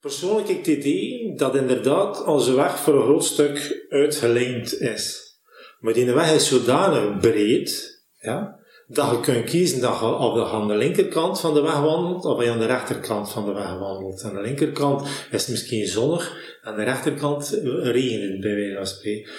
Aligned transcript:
Persoonlijk 0.00 0.48
ik 0.48 0.56
het 0.56 0.66
idee 0.66 1.34
dat 1.36 1.54
inderdaad 1.54 2.24
onze 2.24 2.54
weg 2.54 2.78
voor 2.78 2.94
een 2.94 3.02
groot 3.02 3.24
stuk 3.24 3.86
uitgelijnd 3.88 4.80
is. 4.80 5.34
Maar 5.80 5.92
die 5.92 6.12
weg 6.12 6.34
is 6.34 6.48
zodanig 6.48 7.18
breed, 7.18 8.02
ja, 8.18 8.59
dat 8.92 9.10
je 9.10 9.20
kunt 9.20 9.44
kiezen 9.44 9.80
dat 9.80 9.98
je 9.98 10.06
of 10.06 10.52
aan 10.52 10.68
de 10.68 10.76
linkerkant 10.76 11.40
van 11.40 11.54
de 11.54 11.60
weg 11.60 11.80
wandelt, 11.80 12.24
of 12.24 12.46
aan 12.46 12.58
de 12.58 12.66
rechterkant 12.66 13.30
van 13.30 13.44
de 13.44 13.52
weg 13.52 13.78
wandelt. 13.78 14.22
Aan 14.22 14.34
de 14.34 14.40
linkerkant 14.40 15.02
is 15.30 15.40
het 15.40 15.48
misschien 15.48 15.86
zonnig, 15.86 16.36
aan 16.62 16.76
de 16.76 16.82
rechterkant 16.82 17.60
regent 17.82 18.40
bij 18.40 18.78
spreken. 18.82 19.30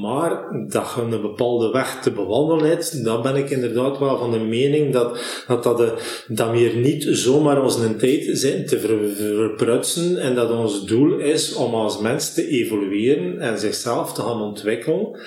Maar 0.00 0.44
dat 0.68 0.92
je 0.94 1.00
een 1.00 1.20
bepaalde 1.20 1.70
weg 1.70 2.02
te 2.02 2.10
bewandelen 2.10 2.68
hebt, 2.68 3.04
dan 3.04 3.22
ben 3.22 3.36
ik 3.36 3.50
inderdaad 3.50 3.98
wel 3.98 4.18
van 4.18 4.30
de 4.30 4.38
mening 4.38 4.92
dat 4.92 5.18
dat, 5.46 5.62
dat, 5.62 5.76
de, 5.76 6.22
dat 6.28 6.50
we 6.50 6.72
niet 6.74 7.06
zomaar 7.10 7.62
onze 7.62 7.96
tijd 7.96 8.28
zijn 8.32 8.66
te 8.66 8.80
ver, 8.80 8.98
verprutsen 9.16 10.18
en 10.18 10.34
dat 10.34 10.50
ons 10.50 10.84
doel 10.84 11.18
is 11.18 11.54
om 11.54 11.74
als 11.74 11.98
mens 11.98 12.34
te 12.34 12.48
evolueren 12.48 13.40
en 13.40 13.58
zichzelf 13.58 14.12
te 14.12 14.20
gaan 14.20 14.42
ontwikkelen. 14.42 15.18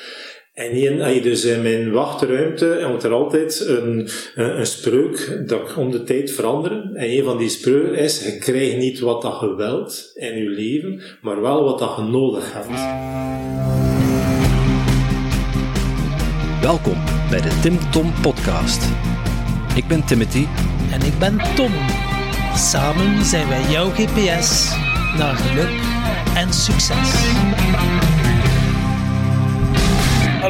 En 0.59 0.71
hier, 0.71 1.13
je 1.13 1.21
dus 1.21 1.45
in 1.45 1.61
mijn 1.61 1.91
wachtruimte 1.91 2.79
hangt 2.81 3.03
er 3.03 3.11
altijd 3.11 3.65
een, 3.67 4.09
een, 4.35 4.59
een 4.59 4.65
spreuk 4.65 5.43
dat 5.45 5.75
om 5.75 5.91
de 5.91 6.03
tijd 6.03 6.31
veranderen. 6.31 6.95
En 6.95 7.09
een 7.09 7.23
van 7.23 7.37
die 7.37 7.49
spreuken 7.49 7.97
is, 7.97 8.23
je 8.23 8.37
krijgt 8.37 8.77
niet 8.77 8.99
wat 8.99 9.21
dat 9.21 9.39
je 9.39 9.55
wilt 9.55 10.11
in 10.15 10.37
je 10.37 10.49
leven, 10.49 11.01
maar 11.21 11.41
wel 11.41 11.63
wat 11.63 11.79
dat 11.79 11.95
je 11.95 12.01
nodig 12.01 12.53
hebt. 12.53 12.79
Welkom 16.61 16.97
bij 17.29 17.41
de 17.41 17.59
Tim 17.61 17.77
Tom 17.91 18.13
Podcast. 18.21 18.83
Ik 19.75 19.87
ben 19.87 20.05
Timothy. 20.05 20.45
En 20.91 21.01
ik 21.01 21.19
ben 21.19 21.37
Tom. 21.55 21.71
Samen 22.55 23.25
zijn 23.25 23.47
wij 23.47 23.71
jouw 23.71 23.89
GPS 23.89 24.75
naar 25.17 25.35
geluk 25.35 25.81
en 26.35 26.53
succes. 26.53 28.17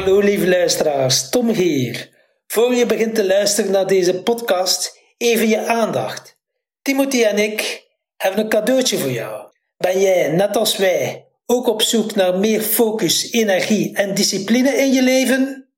Hallo 0.00 0.18
lieve 0.18 0.48
luisteraars, 0.48 1.30
Tom 1.30 1.48
hier. 1.48 2.10
Voor 2.46 2.74
je 2.74 2.86
begint 2.86 3.14
te 3.14 3.26
luisteren 3.26 3.70
naar 3.70 3.86
deze 3.86 4.22
podcast, 4.22 4.98
even 5.16 5.48
je 5.48 5.66
aandacht. 5.66 6.36
Timothy 6.82 7.22
en 7.22 7.38
ik 7.38 7.86
hebben 8.16 8.40
een 8.40 8.48
cadeautje 8.48 8.98
voor 8.98 9.10
jou. 9.10 9.48
Ben 9.76 10.00
jij, 10.00 10.28
net 10.28 10.56
als 10.56 10.76
wij, 10.76 11.26
ook 11.46 11.68
op 11.68 11.82
zoek 11.82 12.14
naar 12.14 12.38
meer 12.38 12.60
focus, 12.60 13.30
energie 13.30 13.96
en 13.96 14.14
discipline 14.14 14.70
in 14.70 14.92
je 14.92 15.02
leven? 15.02 15.68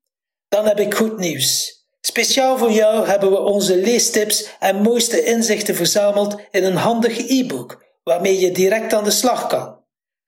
Dan 0.49 0.65
heb 0.65 0.79
ik 0.79 0.93
goed 0.93 1.17
nieuws. 1.17 1.77
Speciaal 2.01 2.57
voor 2.57 2.71
jou 2.71 3.07
hebben 3.07 3.31
we 3.31 3.39
onze 3.39 3.77
leestips 3.77 4.49
en 4.59 4.81
mooiste 4.81 5.23
inzichten 5.23 5.75
verzameld 5.75 6.35
in 6.51 6.63
een 6.63 6.75
handig 6.75 7.17
e-book, 7.17 7.83
waarmee 8.03 8.39
je 8.39 8.51
direct 8.51 8.93
aan 8.93 9.03
de 9.03 9.11
slag 9.11 9.47
kan. 9.47 9.82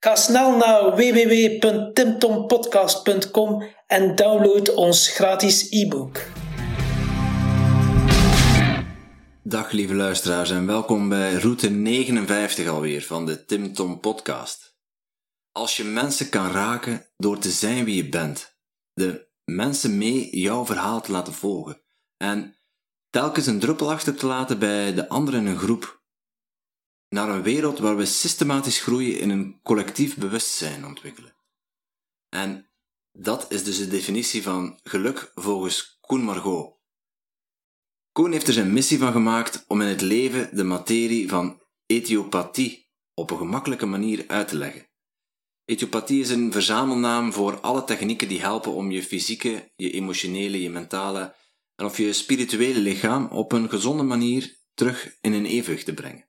Ga 0.05 0.15
snel 0.15 0.57
naar 0.57 0.95
www.timtompodcast.com 0.95 3.63
en 3.87 4.15
download 4.15 4.73
ons 4.73 5.07
gratis 5.07 5.69
e-book. 5.69 6.21
Dag 9.43 9.71
lieve 9.71 9.93
luisteraars 9.93 10.51
en 10.51 10.65
welkom 10.65 11.09
bij 11.09 11.33
route 11.33 11.69
59 11.69 12.67
alweer 12.67 13.01
van 13.01 13.25
de 13.25 13.45
Tim 13.45 13.73
Tom 13.73 13.99
Podcast. 13.99 14.77
Als 15.51 15.77
je 15.77 15.83
mensen 15.83 16.29
kan 16.29 16.51
raken 16.51 17.05
door 17.17 17.37
te 17.37 17.49
zijn 17.49 17.85
wie 17.85 17.95
je 17.95 18.09
bent, 18.09 18.57
de 18.93 19.27
mensen 19.45 19.97
mee 19.97 20.39
jouw 20.39 20.65
verhaal 20.65 21.01
te 21.01 21.11
laten 21.11 21.33
volgen 21.33 21.81
en 22.17 22.55
telkens 23.09 23.45
een 23.45 23.59
druppel 23.59 23.91
achter 23.91 24.15
te 24.15 24.25
laten 24.25 24.59
bij 24.59 24.93
de 24.93 25.09
anderen 25.09 25.39
in 25.39 25.47
een 25.47 25.57
groep, 25.57 25.94
naar 27.09 27.29
een 27.29 27.43
wereld 27.43 27.79
waar 27.79 27.97
we 27.97 28.05
systematisch 28.05 28.81
groeien 28.81 29.19
in 29.19 29.29
een 29.29 29.59
collectief 29.63 30.17
bewustzijn 30.17 30.85
ontwikkelen. 30.85 31.35
En 32.29 32.69
dat 33.11 33.51
is 33.51 33.63
dus 33.63 33.77
de 33.77 33.87
definitie 33.87 34.43
van 34.43 34.79
geluk 34.83 35.31
volgens 35.35 35.97
Koen 36.01 36.23
Margot. 36.23 36.73
Koen 38.11 38.31
heeft 38.31 38.47
er 38.47 38.53
zijn 38.53 38.73
missie 38.73 38.97
van 38.97 39.11
gemaakt 39.11 39.65
om 39.67 39.81
in 39.81 39.87
het 39.87 40.01
leven 40.01 40.55
de 40.55 40.63
materie 40.63 41.29
van 41.29 41.61
ethiopathie 41.85 42.89
op 43.13 43.31
een 43.31 43.37
gemakkelijke 43.37 43.85
manier 43.85 44.23
uit 44.27 44.47
te 44.47 44.57
leggen. 44.57 44.89
Ethiopathie 45.65 46.21
is 46.21 46.29
een 46.29 46.51
verzamelnaam 46.51 47.33
voor 47.33 47.59
alle 47.59 47.83
technieken 47.83 48.27
die 48.27 48.41
helpen 48.41 48.71
om 48.71 48.91
je 48.91 49.03
fysieke, 49.03 49.71
je 49.75 49.91
emotionele, 49.91 50.61
je 50.61 50.69
mentale 50.69 51.35
en 51.75 51.85
of 51.85 51.97
je 51.97 52.13
spirituele 52.13 52.79
lichaam 52.79 53.27
op 53.27 53.51
een 53.51 53.69
gezonde 53.69 54.03
manier 54.03 54.57
terug 54.73 55.17
in 55.21 55.33
een 55.33 55.45
evenwicht 55.45 55.85
te 55.85 55.93
brengen. 55.93 56.24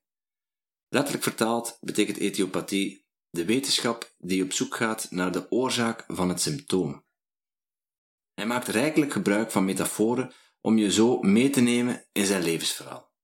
Letterlijk 0.89 1.25
vertaald 1.25 1.79
betekent 1.81 2.17
ethiopathie 2.17 3.07
de 3.31 3.45
wetenschap 3.45 4.15
die 4.19 4.43
op 4.43 4.53
zoek 4.53 4.77
gaat 4.77 5.07
naar 5.11 5.33
de 5.33 5.51
oorzaak 5.51 6.05
van 6.09 6.29
het 6.29 6.41
symptoom. 6.41 7.05
Hij 8.35 8.47
maakt 8.47 8.69
rijkelijk 8.69 9.13
gebruik 9.13 9.51
van 9.51 9.65
metaforen 9.65 10.33
om 10.61 10.79
je 10.79 10.93
zo 10.93 11.21
mee 11.21 11.51
te 11.51 11.61
nemen 11.61 12.07
in 12.13 12.27
zijn 12.27 12.43
levensverhaal. 12.43 13.15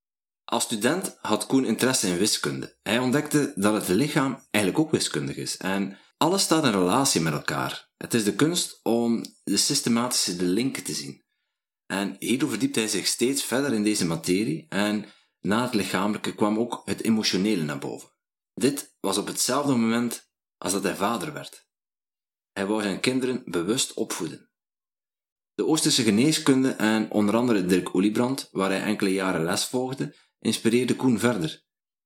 Als 0.45 0.65
student 0.65 1.17
had 1.21 1.47
Koen 1.47 1.65
interesse 1.65 2.09
in 2.09 2.19
wiskunde. 2.19 2.79
Hij 2.83 2.99
ontdekte 2.99 3.53
dat 3.57 3.75
het 3.75 3.89
lichaam 3.89 4.47
eigenlijk 4.51 4.85
ook 4.85 4.93
wiskundig 4.93 5.37
is 5.37 5.57
en 5.57 5.99
alles 6.17 6.43
staat 6.43 6.65
in 6.65 6.71
relatie 6.71 7.21
met 7.21 7.33
elkaar. 7.33 7.91
Het 7.97 8.15
is 8.15 8.25
de 8.25 8.35
kunst 8.35 8.81
om 8.83 9.25
de 9.45 9.57
systematische 9.57 10.43
linken 10.43 10.83
te 10.83 10.93
zien. 10.93 11.25
En 11.87 12.17
hierdoor 12.19 12.49
verdiept 12.49 12.75
hij 12.75 12.89
zich 12.89 13.07
steeds 13.07 13.45
verder 13.45 13.73
in 13.73 13.83
deze 13.83 14.07
materie 14.07 14.67
en 14.69 15.05
na 15.43 15.63
het 15.63 15.75
lichamelijke 15.75 16.35
kwam 16.35 16.59
ook 16.59 16.83
het 16.85 17.03
emotionele 17.03 17.63
naar 17.63 17.79
boven. 17.79 18.11
Dit 18.55 18.97
was 19.01 19.19
op 19.19 19.27
hetzelfde 19.27 19.75
moment 19.75 20.31
als 20.59 20.73
dat 20.73 20.83
hij 20.83 20.97
vader 20.97 21.33
werd. 21.33 21.71
Hij 22.53 22.67
wou 22.67 22.83
zijn 22.83 23.01
kinderen 23.01 23.43
bewust 23.45 23.93
opvoeden. 23.93 24.51
De 25.55 25.67
Oosterse 25.67 26.03
geneeskunde 26.03 26.71
en 26.71 27.11
onder 27.11 27.37
andere 27.37 27.67
Dirk 27.67 27.95
Oliebrand, 27.95 28.49
waar 28.53 28.71
hij 28.71 28.83
enkele 28.83 29.13
jaren 29.13 29.45
les 29.45 29.65
volgde, 29.65 30.15
inspireerde 30.39 30.97
Koen 30.97 31.19
verder. 31.19 31.65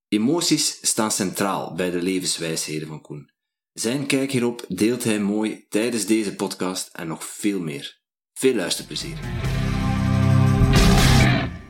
Emoties 0.08 0.78
staan 0.88 1.10
centraal 1.10 1.74
bij 1.74 1.90
de 1.90 2.02
levenswijsheden 2.02 2.88
van 2.88 3.00
Koen. 3.00 3.30
Zijn 3.72 4.06
kijk 4.06 4.30
hierop 4.30 4.64
deelt 4.68 5.04
hij 5.04 5.20
mooi 5.20 5.66
tijdens 5.68 6.06
deze 6.06 6.34
podcast 6.34 6.88
en 6.92 7.08
nog 7.08 7.24
veel 7.24 7.60
meer. 7.60 8.00
Veel 8.32 8.54
luisterplezier. 8.54 9.18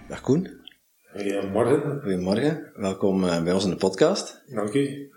Dag 0.08 0.20
Koen. 0.20 0.55
Goedemorgen. 1.16 2.00
Goedemorgen, 2.00 2.72
welkom 2.74 3.24
eh, 3.24 3.42
bij 3.42 3.52
ons 3.52 3.64
in 3.64 3.70
de 3.70 3.76
podcast. 3.76 4.42
Dank 4.46 4.74
u. 4.74 5.10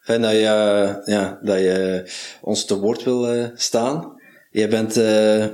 Fijn 0.00 0.22
dat 0.22 0.30
je, 0.30 0.38
uh, 0.38 1.14
ja, 1.14 1.38
dat 1.42 1.58
je 1.58 2.04
ons 2.40 2.64
te 2.64 2.78
woord 2.78 3.04
wil 3.04 3.36
uh, 3.36 3.46
staan. 3.54 4.20
Jij 4.50 4.68
bent 4.68 4.94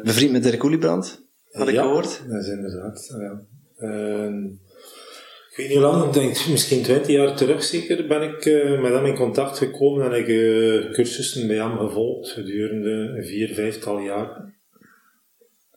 bevriend 0.05 0.33
met 0.33 0.43
Dirk 0.43 0.65
Oliebrand, 0.65 1.27
had 1.51 1.69
ik 1.69 1.75
ja, 1.75 1.83
gehoord. 1.83 2.23
dat 2.29 2.43
is 2.43 2.49
inderdaad. 2.49 3.15
Ja. 3.19 3.41
Ehm, 3.79 4.45
ik 5.51 5.57
weet 5.57 5.69
niet 5.69 5.77
hoe 5.77 5.87
lang, 5.87 6.05
ik 6.05 6.13
denk 6.13 6.47
misschien 6.49 6.83
twintig 6.83 7.09
jaar 7.09 7.37
terug 7.37 7.63
zeker, 7.63 8.07
ben 8.07 8.23
ik 8.23 8.45
met 8.81 8.93
hem 8.93 9.05
in 9.05 9.17
contact 9.17 9.59
gekomen 9.59 10.13
en 10.13 10.19
ik 10.19 10.27
cursussen 10.93 11.47
bij 11.47 11.57
hem 11.57 11.79
gevolgd 11.79 12.31
gedurende 12.31 13.23
vier, 13.25 13.55
vijftal 13.55 13.99
jaar. 13.99 14.55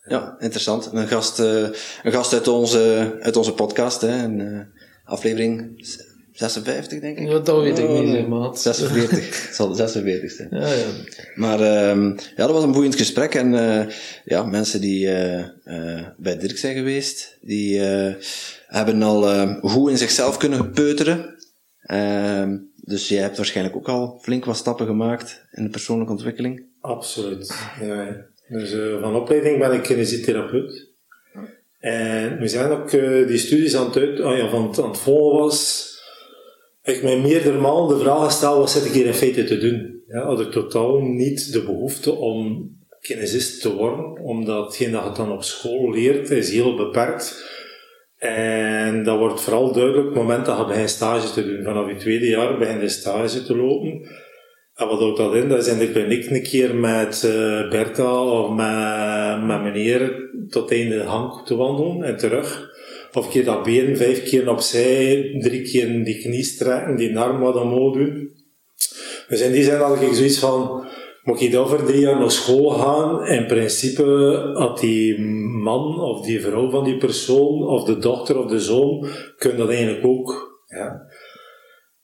Ja, 0.10 0.36
interessant. 0.40 0.90
Een 0.94 1.08
gast, 1.08 1.40
uh, 1.40 1.68
een 2.04 2.12
gast 2.12 2.34
uit, 2.34 2.48
onze, 2.48 3.16
uit 3.22 3.36
onze 3.36 3.54
podcast, 3.54 4.02
hè. 4.02 4.24
Een, 4.24 4.40
uh, 4.40 4.60
aflevering 5.06 5.88
56, 6.32 7.00
denk 7.00 7.18
ik. 7.18 7.28
Ja, 7.28 7.40
dat 7.40 7.62
weet 7.62 7.78
ik 7.78 7.90
niet, 7.90 8.28
maat. 8.28 8.60
46. 8.60 9.20
Het 9.46 9.56
zal 9.56 9.68
de 9.68 9.76
46 9.76 10.32
zijn. 10.32 10.48
Ja, 10.52 10.68
ja. 10.68 10.86
Maar 11.36 11.90
um, 11.90 12.16
ja, 12.36 12.46
dat 12.46 12.52
was 12.52 12.64
een 12.64 12.72
boeiend 12.72 12.96
gesprek. 12.96 13.36
En 13.36 13.54
uh, 13.54 13.86
ja, 14.26 14.44
mensen 14.44 14.82
die 14.82 15.06
bij 16.18 16.38
Dirk 16.38 16.58
zijn 16.58 16.76
geweest, 16.76 17.38
die 17.42 17.80
hebben 18.68 19.02
al 19.02 19.48
goed 19.62 19.90
in 19.90 19.98
zichzelf 19.98 20.38
kunnen 20.38 20.72
peuteren. 20.72 21.36
Ehm, 21.82 22.58
dus 22.76 23.08
jij 23.08 23.22
hebt 23.22 23.38
waarschijnlijk 23.38 23.76
ook 23.76 23.88
al 23.88 24.20
flink 24.22 24.46
wat 24.46 24.58
stappen 24.58 24.86
gemaakt 24.86 25.46
in 25.52 25.64
de 25.64 25.70
persoonlijke 25.70 26.12
ontwikkeling. 26.12 26.64
Absoluut. 26.82 27.56
Ja. 27.82 28.28
Dus 28.50 28.74
uh, 28.74 29.02
van 29.02 29.16
opleiding 29.16 29.60
ben 29.60 29.72
ik 29.72 29.82
kinesitherapeut. 29.82 30.88
En 31.80 32.40
we 32.40 32.48
zijn 32.48 32.72
ook 32.72 32.92
uh, 32.92 33.28
die 33.28 33.38
studies 33.38 33.76
aan 33.76 33.86
het, 33.86 33.98
uit, 33.98 34.20
oh 34.22 34.38
ja, 34.38 34.50
van, 34.50 34.76
aan 34.84 34.90
het 34.90 35.00
volgen 35.00 35.40
was. 35.40 35.88
Ik 36.84 37.04
mij 37.04 37.20
meerdere 37.20 37.60
malen 37.60 37.98
de 37.98 38.04
vraag 38.04 38.26
gesteld, 38.26 38.58
wat 38.58 38.72
zit 38.72 38.86
ik 38.86 38.92
hier 38.92 39.06
in 39.06 39.14
feite 39.14 39.44
te 39.44 39.58
doen? 39.58 40.04
Ja, 40.08 40.26
had 40.26 40.40
ik 40.40 40.52
totaal 40.52 41.00
niet 41.00 41.54
de 41.54 41.64
behoefte 41.64 42.12
om 42.12 42.72
kinesist 43.02 43.62
te 43.62 43.74
worden, 43.74 44.22
omdat 44.22 44.66
hetgeen 44.66 44.92
dat 44.92 45.04
je 45.04 45.12
dan 45.12 45.32
op 45.32 45.44
school 45.44 45.92
leert, 45.92 46.30
is 46.30 46.52
heel 46.52 46.76
beperkt. 46.76 47.58
En 48.18 49.04
dat 49.04 49.18
wordt 49.18 49.42
vooral 49.42 49.74
duidelijk 49.74 50.08
op 50.08 50.14
het 50.14 50.22
moment 50.22 50.46
dat 50.46 50.58
je 50.58 50.66
begint 50.66 50.90
stage 50.90 51.34
te 51.34 51.46
doen. 51.46 51.64
Vanaf 51.64 51.88
je 51.88 51.96
tweede 51.96 52.28
jaar 52.28 52.58
begin 52.58 52.80
je 52.80 52.90
stage 52.90 53.44
te 53.44 53.56
lopen. 53.56 54.08
En 54.80 54.88
wat 54.88 55.00
houdt 55.00 55.18
dat 55.18 55.36
in? 55.36 55.50
Dat 55.50 55.58
is 55.58 55.68
in 55.68 55.78
de 55.78 55.92
kliniek 55.92 56.30
een 56.30 56.44
keer 56.44 56.76
met 56.76 57.24
uh, 57.26 57.70
Bertha 57.70 58.24
of 58.24 58.50
met, 58.50 59.48
met 59.48 59.62
meneer 59.64 60.30
tot 60.50 60.72
einde 60.72 61.04
hang 61.04 61.46
te 61.46 61.56
wandelen 61.56 62.04
en 62.04 62.18
terug. 62.18 62.70
of 63.14 63.26
een 63.26 63.32
keer 63.32 63.46
dat 63.46 63.64
been 63.64 63.98
vijf 63.98 64.24
keer 64.24 64.50
opzij, 64.50 65.38
drie 65.40 65.62
keer 65.62 66.04
die 66.04 66.22
knie 66.22 66.44
strekken, 66.44 66.96
die 66.96 67.18
arm 67.18 67.40
wat 67.40 67.56
omhoog 67.56 67.94
doen. 67.94 68.30
Dus 69.28 69.42
in 69.42 69.52
die 69.52 69.72
had 69.72 70.02
ik 70.02 70.14
zoiets 70.14 70.40
van, 70.40 70.88
moet 71.24 71.42
ik 71.42 71.56
over 71.56 71.86
drie 71.86 72.02
jaar 72.02 72.20
naar 72.20 72.32
school 72.32 72.70
gaan? 72.70 73.28
In 73.28 73.46
principe 73.46 74.04
had 74.54 74.80
die 74.80 75.20
man 75.64 76.00
of 76.00 76.26
die 76.26 76.42
vrouw 76.42 76.70
van 76.70 76.84
die 76.84 76.98
persoon, 76.98 77.68
of 77.68 77.84
de 77.84 77.98
dochter 77.98 78.40
of 78.40 78.46
de 78.46 78.60
zoon, 78.60 79.08
kunnen 79.38 79.60
dat 79.60 79.70
eigenlijk 79.70 80.06
ook. 80.06 80.58
Ja. 80.68 81.09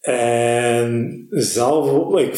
En 0.06 1.28
zelf, 1.30 2.18
ik 2.20 2.36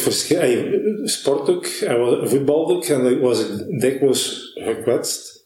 sport 1.04 1.50
ook, 1.50 1.66
en 1.66 2.30
voetbalde 2.30 2.74
ook, 2.74 2.86
en 2.86 3.06
ik 3.06 3.22
was 3.22 3.66
dikwijls 3.68 4.52
gekwetst. 4.56 5.46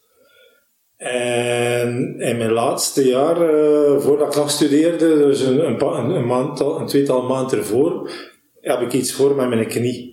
En 0.96 2.20
in 2.20 2.36
mijn 2.36 2.52
laatste 2.52 3.08
jaar, 3.08 3.54
uh, 3.54 4.00
voordat 4.00 4.34
ik 4.34 4.42
afstudeerde, 4.42 5.16
dus 5.16 5.40
een, 5.40 5.66
een, 5.66 5.82
een, 5.86 6.30
een 6.80 6.86
tweetal 6.86 7.22
maanden 7.22 7.58
ervoor, 7.58 8.10
heb 8.60 8.80
ik 8.80 8.92
iets 8.92 9.12
voor 9.12 9.34
met 9.34 9.48
mijn 9.48 9.66
knie. 9.66 10.11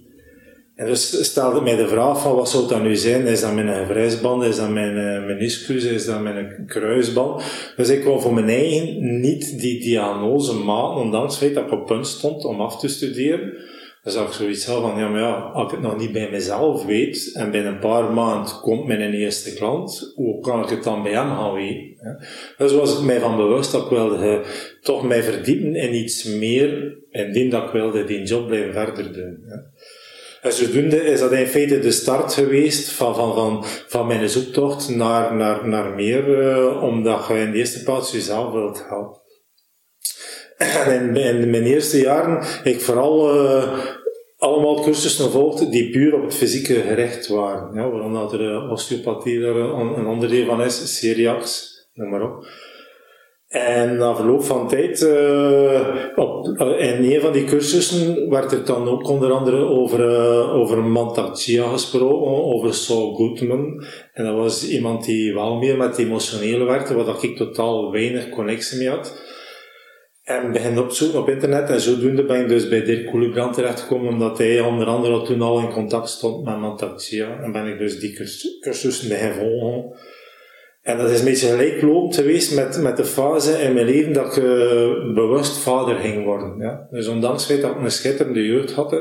En 0.80 0.86
dus 0.86 1.24
stelde 1.26 1.62
mij 1.62 1.76
de 1.76 1.88
vraag 1.88 2.22
van 2.22 2.36
wat 2.36 2.50
zou 2.50 2.68
dat 2.68 2.82
nu 2.82 2.96
zijn? 2.96 3.26
Is 3.26 3.42
dat 3.42 3.54
mijn 3.54 3.88
vrijsband? 3.88 4.44
Is 4.44 4.56
dat 4.56 4.70
mijn 4.70 4.98
uh, 4.98 5.26
meniscus? 5.26 5.84
Is 5.84 6.06
dat 6.06 6.22
mijn 6.22 6.64
kruisband? 6.68 7.44
Dus 7.76 7.90
ik 7.90 8.04
wou 8.04 8.22
voor 8.22 8.34
mijn 8.34 8.50
eigen 8.50 9.20
niet 9.20 9.60
die 9.60 9.80
diagnose 9.80 10.54
maken, 10.54 11.02
ondanks 11.02 11.34
het 11.34 11.44
feit 11.44 11.56
dat 11.56 11.66
ik 11.66 11.72
op 11.72 11.86
punt 11.86 12.08
stond 12.08 12.46
om 12.46 12.62
af 12.62 12.80
te 12.80 12.88
studeren. 12.88 13.54
Dan 14.04 14.14
zag 14.14 14.28
ik 14.28 14.34
zoiets 14.34 14.66
van, 14.66 14.98
ja, 14.98 15.10
maar 15.10 15.22
ja, 15.22 15.34
als 15.34 15.66
ik 15.66 15.72
het 15.72 15.82
nog 15.82 15.98
niet 15.98 16.12
bij 16.12 16.30
mezelf 16.32 16.86
weet, 16.86 17.32
en 17.34 17.52
binnen 17.52 17.74
een 17.74 17.80
paar 17.80 18.14
maanden 18.14 18.60
komt 18.62 18.86
mijn 18.86 19.14
eerste 19.14 19.54
klant, 19.54 20.12
hoe 20.16 20.42
kan 20.42 20.64
ik 20.64 20.70
het 20.70 20.84
dan 20.84 21.04
bij 21.04 21.12
hem 21.12 21.30
gaan 21.30 21.54
weten? 21.54 22.26
Dus 22.58 22.74
was 22.74 22.96
het 22.96 23.06
mij 23.06 23.20
van 23.20 23.38
bewust 23.38 23.72
dat 23.72 23.84
ik 23.84 23.90
wilde 23.90 24.42
toch 24.82 25.04
mij 25.04 25.24
verdiepen 25.24 25.76
in 25.76 25.96
iets 25.96 26.24
meer, 26.24 26.98
indien 27.12 27.50
dat 27.50 27.64
ik 27.64 27.72
wilde 27.72 28.04
die 28.04 28.24
job 28.24 28.48
blijven 28.48 28.74
verder 28.74 29.14
doen. 29.14 29.44
En 30.42 30.54
zodoende 30.54 31.04
is 31.04 31.20
dat 31.20 31.32
in 31.32 31.48
feite 31.48 31.80
de 31.80 31.92
start 31.92 32.34
geweest 32.34 32.92
van, 32.92 33.16
van, 33.16 33.34
van, 33.34 33.66
van 33.88 34.08
mijn 34.08 34.30
zoektocht 34.30 34.90
naar, 34.90 35.36
naar, 35.36 35.68
naar 35.68 35.96
meer, 35.96 36.28
uh, 36.28 36.84
omdat 36.84 37.28
je 37.28 37.34
in 37.34 37.52
de 37.52 37.58
eerste 37.58 37.84
plaats 37.84 38.12
jezelf 38.12 38.52
wilt 38.52 38.86
helpen. 38.88 39.22
En 40.58 41.16
in, 41.16 41.16
in 41.16 41.50
mijn 41.50 41.64
eerste 41.64 42.00
jaren 42.00 42.44
ik 42.64 42.82
vooral 42.82 43.36
uh, 43.36 43.86
allemaal 44.38 44.84
cursussen 44.84 45.26
gevolgd 45.26 45.72
die 45.72 45.90
puur 45.90 46.16
op 46.16 46.24
het 46.24 46.36
fysieke 46.36 46.74
gericht 46.74 47.28
waren. 47.28 47.74
Ja, 47.74 47.90
waarom 47.90 48.16
er 48.16 48.42
uh, 48.42 48.72
osteopathie 48.72 49.44
er 49.44 49.56
een, 49.56 49.98
een 49.98 50.06
ander 50.06 50.30
deel 50.30 50.46
van 50.46 50.62
is, 50.62 50.98
celiacs, 51.00 51.74
noem 51.94 52.10
maar 52.10 52.22
op. 52.22 52.46
En 53.50 53.98
na 53.98 54.16
verloop 54.16 54.44
van 54.44 54.68
tijd, 54.68 55.02
uh, 55.02 55.96
op, 56.16 56.48
uh, 56.48 56.80
in 56.80 57.14
een 57.14 57.22
van 57.22 57.32
die 57.32 57.44
cursussen 57.44 58.30
werd 58.30 58.52
er 58.52 58.66
dan 58.66 58.88
ook 58.88 59.08
onder 59.08 59.32
andere 59.32 59.58
over, 59.58 60.00
uh, 60.00 60.56
over 60.56 60.84
gesproken, 61.70 62.44
over 62.44 62.74
Saul 62.74 63.14
Goodman. 63.14 63.84
En 64.14 64.26
dat 64.26 64.36
was 64.36 64.70
iemand 64.70 65.06
die 65.06 65.34
wel 65.34 65.56
meer 65.56 65.78
met 65.78 65.98
emotionele 65.98 66.64
werkte, 66.64 66.94
waar 66.94 67.24
ik 67.24 67.38
totaal 67.38 67.92
weinig 67.92 68.30
connectie 68.30 68.78
mee 68.78 68.90
had. 68.90 69.22
En 70.24 70.52
begin 70.52 70.80
opzoeken 70.80 71.20
op 71.20 71.30
internet 71.30 71.70
en 71.70 71.82
zodoende 71.82 72.26
ben 72.26 72.42
ik 72.42 72.48
dus 72.48 72.70
bij 72.70 72.84
Dirk 72.84 73.06
Koelebrand 73.06 73.54
terechtgekomen, 73.54 74.14
omdat 74.14 74.38
hij 74.38 74.60
onder 74.60 74.88
andere 74.88 75.22
toen 75.22 75.42
al 75.42 75.60
in 75.60 75.72
contact 75.72 76.10
stond 76.10 76.46
met 76.46 76.60
Mantak-Chia. 76.60 77.40
En 77.42 77.52
ben 77.52 77.68
ik 77.68 77.78
dus 77.78 78.00
die 78.00 78.14
cursussen 78.60 79.10
beginnen 79.10 79.36
volgen. 79.36 79.98
En 80.90 80.98
dat 80.98 81.10
is 81.10 81.20
een 81.20 81.26
beetje 81.26 81.48
gelijklopend 81.48 82.16
geweest 82.16 82.56
met, 82.56 82.82
met 82.82 82.98
de 82.98 83.06
fase 83.06 83.52
in 83.52 83.74
mijn 83.74 83.86
leven 83.86 84.14
dat 84.14 84.38
ik 84.38 84.44
bewust 85.14 85.58
vader 85.58 85.96
ging 85.96 86.24
worden. 86.24 86.56
Ja? 86.60 86.88
Dus 86.92 87.08
ondanks 87.08 87.48
dat 87.48 87.58
ik 87.58 87.64
een 87.64 87.92
schitterende 87.92 88.46
jeugd 88.46 88.72
had, 88.72 88.92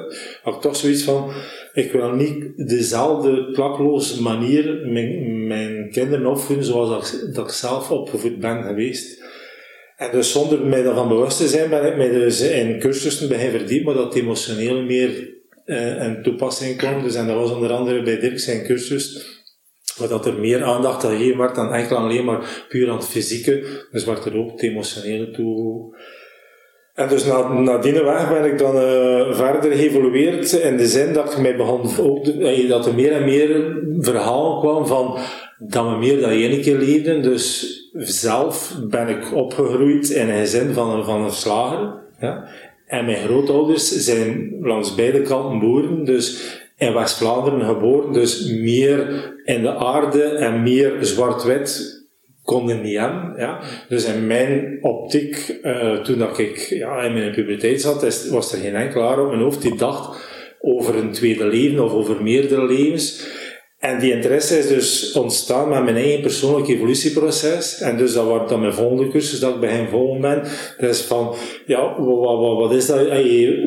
had 0.42 0.54
ik 0.54 0.60
toch 0.60 0.76
zoiets 0.76 1.02
van, 1.02 1.30
ik 1.72 1.92
wil 1.92 2.12
niet 2.12 2.68
dezelfde 2.68 3.50
klakloze 3.52 4.22
manier 4.22 4.86
mijn, 4.86 5.46
mijn 5.46 5.90
kinderen 5.90 6.26
opvoeden 6.26 6.64
zoals 6.64 6.88
dat, 6.88 7.34
dat 7.34 7.46
ik 7.46 7.52
zelf 7.52 7.90
opgevoed 7.90 8.38
ben 8.38 8.62
geweest. 8.62 9.22
En 9.96 10.10
dus 10.12 10.32
zonder 10.32 10.66
mij 10.66 10.82
daarvan 10.82 11.08
bewust 11.08 11.38
te 11.38 11.48
zijn, 11.48 11.70
ben 11.70 11.86
ik 11.86 11.96
mij 11.96 12.10
dus 12.10 12.40
in 12.40 12.78
cursussen 12.78 13.28
begin 13.28 13.50
verdiept, 13.50 13.84
maar 13.84 13.94
dat 13.94 14.14
emotioneel 14.14 14.82
meer 14.82 15.36
in 16.00 16.18
toepassing 16.22 16.76
kwam. 16.76 17.02
Dus 17.02 17.14
en 17.14 17.26
dat 17.26 17.36
was 17.36 17.50
onder 17.50 17.70
andere 17.70 18.02
bij 18.02 18.18
Dirk 18.18 18.38
zijn 18.38 18.64
cursus 18.64 19.36
maar 19.98 20.08
dat 20.08 20.26
er 20.26 20.34
meer 20.34 20.62
aandacht 20.62 21.04
gegeven 21.04 21.38
werd 21.38 21.54
dan 21.54 21.72
enkel 21.72 21.96
alleen 21.96 22.24
maar 22.24 22.64
puur 22.68 22.90
aan 22.90 22.96
het 22.96 23.08
fysieke. 23.08 23.64
Dus 23.90 24.04
werd 24.04 24.24
er 24.24 24.36
ook 24.36 24.50
het 24.50 24.62
emotionele 24.62 25.30
toe. 25.30 25.96
En 26.94 27.08
dus 27.08 27.24
na, 27.24 27.48
na 27.52 27.80
weg 27.80 28.28
ben 28.28 28.44
ik 28.44 28.58
dan 28.58 28.76
uh, 28.76 29.34
verder 29.34 29.72
geëvolueerd 29.72 30.52
in 30.52 30.76
de 30.76 30.86
zin 30.86 31.12
dat 31.12 31.40
mij 31.40 31.56
begon 31.56 31.98
ook, 31.98 32.26
uh, 32.26 32.68
dat 32.68 32.86
er 32.86 32.94
meer 32.94 33.12
en 33.12 33.24
meer 33.24 33.76
verhalen 34.00 34.60
kwam 34.60 34.86
van 34.86 35.18
dat 35.58 35.84
we 35.90 35.96
meer 35.96 36.20
dan 36.20 36.30
één 36.30 36.60
keer 36.60 36.76
leefden. 36.76 37.22
Dus 37.22 37.76
zelf 37.92 38.74
ben 38.88 39.08
ik 39.08 39.34
opgegroeid 39.34 40.10
in 40.10 40.28
een 40.28 40.38
gezin 40.38 40.72
van 40.72 41.04
van 41.04 41.24
een 41.24 41.30
slager. 41.30 41.94
Ja. 42.20 42.48
En 42.86 43.04
mijn 43.04 43.24
grootouders 43.24 43.88
zijn 43.88 44.56
langs 44.60 44.94
beide 44.94 45.22
kanten 45.22 45.58
boeren, 45.58 46.04
dus 46.04 46.58
in 46.78 46.94
West-Vlaanderen 46.94 47.64
geboren, 47.64 48.12
dus 48.12 48.50
meer 48.50 49.32
in 49.44 49.62
de 49.62 49.74
aarde 49.74 50.22
en 50.22 50.62
meer 50.62 50.92
zwart-wit 51.00 51.96
konden 52.42 52.82
niet 52.82 52.98
hebben. 52.98 53.34
Ja. 53.36 53.60
Dus 53.88 54.04
in 54.04 54.26
mijn 54.26 54.78
optiek, 54.80 55.58
uh, 55.62 56.00
toen 56.00 56.18
dat 56.18 56.38
ik 56.38 56.58
ja, 56.58 57.02
in 57.02 57.12
mijn 57.12 57.32
puberteit 57.32 57.80
zat, 57.80 58.28
was 58.30 58.52
er 58.52 58.58
geen 58.58 58.74
enkel 58.74 59.02
haar 59.02 59.20
op 59.20 59.28
mijn 59.28 59.42
hoofd 59.42 59.62
die 59.62 59.76
dacht 59.76 60.26
over 60.60 60.96
een 60.96 61.12
tweede 61.12 61.46
leven 61.46 61.84
of 61.84 61.92
over 61.92 62.22
meerdere 62.22 62.66
levens. 62.66 63.26
En 63.78 63.98
die 63.98 64.12
interesse 64.12 64.58
is 64.58 64.68
dus 64.68 65.12
ontstaan 65.12 65.68
met 65.68 65.84
mijn 65.84 65.96
eigen 65.96 66.20
persoonlijk 66.20 66.68
evolutieproces. 66.68 67.80
En 67.80 67.96
dus 67.96 68.12
dat 68.12 68.24
wordt 68.24 68.48
dan 68.48 68.60
mijn 68.60 68.72
volgende 68.72 69.08
cursus 69.08 69.40
dat 69.40 69.54
ik 69.54 69.60
bij 69.60 69.70
hem 69.70 69.88
volgen 69.88 70.20
ben. 70.20 70.42
Dat 70.78 70.90
is 70.90 71.00
van, 71.00 71.34
ja, 71.66 71.94
wat, 72.00 72.38
wat, 72.38 72.56
wat 72.58 72.72
is 72.72 72.86
dat? 72.86 72.98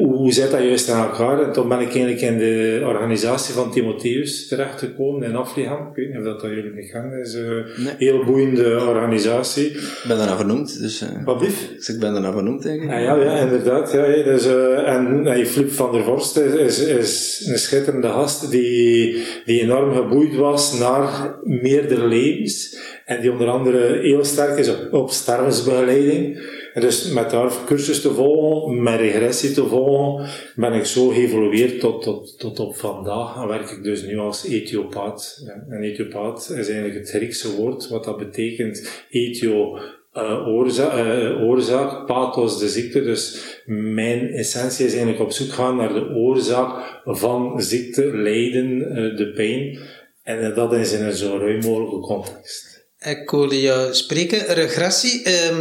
Hoe 0.04 0.32
zit 0.32 0.52
dat 0.52 0.62
juist 0.62 0.90
aan 0.90 1.08
elkaar? 1.10 1.42
En 1.42 1.52
toen 1.52 1.68
ben 1.68 1.80
ik 1.80 1.88
eigenlijk 1.88 2.22
in 2.22 2.38
de 2.38 2.82
organisatie 2.86 3.54
van 3.54 3.72
Timotheus 3.72 4.48
terechtgekomen 4.48 5.28
in 5.28 5.36
Afligam. 5.36 5.88
Ik 5.88 5.96
weet 5.96 6.08
niet 6.08 6.18
of 6.18 6.24
dat, 6.24 6.42
dat 6.42 6.50
jullie 6.50 6.82
gegaan 6.82 7.14
is. 7.14 7.34
Een 7.34 7.66
heel 7.98 8.24
boeiende 8.24 8.86
organisatie. 8.88 9.66
Ik 9.66 10.04
ben 10.08 10.18
daarna 10.18 10.38
vernoemd, 10.38 10.82
dus... 10.82 11.02
Uh, 11.02 11.10
wat 11.26 11.42
lief? 11.42 11.70
Dus 11.76 11.90
ik 11.90 12.00
ben 12.00 12.14
daarna 12.14 12.32
vernoemd 12.32 12.66
eigenlijk. 12.66 12.98
Ah, 12.98 13.04
ja, 13.04 13.16
ja, 13.16 13.38
inderdaad. 13.38 13.92
Ja, 13.92 14.06
dus, 14.24 14.46
uh, 14.46 14.88
en 14.88 15.26
uh, 15.26 15.46
Flip 15.46 15.72
van 15.72 15.92
der 15.92 16.04
Vorst 16.04 16.38
is, 16.38 16.54
is, 16.54 16.88
is 16.88 17.46
een 17.48 17.58
schitterende 17.58 18.08
gast 18.08 18.52
die, 18.52 19.24
die 19.46 19.62
enorm 19.62 20.00
geboeid 20.02 20.36
was 20.36 20.80
naar 20.80 21.36
meerdere 21.44 22.08
levens. 22.08 22.80
En 23.06 23.22
die 23.22 23.32
onder 23.32 23.48
andere 23.48 24.00
heel 24.02 24.24
sterk 24.24 24.58
is 24.58 24.70
op, 24.70 24.94
op 24.94 25.10
stervensbegeleiding. 25.10 26.50
En 26.74 26.82
dus 26.82 27.12
met 27.12 27.32
haar 27.32 27.52
cursus 27.66 28.02
te 28.02 28.14
volgen, 28.14 28.84
met 28.84 29.00
regressie 29.00 29.52
te 29.52 29.68
volgen, 29.68 30.30
ben 30.56 30.74
ik 30.74 30.86
zo 30.86 31.08
geëvolueerd 31.08 31.80
tot, 31.80 32.04
tot, 32.04 32.40
tot 32.40 32.60
op 32.60 32.76
vandaag. 32.78 33.36
En 33.36 33.48
werk 33.48 33.70
ik 33.70 33.84
dus 33.84 34.04
nu 34.04 34.18
als 34.18 34.46
Ethiopaat. 34.46 35.44
En 35.70 35.82
Ethiopaat 35.82 36.42
is 36.42 36.70
eigenlijk 36.70 36.96
het 36.96 37.10
Griekse 37.10 37.56
woord, 37.56 37.90
wat 37.90 38.04
dat 38.04 38.18
betekent 38.18 39.06
Ethio, 39.10 39.80
uh, 40.14 40.48
oorzaak, 40.48 40.94
uh, 40.94 41.44
oorzaak, 41.44 42.06
pathos 42.06 42.60
de 42.60 42.70
ziekte. 42.70 43.02
Dus 43.02 43.40
mijn 43.66 44.30
essentie 44.30 44.86
is 44.86 44.92
eigenlijk 44.92 45.22
op 45.22 45.32
zoek 45.32 45.52
gaan 45.52 45.76
naar 45.76 45.94
de 45.94 46.10
oorzaak 46.16 47.02
van 47.06 47.62
ziekte, 47.62 48.18
lijden, 48.18 48.80
uh, 48.80 49.18
de 49.18 49.32
pijn. 49.36 49.80
En 50.24 50.54
dat 50.54 50.74
is 50.74 50.94
in 50.94 51.06
een 51.06 51.14
zo 51.14 51.38
ruim 51.38 51.60
mogelijke 51.60 52.00
context. 52.00 52.72
Ik 53.00 53.30
hoorde 53.30 53.62
je 53.62 53.88
spreken, 53.92 54.46
regressie. 54.46 55.22
Uh, 55.26 55.58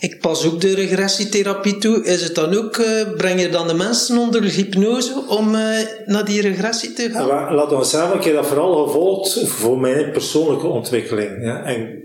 ik 0.00 0.20
pas 0.20 0.46
ook 0.46 0.60
de 0.60 0.74
regressietherapie 0.74 1.78
toe. 1.78 2.04
Is 2.04 2.22
het 2.22 2.34
dan 2.34 2.56
ook, 2.56 2.76
uh, 2.76 3.12
breng 3.16 3.40
je 3.40 3.48
dan 3.48 3.68
de 3.68 3.74
mensen 3.74 4.18
onder 4.18 4.42
hypnose 4.42 5.24
om 5.28 5.54
uh, 5.54 5.78
naar 6.06 6.24
die 6.24 6.40
regressie 6.40 6.92
te 6.92 7.10
gaan? 7.10 7.54
Laten 7.54 7.78
we 7.78 7.84
zeggen, 7.84 8.16
ik 8.16 8.24
heb 8.24 8.34
dat 8.34 8.46
vooral 8.46 8.86
gevolgd 8.86 9.48
voor 9.48 9.78
mijn 9.78 10.10
persoonlijke 10.10 10.66
ontwikkeling. 10.66 11.44
Ja. 11.44 11.64
En 11.64 12.02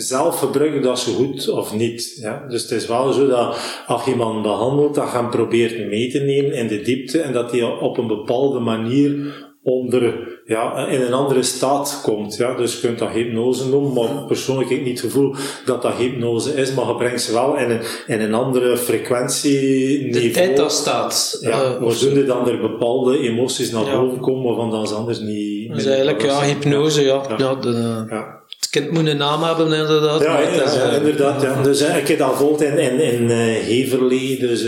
zelf 0.00 0.38
gebruiken 0.38 0.82
dat 0.82 0.98
zo 0.98 1.12
goed 1.12 1.48
of 1.48 1.74
niet. 1.74 2.18
Ja. 2.20 2.44
Dus 2.48 2.62
het 2.62 2.70
is 2.70 2.86
wel 2.86 3.12
zo 3.12 3.26
dat 3.26 3.56
als 3.86 4.04
je 4.04 4.10
iemand 4.10 4.42
behandelt, 4.42 4.94
dat 4.94 5.10
je 5.10 5.16
hem 5.16 5.30
probeert 5.30 5.88
mee 5.88 6.10
te 6.10 6.18
nemen 6.18 6.52
in 6.52 6.68
de 6.68 6.82
diepte 6.82 7.20
en 7.20 7.32
dat 7.32 7.50
hij 7.50 7.62
op 7.62 7.98
een 7.98 8.06
bepaalde 8.06 8.58
manier 8.58 9.46
onder, 9.62 10.40
ja, 10.44 10.86
in 10.86 11.00
een 11.00 11.12
andere 11.12 11.42
staat 11.42 12.00
komt. 12.02 12.36
Ja. 12.36 12.54
Dus 12.54 12.74
je 12.74 12.80
kunt 12.80 12.98
dat 12.98 13.10
hypnose 13.10 13.68
noemen, 13.68 13.92
maar 13.92 14.24
persoonlijk 14.26 14.68
heb 14.68 14.78
ik 14.78 14.84
niet 14.84 15.02
het 15.02 15.12
gevoel 15.12 15.34
dat 15.64 15.82
dat 15.82 15.94
hypnose 15.94 16.54
is, 16.54 16.74
maar 16.74 16.86
je 16.86 16.94
brengt 16.94 17.22
ze 17.22 17.32
wel 17.32 17.56
in 17.56 17.70
een, 17.70 17.80
in 18.06 18.20
een 18.20 18.34
andere 18.34 18.76
frequentie. 18.76 20.12
De 20.12 20.30
theta-staat. 20.30 21.38
Ja, 21.40 21.78
uh, 21.80 21.88
zodoende 21.88 22.24
dan 22.24 22.48
er 22.48 22.60
bepaalde 22.60 23.18
emoties 23.18 23.70
naar 23.70 23.84
boven 23.84 24.20
komen 24.20 24.56
waarvan 24.56 24.86
ze 24.86 24.94
anders 24.94 25.20
niet... 25.20 25.68
Dat 25.68 25.76
is 25.76 25.86
eigenlijk, 25.86 26.22
ja, 26.22 26.42
hypnose, 26.42 27.02
ja. 27.02 27.22
ja. 27.28 27.36
ja 27.38 27.54
de, 27.54 28.04
ja. 28.08 28.40
Kunt 28.78 28.90
moet 28.90 29.06
een 29.06 29.16
naam 29.16 29.42
hebben 29.42 29.72
inderdaad. 29.72 30.22
Ja, 30.22 30.32
maar 30.32 30.42
ja, 30.42 30.48
het 30.48 30.68
is, 30.68 30.74
ja, 30.74 30.90
eh, 30.90 30.96
inderdaad. 30.96 31.42
Ja. 31.42 31.62
Dus 31.62 31.80
eh, 31.80 31.96
ik 31.96 32.08
heb 32.08 32.18
dat 32.18 32.28
gevolgd 32.28 32.62
in, 32.62 32.78
in, 32.78 33.00
in 33.00 33.30
eh, 33.30 33.36
Heverlee, 33.38 34.38
dus 34.38 34.62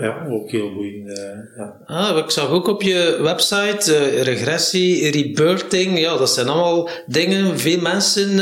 ja, 0.00 0.26
ook 0.30 0.50
heel 0.50 0.72
boeiend. 0.74 1.20
ja. 1.56 1.76
Ah, 1.86 2.16
ik 2.16 2.30
zag 2.30 2.50
ook 2.50 2.68
op 2.68 2.82
je 2.82 3.18
website 3.20 4.08
regressie, 4.22 5.10
rebirthing. 5.10 5.98
Ja, 5.98 6.16
dat 6.16 6.30
zijn 6.30 6.48
allemaal 6.48 6.88
dingen. 7.06 7.58
Veel 7.58 7.80
mensen, 7.80 8.40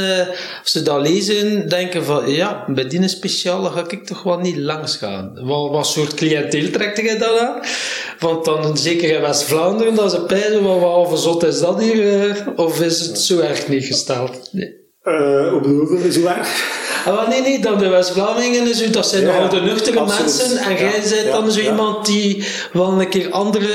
als 0.62 0.73
ze 0.73 0.83
dat 0.83 1.00
lezen, 1.00 1.69
denken 1.69 2.04
van 2.04 2.30
ja, 2.30 2.64
bij 2.66 2.88
die 2.88 3.09
speciale 3.09 3.71
ga 3.71 3.85
ik 3.88 4.07
toch 4.07 4.23
wel 4.23 4.38
niet 4.38 4.57
langs 4.57 4.97
gaan. 4.97 5.38
Wat, 5.42 5.71
wat 5.71 5.87
soort 5.87 6.14
cliënteel 6.14 6.71
trekt 6.71 6.99
je 6.99 7.16
dan 7.19 7.38
aan? 7.38 7.61
Want 8.19 8.45
dan 8.45 8.76
zeker 8.76 9.16
in 9.16 9.21
West-Vlaanderen, 9.21 9.95
dat 9.95 10.11
ze 10.11 10.21
pijzen 10.21 10.62
wat 10.62 11.09
voor 11.09 11.19
zot 11.19 11.42
is 11.42 11.61
dat 11.61 11.80
hier? 11.80 12.52
of 12.57 12.80
is 12.80 13.00
het 13.00 13.19
zo 13.19 13.38
erg 13.38 13.69
niet 13.69 13.85
gesteld? 13.85 14.49
Nee. 14.52 14.80
Eh, 15.02 15.49
hoe 15.50 15.61
bedoel 15.61 15.99
je, 16.02 16.12
zo 16.12 16.26
erg? 16.26 16.78
Ah, 17.07 17.16
maar 17.16 17.28
nee, 17.28 17.40
nee, 17.40 17.61
dan 17.61 17.78
de 17.78 17.88
West-Vlamingen, 17.88 18.69
is 18.69 18.83
u- 18.83 18.90
dat 18.90 19.07
zijn 19.07 19.23
Ja, 19.23 19.33
nogal 19.33 19.49
de 19.49 19.61
nuchtere 19.61 19.99
absoluut. 19.99 20.21
mensen. 20.25 20.57
En 20.59 20.76
jij 20.76 20.90
bent 20.90 21.25
ja, 21.25 21.30
dan 21.33 21.50
zo 21.52 21.61
iemand 21.61 22.07
die 22.07 22.45
wel 22.73 23.00
een 23.00 23.09
keer 23.09 23.30
andere 23.30 23.69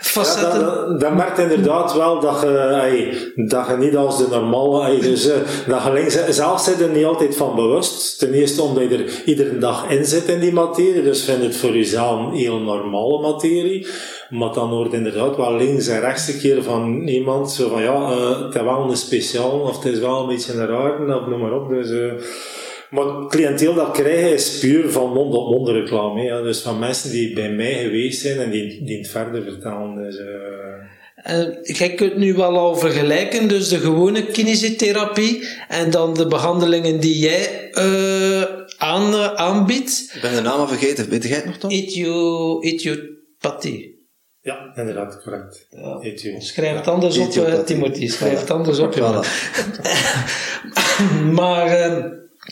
facetten... 0.00 0.60
dat, 0.64 1.00
dat, 1.00 1.14
merkt 1.14 1.38
inderdaad 1.38 1.94
wel 1.94 2.20
dat 2.20 2.40
je, 2.40 3.32
dat 3.48 3.66
je 3.68 3.76
niet 3.76 3.96
als 3.96 4.18
de 4.18 4.26
normale, 4.30 4.84
ey, 4.86 5.00
dus, 5.00 5.28
eh, 5.28 5.36
dat 5.66 5.82
je 5.82 5.92
links, 5.92 6.18
zelf 6.28 6.60
zit 6.60 6.80
er 6.80 6.88
niet 6.88 7.04
altijd 7.04 7.36
van 7.36 7.54
bewust. 7.54 8.18
Ten 8.18 8.32
eerste 8.32 8.62
omdat 8.62 8.90
je 8.90 8.96
er 8.96 9.22
iedere 9.24 9.58
dag 9.58 9.90
in 9.90 10.04
zit 10.04 10.24
in 10.28 10.40
die 10.40 10.52
materie, 10.52 11.02
dus 11.02 11.22
vind 11.24 11.42
het 11.42 11.56
voor 11.56 11.76
jezelf 11.76 12.18
een 12.20 12.32
heel 12.36 12.58
normale 12.58 13.20
materie. 13.20 13.86
Maar 14.30 14.52
dan 14.52 14.68
hoort 14.68 14.92
inderdaad 14.92 15.36
wel 15.36 15.56
links 15.56 15.86
en 15.86 16.00
rechts 16.00 16.28
een 16.28 16.38
keer 16.38 16.62
van 16.62 17.08
iemand, 17.08 17.50
zo 17.52 17.68
van 17.68 17.82
ja, 17.82 18.10
eh, 18.10 18.42
het 18.42 18.54
is 18.54 18.60
wel 18.60 18.90
een 18.90 18.96
speciaal, 18.96 19.60
of 19.60 19.82
het 19.82 19.92
is 19.94 19.98
wel 19.98 20.20
een 20.20 20.28
beetje 20.28 20.52
een 20.52 20.66
raar, 20.66 21.20
of 21.20 21.26
noem 21.26 21.40
maar 21.40 21.60
op. 21.60 21.68
Dus, 21.68 21.90
eh, 21.90 22.12
maar 22.90 23.04
het 23.04 23.28
cliënteel 23.28 23.74
dat 23.74 23.90
krijgen 23.90 24.32
is 24.32 24.58
puur 24.58 24.90
van 24.90 25.12
mond-op-mond 25.12 25.68
reclame. 25.68 26.20
hè, 26.20 26.26
Ja. 26.26 26.42
Dus 26.42 26.60
van 26.60 26.78
mensen 26.78 27.10
die 27.10 27.32
bij 27.32 27.50
mij 27.50 27.74
geweest 27.74 28.20
zijn 28.20 28.38
en 28.38 28.50
die, 28.50 28.84
die 28.84 28.98
het 28.98 29.08
verder 29.08 29.42
vertellen. 29.42 29.94
Dus, 29.94 30.18
eh, 30.18 30.24
En 31.16 31.58
jij 31.62 31.94
kunt 31.94 32.16
nu 32.16 32.34
wel 32.34 32.58
al 32.58 32.76
vergelijken, 32.76 33.48
dus 33.48 33.68
de 33.68 33.78
gewone 33.78 34.26
kinesietherapie 34.26 35.48
en 35.68 35.90
dan 35.90 36.14
de 36.14 36.26
behandelingen 36.26 37.00
die 37.00 37.18
jij 37.18 37.70
eh, 37.72 38.42
aan, 38.78 39.14
aanbiedt. 39.36 40.12
Ik 40.14 40.20
ben 40.20 40.34
de 40.34 40.40
naam 40.40 40.60
al 40.60 40.68
vergeten. 40.68 41.08
Weet 41.08 41.22
jij 41.22 41.36
het 41.36 41.44
nog, 41.44 41.56
Tom? 41.56 41.70
Ethio, 41.70 42.60
ethiopathie. 42.60 43.95
Ja, 44.46 44.72
inderdaad, 44.74 45.22
correct. 45.22 45.66
Ja. 45.70 46.40
Schrijf 46.40 46.76
het 46.76 46.88
anders 46.88 47.18
op, 47.18 47.22
eh, 47.22 47.28
Ethiopathie. 47.28 47.64
Timothy. 47.64 48.08
Schrijf 48.08 48.40
het 48.40 48.50
anders 48.50 48.78
op, 48.78 48.94
jongen. 48.94 49.24
Maar 51.32 51.66
eh, 51.66 52.04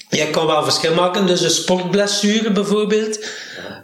jij 0.09 0.31
kan 0.31 0.47
wel 0.47 0.65
verschil 0.65 0.95
maken, 0.95 1.27
dus 1.27 1.41
een 1.41 1.51
sportblessure 1.51 2.53
bijvoorbeeld, 2.53 3.25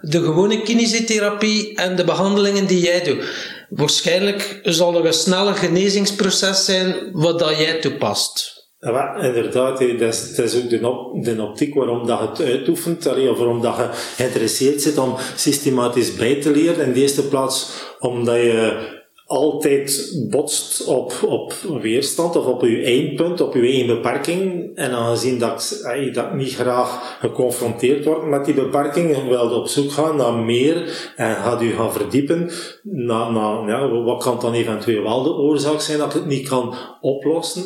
de 0.01 0.23
gewone 0.23 0.63
kinesietherapie 0.63 1.75
en 1.77 1.97
de 1.97 2.05
behandelingen 2.05 2.67
die 2.67 2.81
jij 2.81 3.03
doet. 3.03 3.25
Waarschijnlijk 3.69 4.61
zal 4.63 4.99
er 4.99 5.07
een 5.07 5.13
sneller 5.13 5.55
genezingsproces 5.55 6.65
zijn 6.65 6.95
wat 7.13 7.39
dat 7.39 7.59
jij 7.59 7.81
toepast. 7.81 8.59
Ja, 8.79 9.15
inderdaad, 9.17 9.79
dat 9.79 10.01
is, 10.01 10.35
dat 10.35 10.45
is 10.45 10.63
ook 10.63 10.71
de, 10.71 10.89
op, 10.89 11.25
de 11.25 11.43
optiek 11.43 11.75
waarom 11.75 12.07
dat 12.07 12.19
je 12.19 12.27
het 12.27 12.41
uitoefent, 12.41 13.07
of 13.07 13.39
waarom 13.39 13.63
dat 13.63 13.77
je 13.77 13.89
geïnteresseerd 14.17 14.83
zit 14.83 14.99
om 14.99 15.17
systematisch 15.37 16.15
bij 16.15 16.41
te 16.41 16.51
leren. 16.51 16.87
In 16.87 16.93
de 16.93 17.01
eerste 17.01 17.29
plaats 17.29 17.71
omdat 18.01 18.37
je 18.37 18.99
altijd 19.27 20.17
botst 20.31 20.87
op, 20.87 21.13
op 21.27 21.53
weerstand 21.81 22.37
of 22.37 22.47
op 22.47 22.63
je 22.63 22.83
eindpunt, 22.83 23.41
op 23.41 23.55
je 23.55 23.61
eigen 23.61 23.87
beperking. 23.87 24.71
En 24.77 24.91
aangezien 24.91 25.39
dat, 25.39 25.83
ik- 25.97 26.15
dat 26.15 26.35
niet 26.35 26.55
graag 26.55 27.17
geconfronteerd 27.21 28.05
word 28.05 28.27
met 28.27 28.45
die 28.45 28.55
beperking, 28.55 29.29
wilde 29.29 29.55
op 29.55 29.69
zoek 29.69 29.91
gaan 29.91 30.17
naar 30.17 30.33
meer 30.35 30.77
en 31.17 31.35
gaat 31.37 31.63
u 31.63 31.71
gaan 31.73 31.93
verdiepen 31.93 32.51
naar, 32.83 33.33
naar 33.33 33.69
ja, 33.69 33.89
wat 33.89 34.23
kan 34.23 34.39
dan 34.41 34.53
eventueel 34.55 35.03
wel 35.03 35.23
de 35.23 35.33
oorzaak 35.35 35.81
zijn 35.81 35.99
dat 35.99 36.13
het 36.13 36.27
niet 36.27 36.49
kan 36.49 36.75
oplossen. 37.01 37.65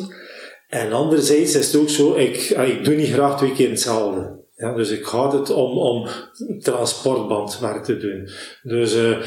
En 0.69 0.91
anderzijds 0.91 1.55
is 1.55 1.71
het 1.71 1.81
ook 1.81 1.89
zo, 1.89 2.13
ik, 2.15 2.35
ik 2.49 2.83
doe 2.83 2.95
niet 2.95 3.11
graag 3.11 3.37
twee 3.37 3.51
keer 3.53 3.69
hetzelfde. 3.69 4.43
Ja, 4.57 4.73
dus 4.73 4.89
ik 4.89 5.05
ga 5.05 5.37
het 5.37 5.53
om, 5.53 5.77
om 5.77 6.07
transportbandwerk 6.59 7.83
te 7.83 7.97
doen. 7.97 8.29
Dus 8.63 8.95
eh, 8.95 9.17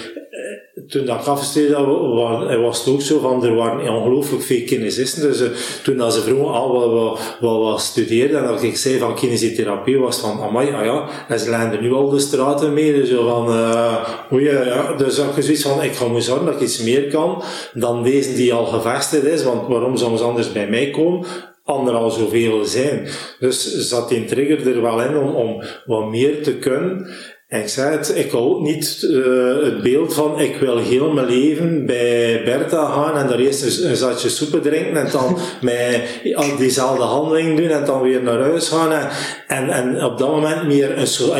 toen 0.88 1.04
dat 1.06 1.20
ik 1.20 1.26
afgestudeerd 1.26 1.73
had, 1.75 1.87
wa- 1.87 2.44
wa- 2.44 2.58
was 2.58 2.78
het 2.85 2.94
ook 2.94 3.00
zo 3.02 3.18
van, 3.18 3.44
er 3.44 3.54
waren 3.54 3.94
ongelooflijk 3.94 4.42
veel 4.42 4.64
kinesisten. 4.66 5.23
Dus 5.23 5.40
eh, 5.40 5.49
toen 5.82 5.97
dat 5.97 6.14
ze 6.14 6.20
vroegen, 6.20 6.52
ah, 6.54 6.70
wat, 6.73 7.18
wat, 7.40 7.58
wat, 7.62 7.80
studeerde, 7.80 8.37
en 8.37 8.44
dat 8.47 8.62
ik 8.62 8.76
zei 8.76 8.99
van 8.99 9.14
kinesietherapie, 9.14 9.99
was 9.99 10.20
van, 10.20 10.40
amai, 10.40 10.73
ah 10.73 10.85
ja, 10.85 11.08
en 11.28 11.38
ze 11.38 11.50
lijnen 11.50 11.82
nu 11.82 11.92
al 11.92 12.08
de 12.08 12.18
straten 12.18 12.75
mee. 12.75 12.92
Dus 12.92 13.08
zo 13.08 13.28
van, 13.28 13.49
eh 13.49 14.08
oei, 14.32 14.44
ja, 14.44 14.92
dus 14.92 15.18
had 15.18 15.37
ik 15.37 15.42
zoiets 15.42 15.62
van, 15.62 15.82
ik 15.82 15.94
ga 15.94 16.04
moeten 16.04 16.23
zorgen 16.23 16.47
dat 16.47 16.54
ik 16.54 16.61
iets 16.61 16.82
meer 16.82 17.08
kan 17.11 17.42
dan 17.73 18.02
deze 18.02 18.35
die 18.35 18.54
al 18.54 18.64
gevestigd 18.66 19.25
is, 19.25 19.44
want 19.44 19.68
waarom 19.68 19.97
zou 19.97 20.16
ze 20.16 20.23
anders 20.23 20.52
bij 20.52 20.68
mij 20.68 20.90
komen? 20.90 21.26
Anderen 21.68 22.00
al 22.00 22.10
zoveel 22.10 22.64
zijn. 22.64 23.08
Dus 23.38 23.88
zat 23.88 24.08
die 24.08 24.25
trigger 24.25 24.75
er 24.75 24.82
wel 24.82 25.02
in 25.02 25.16
om, 25.16 25.34
om 25.34 25.62
wat 25.84 26.08
meer 26.08 26.42
te 26.42 26.56
kunnen. 26.56 27.10
Ik 27.50 27.69
zei 27.69 27.97
het, 27.97 28.12
ik 28.17 28.31
hou 28.31 28.62
niet 28.62 29.09
eh, 29.11 29.64
het 29.64 29.83
beeld 29.83 30.14
van 30.14 30.40
ik 30.40 30.57
wil 30.57 30.78
heel 30.78 31.12
mijn 31.12 31.26
leven 31.26 31.87
bij 31.87 32.43
Bertha 32.45 32.87
gaan 32.87 33.17
en 33.17 33.28
daar 33.28 33.38
eerst 33.38 33.83
een, 33.83 33.97
zatje 33.97 34.28
soepen 34.28 34.62
drinken 34.62 34.97
en 34.97 35.11
dan 35.12 35.38
met 35.61 36.02
al 36.35 36.57
diezelfde 36.57 37.02
handeling 37.02 37.59
doen 37.59 37.69
en 37.69 37.85
dan 37.85 38.02
weer 38.02 38.23
naar 38.23 38.40
huis 38.40 38.69
gaan. 38.69 39.11
En, 39.47 39.69
en, 39.71 40.05
op 40.05 40.19
dat 40.19 40.31
moment 40.31 40.67
meer 40.67 40.99
een 40.99 41.07
so 41.07 41.35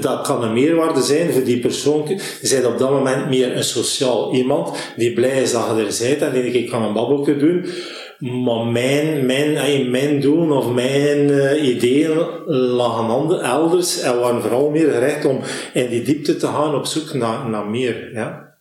dat 0.00 0.26
kan 0.26 0.42
een 0.42 0.52
meerwaarde 0.52 1.02
zijn 1.02 1.32
voor 1.32 1.44
die 1.44 1.60
persoon. 1.60 2.20
Bent 2.50 2.66
op 2.66 2.78
dat 2.78 2.90
moment 2.90 3.28
meer 3.28 3.56
een 3.56 3.64
sociaal 3.64 4.34
iemand 4.34 4.76
die 4.96 5.12
blij 5.12 5.42
is 5.42 5.52
dat 5.52 5.64
je 5.76 5.82
er 5.82 6.18
bent 6.18 6.34
en 6.34 6.42
die 6.42 6.52
ik 6.52 6.70
kan 6.70 6.82
een 6.82 6.92
babbelje 6.92 7.36
doen. 7.36 7.66
Maar 8.18 8.66
mijn, 8.66 9.26
mijn, 9.26 9.90
mijn 9.90 10.20
doelen 10.20 10.56
of 10.56 10.72
mijn 10.72 11.30
eh, 11.30 11.68
ideeën 11.68 12.18
lagen 12.46 13.08
ander- 13.08 13.40
elders 13.40 14.00
en 14.00 14.20
waren 14.20 14.42
vooral 14.42 14.70
meer 14.70 14.90
gericht 14.90 15.24
om 15.24 15.33
in 15.74 15.88
die 15.88 16.02
diepte 16.02 16.36
te 16.36 16.46
gaan 16.46 16.74
op 16.74 16.86
zoek 16.86 17.14
naar, 17.14 17.48
naar 17.48 17.66
meer. 17.66 18.10
Ja. 18.12 18.52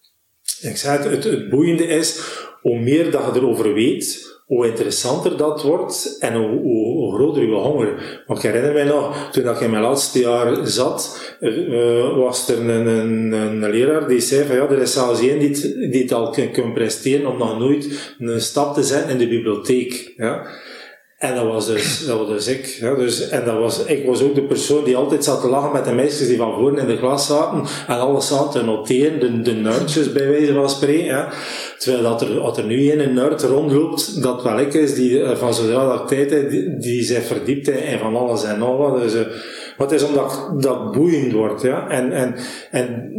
Ik 0.62 0.77
zei 0.77 0.98
het, 1.10 1.24
het, 1.24 1.50
boeiende 1.50 1.86
is, 1.86 2.20
hoe 2.62 2.80
meer 2.80 3.12
dat 3.12 3.22
je 3.34 3.39
erover 3.39 3.74
weet, 3.74 4.32
hoe 4.46 4.68
interessanter 4.68 5.38
dat 5.38 5.62
wordt 5.62 6.18
en 6.20 6.34
hoe, 6.36 7.13
groter 7.15 7.44
je 7.44 7.53
honger. 7.56 8.22
Want 8.27 8.44
ik 8.44 8.51
herinner 8.51 8.74
mij 8.74 8.84
nog, 8.84 9.30
toen 9.32 9.50
ik 9.50 9.60
in 9.60 9.70
mijn 9.70 9.84
laatste 9.84 10.20
jaar 10.20 10.68
zat, 10.68 11.20
eh, 11.39 12.15
was 12.18 12.50
er 12.50 12.60
een, 12.60 12.88
een, 12.88 13.32
een 13.32 13.70
leraar 13.70 14.08
die 14.08 14.20
zei 14.20 14.46
van 14.48 14.56
ja, 14.56 14.62
er 14.70 14.82
is 14.82 14.94
zelfs 14.94 15.22
één 15.22 15.39
die, 15.39 15.50
het- 15.50 15.92
die 15.92 16.01
het 16.01 16.12
al 16.13 16.36
kan 16.51 16.74
presteren 16.74 17.27
om 17.32 17.38
nog 17.38 17.60
nooit 17.60 18.15
een 18.20 18.42
stap 18.42 18.74
te 18.74 18.84
zetten 18.84 19.10
in 19.12 19.18
de 19.18 19.27
bibliotheek. 19.27 20.13
Ja. 20.18 20.48
En 21.24 21.36
dat 21.36 21.46
was 21.46 21.68
dus, 21.68 22.06
dat 22.06 22.18
was 22.18 22.27
dus 22.27 22.48
ik. 22.48 22.65
Ja, 22.65 22.96
dus, 22.96 23.30
en 23.30 23.46
dat 23.46 23.58
was, 23.58 23.86
ik 23.86 24.06
was 24.06 24.22
ook 24.22 24.36
de 24.36 24.44
persoon 24.44 24.84
die 24.84 24.96
altijd 24.96 25.24
zat 25.24 25.42
te 25.42 25.48
lachen 25.48 25.72
met 25.72 25.86
de 25.86 25.92
meisjes 25.92 26.27
die 26.27 26.38
van 26.38 26.53
voren 26.53 26.77
in 26.77 26.88
de 26.88 26.98
klas 26.98 27.25
zaten 27.25 27.63
en 27.88 28.00
alles 28.00 28.27
zaten 28.27 28.60
te 28.60 28.65
noteren, 28.65 29.20
de, 29.20 29.42
de 29.42 29.53
nerdjes 29.53 30.12
bij 30.12 30.27
wijze 30.27 30.53
van 30.53 30.70
spreken. 30.70 31.06
Ja. 31.06 31.30
Terwijl 31.77 32.03
dat 32.03 32.22
er, 32.22 32.39
als 32.39 32.58
er 32.58 32.65
nu 32.65 32.92
een 32.92 33.13
nerd 33.13 33.42
rondloopt, 33.42 34.22
dat 34.22 34.44
wel 34.44 34.60
ik 34.60 34.74
is, 34.74 34.94
die 34.94 35.24
eh, 35.24 35.36
van 35.36 35.53
zodra 35.53 35.88
dat 35.88 36.08
tijd 36.08 36.50
die, 36.82 37.03
zich 37.03 37.24
verdiept 37.24 37.68
in, 37.68 38.00
van 38.00 38.15
alles 38.15 38.44
en 38.44 38.60
nog 38.60 38.77
wat. 38.77 39.01
Dus, 39.01 39.13
eh, 39.13 39.25
maar 39.77 39.88
het 39.88 40.01
is 40.01 40.03
omdat 40.03 40.51
dat 40.60 40.92
boeiend 40.92 41.32
wordt. 41.32 41.62
Ja. 41.62 41.89
En, 41.89 42.12
en, 42.12 42.36
en 42.72 43.12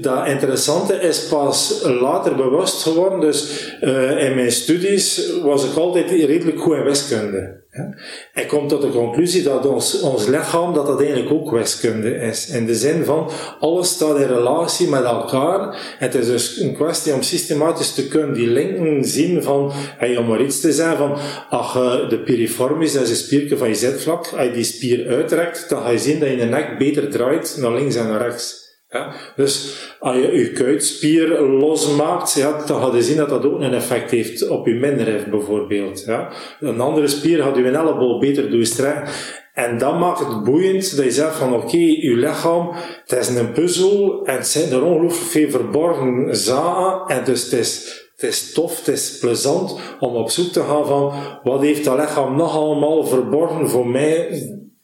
dat 0.00 0.26
interessante 0.26 0.94
is 0.94 1.26
pas 1.28 1.82
later 1.82 2.36
bewust 2.36 2.82
geworden. 2.82 3.20
Dus 3.20 3.68
uh, 3.80 4.24
in 4.24 4.34
mijn 4.34 4.52
studies 4.52 5.30
was 5.42 5.64
ik 5.64 5.76
altijd 5.76 6.10
redelijk 6.10 6.60
goed 6.60 6.76
in 6.76 6.84
wiskunde. 6.84 7.60
Ja. 7.70 7.94
Ik 8.34 8.48
kom 8.48 8.68
tot 8.68 8.82
de 8.82 8.88
conclusie 8.88 9.42
dat 9.42 9.66
ons, 9.66 10.00
ons 10.00 10.26
lichaam 10.26 10.74
dat 10.74 10.86
dat 10.86 11.00
eigenlijk 11.00 11.32
ook 11.32 11.50
wiskunde 11.50 12.14
is. 12.14 12.48
In 12.48 12.66
de 12.66 12.74
zin 12.74 13.04
van, 13.04 13.30
alles 13.60 13.88
staat 13.88 14.18
in 14.18 14.26
relatie 14.26 14.88
met 14.88 15.04
elkaar. 15.04 15.76
Het 15.98 16.14
is 16.14 16.26
dus 16.26 16.60
een 16.60 16.74
kwestie 16.74 17.14
om 17.14 17.22
systematisch 17.22 17.94
te 17.94 18.08
kunnen 18.08 18.34
die 18.34 18.48
linken 18.48 19.04
zien 19.04 19.42
van, 19.42 19.72
hey, 19.74 20.16
om 20.16 20.26
maar 20.26 20.42
iets 20.42 20.60
te 20.60 20.72
zeggen 20.72 20.96
van, 20.96 21.16
ach, 21.50 21.76
uh, 21.76 22.08
de 22.08 22.18
piriformis, 22.18 22.92
dat 22.92 23.02
is 23.02 23.10
een 23.10 23.16
spierke 23.16 23.56
van 23.56 23.68
je 23.68 23.74
zitvlak. 23.74 24.26
Als 24.36 24.46
je 24.46 24.52
die 24.52 24.64
spier 24.64 25.08
uitrekt, 25.08 25.68
dan 25.68 25.82
ga 25.82 25.90
je 25.90 25.98
zien 25.98 26.20
dat 26.20 26.28
je 26.28 26.36
de 26.36 26.44
nek 26.44 26.78
beter 26.78 27.10
draait 27.10 27.56
naar 27.58 27.72
links 27.72 27.94
en 27.94 28.06
naar 28.06 28.22
rechts. 28.22 28.61
Ja, 28.92 29.12
dus 29.36 29.78
als 29.98 30.16
je 30.16 30.32
je 30.32 30.52
kuitspier 30.52 31.40
losmaakt, 31.40 32.32
ja, 32.32 32.64
dan 32.66 32.82
ga 32.82 32.96
je 32.96 33.02
zien 33.02 33.16
dat 33.16 33.28
dat 33.28 33.44
ook 33.44 33.60
een 33.60 33.74
effect 33.74 34.10
heeft 34.10 34.48
op 34.48 34.66
je 34.66 34.74
middenrif 34.74 35.26
bijvoorbeeld. 35.26 36.04
Ja. 36.04 36.32
Een 36.60 36.80
andere 36.80 37.06
spier 37.06 37.42
gaat 37.42 37.56
je 37.56 37.70
elleboog 37.70 38.20
beter 38.20 38.50
doorstrekken. 38.50 39.12
En 39.54 39.78
dat 39.78 39.98
maakt 39.98 40.18
het 40.18 40.44
boeiend 40.44 40.96
dat 40.96 41.04
je 41.04 41.10
zegt 41.10 41.36
van 41.36 41.54
oké, 41.54 41.64
okay, 41.64 41.80
je 41.80 42.16
lichaam, 42.16 42.70
het 43.04 43.18
is 43.18 43.28
een 43.28 43.52
puzzel 43.52 44.24
en 44.24 44.36
het 44.36 44.46
zijn 44.46 44.72
er 44.72 44.84
ongelooflijk 44.84 45.30
veel 45.30 45.50
verborgen 45.50 46.36
zaken 46.36 47.16
en 47.16 47.24
dus 47.24 47.42
het 47.42 47.52
is, 47.52 48.00
Het 48.16 48.30
is 48.30 48.52
tof, 48.52 48.78
het 48.78 48.88
is 48.88 49.18
plezant 49.18 49.78
om 50.00 50.14
op 50.14 50.30
zoek 50.30 50.52
te 50.52 50.62
gaan 50.62 50.86
van 50.86 51.12
wat 51.42 51.60
heeft 51.60 51.84
dat 51.84 51.98
lichaam 51.98 52.36
nog 52.36 52.56
allemaal 52.56 53.06
verborgen 53.06 53.68
voor 53.68 53.88
mij 53.88 54.28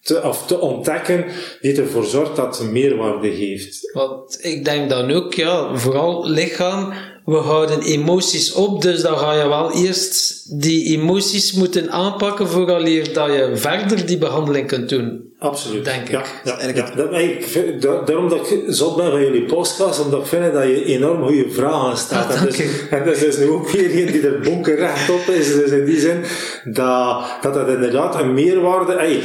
te, 0.08 0.22
of 0.22 0.46
te 0.46 0.60
ontdekken 0.60 1.24
die 1.60 1.80
ervoor 1.80 2.04
zorgt 2.04 2.36
dat 2.36 2.58
het 2.58 2.70
meerwaarde 2.70 3.28
heeft. 3.28 3.90
Want 3.92 4.38
ik 4.40 4.64
denk 4.64 4.90
dan 4.90 5.10
ook, 5.12 5.34
ja, 5.34 5.76
vooral 5.76 6.28
lichaam, 6.28 6.92
we 7.24 7.36
houden 7.36 7.82
emoties 7.82 8.52
op, 8.52 8.82
dus 8.82 9.02
dan 9.02 9.18
ga 9.18 9.32
je 9.32 9.48
wel 9.48 9.72
eerst 9.72 10.44
die 10.60 10.98
emoties 10.98 11.52
moeten 11.52 11.90
aanpakken 11.90 12.48
vooraleer 12.48 13.12
dat 13.12 13.26
je 13.26 13.50
verder 13.54 14.06
die 14.06 14.18
behandeling 14.18 14.66
kunt 14.66 14.88
doen. 14.88 15.26
Absoluut. 15.38 15.84
Denk 15.84 16.08
ja, 16.08 16.20
ik. 16.20 16.40
Ja, 16.44 16.68
ja. 16.74 16.94
Dat, 16.94 17.12
ik 17.12 17.44
vind- 17.46 17.82
daarom 17.82 18.28
dat 18.28 18.50
ik 18.50 18.62
zot 18.66 18.96
ben 18.96 19.10
van 19.10 19.20
jullie 19.20 19.44
podcast, 19.44 20.04
omdat 20.04 20.20
ik 20.20 20.26
vind 20.26 20.52
dat 20.52 20.62
je 20.62 20.84
enorm 20.84 21.22
goede 21.22 21.50
vragen 21.50 21.96
stelt. 21.96 22.24
Ah, 22.24 22.30
en, 22.30 22.44
dank 22.44 22.56
dus, 22.56 22.88
en 22.90 23.04
dus 23.04 23.22
is 23.22 23.36
nu 23.36 23.48
ook 23.48 23.70
weer 23.70 24.06
een 24.06 24.12
die 24.12 24.26
er 24.26 24.40
bonkerrecht 24.40 25.10
op 25.10 25.34
is. 25.34 25.54
Dus 25.54 25.70
in 25.70 25.84
die 25.84 26.00
zin 26.00 26.24
dat 26.64 27.24
dat, 27.42 27.54
dat 27.54 27.68
inderdaad 27.68 28.20
een 28.20 28.34
meerwaarde... 28.34 28.92
Ey, 28.92 29.22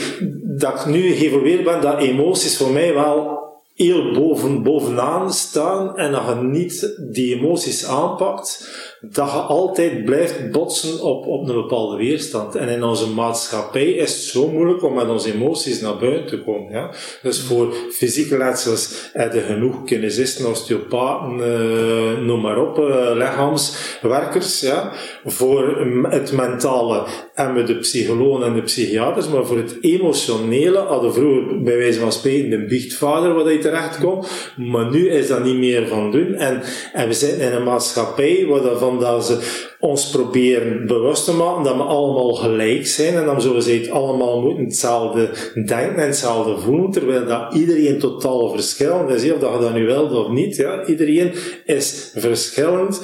dat 0.57 0.79
ik 0.79 0.85
nu 0.85 1.11
geëvolueerd 1.11 1.63
ben, 1.63 1.81
dat 1.81 1.99
emoties 1.99 2.57
voor 2.57 2.71
mij 2.71 2.93
wel 2.93 3.41
heel 3.75 4.11
boven, 4.13 4.63
bovenaan 4.63 5.33
staan 5.33 5.97
en 5.97 6.11
dat 6.11 6.23
je 6.27 6.35
niet 6.35 6.93
die 7.11 7.35
emoties 7.35 7.87
aanpakt, 7.87 8.67
dat 9.05 9.31
je 9.31 9.37
altijd 9.37 10.05
blijft 10.05 10.51
botsen 10.51 11.01
op, 11.01 11.27
op 11.27 11.47
een 11.47 11.55
bepaalde 11.55 11.97
weerstand. 11.97 12.55
En 12.55 12.69
in 12.69 12.83
onze 12.83 13.09
maatschappij 13.09 13.91
is 13.91 14.13
het 14.13 14.23
zo 14.23 14.47
moeilijk 14.47 14.83
om 14.83 14.93
met 14.93 15.09
onze 15.09 15.33
emoties 15.33 15.81
naar 15.81 15.97
buiten 15.97 16.27
te 16.27 16.43
komen. 16.43 16.71
Ja? 16.71 16.91
Dus 17.21 17.41
voor 17.41 17.73
fysieke 17.91 18.37
letsels 18.37 19.09
heb 19.13 19.33
je 19.33 19.39
genoeg 19.39 19.83
kinesisten, 19.83 20.49
osteopaten, 20.49 21.43
eh, 21.43 22.21
noem 22.21 22.41
maar 22.41 22.57
op, 22.57 22.77
eh, 22.79 23.11
lichaamswerkers. 23.13 24.61
Ja? 24.61 24.91
Voor 25.25 25.85
mm, 25.85 26.05
het 26.05 26.31
mentale 26.31 27.03
hebben 27.33 27.55
we 27.55 27.73
de 27.73 27.79
psychologen 27.79 28.45
en 28.45 28.53
de 28.53 28.61
psychiaters, 28.61 29.29
maar 29.29 29.45
voor 29.45 29.57
het 29.57 29.77
emotionele 29.81 30.77
hadden 30.79 31.13
vroeger 31.13 31.63
bij 31.63 31.77
wijze 31.77 31.99
van 31.99 32.11
spreken 32.11 32.49
de 32.49 32.65
biechtvader 32.65 33.33
waar 33.33 33.51
je 33.51 33.59
terecht 33.59 33.99
komt, 33.99 34.27
maar 34.55 34.89
nu 34.91 35.09
is 35.09 35.27
dat 35.27 35.43
niet 35.43 35.57
meer 35.57 35.87
van 35.87 36.11
doen. 36.11 36.33
En, 36.33 36.61
en 36.93 37.07
we 37.07 37.13
zitten 37.13 37.39
in 37.39 37.53
een 37.53 37.63
maatschappij 37.63 38.45
waar 38.49 38.61
dat 38.61 38.79
van 38.79 38.91
dat 38.99 39.25
ze 39.25 39.71
ons 39.79 40.09
proberen 40.09 40.87
bewust 40.87 41.25
te 41.25 41.33
maken 41.33 41.63
dat 41.63 41.75
we 41.75 41.81
allemaal 41.81 42.33
gelijk 42.33 42.87
zijn 42.87 43.15
en 43.15 43.25
dan 43.25 43.41
ze 43.41 43.71
het 43.71 43.89
allemaal 43.89 44.41
moeten 44.41 44.63
hetzelfde 44.63 45.29
denken 45.53 45.95
en 45.95 46.07
hetzelfde 46.07 46.57
voelen, 46.57 46.91
terwijl 46.91 47.25
dat 47.25 47.53
iedereen 47.53 47.99
totaal 47.99 48.49
verschillend 48.49 49.09
is, 49.09 49.31
of 49.31 49.39
dat 49.39 49.53
je 49.53 49.59
dat 49.59 49.73
nu 49.73 49.85
wilt 49.85 50.11
of 50.13 50.29
niet. 50.29 50.55
Ja? 50.55 50.85
Iedereen 50.85 51.31
is 51.65 52.11
verschillend 52.15 53.01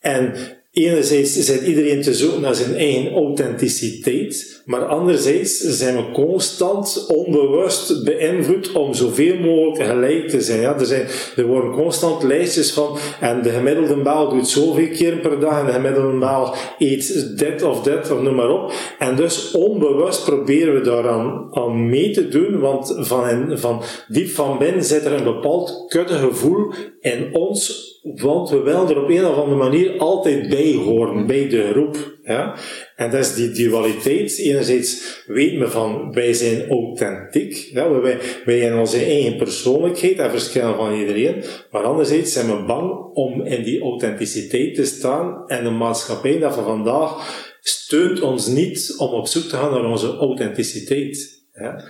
en 0.00 0.34
Enerzijds 0.72 1.32
zit 1.32 1.62
iedereen 1.62 2.02
te 2.02 2.14
zoeken 2.14 2.40
naar 2.40 2.54
zijn 2.54 2.74
eigen 2.74 3.12
authenticiteit, 3.12 4.62
maar 4.64 4.84
anderzijds 4.84 5.58
zijn 5.58 5.96
we 5.96 6.10
constant 6.12 7.06
onbewust 7.08 8.04
beïnvloed 8.04 8.72
om 8.72 8.94
zoveel 8.94 9.36
mogelijk 9.36 9.90
gelijk 9.90 10.28
te 10.28 10.40
zijn. 10.40 10.60
Ja, 10.60 10.78
er, 10.78 10.86
zijn 10.86 11.06
er 11.36 11.46
worden 11.46 11.72
constant 11.72 12.22
lijstjes 12.22 12.72
van, 12.72 12.98
en 13.20 13.42
de 13.42 13.50
gemiddelde 13.50 14.02
Belg 14.02 14.32
doet 14.32 14.48
zoveel 14.48 14.88
keer 14.88 15.16
per 15.16 15.40
dag, 15.40 15.60
en 15.60 15.66
de 15.66 15.72
gemiddelde 15.72 16.18
Belg 16.18 16.74
eet 16.78 17.38
dit 17.38 17.62
of 17.62 17.82
dit, 17.82 18.10
of 18.10 18.22
noem 18.22 18.34
maar 18.34 18.50
op. 18.50 18.72
En 18.98 19.16
dus 19.16 19.50
onbewust 19.50 20.24
proberen 20.24 20.74
we 20.74 20.80
daaraan 20.80 21.48
aan 21.50 21.88
mee 21.88 22.10
te 22.10 22.28
doen, 22.28 22.58
want 22.58 22.94
van, 22.98 23.58
van 23.58 23.82
diep 24.08 24.28
van 24.28 24.58
binnen 24.58 24.84
zit 24.84 25.04
er 25.04 25.12
een 25.12 25.24
bepaald 25.24 25.84
kuddegevoel 25.88 26.72
in 27.00 27.34
ons 27.34 27.89
want 28.02 28.50
we 28.50 28.60
willen 28.62 28.88
er 28.88 29.02
op 29.02 29.08
een 29.08 29.26
of 29.26 29.36
andere 29.36 29.56
manier 29.56 29.98
altijd 29.98 30.48
bij 30.48 30.74
horen, 30.74 31.26
bij 31.26 31.48
de 31.48 31.68
groep. 31.70 32.18
Ja? 32.24 32.54
En 32.96 33.10
dat 33.10 33.20
is 33.20 33.34
die 33.34 33.50
dualiteit. 33.50 34.38
Enerzijds 34.38 35.22
weten 35.26 35.58
we 35.58 35.68
van, 35.68 36.12
wij 36.12 36.32
zijn 36.32 36.68
authentiek. 36.68 37.54
Ja? 37.72 37.90
Wij, 38.00 38.18
wij 38.44 38.58
hebben 38.58 38.80
onze 38.80 39.04
eigen 39.04 39.36
persoonlijkheid 39.36 40.18
en 40.18 40.30
verschillen 40.30 40.76
van 40.76 40.94
iedereen. 40.94 41.42
Maar 41.70 41.82
anderzijds 41.82 42.32
zijn 42.32 42.46
we 42.46 42.64
bang 42.64 43.14
om 43.14 43.42
in 43.42 43.62
die 43.62 43.82
authenticiteit 43.82 44.74
te 44.74 44.84
staan. 44.84 45.46
En 45.46 45.64
de 45.64 45.70
maatschappij 45.70 46.38
dat 46.38 46.54
van 46.54 46.64
vandaag 46.64 47.38
steunt 47.60 48.20
ons 48.20 48.46
niet 48.46 48.94
om 48.98 49.08
op 49.08 49.26
zoek 49.26 49.42
te 49.42 49.56
gaan 49.56 49.70
naar 49.70 49.90
onze 49.90 50.16
authenticiteit. 50.16 51.44
Ja? 51.52 51.84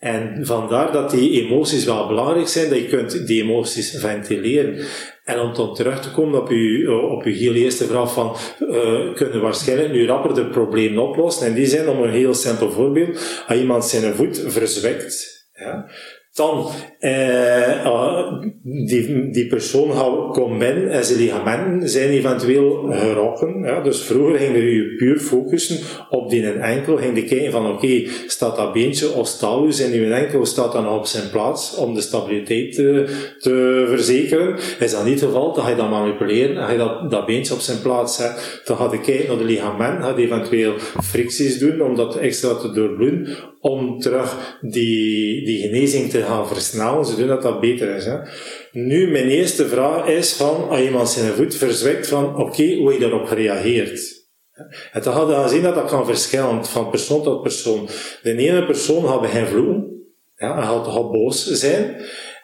En 0.00 0.46
vandaar 0.46 0.92
dat 0.92 1.10
die 1.10 1.42
emoties 1.42 1.84
wel 1.84 2.06
belangrijk 2.06 2.48
zijn, 2.48 2.68
dat 2.68 2.78
je 2.78 2.88
kunt 2.88 3.26
die 3.26 3.42
emoties 3.42 3.98
ventileren. 3.98 4.86
En 5.24 5.38
om 5.40 5.54
dan 5.54 5.74
terug 5.74 6.00
te 6.00 6.10
komen 6.10 6.40
op 6.40 6.48
uw, 6.48 6.92
op 6.92 7.22
uw 7.22 7.32
heel 7.32 7.54
eerste 7.54 7.84
vraag 7.84 8.12
van, 8.12 8.36
uh, 8.60 9.14
kunnen 9.14 9.40
waarschijnlijk 9.40 9.92
nu 9.92 10.06
rapper 10.06 10.34
de 10.34 10.46
problemen 10.46 11.02
oplossen? 11.02 11.46
In 11.46 11.54
die 11.54 11.66
zin, 11.66 11.88
om 11.88 12.02
een 12.02 12.10
heel 12.10 12.34
simpel 12.34 12.70
voorbeeld, 12.70 13.44
als 13.46 13.58
iemand 13.58 13.84
zijn 13.84 14.14
voet 14.14 14.44
verzwekt, 14.46 15.46
ja, 15.52 15.90
dan, 16.34 16.66
eh, 16.98 17.84
uh, 17.84 18.32
die, 18.62 19.30
die 19.30 19.46
persoon 19.46 19.92
gaat- 19.92 20.32
komt 20.32 20.58
binnen 20.58 20.90
en 20.90 21.04
zijn 21.04 21.18
ligamenten 21.18 21.88
zijn 21.88 22.08
eventueel 22.08 22.86
gerokken. 22.90 23.62
Ja? 23.64 23.80
Dus 23.80 24.00
vroeger 24.02 24.38
ging 24.38 24.56
je 24.56 24.94
puur 24.96 25.18
focussen 25.18 25.78
op 26.10 26.30
die 26.30 26.52
enkel, 26.52 26.96
ging 26.96 27.16
je 27.16 27.24
kijken 27.24 27.52
van 27.52 27.72
oké, 27.72 28.02
staat 28.26 28.56
dat 28.56 28.72
beentje 28.72 29.12
of 29.12 29.26
stalus 29.26 29.80
in 29.80 30.00
uw 30.00 30.12
enkel, 30.12 30.46
staat 30.46 30.72
dat 30.72 30.82
nog 30.82 30.96
op 30.98 31.06
zijn 31.06 31.30
plaats 31.30 31.76
om 31.76 31.94
de 31.94 32.00
stabiliteit 32.00 32.74
te, 32.74 33.04
te 33.38 33.84
verzekeren. 33.88 34.56
Is 34.80 34.90
dat 34.90 35.04
niet 35.04 35.20
het 35.20 35.28
geval, 35.28 35.54
dan 35.54 35.64
ga 35.64 35.70
je 35.70 35.76
dat 35.76 35.90
manipuleren 35.90 36.56
en 36.56 36.62
ga 36.66 36.72
je 36.72 36.78
dat, 36.78 37.10
dat 37.10 37.26
beentje 37.26 37.54
op 37.54 37.60
zijn 37.60 37.82
plaats 37.82 38.16
zetten. 38.16 38.42
Dan 38.64 38.76
ga 38.76 38.88
je 38.92 39.00
kijken 39.00 39.28
naar 39.28 39.38
de 39.38 39.44
ligamenten, 39.44 40.02
ga 40.02 40.16
je 40.16 40.24
eventueel 40.24 40.74
fricties 41.02 41.58
doen 41.58 41.80
om 41.80 41.94
dat 41.96 42.16
extra 42.16 42.54
te 42.54 42.72
doorbloeden, 42.72 43.28
om 43.60 43.98
terug 43.98 44.58
die, 44.60 45.44
die 45.44 45.60
genezing 45.60 46.10
te 46.10 46.18
gaan 46.22 46.29
versnellen, 46.46 47.04
zodat 47.04 47.28
dat, 47.28 47.42
dat 47.42 47.60
beter 47.60 47.96
is. 47.96 48.04
Hè. 48.04 48.16
Nu, 48.72 49.10
mijn 49.10 49.28
eerste 49.28 49.68
vraag 49.68 50.06
is 50.06 50.32
van, 50.32 50.68
als 50.68 50.80
iemand 50.80 51.08
zijn 51.08 51.32
voet 51.32 51.54
verzwekt, 51.54 52.08
van 52.08 52.36
oké, 52.36 52.74
hoe 52.74 52.92
je 52.92 52.98
daarop 52.98 53.26
gereageerd? 53.26 54.18
En 54.92 55.02
dan 55.02 55.12
hadden 55.12 55.36
we 55.36 55.42
gezien 55.42 55.62
dat 55.62 55.74
dat 55.74 55.90
kan 55.90 56.06
verschillen 56.06 56.64
van 56.64 56.90
persoon 56.90 57.22
tot 57.22 57.42
persoon. 57.42 57.88
De 58.22 58.36
ene 58.36 58.66
persoon 58.66 59.06
gaat 59.06 59.20
begin 59.20 59.46
vloeken, 59.46 59.90
ja, 60.36 60.56
en 60.56 60.62
gaat, 60.62 61.10
boos 61.10 61.46
zijn, 61.46 61.96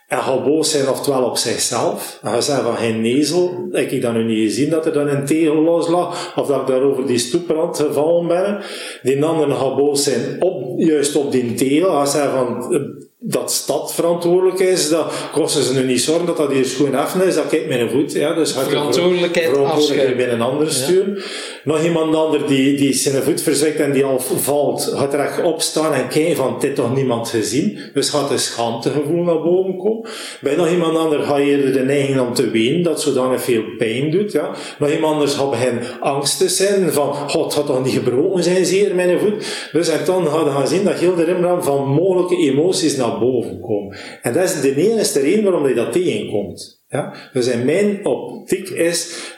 en 0.08 0.18
gaat 0.18 0.44
boos 0.44 0.70
zijn 0.70 0.88
oftewel 0.88 1.24
op 1.24 1.36
zichzelf. 1.36 2.18
Gaat 2.22 2.44
zeggen 2.44 2.64
van, 2.64 2.76
geen 2.76 3.00
nezel, 3.00 3.68
heb 3.70 3.90
ik 3.90 4.02
dat 4.02 4.12
nu 4.12 4.24
niet 4.24 4.48
gezien 4.48 4.70
dat 4.70 4.86
er 4.86 4.92
dan 4.92 5.08
een 5.08 5.26
tegel 5.26 5.54
los 5.54 5.88
lag, 5.88 6.36
of 6.36 6.46
dat 6.46 6.60
ik 6.60 6.66
daar 6.66 6.82
over 6.82 7.06
die 7.06 7.18
stoeprand 7.18 7.78
gevallen 7.78 8.26
ben. 8.26 8.60
Die 9.02 9.24
andere 9.24 9.54
gaat 9.54 9.76
boos 9.76 10.04
zijn 10.04 10.42
op, 10.42 10.80
juist 10.80 11.16
op 11.16 11.32
die 11.32 11.54
tegel, 11.54 11.90
gaat 11.90 12.10
zeggen 12.10 12.32
van, 12.32 13.05
dat 13.18 13.52
stad 13.52 13.94
verantwoordelijk 13.94 14.58
is, 14.58 14.88
dat 14.88 15.12
kosten 15.32 15.62
ze 15.62 15.74
nu 15.74 15.86
niet 15.86 16.00
zorgen 16.00 16.26
dat 16.26 16.36
dat 16.36 16.52
hier 16.52 16.64
schoon 16.64 16.94
af 16.94 17.14
is, 17.14 17.34
dat 17.34 17.46
kijkt 17.46 17.68
mijn 17.68 17.90
voet. 17.90 18.12
Ja, 18.12 18.34
dus 18.34 18.52
gaat 18.52 18.64
er 18.64 18.70
Verantwoordelijkheid 18.70 19.48
verantwoordelijkheid 19.48 20.16
bij 20.16 20.30
een 20.30 20.40
ander 20.40 20.72
sturen. 20.72 21.22
Nog 21.64 21.84
iemand 21.84 22.14
ander 22.14 22.46
die, 22.46 22.76
die 22.76 22.92
zijn 22.92 23.22
voet 23.22 23.42
verzwekt 23.42 23.80
en 23.80 23.92
die 23.92 24.04
al 24.04 24.20
valt, 24.20 24.92
gaat 24.94 25.14
recht 25.14 25.42
opstaan 25.42 25.92
en 25.92 26.08
kijken 26.08 26.36
van, 26.36 26.56
dit 26.60 26.74
toch 26.74 26.94
niemand 26.94 27.28
gezien. 27.28 27.78
Dus 27.94 28.08
gaat 28.08 28.30
een 28.30 28.38
schaamtegevoel 28.38 29.22
naar 29.22 29.42
boven 29.42 29.76
komen. 29.76 30.10
Bij 30.40 30.56
nog 30.56 30.70
iemand 30.70 30.96
ander 30.96 31.22
ga 31.22 31.36
je 31.36 31.50
eerder 31.50 31.72
de 31.72 31.84
neiging 31.84 32.20
om 32.20 32.34
te 32.34 32.50
wenen, 32.50 32.82
dat 32.82 33.00
zodanig 33.00 33.42
veel 33.42 33.62
pijn 33.78 34.10
doet. 34.10 34.32
Ja. 34.32 34.50
Nog 34.78 34.90
iemand 34.90 35.12
anders 35.12 35.34
gaat 35.34 35.50
begin 35.50 35.78
angst 36.00 36.38
te 36.38 36.48
zijn, 36.48 36.92
van, 36.92 37.14
god, 37.14 37.44
het 37.44 37.54
gaat 37.54 37.66
toch 37.66 37.84
niet 37.84 37.94
gebroken 37.94 38.42
zijn, 38.42 38.66
zeer 38.66 38.94
mijn 38.94 39.18
voet. 39.18 39.46
Dus 39.72 39.88
en 39.88 40.04
dan 40.04 40.24
we 40.24 40.50
gaan 40.50 40.68
zien 40.68 40.84
dat 40.84 40.94
heel 40.94 41.14
de 41.14 41.24
rimram 41.24 41.62
van 41.62 41.88
mogelijke 41.88 42.36
emoties 42.36 42.96
naar 42.96 43.05
boven 43.10 43.60
komen. 43.60 43.96
En 44.22 44.32
dat 44.32 44.42
is 44.42 44.60
de 44.60 44.74
enige 44.74 45.20
reden 45.20 45.44
waarom 45.44 45.68
je 45.68 45.74
dat 45.74 45.92
tegenkomt. 45.92 46.75
Ja? 46.88 47.12
Dus 47.32 47.46
in 47.46 47.64
mijn 47.64 48.06
optiek 48.06 48.68
is, 48.68 49.34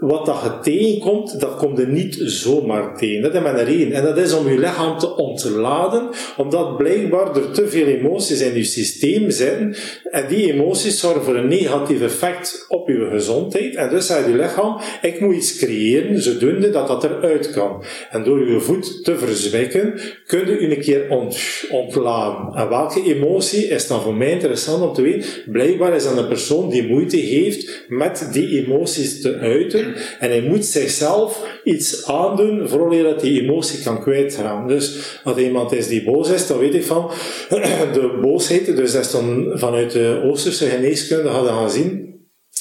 wat 0.00 0.26
dat 0.26 0.40
je 0.42 0.58
tegenkomt, 0.62 1.40
dat 1.40 1.56
komt 1.56 1.78
er 1.78 1.88
niet 1.88 2.18
zomaar 2.20 2.96
tegen. 2.96 3.22
Dat 3.22 3.34
is 3.34 3.40
maar 3.40 3.62
reden. 3.62 3.92
En 3.92 4.02
dat 4.02 4.18
is 4.18 4.32
om 4.32 4.48
je 4.48 4.58
lichaam 4.58 4.98
te 4.98 5.16
ontladen, 5.16 6.08
omdat 6.36 6.76
blijkbaar 6.76 7.36
er 7.36 7.50
te 7.50 7.68
veel 7.68 7.86
emoties 7.86 8.40
in 8.40 8.54
je 8.54 8.64
systeem 8.64 9.30
zitten. 9.30 9.76
En 10.10 10.28
die 10.28 10.52
emoties 10.52 11.00
zorgen 11.00 11.22
voor 11.22 11.36
een 11.36 11.48
negatief 11.48 12.00
effect 12.02 12.64
op 12.68 12.88
je 12.88 13.08
gezondheid. 13.10 13.74
En 13.74 13.90
dus 13.90 14.06
zegt 14.06 14.26
je 14.26 14.36
lichaam, 14.36 14.80
ik 15.02 15.20
moet 15.20 15.34
iets 15.34 15.56
creëren, 15.56 16.22
zodoende 16.22 16.70
dat 16.70 16.86
dat 16.86 17.04
eruit 17.04 17.50
kan. 17.50 17.84
En 18.10 18.24
door 18.24 18.50
je 18.50 18.60
voet 18.60 19.04
te 19.04 19.18
verzwikken, 19.18 20.00
kun 20.26 20.46
je 20.46 20.76
een 20.76 20.80
keer 20.80 21.10
ont, 21.10 21.38
ontladen. 21.70 22.54
En 22.54 22.68
welke 22.68 23.02
emotie 23.02 23.68
is 23.68 23.86
dan 23.86 24.00
voor 24.00 24.14
mij 24.14 24.30
interessant 24.30 24.82
om 24.82 24.92
te 24.92 25.02
weten? 25.02 25.28
Blijkbaar 25.46 25.94
is 25.94 26.04
dat 26.04 26.16
een 26.16 26.28
persoon 26.28 26.70
die 26.70 26.75
moeite 26.84 27.16
heeft 27.16 27.84
met 27.88 28.28
die 28.32 28.64
emoties 28.64 29.20
te 29.20 29.34
uiten. 29.34 29.94
En 30.18 30.30
hij 30.30 30.42
moet 30.42 30.64
zichzelf 30.64 31.60
iets 31.64 32.06
aandoen 32.06 32.68
voordat 32.68 33.02
dat 33.02 33.20
die 33.20 33.42
emotie 33.42 33.82
kan 33.82 34.02
kwijtgaan. 34.02 34.68
Dus 34.68 35.18
als 35.24 35.36
iemand 35.36 35.72
is 35.72 35.88
die 35.88 36.04
boos 36.04 36.30
is, 36.30 36.46
dan 36.46 36.58
weet 36.58 36.74
ik 36.74 36.84
van 36.84 37.10
de 37.92 38.18
boosheid, 38.22 38.76
dus 38.76 38.92
dat 38.92 39.04
is 39.04 39.10
dan 39.10 39.52
vanuit 39.54 39.90
de 39.90 40.20
Oosterse 40.24 40.66
geneeskunde 40.66 41.28
hadden 41.28 41.52
gaan 41.52 41.70
zien 41.70 42.06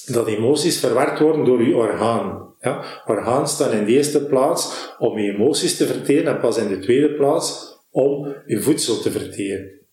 dat 0.05 0.27
emoties 0.27 0.79
verwerkt 0.79 1.19
worden 1.19 1.45
door 1.45 1.63
je 1.63 1.75
orgaan. 1.75 2.53
Ja? 2.59 2.83
Orgaan 3.05 3.47
staan 3.47 3.71
in 3.71 3.85
de 3.85 3.91
eerste 3.91 4.25
plaats 4.25 4.93
om 4.99 5.19
je 5.19 5.33
emoties 5.33 5.77
te 5.77 5.85
verteren 5.85 6.33
en 6.33 6.39
pas 6.39 6.57
in 6.57 6.67
de 6.67 6.79
tweede 6.79 7.13
plaats 7.13 7.73
om 7.91 8.35
je 8.45 8.61
voedsel 8.61 8.99
te 8.99 9.11
verteren. 9.11 9.84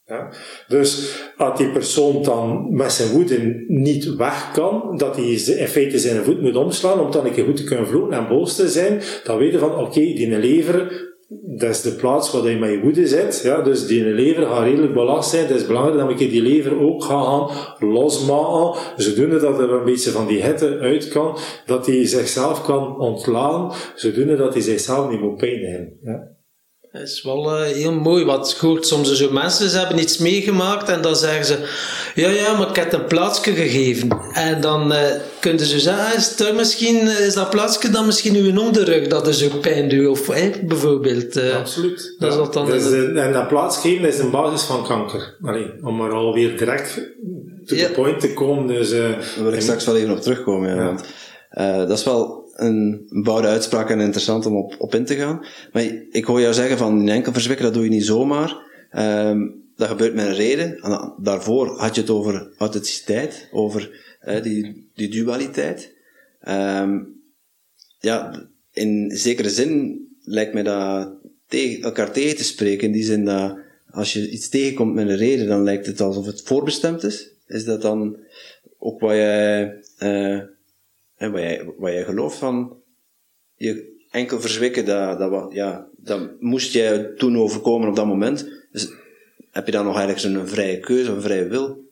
Dus 0.69 1.21
als 1.37 1.59
die 1.59 1.71
persoon 1.71 2.23
dan 2.23 2.67
met 2.71 2.93
zijn 2.93 3.11
woede 3.13 3.65
niet 3.69 4.17
weg 4.17 4.51
kan, 4.53 4.95
dat 4.97 5.17
hij 5.17 5.25
in 5.25 5.69
feite 5.69 5.99
zijn 5.99 6.25
voet 6.25 6.41
moet 6.41 6.57
omslaan 6.57 7.01
om 7.01 7.11
dan 7.11 7.27
een 7.27 7.45
goed 7.45 7.57
te 7.57 7.65
kunnen 7.65 7.87
vloeken 7.87 8.19
en 8.19 8.29
boos 8.29 8.57
te 8.57 8.69
zijn, 8.69 9.01
dan 9.25 9.39
weet 9.39 9.53
je 9.53 9.59
van 9.59 9.77
oké, 9.77 10.01
die 10.01 10.39
lever 10.39 11.11
dat 11.45 11.71
is 11.71 11.83
de 11.83 11.93
plaats 11.93 12.33
waar 12.33 12.51
je 12.51 12.59
met 12.59 12.71
je 12.71 12.81
woede 12.81 13.07
zit. 13.07 13.41
Ja, 13.43 13.63
dus 13.63 13.87
die 13.87 14.05
lever 14.05 14.47
gaat 14.47 14.63
redelijk 14.63 14.95
belast 14.95 15.31
zijn. 15.31 15.47
Het 15.47 15.57
is 15.57 15.67
belangrijk 15.67 15.99
dat 15.99 16.21
ik 16.21 16.31
die 16.31 16.43
lever 16.43 16.81
ook 16.81 17.05
ga 17.05 17.23
gaan 17.23 17.51
losmaken. 17.89 18.81
Zodoende 18.97 19.39
dat 19.39 19.59
er 19.59 19.73
een 19.73 19.85
beetje 19.85 20.11
van 20.11 20.27
die 20.27 20.43
hitte 20.43 20.79
uit 20.79 21.09
kan. 21.09 21.37
Dat 21.67 21.87
hij 21.87 22.07
zichzelf 22.07 22.63
kan 22.63 22.99
ontlaan. 22.99 23.73
Zodoende 23.95 24.37
dat 24.37 24.53
hij 24.53 24.63
zichzelf 24.63 25.11
niet 25.11 25.21
moet 25.21 25.37
pijn 25.37 25.65
hebben. 25.65 25.99
Ja. 26.03 26.41
Dat 26.93 27.03
is 27.03 27.23
wel 27.23 27.61
uh, 27.61 27.67
heel 27.67 27.93
mooi. 27.93 28.25
Wat 28.25 28.55
goed, 28.59 28.87
soms 28.87 29.13
zo 29.13 29.33
mensen 29.33 29.71
ze 29.71 29.79
hebben 29.79 29.99
iets 29.99 30.19
meegemaakt 30.19 30.89
en 30.89 31.03
dan 31.03 31.17
zeggen 31.17 31.45
ze: 31.45 31.59
Ja, 32.15 32.29
ja, 32.29 32.59
maar 32.59 32.69
ik 32.69 32.77
heb 32.77 32.93
een 32.93 33.05
plaatsje 33.05 33.53
gegeven. 33.53 34.09
En 34.33 34.61
dan 34.61 34.93
uh, 34.93 34.99
kunnen 35.41 35.67
ze 35.67 35.81
zeggen: 35.81 36.17
is, 36.17 36.37
dat 36.37 36.55
misschien, 36.55 37.07
is 37.07 37.35
dat 37.35 37.51
plaatsje 37.51 37.91
dan 37.91 38.07
misschien 38.07 38.37
uw 38.37 38.61
onderrug 38.61 39.07
dat 39.07 39.29
is 39.29 39.45
ook 39.45 39.61
pijn 39.61 39.89
doet? 39.89 40.09
Of 40.09 40.27
bijvoorbeeld. 40.67 41.37
Uh, 41.37 41.57
Absoluut. 41.57 42.15
Dat 42.19 42.35
ja. 42.35 42.41
is 42.43 42.51
dan 42.51 42.67
dus, 42.67 42.93
en 43.15 43.33
dat 43.33 43.49
plaatsgeven 43.49 44.09
is 44.09 44.19
een 44.19 44.31
basis 44.31 44.63
van 44.63 44.87
kanker. 44.87 45.37
Allee, 45.43 45.71
om 45.83 46.01
er 46.01 46.13
alweer 46.13 46.59
direct 46.59 46.95
to 47.67 47.77
ja. 47.77 47.87
the 47.87 47.93
point 47.93 48.21
te 48.21 48.33
komen. 48.33 48.67
Dus, 48.67 48.91
Daar 48.91 49.19
wil 49.43 49.53
ik 49.53 49.61
straks 49.61 49.85
wel 49.85 49.97
even 49.97 50.13
op 50.13 50.21
terugkomen. 50.21 50.77
Ja, 50.77 50.85
Want, 50.85 51.89
dat 51.89 51.99
is 51.99 52.05
wel 52.05 52.42
een 52.53 53.07
bouwde 53.11 53.49
uitspraak 53.49 53.91
en 53.91 54.01
interessant 54.01 54.47
om 54.47 54.57
op, 54.57 54.75
op 54.79 54.95
in 54.95 55.05
te 55.05 55.15
gaan. 55.15 55.47
Maar 55.73 55.83
ik 56.11 56.25
hoor 56.25 56.41
jou 56.41 56.55
zeggen 56.55 56.79
van 56.79 57.09
enkel 57.09 57.33
verzwikken, 57.33 57.65
dat 57.65 57.75
doe 57.75 57.85
je 57.85 57.91
niet 57.91 58.05
zomaar. 58.05 58.57
Um, 58.97 59.61
dat 59.77 59.89
gebeurt 59.89 60.15
met 60.15 60.27
een 60.27 60.35
reden. 60.35 60.79
En 60.81 61.15
daarvoor 61.19 61.79
had 61.79 61.95
je 61.95 62.01
het 62.01 62.11
over 62.11 62.53
authenticiteit, 62.59 63.49
over 63.53 63.91
uh, 64.25 64.43
die, 64.43 64.91
die 64.95 65.09
dualiteit. 65.09 65.95
Um, 66.49 67.21
ja, 67.99 68.47
in 68.73 69.11
zekere 69.15 69.51
zin 69.51 70.01
lijkt 70.21 70.55
mij 70.55 70.63
dat 70.63 71.13
elkaar 71.81 72.13
tegen 72.13 72.37
te 72.37 72.45
spreken. 72.45 72.87
In 72.87 72.93
die 72.93 73.05
zin 73.05 73.25
dat 73.25 73.57
als 73.91 74.13
je 74.13 74.31
iets 74.31 74.49
tegenkomt 74.49 74.95
met 74.95 75.09
een 75.09 75.17
reden, 75.17 75.47
dan 75.47 75.63
lijkt 75.63 75.87
het 75.87 76.01
alsof 76.01 76.27
het 76.27 76.43
voorbestemd 76.43 77.03
is. 77.03 77.31
Is 77.47 77.65
dat 77.65 77.83
dan 77.83 78.17
ook 78.79 79.01
wat 79.01 79.15
jij 79.15 79.83
uh, 79.99 80.41
en 81.23 81.33
wat 81.79 81.93
jij, 81.93 82.05
gelooft 82.05 82.39
van 82.39 82.77
je 83.55 84.05
enkel 84.11 84.41
verzwikken, 84.41 84.85
dat, 84.85 85.19
dat, 85.19 85.53
ja, 85.53 85.89
dat 85.97 86.41
moest 86.41 86.73
jij 86.73 87.13
toen 87.17 87.39
overkomen 87.39 87.89
op 87.89 87.97
dat 87.97 88.07
moment. 88.07 88.49
Dus 88.73 88.93
heb 89.51 89.67
je 89.67 89.73
dan 89.73 89.85
nog 89.85 89.97
eigenlijk 89.97 90.37
een 90.37 90.49
vrije 90.49 90.79
keuze, 90.79 91.11
een 91.11 91.23
vrije 91.23 91.49
wil? 91.49 91.91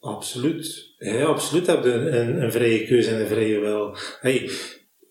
Absoluut. 0.00 0.94
Absoluut 1.24 1.66
heb 1.66 1.84
je 1.84 1.92
een, 1.92 2.42
een, 2.42 2.52
vrije 2.52 2.86
keuze 2.86 3.10
en 3.10 3.20
een 3.20 3.26
vrije 3.26 3.60
wil. 3.60 3.96
Hey, 4.20 4.50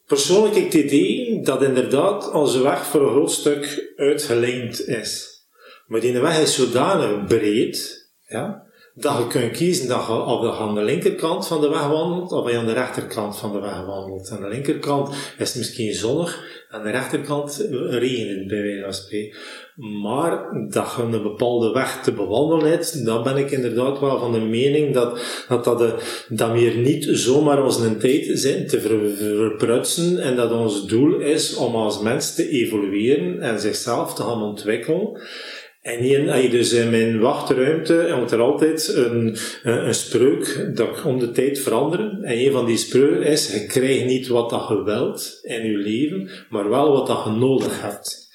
persoonlijk 0.05 0.55
heb 0.55 0.63
ik 0.63 0.71
het 0.71 0.83
idee 0.83 1.41
dat 1.41 1.63
inderdaad 1.63 2.31
onze 2.31 2.61
weg 2.61 2.85
voor 2.85 3.01
een 3.01 3.09
groot 3.09 3.31
stuk 3.31 3.93
uitgelijnd 3.95 4.87
is. 4.87 5.35
Maar 5.87 6.01
die 6.01 6.19
weg 6.19 6.41
is 6.41 6.55
zodanig 6.55 7.25
breed, 7.25 8.09
ja, 8.27 8.66
dat 8.99 9.17
je 9.17 9.27
kunt 9.27 9.51
kiezen 9.51 9.87
dat 9.87 10.05
je 10.05 10.13
of 10.13 10.41
je 10.41 10.51
aan 10.51 10.75
de 10.75 10.83
linkerkant 10.83 11.47
van 11.47 11.61
de 11.61 11.69
weg 11.69 11.87
wandelt, 11.87 12.31
of 12.31 12.51
aan 12.51 12.65
de 12.65 12.73
rechterkant 12.73 13.37
van 13.37 13.51
de 13.51 13.59
weg 13.59 13.85
wandelt. 13.85 14.29
Aan 14.31 14.41
de 14.41 14.47
linkerkant 14.47 15.09
is 15.37 15.47
het 15.47 15.55
misschien 15.57 15.93
zonnig, 15.93 16.43
aan 16.69 16.83
de 16.83 16.89
rechterkant 16.89 17.67
regent 17.89 18.29
het 18.29 18.47
bij 18.47 18.81
wijze. 18.81 19.35
Maar 20.01 20.45
dat 20.69 20.93
je 20.97 21.03
een 21.03 21.23
bepaalde 21.23 21.71
weg 21.71 22.03
te 22.03 22.11
bewandelen 22.11 22.71
hebt, 22.71 23.05
dan 23.05 23.23
ben 23.23 23.37
ik 23.37 23.51
inderdaad 23.51 23.99
wel 23.99 24.19
van 24.19 24.31
de 24.31 24.39
mening 24.39 24.93
dat 24.93 25.19
dat, 25.47 25.63
dat, 25.63 25.77
de, 25.77 25.95
dat 26.29 26.51
we 26.51 26.59
niet 26.59 27.07
zomaar 27.09 27.63
onze 27.63 27.97
tijd 27.97 28.29
zijn 28.33 28.67
te 28.67 28.81
ver, 28.81 29.09
verprutsen 29.15 30.19
en 30.19 30.35
dat 30.35 30.51
ons 30.51 30.85
doel 30.85 31.19
is 31.19 31.55
om 31.55 31.75
als 31.75 31.99
mens 31.99 32.35
te 32.35 32.49
evolueren 32.49 33.41
en 33.41 33.59
zichzelf 33.59 34.13
te 34.13 34.21
gaan 34.21 34.43
ontwikkelen. 34.43 35.21
En 35.87 35.99
hier, 35.99 36.51
dus 36.51 36.73
in 36.73 36.89
mijn 36.89 37.19
wachtruimte 37.19 38.07
hangt 38.09 38.31
er 38.31 38.39
altijd 38.39 38.93
een, 38.95 39.37
een, 39.63 39.87
een 39.87 39.93
spreuk 39.93 40.71
dat 40.75 41.03
om 41.03 41.19
de 41.19 41.31
tijd 41.31 41.59
veranderen. 41.59 42.23
En 42.23 42.37
een 42.37 42.51
van 42.51 42.65
die 42.65 42.77
spreuken 42.77 43.23
is, 43.23 43.53
je 43.53 43.65
krijgt 43.65 44.05
niet 44.05 44.27
wat 44.27 44.49
dat 44.49 44.67
je 44.67 44.83
wilt 44.83 45.39
in 45.41 45.65
je 45.65 45.77
leven, 45.77 46.29
maar 46.49 46.69
wel 46.69 46.91
wat 46.91 47.07
dat 47.07 47.23
je 47.23 47.29
nodig 47.29 47.81
hebt. 47.81 48.27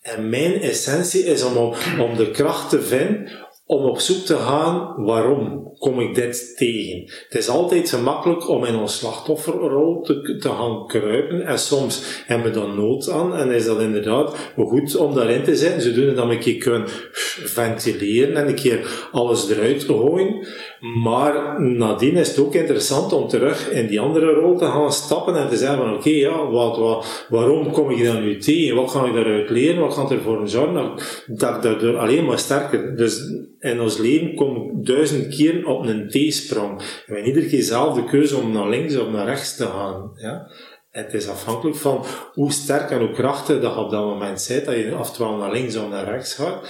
En 0.00 0.28
mijn 0.28 0.60
essentie 0.60 1.24
is 1.24 1.44
om, 1.44 1.74
om 2.00 2.16
de 2.16 2.30
kracht 2.30 2.70
te 2.70 2.82
vinden 2.82 3.46
om 3.66 3.84
op 3.84 3.98
zoek 3.98 4.24
te 4.24 4.36
gaan 4.36 5.04
waarom 5.04 5.72
kom 5.78 6.00
ik 6.00 6.14
dit 6.14 6.56
tegen. 6.56 7.02
Het 7.28 7.38
is 7.38 7.48
altijd 7.48 7.90
gemakkelijk 7.90 8.48
om 8.48 8.64
in 8.64 8.76
ons 8.76 8.98
slachtofferrol 8.98 10.02
te, 10.02 10.38
gaan 10.40 10.86
kruipen 10.86 11.46
en 11.46 11.58
soms 11.58 12.22
hebben 12.26 12.52
we 12.52 12.58
dan 12.58 12.76
nood 12.76 13.10
aan 13.10 13.36
en 13.36 13.50
is 13.50 13.64
dat 13.64 13.80
inderdaad 13.80 14.36
goed 14.56 14.96
om 14.96 15.14
daarin 15.14 15.42
te 15.42 15.56
zitten, 15.56 15.82
zodoende 15.82 16.14
dat 16.14 16.26
we 16.26 16.32
een 16.32 16.38
keer 16.38 16.58
kunnen 16.58 16.88
ventileren 17.44 18.36
en 18.36 18.48
een 18.48 18.54
keer 18.54 19.08
alles 19.12 19.50
eruit 19.50 19.82
gooien. 19.82 20.46
Maar 21.02 21.62
nadien 21.62 22.16
is 22.16 22.28
het 22.28 22.38
ook 22.38 22.54
interessant 22.54 23.12
om 23.12 23.28
terug 23.28 23.70
in 23.70 23.86
die 23.86 24.00
andere 24.00 24.32
rol 24.32 24.56
te 24.56 24.64
gaan 24.64 24.92
stappen 24.92 25.36
en 25.36 25.48
te 25.48 25.56
zeggen 25.56 25.78
van 25.78 25.94
oké, 25.94 26.10
ja, 26.10 26.50
wat, 26.50 26.76
wat, 26.76 27.26
waarom 27.28 27.70
kom 27.70 27.90
ik 27.90 28.04
dan 28.04 28.22
nu 28.22 28.38
tegen? 28.38 28.76
Wat 28.76 28.92
kan 28.92 29.06
ik 29.06 29.14
daaruit 29.14 29.50
leren? 29.50 29.80
Wat 29.80 29.94
kan 29.94 30.10
ervoor 30.10 30.48
zorgen 30.48 30.90
dat 31.26 31.56
ik 31.56 31.62
daardoor 31.62 31.96
alleen 31.96 32.24
maar 32.24 32.38
sterker... 32.38 32.96
Dus 32.96 33.20
in 33.60 33.80
ons 33.80 33.98
leven 33.98 34.34
kom 34.34 34.56
ik 34.56 34.86
duizend 34.86 35.36
keer 35.36 35.66
op 35.68 35.86
een 35.86 36.08
T-sprong. 36.08 36.78
We 36.78 37.02
hebben 37.06 37.24
iedere 37.24 37.46
keer 37.46 37.62
zelf 37.62 37.94
de 37.94 38.04
keuze 38.04 38.36
om 38.36 38.52
naar 38.52 38.68
links 38.68 38.96
of 38.96 39.08
naar 39.08 39.26
rechts 39.26 39.56
te 39.56 39.66
gaan. 39.66 40.10
Ja? 40.14 40.50
Het 40.90 41.14
is 41.14 41.28
afhankelijk 41.28 41.76
van 41.76 42.04
hoe 42.32 42.52
sterk 42.52 42.90
en 42.90 42.98
hoe 42.98 43.12
krachtig 43.12 43.60
dat 43.60 43.74
je 43.74 43.80
op 43.80 43.90
dat 43.90 44.04
moment 44.04 44.40
zit, 44.40 44.64
dat 44.64 44.74
je 44.74 44.98
oftewel 44.98 45.36
naar 45.36 45.52
links 45.52 45.76
of 45.76 45.88
naar 45.88 46.04
rechts 46.04 46.34
gaat. 46.34 46.68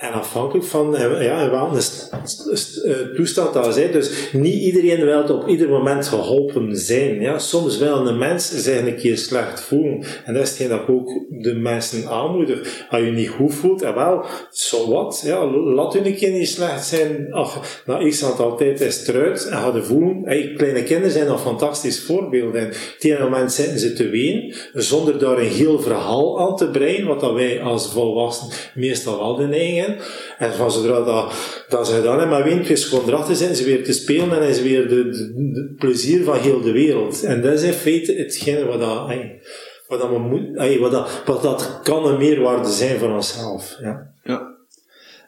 En 0.00 0.12
afhankelijk 0.12 0.66
van 0.66 0.96
eh, 0.96 1.22
ja, 1.24 1.50
wel 1.50 1.70
een 1.72 3.14
toestand 3.14 3.52
dat 3.52 3.74
zit. 3.74 3.92
Dus 3.92 4.32
niet 4.32 4.62
iedereen 4.62 5.04
wil 5.04 5.36
op 5.36 5.48
ieder 5.48 5.68
moment 5.68 6.08
geholpen 6.08 6.76
zijn. 6.76 7.20
Ja. 7.20 7.38
Soms 7.38 7.78
wil 7.78 8.06
een 8.06 8.18
mens 8.18 8.50
zich 8.50 8.80
een 8.80 8.96
keer 8.96 9.18
slecht 9.18 9.60
voelen. 9.60 10.04
En 10.24 10.34
dat 10.34 10.42
is 10.42 10.48
hetgeen 10.48 10.68
dat 10.68 10.80
ik 10.80 10.88
ook 10.88 11.10
de 11.28 11.54
mensen 11.54 12.08
aanmoedig. 12.08 12.86
Als 12.90 13.00
je 13.00 13.10
niet 13.10 13.28
goed 13.28 13.54
voelt, 13.54 13.82
en 13.82 13.94
wel, 13.94 14.24
zo 14.50 14.90
wat. 14.90 15.22
Ja, 15.24 15.46
laat 15.50 15.92
je 15.92 16.06
een 16.06 16.16
keer 16.16 16.30
niet 16.32 16.48
slecht 16.48 16.86
zijn. 16.86 17.32
Ach, 17.32 17.82
na 17.86 18.08
x 18.08 18.24
aantal 18.24 18.56
tijd 18.56 18.80
is 18.80 18.98
het 18.98 19.08
eruit. 19.08 19.46
En 19.46 19.74
je 19.74 19.82
voelen. 19.82 20.22
Kleine 20.56 20.82
kinderen 20.82 21.10
zijn 21.10 21.28
een 21.28 21.38
fantastisch 21.38 22.02
voorbeeld. 22.02 22.54
En 22.54 22.66
op 22.66 22.74
een 22.98 23.22
moment 23.22 23.52
zitten 23.52 23.78
ze 23.78 23.92
te 23.92 24.08
ween, 24.08 24.54
zonder 24.72 25.18
daar 25.18 25.38
een 25.38 25.48
heel 25.48 25.80
verhaal 25.80 26.40
aan 26.40 26.56
te 26.56 26.68
breien, 26.70 27.06
wat 27.06 27.20
dat 27.20 27.34
wij 27.34 27.62
als 27.62 27.92
volwassenen 27.92 28.56
meestal 28.74 29.18
wel 29.18 29.36
de 29.36 29.46
neiging 29.46 29.89
en 30.38 30.54
van 30.54 30.72
zodra 30.72 31.04
dat, 31.04 31.32
dat 31.68 31.86
ze 31.86 31.94
gedaan 31.94 32.18
hebben 32.18 32.44
windjes 32.44 32.84
gewoon 32.84 33.08
erachter 33.08 33.36
zijn, 33.36 33.56
ze 33.56 33.64
weer 33.64 33.84
te 33.84 33.92
spelen 33.92 34.42
en 34.42 34.48
is 34.48 34.62
weer 34.62 34.88
de, 34.88 35.74
plezier 35.78 36.24
van 36.24 36.38
heel 36.38 36.60
de 36.60 36.72
wereld. 36.72 37.22
En 37.22 37.42
dat 37.42 37.52
is 37.52 37.62
in 37.62 37.72
feite 37.72 38.12
hetgeen 38.12 38.66
wat 38.66 38.80
dat, 38.80 39.08
wat 39.88 40.90
dat, 40.90 41.22
wat 41.24 41.42
dat, 41.42 41.80
kan 41.82 42.06
een 42.06 42.18
meerwaarde 42.18 42.70
zijn 42.70 42.98
voor 42.98 43.10
onszelf. 43.10 43.76
Ja. 43.80 44.12
ja. 44.24 44.48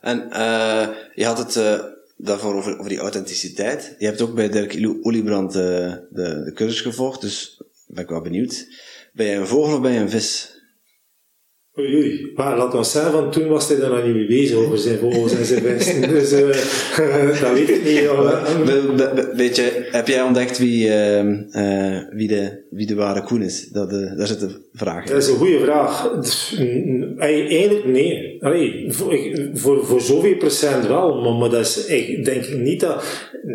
En 0.00 0.28
uh, 0.30 0.88
je 1.14 1.24
had 1.24 1.38
het 1.38 1.56
uh, 1.56 1.78
daarvoor 2.16 2.54
over, 2.54 2.78
over 2.78 2.88
die 2.88 2.98
authenticiteit. 2.98 3.94
Je 3.98 4.06
hebt 4.06 4.20
ook 4.20 4.34
bij 4.34 4.48
Dirk 4.48 4.88
Oliebrand 5.02 5.56
uh, 5.56 5.62
de, 5.62 6.42
de 6.44 6.52
cursus 6.54 6.80
gevolgd, 6.80 7.20
dus 7.20 7.60
ben 7.86 8.02
ik 8.02 8.10
wel 8.10 8.20
benieuwd. 8.20 8.66
Ben 9.12 9.26
je 9.26 9.36
een 9.36 9.46
vogel 9.46 9.74
of 9.74 9.80
ben 9.80 9.92
je 9.92 9.98
een 9.98 10.10
vis? 10.10 10.51
Oei, 11.78 11.94
oei. 11.96 12.32
Maar 12.34 12.56
laat 12.56 12.74
ons 12.74 12.92
zeggen, 12.92 13.12
van 13.12 13.30
toen 13.30 13.48
was 13.48 13.68
hij 13.68 13.78
daar 13.78 13.90
nog 13.90 14.04
niet 14.04 14.14
mee 14.14 14.26
bezig 14.26 14.56
over 14.56 14.78
zijn 14.78 14.98
vogels 14.98 15.32
en 15.32 15.44
zijn 15.44 15.62
besten. 15.62 16.08
dus 16.14 16.32
uh, 16.32 16.40
dat 17.40 17.52
weet 17.52 17.68
ik 17.68 17.84
niet. 17.84 19.36
weet 19.36 19.56
je, 19.56 19.71
heb 19.92 20.08
jij 20.08 20.22
ontdekt 20.22 20.58
wie, 20.58 20.86
uh, 20.86 21.24
uh, 21.52 21.98
wie, 22.10 22.28
de, 22.28 22.62
wie 22.70 22.86
de 22.86 22.94
ware 22.94 23.22
Koen 23.22 23.42
is? 23.42 23.68
Dat, 23.68 23.92
uh, 23.92 24.16
daar 24.16 24.26
zit 24.26 24.40
de 24.40 24.60
vraag 24.72 25.04
in. 25.04 25.12
Dat 25.12 25.22
is 25.22 25.28
een 25.28 25.36
goede 25.36 25.60
vraag. 25.60 26.10
Eigenlijk 27.18 27.84
nee. 27.84 28.38
Voor, 29.54 29.86
voor, 29.86 30.00
zoveel 30.00 30.36
procent 30.36 30.86
wel, 30.86 31.20
maar, 31.22 31.34
maar 31.34 31.50
dat 31.50 31.60
is, 31.60 31.86
ik 31.86 32.24
denk 32.24 32.48
niet 32.54 32.80
dat, 32.80 33.04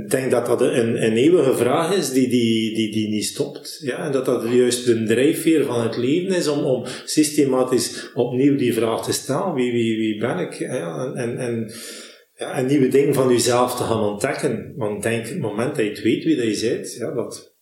denk 0.07 0.31
dat 0.31 0.45
dat 0.45 0.61
een, 0.61 1.03
een 1.05 1.17
eeuwige 1.17 1.55
vraag 1.55 1.95
is 1.95 2.11
die, 2.11 2.29
die, 2.29 2.75
die, 2.75 2.91
die 2.91 3.09
niet 3.09 3.25
stopt. 3.25 3.79
Ja? 3.83 4.05
En 4.05 4.11
dat 4.11 4.25
dat 4.25 4.43
juist 4.51 4.85
de 4.85 5.03
drijfveer 5.03 5.65
van 5.65 5.83
het 5.83 5.97
leven 5.97 6.35
is 6.35 6.47
om, 6.47 6.65
om 6.65 6.83
systematisch 7.05 8.09
opnieuw 8.13 8.55
die 8.55 8.73
vraag 8.73 9.03
te 9.03 9.13
stellen. 9.13 9.53
Wie, 9.53 9.71
wie, 9.71 9.97
wie 9.97 10.17
ben 10.17 10.39
ik? 10.39 10.53
Ja, 10.53 11.11
en, 11.15 11.37
en, 11.37 11.71
ja, 12.37 12.51
en 12.51 12.65
nieuwe 12.65 12.87
dingen 12.87 13.13
van 13.13 13.29
jezelf 13.29 13.75
te 13.75 13.83
gaan 13.83 14.01
ontdekken. 14.03 14.73
Want 14.75 15.03
denk, 15.03 15.27
het 15.27 15.39
moment 15.39 15.75
dat 15.75 15.97
je 15.97 16.03
weet 16.03 16.23
wie 16.23 16.35
dat 16.35 16.59
je 16.59 16.69
bent, 16.69 16.93
ja, 16.93 17.11
dat, 17.13 17.55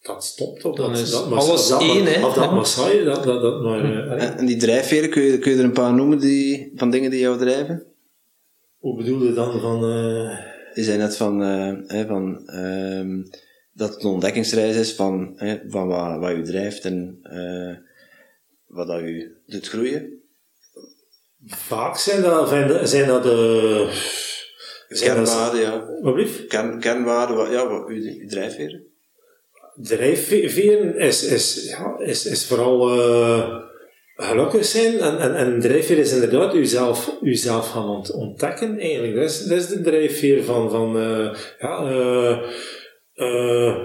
dat 0.00 0.24
stopt. 0.24 0.64
Of 0.64 0.76
Dan 0.76 0.90
dat, 0.92 1.00
is 1.00 1.10
dat, 1.10 1.32
alles 1.32 1.68
dat, 1.68 1.80
één, 1.80 2.04
hè. 2.04 2.26
Of 2.26 2.34
dat 2.34 2.44
Ja. 2.44 2.50
Maasai, 2.54 3.04
dat, 3.04 3.24
dat, 3.24 3.42
dat 3.42 3.62
maar... 3.62 3.84
eh, 4.18 4.22
En, 4.24 4.36
en 4.38 4.46
die 4.46 4.56
drijfveren, 4.56 5.10
kun 5.10 5.22
je, 5.22 5.38
kun 5.38 5.52
je 5.52 5.58
er 5.58 5.64
een 5.64 5.72
paar 5.72 5.94
noemen 5.94 6.18
die, 6.18 6.72
van 6.74 6.90
dingen 6.90 7.10
die 7.10 7.20
jou 7.20 7.38
drijven? 7.38 7.86
Hoe 8.78 8.96
bedoel 8.96 9.22
je 9.24 9.32
dan 9.32 9.60
van... 9.60 9.84
eh, 9.84 10.38
Je 10.74 10.82
zei 10.82 10.98
net 10.98 11.16
van, 11.16 11.42
eh, 11.42 11.72
hè, 11.86 12.06
van 12.06 12.48
ehm, 12.48 13.22
dat 13.72 13.94
het 13.94 14.02
een 14.04 14.10
ontdekkingsreis 14.10 14.76
is 14.76 14.92
van, 14.94 15.32
hè, 15.36 15.58
van 15.68 15.86
wat, 15.88 16.18
wat 16.20 16.32
u 16.32 16.42
drijft 16.44 16.84
en 16.84 17.18
eh, 17.22 17.76
wat 18.66 18.86
dat 18.86 19.00
u 19.00 19.36
doet 19.46 19.68
groeien. 19.68 20.22
Vaak 21.46 21.96
zijn 21.96 22.22
dat, 22.22 22.48
zijn 22.88 23.06
dat, 23.06 23.22
de... 23.22 24.22
Kernwaarden, 24.88 25.60
ja. 25.60 25.86
wat 26.00 26.14
blieft? 26.14 26.46
Kern, 26.46 26.80
kernwaarden, 26.80 27.36
wat, 27.36 27.50
ja, 27.50 27.68
wat, 27.68 27.88
uw, 27.88 27.94
uw 28.20 28.28
drijfveren. 28.28 28.82
Drijfveren 29.74 30.98
is, 30.98 31.24
is, 31.24 31.68
ja, 31.68 31.98
is, 31.98 32.26
is 32.26 32.46
vooral 32.46 32.90
eh, 32.90 33.56
gelukkig 34.16 34.64
zijn. 34.64 34.98
En, 34.98 35.18
en, 35.18 35.34
en 35.34 35.60
drijfveer 35.60 35.98
is 35.98 36.12
inderdaad 36.12 36.54
uzelf, 36.54 37.16
uzelf 37.22 37.70
gaan 37.70 37.88
ont- 37.88 38.12
ontdekken 38.12 38.78
eigenlijk. 38.78 39.14
Dat 39.14 39.24
is, 39.24 39.44
dat 39.44 39.58
is 39.58 39.66
de 39.66 39.80
drijfveer 39.80 40.44
van, 40.44 40.70
van 40.70 40.98
eh, 40.98 41.34
ja, 41.58 41.84
eh, 43.14 43.76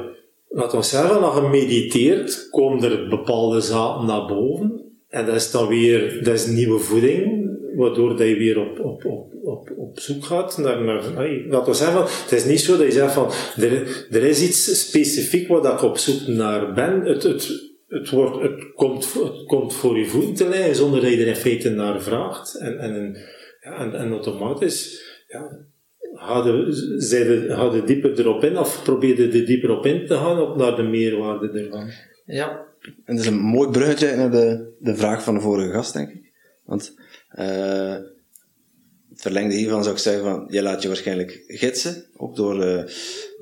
laten 0.49 0.77
we 0.77 0.85
zeggen, 0.85 1.21
als 1.23 1.35
je 1.35 1.41
mediteert, 1.41 2.47
komen 2.49 2.91
er 2.91 3.09
bepaalde 3.09 3.61
zaken 3.61 4.05
naar 4.05 4.25
boven. 4.25 4.83
En 5.09 5.25
dat 5.25 5.35
is 5.35 5.51
dan 5.51 5.67
weer, 5.67 6.23
dat 6.23 6.33
is 6.33 6.45
nieuwe 6.45 6.79
voeding, 6.79 7.38
waardoor 7.79 8.17
dat 8.17 8.27
je 8.27 8.37
weer 8.37 8.59
op, 8.59 8.79
op, 8.79 9.05
op, 9.05 9.33
op, 9.43 9.71
op 9.77 9.99
zoek 9.99 10.25
gaat 10.25 10.57
naar, 10.57 10.81
naar 10.81 11.65
we 11.65 11.73
zeggen, 11.73 12.01
het 12.01 12.31
is 12.31 12.45
niet 12.45 12.59
zo 12.59 12.77
dat 12.77 12.85
je 12.85 12.91
zegt 12.91 13.13
van, 13.13 13.31
er, 13.57 14.07
er 14.11 14.23
is 14.23 14.41
iets 14.41 14.87
specifiek 14.87 15.47
dat 15.47 15.73
ik 15.73 15.81
op 15.81 15.97
zoek 15.97 16.27
naar 16.27 16.73
ben. 16.73 17.01
Het, 17.05 17.23
het, 17.23 17.49
het, 17.87 18.09
wordt, 18.09 18.41
het, 18.41 18.73
komt, 18.73 19.13
het 19.13 19.45
komt 19.45 19.73
voor 19.73 19.97
je 19.97 20.05
voeten 20.05 20.35
te 20.35 20.69
zonder 20.75 21.01
dat 21.01 21.09
je 21.09 21.17
er 21.17 21.27
in 21.27 21.35
feite 21.35 21.69
naar 21.69 22.01
vraagt. 22.01 22.55
En, 22.55 22.79
en, 22.79 23.17
ja, 23.61 23.93
en, 23.93 24.11
automatisch, 24.11 25.03
ja, 25.27 25.57
je 27.75 27.83
dieper 27.85 28.19
erop 28.19 28.43
in 28.43 28.57
of 28.57 28.83
probeer 28.83 29.21
je 29.21 29.39
er 29.39 29.45
dieper 29.45 29.69
op 29.69 29.85
in 29.85 30.05
te 30.07 30.15
gaan 30.15 30.39
op 30.39 30.57
naar 30.57 30.75
de 30.75 30.83
meerwaarde 30.83 31.49
ervan. 31.49 31.89
Ja. 32.25 32.67
En 33.05 33.15
dat 33.15 33.25
is 33.25 33.31
een 33.31 33.39
mooi 33.39 33.69
bruggetje 33.69 34.15
naar 34.15 34.31
de, 34.31 34.73
de 34.79 34.95
vraag 34.95 35.23
van 35.23 35.33
de 35.33 35.41
vorige 35.41 35.71
gast, 35.71 35.93
denk 35.93 36.09
ik. 36.09 36.31
Want 36.65 36.95
eh, 37.29 37.95
het 39.09 39.21
verlengde 39.21 39.55
hiervan 39.55 39.83
zou 39.83 39.95
ik 39.95 40.01
zeggen 40.01 40.23
van, 40.23 40.47
je 40.49 40.61
laat 40.61 40.81
je 40.81 40.87
waarschijnlijk 40.87 41.43
gidsen, 41.47 42.05
ook 42.17 42.35
door 42.35 42.63
eh, 42.63 42.83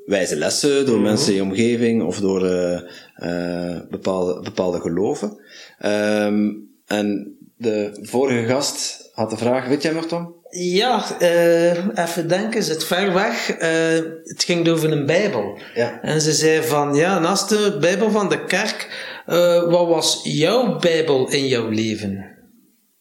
wijze 0.06 0.36
lessen, 0.36 0.86
door 0.86 1.00
mensen 1.00 1.30
in 1.30 1.36
je 1.36 1.41
omgeving 1.41 2.04
of 2.04 2.19
door 2.19 2.45
eh, 2.45 2.82
eh, 3.15 3.82
bepaalde, 3.89 4.41
bepaalde 4.41 4.80
geloven. 4.80 5.38
Ehm, 5.80 6.52
en 6.86 7.38
de 7.58 7.97
vorige 8.02 8.45
gast 8.45 9.10
had 9.13 9.30
de 9.30 9.38
vraag, 9.38 9.67
weet 9.67 9.82
jij 9.82 9.93
nog 9.93 10.08
Tom? 10.08 10.36
Ja, 10.50 11.19
eh, 11.19 12.06
even 12.06 12.28
denken, 12.28 12.63
zit 12.63 12.84
ver 12.84 13.13
weg. 13.13 13.50
Eh, 13.50 14.00
het 14.23 14.43
ging 14.43 14.67
over 14.67 14.91
een 14.91 15.06
Bijbel. 15.06 15.60
Ja. 15.73 16.02
En 16.02 16.21
ze 16.21 16.32
zei 16.32 16.63
van, 16.63 16.95
ja, 16.95 17.19
naast 17.19 17.50
de 17.50 17.78
Bijbel 17.82 18.12
van 18.12 18.30
de 18.30 18.45
kerk, 18.45 19.06
eh, 19.26 19.69
wat 19.69 19.88
was 19.88 20.19
jouw 20.23 20.80
Bijbel 20.80 21.30
in 21.30 21.47
jouw 21.47 21.69
leven? 21.69 22.38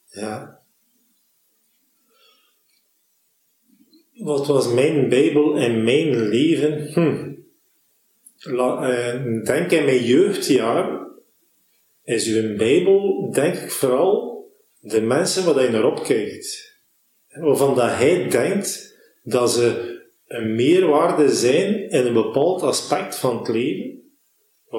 Ja. 0.07 0.56
Wat 4.27 4.47
was 4.47 4.73
mijn 4.73 5.09
Bijbel 5.09 5.57
in 5.57 5.85
mijn 5.85 6.29
leven? 6.29 6.93
Hm. 6.93 7.35
Eh, 8.57 9.45
denk 9.45 9.71
in 9.71 9.85
mijn 9.85 10.05
jeugdjaar 10.05 11.07
is 12.05 12.27
uw 12.27 12.57
Bijbel, 12.57 13.31
denk 13.33 13.55
ik 13.55 13.71
vooral, 13.71 14.45
de 14.81 15.01
mensen 15.01 15.45
waar 15.45 15.63
je 15.63 15.71
naar 15.71 15.85
opkijkt. 15.85 16.79
Waarvan 17.29 17.81
hij 17.81 18.29
denkt 18.29 18.99
dat 19.23 19.51
ze 19.51 19.97
een 20.27 20.55
meerwaarde 20.55 21.29
zijn 21.29 21.91
in 21.91 22.07
een 22.07 22.15
bepaald 22.15 22.63
aspect 22.63 23.17
van 23.17 23.39
het 23.39 23.49
leven. 23.49 23.96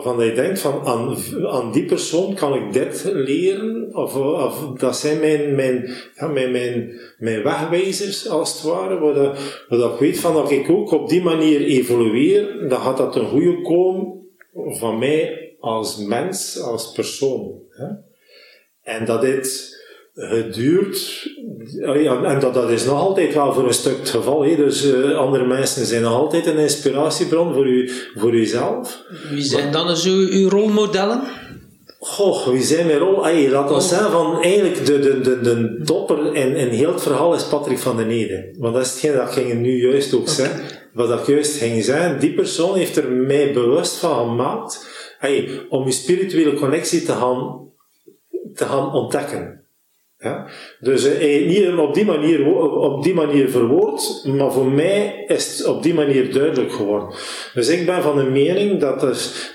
Waarvan 0.03 0.25
je 0.25 0.33
denkt 0.33 0.59
van 0.59 0.81
aan, 0.85 1.17
aan 1.45 1.71
die 1.71 1.85
persoon 1.85 2.33
kan 2.33 2.53
ik 2.53 2.73
dit 2.73 3.03
leren, 3.13 3.95
of, 3.95 4.15
of 4.15 4.79
dat 4.79 4.97
zijn 4.97 5.19
mijn, 5.19 5.55
mijn, 5.55 5.89
mijn, 6.33 6.51
mijn, 6.51 6.99
mijn 7.17 7.43
wegwijzers 7.43 8.29
als 8.29 8.53
het 8.53 8.61
ware, 8.61 8.99
waar, 8.99 9.13
dat, 9.69 9.93
ik 9.93 9.99
weet 9.99 10.19
van 10.19 10.33
dat 10.33 10.51
ik 10.51 10.69
ook 10.69 10.91
op 10.91 11.09
die 11.09 11.23
manier 11.23 11.61
evolueer, 11.61 12.69
dan 12.69 12.79
gaat 12.79 12.97
dat 12.97 13.13
ten 13.13 13.25
goede 13.25 13.61
komen 13.61 14.13
van 14.53 14.99
mij 14.99 15.55
als 15.59 15.97
mens, 15.97 16.61
als 16.61 16.91
persoon. 16.91 17.61
En 18.83 19.05
dat 19.05 19.21
dit 19.21 19.76
geduurd, 20.17 21.29
ja, 21.81 22.23
en 22.23 22.39
dat, 22.39 22.53
dat 22.53 22.69
is 22.69 22.85
nog 22.85 22.99
altijd 22.99 23.33
wel 23.33 23.53
voor 23.53 23.67
een 23.67 23.73
stuk 23.73 23.97
het 23.99 24.09
geval, 24.09 24.43
hè? 24.43 24.55
dus 24.55 24.91
eh, 24.91 25.17
andere 25.17 25.45
mensen 25.45 25.85
zijn 25.85 26.01
nog 26.01 26.13
altijd 26.13 26.45
een 26.45 26.57
inspiratiebron 26.57 27.53
voor, 27.53 27.67
u, 27.67 27.91
voor 28.15 28.33
uzelf. 28.33 29.03
Wie 29.29 29.41
zijn 29.41 29.71
dan 29.71 29.97
zo 29.97 30.09
uw 30.09 30.49
rolmodellen? 30.49 31.21
Goh, 31.99 32.47
wie 32.47 32.63
zijn 32.63 32.85
mijn 32.85 32.97
rol? 32.97 33.25
Ay, 33.25 33.49
laat 33.49 33.71
ons 33.71 33.89
zeggen 33.89 34.11
van 34.11 34.41
eigenlijk 34.41 34.85
de, 34.85 34.99
de, 34.99 35.21
de, 35.21 35.41
de 35.41 35.81
topper 35.83 36.35
in, 36.35 36.55
in 36.55 36.67
heel 36.67 36.91
het 36.91 37.01
verhaal 37.01 37.35
is 37.35 37.43
Patrick 37.43 37.79
van 37.79 37.97
den 37.97 38.09
Ede. 38.09 38.55
Want 38.57 38.73
dat 38.73 38.85
is 38.85 38.91
hetgeen 38.91 39.13
dat 39.13 39.27
ik 39.27 39.33
ging 39.33 39.61
nu 39.61 39.81
juist 39.89 40.13
ook 40.13 40.27
zeggen. 40.27 40.61
Wat 40.93 41.19
ik 41.19 41.27
juist 41.27 41.57
ging 41.57 41.83
zeggen, 41.83 42.19
die 42.19 42.33
persoon 42.33 42.77
heeft 42.77 42.97
er 42.97 43.11
mij 43.11 43.53
bewust 43.53 43.95
van 43.95 44.17
gemaakt 44.17 44.87
ay, 45.19 45.65
om 45.69 45.85
je 45.85 45.91
spirituele 45.91 46.53
connectie 46.53 47.03
te 47.03 47.11
gaan, 47.11 47.69
te 48.53 48.65
gaan 48.65 48.93
ontdekken. 48.93 49.56
Ja? 50.19 50.47
Dus 50.79 51.03
eh, 51.03 51.47
niet 51.47 51.77
op 51.77 51.93
die, 51.93 52.05
manier, 52.05 52.45
op 52.55 53.03
die 53.03 53.13
manier 53.13 53.49
verwoord, 53.49 54.23
maar 54.25 54.51
voor 54.51 54.71
mij 54.71 55.23
is 55.27 55.57
het 55.57 55.67
op 55.67 55.83
die 55.83 55.93
manier 55.93 56.33
duidelijk 56.33 56.71
geworden. 56.71 57.09
Dus 57.53 57.67
ik 57.67 57.85
ben 57.85 58.01
van 58.01 58.17
de 58.17 58.23
mening 58.23 58.79
dat, 58.79 59.01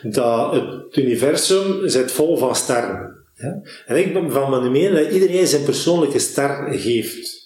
dat 0.02 0.52
het 0.52 0.96
universum 0.96 1.88
zit 1.88 2.12
vol 2.12 2.36
van 2.36 2.56
sterren. 2.56 3.16
Ja? 3.34 3.60
En 3.86 3.96
ik 3.96 4.12
ben 4.12 4.30
van 4.30 4.62
de 4.62 4.70
mening 4.70 4.94
dat 4.94 5.12
iedereen 5.12 5.46
zijn 5.46 5.64
persoonlijke 5.64 6.18
ster 6.18 6.68
heeft. 6.68 7.41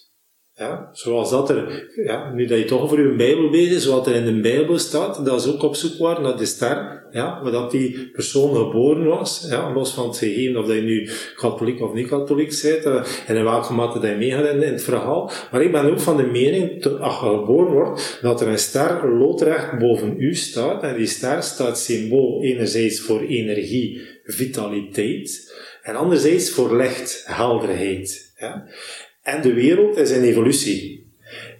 Ja, 0.57 0.89
zoals 0.91 1.29
dat 1.29 1.49
er, 1.49 1.89
ja, 1.95 2.31
nu 2.33 2.45
dat 2.45 2.57
je 2.57 2.65
toch 2.65 2.81
over 2.81 3.01
je 3.01 3.15
Bijbel 3.15 3.49
bezig 3.49 3.75
is, 3.75 3.83
zoals 3.83 4.07
er 4.07 4.15
in 4.15 4.25
de 4.25 4.41
Bijbel 4.41 4.77
staat, 4.77 5.25
dat 5.25 5.39
is 5.45 5.53
ook 5.53 5.63
op 5.63 5.75
zoek 5.75 5.97
waren 5.97 6.23
naar 6.23 6.37
de 6.37 6.45
ster, 6.45 7.03
ja, 7.11 7.39
waar 7.43 7.51
dat 7.51 7.71
die 7.71 8.09
persoon 8.13 8.55
geboren 8.55 9.05
was, 9.05 9.47
ja, 9.49 9.73
los 9.73 9.93
van 9.93 10.07
het 10.07 10.17
gegeven 10.17 10.57
of 10.57 10.65
dat 10.65 10.75
je 10.75 10.81
nu 10.81 11.09
katholiek 11.35 11.81
of 11.81 11.93
niet 11.93 12.07
katholiek 12.07 12.59
bent, 12.61 12.85
eh, 12.85 13.03
en 13.27 13.35
in 13.35 13.43
welke 13.43 13.73
mate 13.73 13.99
dat 13.99 14.09
je 14.09 14.15
meegaat 14.15 14.49
in, 14.49 14.63
in 14.63 14.71
het 14.71 14.83
verhaal. 14.83 15.31
Maar 15.51 15.61
ik 15.61 15.71
ben 15.71 15.91
ook 15.91 15.99
van 15.99 16.17
de 16.17 16.25
mening, 16.25 16.85
als 16.85 17.19
je 17.19 17.25
geboren 17.25 17.73
wordt, 17.73 18.19
dat 18.21 18.41
er 18.41 18.47
een 18.47 18.59
ster 18.59 19.13
loodrecht 19.17 19.79
boven 19.79 20.15
u 20.19 20.35
staat, 20.35 20.83
en 20.83 20.97
die 20.97 21.07
ster 21.07 21.43
staat 21.43 21.79
symbool 21.79 22.43
enerzijds 22.43 22.99
voor 22.99 23.21
energie, 23.21 24.01
vitaliteit, 24.23 25.53
en 25.81 25.95
anderzijds 25.95 26.49
voor 26.49 26.75
licht, 26.75 27.23
helderheid. 27.25 28.33
Ja. 28.39 28.67
En 29.27 29.41
de 29.41 29.53
wereld 29.53 29.97
is 29.97 30.11
in 30.11 30.23
evolutie. 30.23 31.05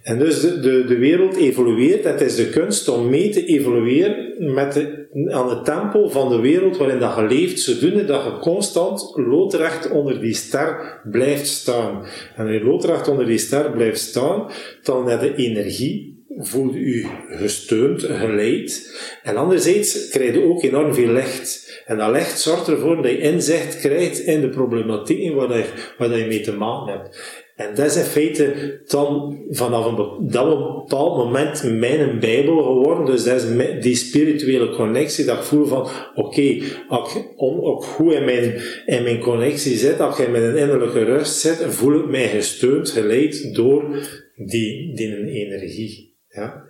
En 0.02 0.18
dus 0.18 0.40
de, 0.40 0.60
de, 0.60 0.84
de 0.84 0.98
wereld 0.98 1.36
evolueert. 1.36 2.04
Het 2.04 2.20
is 2.20 2.36
de 2.36 2.48
kunst 2.48 2.88
om 2.88 3.10
mee 3.10 3.28
te 3.30 3.44
evolueren 3.44 4.34
met 4.54 4.72
de, 4.72 5.08
aan 5.30 5.50
het 5.50 5.64
tempo 5.64 6.08
van 6.08 6.28
de 6.28 6.40
wereld 6.40 6.76
waarin 6.76 6.98
dat 6.98 7.16
je 7.16 7.22
leeft, 7.22 7.60
zodoende 7.60 8.04
dat 8.04 8.24
je 8.24 8.38
constant 8.40 9.12
loodrecht 9.14 9.90
onder 9.90 10.20
die 10.20 10.34
ster 10.34 11.00
blijft 11.10 11.46
staan. 11.46 12.04
En 12.36 12.46
als 12.46 12.54
je 12.54 12.64
loodrecht 12.64 13.08
onder 13.08 13.26
die 13.26 13.38
ster 13.38 13.70
blijft 13.70 14.00
staan, 14.00 14.50
dan 14.82 15.08
heb 15.08 15.22
je 15.22 15.34
energie, 15.34 16.24
voel 16.38 16.74
je 16.74 16.80
je 16.80 17.06
gesteund, 17.28 18.02
geleid. 18.02 18.98
En 19.22 19.36
anderzijds 19.36 20.08
krijg 20.08 20.34
je 20.34 20.44
ook 20.44 20.62
enorm 20.62 20.94
veel 20.94 21.12
licht. 21.12 21.82
En 21.86 21.96
dat 21.96 22.10
licht 22.10 22.40
zorgt 22.40 22.68
ervoor 22.68 22.96
dat 22.96 23.10
je 23.10 23.18
inzicht 23.18 23.80
krijgt 23.80 24.18
in 24.18 24.40
de 24.40 24.48
problematiek 24.48 25.34
waar 25.34 25.56
je, 25.56 25.64
waar 25.98 26.18
je 26.18 26.26
mee 26.26 26.40
te 26.40 26.52
maken 26.52 26.92
hebt. 26.92 27.46
En 27.58 27.74
dat 27.74 27.86
is 27.86 27.96
in 27.96 28.02
feite 28.02 28.80
dan 28.86 29.38
vanaf 29.50 29.86
een, 29.86 29.94
be- 29.94 30.32
dat 30.32 30.44
een 30.46 30.74
bepaald 30.74 31.16
moment 31.16 31.62
mijn 31.78 32.18
Bijbel 32.20 32.62
geworden. 32.62 33.06
Dus 33.06 33.24
dat 33.24 33.42
is 33.42 33.82
die 33.82 33.94
spirituele 33.94 34.70
connectie 34.70 35.24
dat 35.24 35.36
ik 35.36 35.42
voel 35.42 35.66
van, 35.66 35.88
oké, 36.14 36.58
als 36.88 37.14
ik 37.14 37.24
ook 37.36 37.84
goed 37.84 38.12
in 38.12 38.24
mijn, 38.24 38.60
in 38.86 39.02
mijn 39.02 39.18
connectie 39.18 39.76
zit, 39.76 40.00
als 40.00 40.18
ik 40.18 40.26
in 40.26 40.32
mijn 40.32 40.56
innerlijke 40.56 41.04
rust 41.04 41.40
zit, 41.40 41.64
voel 41.68 41.98
ik 41.98 42.08
mij 42.08 42.28
gesteund, 42.28 42.90
geleid 42.90 43.54
door 43.54 44.08
die, 44.36 44.94
die 44.94 45.30
energie. 45.30 46.16
Ja? 46.28 46.67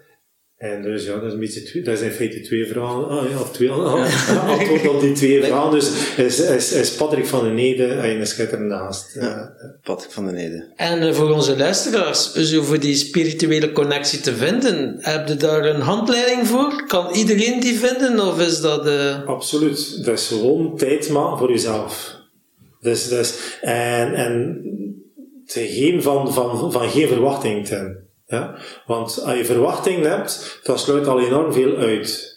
En 0.59 0.83
dus 0.83 1.05
ja, 1.05 1.15
dat 1.15 1.25
is, 1.25 1.33
een 1.33 1.39
beetje 1.39 1.63
twee, 1.63 1.83
dat 1.83 1.95
is 1.95 2.01
in 2.01 2.11
feite 2.11 2.41
twee 2.41 2.67
vragen, 2.67 3.09
ah, 3.09 3.31
ja, 3.31 3.41
of 3.41 3.53
twee 3.53 3.71
ah, 3.71 4.49
antwoord 4.49 4.89
op 4.89 5.01
die 5.01 5.13
twee 5.13 5.45
vragen. 5.45 5.71
Dus 5.71 6.17
is, 6.17 6.41
is, 6.41 6.73
is 6.73 6.95
Patrick 6.95 7.27
van 7.27 7.45
den 7.45 7.55
Nede 7.55 7.87
en 7.87 8.21
een 8.21 8.27
schitterende 8.27 8.75
gast. 8.75 9.15
Ja, 9.15 9.53
Patrick 9.83 10.11
van 10.11 10.25
den 10.25 10.35
Nede. 10.35 10.73
En 10.77 11.03
uh, 11.03 11.13
voor 11.13 11.31
onze 11.31 11.57
luisteraars, 11.57 12.33
zo 12.33 12.63
voor 12.63 12.81
die 12.81 12.95
spirituele 12.95 13.73
connectie 13.73 14.21
te 14.21 14.35
vinden, 14.35 14.97
heb 15.01 15.29
je 15.29 15.37
daar 15.37 15.65
een 15.65 15.81
handleiding 15.81 16.47
voor? 16.47 16.87
Kan 16.87 17.15
iedereen 17.15 17.61
die 17.61 17.79
vinden, 17.79 18.21
of 18.21 18.41
is 18.41 18.61
dat... 18.61 18.87
Uh... 18.87 19.27
Absoluut. 19.27 20.05
Dat 20.05 20.19
is 20.19 20.27
gewoon 20.27 20.77
tijd 20.77 21.09
maken 21.09 21.39
voor 21.39 21.51
jezelf. 21.51 22.17
Dus, 22.81 23.09
dus, 23.09 23.59
en, 23.61 24.15
en 24.15 24.63
te 25.47 25.67
geen 25.67 26.03
van, 26.03 26.33
van, 26.33 26.73
van 26.73 26.91
geen 26.91 27.09
verwachting 27.09 27.67
te 27.67 27.75
hebben. 27.75 28.08
Ja? 28.29 28.55
Want 28.87 29.23
als 29.25 29.37
je 29.37 29.45
verwachting 29.45 30.05
hebt, 30.05 30.61
dan 30.63 30.79
sluit 30.79 31.07
al 31.07 31.21
enorm 31.21 31.53
veel 31.53 31.77
uit. 31.77 32.28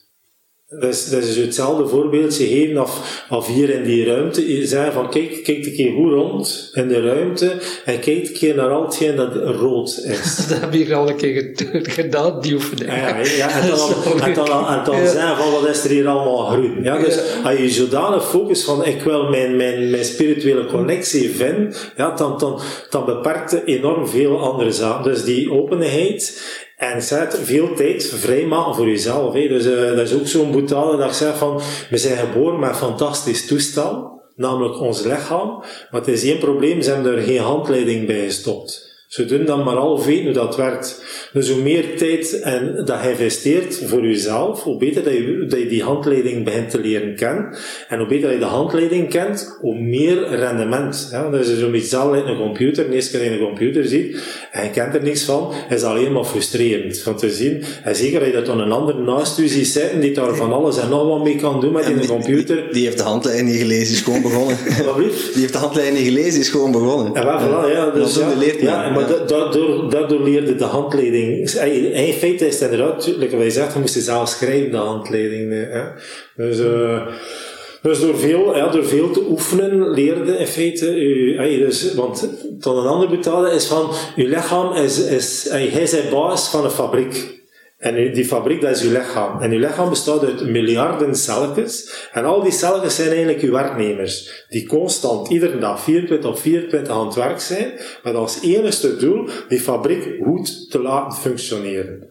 Dat 0.80 0.90
is, 0.90 1.10
dat 1.10 1.24
is 1.24 1.38
hetzelfde 1.38 1.88
voorbeeldje 1.88 2.48
geven 2.48 2.82
of, 2.82 3.26
of 3.30 3.48
hier 3.48 3.70
in 3.70 3.84
die 3.84 4.06
ruimte. 4.06 4.58
Je 4.58 4.68
zei 4.68 4.92
van 4.92 5.10
kijk, 5.10 5.44
kijk 5.44 5.66
een 5.66 5.74
keer 5.74 5.92
goed 5.92 6.12
rond 6.12 6.72
in 6.74 6.88
de 6.88 7.02
ruimte 7.02 7.62
en 7.86 8.00
kijk 8.00 8.28
een 8.28 8.34
keer 8.34 8.56
naar 8.56 8.70
al 8.70 8.84
hetgeen 8.84 9.16
dat 9.16 9.36
rood 9.36 10.02
is. 10.04 10.36
dat 10.50 10.60
heb 10.60 10.74
je 10.74 10.96
al 10.96 11.10
een 11.10 11.16
keer 11.16 11.52
gedaan, 12.00 12.42
die 12.42 12.54
oefening. 12.54 12.92
Ja, 12.92 13.18
ja, 13.18 13.50
en 13.62 13.68
dan, 13.68 13.90
en 14.28 14.34
dan, 14.34 14.68
en 14.68 14.84
dan 14.84 14.96
ja. 14.96 15.12
zijn 15.12 15.38
van 15.38 15.52
wat 15.52 15.68
is 15.68 15.84
er 15.84 15.90
hier 15.90 16.08
allemaal 16.08 16.46
groen. 16.46 16.84
Ja, 16.84 16.98
dus 16.98 17.16
ja. 17.16 17.50
als 17.50 17.60
je 17.60 17.70
zodanig 17.70 18.30
focus 18.30 18.64
van 18.64 18.86
ik 18.86 19.02
wil 19.02 19.30
mijn, 19.30 19.56
mijn, 19.56 19.90
mijn 19.90 20.06
spirituele 20.06 20.66
connectie 20.66 21.30
vinden, 21.30 21.74
ja, 21.96 22.16
dan, 22.16 22.38
dan, 22.38 22.62
dan 22.90 23.06
beperkt 23.06 23.52
het 23.52 23.66
enorm 23.66 24.08
veel 24.08 24.40
andere 24.40 24.72
zaken. 24.72 25.12
Dus 25.12 25.24
die 25.24 25.52
openheid 25.52 26.42
en 26.82 27.02
zet 27.02 27.40
veel 27.44 27.74
tijd 27.74 28.06
vrijmaken 28.06 28.76
voor 28.76 28.88
jezelf. 28.88 29.34
Hè. 29.34 29.48
Dus 29.48 29.66
uh, 29.66 29.96
dat 29.96 30.08
is 30.08 30.14
ook 30.14 30.28
zo'n 30.28 30.52
boetade 30.52 30.98
dat 30.98 31.08
ik 31.08 31.14
zeg 31.14 31.38
van, 31.38 31.62
we 31.90 31.98
zijn 31.98 32.18
geboren 32.18 32.60
met 32.60 32.76
fantastisch 32.76 33.48
toestel, 33.48 34.22
namelijk 34.36 34.80
ons 34.80 35.04
lichaam. 35.04 35.58
Maar 35.92 36.02
het 36.02 36.08
is 36.08 36.24
één 36.24 36.40
probleem, 36.40 36.82
ze 36.82 36.92
hebben 36.92 37.16
er 37.16 37.22
geen 37.22 37.40
handleiding 37.40 38.08
bij 38.08 38.24
gestopt. 38.24 38.91
Ze 39.12 39.26
doen 39.26 39.46
dan 39.46 39.64
maar 39.64 39.76
al 39.76 40.04
weten 40.06 40.24
hoe 40.24 40.34
dat 40.34 40.56
werkt. 40.56 41.04
Dus 41.34 41.50
hoe 41.50 41.62
meer 41.62 41.98
tijd 41.98 42.40
en 42.40 42.82
dat 42.86 43.04
je 43.04 43.10
investeert 43.10 43.82
voor 43.86 44.02
jezelf, 44.02 44.64
hoe 44.64 44.78
beter 44.78 45.04
dat 45.04 45.14
je, 45.14 45.46
dat 45.50 45.60
je 45.60 45.68
die 45.68 45.84
handleiding 45.84 46.44
begint 46.46 46.70
te 46.70 46.80
leren 46.80 47.16
kennen. 47.16 47.56
En 47.88 47.98
hoe 47.98 48.08
beter 48.08 48.24
dat 48.24 48.32
je 48.32 48.40
de 48.40 48.46
handleiding 48.46 49.10
kent, 49.10 49.58
hoe 49.60 49.80
meer 49.80 50.28
rendement. 50.28 51.10
Ja, 51.12 51.30
dat 51.30 51.40
is 51.40 51.48
zo'n 51.48 51.72
beetje 51.72 51.78
hetzelfde 51.78 52.18
in 52.18 52.26
een 52.26 52.38
computer. 52.38 52.90
De 52.90 52.96
eerste 52.96 53.18
keer 53.18 53.24
je 53.24 53.40
een 53.40 53.48
computer 53.48 53.86
ziet 53.86 54.18
en 54.52 54.64
je 54.64 54.70
kent 54.70 54.96
er 54.96 55.04
niks 55.04 55.24
van, 55.24 55.54
is 55.70 55.84
alleen 55.84 56.12
maar 56.12 56.26
frustrerend 56.26 57.00
van 57.00 57.18
te 57.18 57.30
zien. 57.30 57.64
En 57.84 57.96
zeker 57.96 58.20
dat 58.20 58.28
je 58.28 58.34
dat 58.34 58.46
dan 58.46 58.60
een 58.60 58.72
ander 58.72 58.96
naast 58.96 59.38
je 59.38 59.48
ziet 59.48 59.68
zitten 59.68 60.00
die 60.00 60.14
daar 60.14 60.36
van 60.36 60.54
alles 60.54 60.78
en 60.78 60.90
nog 60.90 61.08
wat 61.08 61.24
mee 61.24 61.36
kan 61.36 61.62
doen 61.62 61.72
met 61.72 61.86
in 61.86 62.00
een 62.00 62.08
computer. 62.08 62.74
Die 62.74 62.86
heeft 62.86 62.98
de 62.98 63.04
handleiding 63.04 63.50
niet 63.50 63.62
gelezen, 63.62 63.94
is 63.94 64.02
gewoon 64.02 64.22
begonnen. 64.22 64.58
die 65.34 65.42
heeft 65.42 65.54
de 65.54 65.60
handleiding 65.60 65.98
niet 65.98 66.08
gelezen, 66.08 66.40
is 66.40 66.50
gewoon 66.50 66.72
begonnen. 66.72 67.16
En 67.16 67.24
voilà, 67.24 67.72
ja, 67.74 67.90
dus, 67.90 68.16
ja, 68.16 68.34
leert 68.38 68.62
ja, 68.62 69.00
daardoor, 69.90 70.24
leerde 70.24 70.56
de 70.56 70.64
handleiding. 70.64 71.38
In 71.94 72.14
feite 72.14 72.48
is 72.48 72.60
het 72.60 72.72
inderdaad, 72.72 73.16
wij 73.32 73.50
zeggen, 73.50 73.74
we 73.74 73.80
moesten 73.80 74.02
zelf 74.02 74.30
schrijven, 74.30 74.72
de 74.72 74.78
handleiding. 74.78 75.68
Dus, 76.36 76.60
uh, 76.60 77.08
dus 77.82 78.00
door 78.00 78.18
veel, 78.18 78.72
door 78.72 78.86
veel 78.86 79.12
te 79.12 79.26
oefenen 79.30 79.92
leerde 79.92 80.38
in 80.38 80.48
feite, 80.48 80.86
dus, 81.60 81.94
want 81.94 82.30
dan 82.60 82.78
een 82.78 82.88
ander 82.88 83.10
betalen 83.10 83.52
is 83.52 83.66
van, 83.66 83.90
uw 84.16 84.28
lichaam 84.28 84.74
is, 84.74 85.00
is, 85.00 85.48
hij 85.50 85.66
is 85.66 86.10
baas 86.10 86.50
van 86.50 86.64
een 86.64 86.72
fabriek. 86.72 87.41
En 87.82 88.14
die 88.14 88.26
fabriek, 88.26 88.62
dat 88.62 88.76
is 88.76 88.84
uw 88.84 88.92
lichaam. 88.92 89.42
En 89.42 89.52
uw 89.52 89.60
lichaam 89.60 89.90
bestaat 89.90 90.24
uit 90.24 90.46
miljarden 90.46 91.16
celletjes. 91.16 92.08
En 92.12 92.26
al 92.26 92.44
die 92.44 92.52
celletjes 92.52 92.96
zijn 92.96 93.08
eigenlijk 93.08 93.42
uw 93.42 93.52
werknemers. 93.52 94.46
Die 94.50 94.68
constant, 94.68 95.30
iedere 95.30 95.60
dag, 95.60 95.82
24 95.82 96.30
op 96.30 96.40
24 96.40 96.94
aan 96.94 97.06
het 97.06 97.16
werk 97.16 97.40
zijn. 97.40 97.72
Met 98.04 98.16
als 98.16 98.42
enigste 98.42 98.96
doel, 98.96 99.28
die 99.48 99.60
fabriek 99.60 100.18
goed 100.24 100.72
te 100.72 100.82
laten 100.82 101.18
functioneren. 101.18 102.10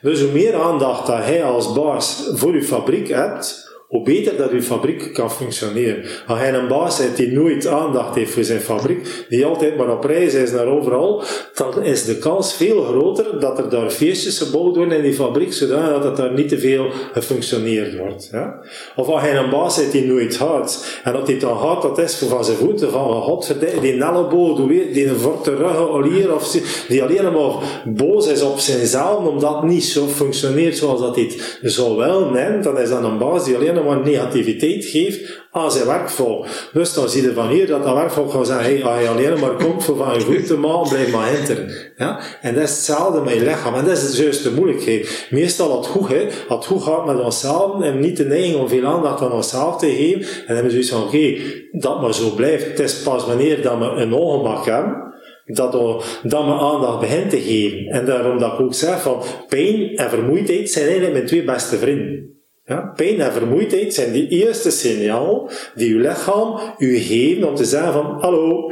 Dus 0.00 0.20
hoe 0.20 0.32
meer 0.32 0.54
aandacht 0.54 1.06
dat 1.06 1.24
hij 1.24 1.44
als 1.44 1.72
baas 1.72 2.30
voor 2.32 2.52
uw 2.52 2.62
fabriek 2.62 3.08
hebt, 3.08 3.65
hoe 3.86 4.02
beter 4.02 4.36
dat 4.36 4.50
uw 4.50 4.62
fabriek 4.62 5.12
kan 5.12 5.30
functioneren. 5.30 6.04
Als 6.26 6.38
hij 6.38 6.54
een 6.54 6.68
baas 6.68 6.98
heeft 6.98 7.16
die 7.16 7.32
nooit 7.32 7.66
aandacht 7.66 8.14
heeft 8.14 8.32
voor 8.32 8.44
zijn 8.44 8.60
fabriek, 8.60 9.26
die 9.28 9.46
altijd 9.46 9.76
maar 9.76 9.90
op 9.90 10.04
reis 10.04 10.34
is 10.34 10.52
naar 10.52 10.66
overal, 10.66 11.22
dan 11.54 11.82
is 11.82 12.04
de 12.04 12.18
kans 12.18 12.54
veel 12.54 12.82
groter 12.82 13.40
dat 13.40 13.58
er 13.58 13.70
daar 13.70 13.90
feestjes 13.90 14.38
gebouwd 14.38 14.76
worden 14.76 14.96
in 14.96 15.02
die 15.02 15.14
fabriek, 15.14 15.52
zodat 15.52 16.04
het 16.04 16.16
daar 16.16 16.32
niet 16.32 16.48
te 16.48 16.58
veel 16.58 16.86
gefunctioneerd 17.12 17.96
wordt. 17.98 18.28
Ja? 18.32 18.60
Of 18.96 19.08
als 19.08 19.20
hij 19.20 19.36
een 19.36 19.50
baas 19.50 19.76
heeft 19.76 19.92
die 19.92 20.06
nooit 20.06 20.36
gaat, 20.36 21.00
en 21.04 21.12
dat 21.12 21.26
hij 21.26 21.38
dan 21.38 21.58
gaat, 21.58 21.82
dat 21.82 21.98
is 21.98 22.14
van 22.14 22.44
zijn 22.44 22.56
voeten, 22.56 22.90
van 22.90 23.22
godverdikke, 23.22 23.80
die 23.80 23.92
elleboog, 23.92 24.66
die 24.68 25.08
vorte 25.08 25.54
ruggen, 25.54 26.34
of 26.34 26.50
die 26.88 27.02
alleen 27.02 27.32
maar 27.32 27.82
boos 27.84 28.26
is 28.26 28.42
op 28.42 28.58
zichzelf, 28.58 29.26
omdat 29.26 29.54
het 29.54 29.62
niet 29.62 29.84
zo 29.84 30.06
functioneert 30.06 30.76
zoals 30.76 31.00
dat 31.00 31.14
hij 31.14 31.24
het 31.60 31.72
zou 31.72 31.96
wel 31.96 32.30
neemt, 32.30 32.64
dan 32.64 32.78
is 32.78 32.88
dat 32.88 33.04
een 33.04 33.18
baas 33.18 33.44
die 33.44 33.56
alleen 33.56 33.75
maar 33.84 34.00
negativiteit 34.00 34.84
geeft 34.84 35.44
aan 35.50 35.72
zijn 35.72 35.86
werkvolk. 35.86 36.46
Dus 36.72 36.94
dan 36.94 37.08
zie 37.08 37.22
je 37.22 37.32
van 37.32 37.48
hier 37.48 37.66
dat 37.66 37.84
dat 37.84 37.94
werkvolk 37.94 38.30
gaat 38.30 38.46
zeggen, 38.46 38.64
hey, 38.64 38.84
als 38.84 39.02
je 39.02 39.08
alleen 39.08 39.40
maar 39.40 39.64
komt 39.64 39.84
voor 39.84 39.96
van 39.96 40.14
je 40.14 40.20
goed 40.20 40.46
te 40.46 40.84
blijf 40.88 41.12
maar 41.12 41.30
hinteren. 41.30 41.70
Ja? 41.96 42.20
En 42.40 42.54
dat 42.54 42.62
is 42.62 42.70
hetzelfde 42.70 43.20
met 43.20 43.34
je 43.34 43.40
lichaam. 43.40 43.74
En 43.74 43.84
dat 43.84 43.96
is 43.96 44.18
juist 44.18 44.42
de 44.42 44.50
moeilijkheid. 44.50 45.26
Meestal 45.30 45.76
het 45.76 45.86
goed, 45.86 46.08
hè, 46.08 46.26
het 46.48 46.66
goed 46.66 46.82
gaat 46.82 47.06
met 47.06 47.20
onszelf 47.20 47.82
en 47.82 48.00
niet 48.00 48.16
de 48.16 48.24
neiging 48.24 48.56
om 48.56 48.68
veel 48.68 48.84
aandacht 48.84 49.20
aan 49.20 49.32
onszelf 49.32 49.76
te 49.76 49.86
geven. 49.86 50.20
En 50.20 50.44
dan 50.46 50.56
hebben 50.56 50.64
we 50.64 50.70
zoiets 50.70 50.90
van, 50.90 51.02
oké, 51.02 51.36
dat 51.72 52.00
maar 52.00 52.14
zo 52.14 52.30
blijft. 52.30 52.66
Het 52.66 52.80
is 52.80 53.02
pas 53.02 53.26
wanneer 53.26 53.62
dat 53.62 53.78
we 53.78 53.84
een 53.84 54.12
ongemak 54.12 54.64
hebben, 54.64 55.14
dat 55.44 55.72
we, 55.72 56.18
dat 56.22 56.44
we 56.44 56.52
aandacht 56.52 57.00
begint 57.00 57.30
te 57.30 57.40
geven. 57.40 57.86
En 57.86 58.06
daarom 58.06 58.38
dat 58.38 58.52
ik 58.52 58.60
ook 58.60 58.74
zeg 58.74 59.02
van, 59.02 59.22
pijn 59.48 59.96
en 59.96 60.10
vermoeidheid 60.10 60.70
zijn 60.70 60.84
eigenlijk 60.84 61.14
mijn 61.14 61.26
twee 61.26 61.44
beste 61.44 61.76
vrienden. 61.76 62.35
Ja, 62.66 62.92
pijn 62.96 63.20
en 63.20 63.32
vermoeidheid 63.32 63.94
zijn 63.94 64.12
die 64.12 64.28
eerste 64.28 64.70
signaal 64.70 65.50
die 65.74 65.94
uw 65.94 66.00
lichaam 66.00 66.60
u 66.78 66.96
geeft 66.96 67.44
om 67.44 67.54
te 67.54 67.64
zeggen 67.64 67.92
van, 67.92 68.20
hallo, 68.20 68.68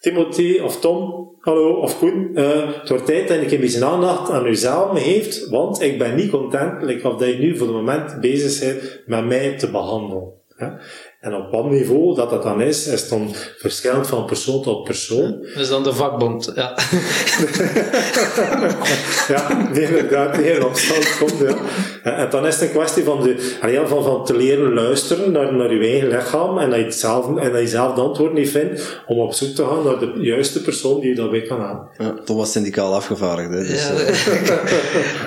Timothy 0.00 0.58
of 0.58 0.80
Tom, 0.80 1.30
hallo, 1.40 1.74
of 1.74 1.98
Koen, 1.98 2.30
uh, 2.34 2.78
het 2.78 2.88
wordt 2.88 3.06
tijd 3.06 3.28
dat 3.28 3.40
ik 3.40 3.50
een 3.50 3.60
beetje 3.60 3.84
aandacht 3.84 4.30
aan 4.30 4.46
uzelf 4.46 4.98
heeft, 4.98 5.48
want 5.48 5.80
ik 5.80 5.98
ben 5.98 6.14
niet 6.14 6.30
content, 6.30 6.82
like 6.82 7.08
of 7.08 7.16
dat 7.16 7.28
je 7.28 7.38
nu 7.38 7.56
voor 7.56 7.66
het 7.66 7.76
moment 7.76 8.20
bezig 8.20 8.60
bent 8.60 9.00
met 9.06 9.26
mij 9.26 9.56
te 9.56 9.70
behandelen. 9.70 10.32
Ja? 10.58 10.78
En 11.20 11.34
op 11.34 11.50
wat 11.50 11.70
niveau 11.70 12.14
dat 12.14 12.30
dat 12.30 12.42
dan 12.42 12.62
is, 12.62 12.86
is 12.86 13.08
dan 13.08 13.34
verschillend 13.58 14.06
van 14.06 14.24
persoon 14.24 14.62
tot 14.62 14.84
persoon. 14.84 15.38
Dat 15.40 15.62
is 15.62 15.68
dan 15.68 15.82
de 15.82 15.92
vakbond, 15.92 16.52
ja. 16.54 16.74
ja, 19.34 19.68
die 19.72 19.82
inderdaad 19.82 20.34
die 20.34 20.52
in 20.52 20.64
opstand 20.64 21.18
komt, 21.18 21.38
ja. 21.38 21.56
En 22.02 22.30
dan 22.30 22.46
is 22.46 22.54
het 22.54 22.62
een 22.62 22.70
kwestie 22.70 23.04
van, 23.04 23.22
de, 23.22 23.56
van, 23.86 24.04
van 24.04 24.24
te 24.24 24.36
leren 24.36 24.74
luisteren 24.74 25.32
naar, 25.32 25.54
naar 25.54 25.74
je 25.74 25.88
eigen 25.88 26.08
lichaam 26.08 26.58
en 26.58 26.70
dat 26.70 26.78
je, 26.78 26.84
het 26.84 26.94
zelf, 26.94 27.36
en 27.36 27.52
dat 27.52 27.60
je 27.60 27.68
zelf 27.68 27.94
de 27.94 28.00
antwoord 28.00 28.32
niet 28.32 28.50
vindt, 28.50 29.00
om 29.06 29.18
op 29.18 29.32
zoek 29.32 29.54
te 29.54 29.64
gaan 29.64 29.84
naar 29.84 29.98
de 29.98 30.12
juiste 30.16 30.62
persoon 30.62 31.00
die 31.00 31.08
je 31.08 31.14
daarbij 31.14 31.42
kan 31.42 31.60
aan. 31.60 31.88
Ja, 31.96 32.14
Tom 32.24 32.36
was 32.36 32.52
syndicaal 32.52 32.94
afgevaardigd, 32.94 33.50
hè. 33.50 33.66
Dus, 33.66 33.88
ja. 33.88 33.94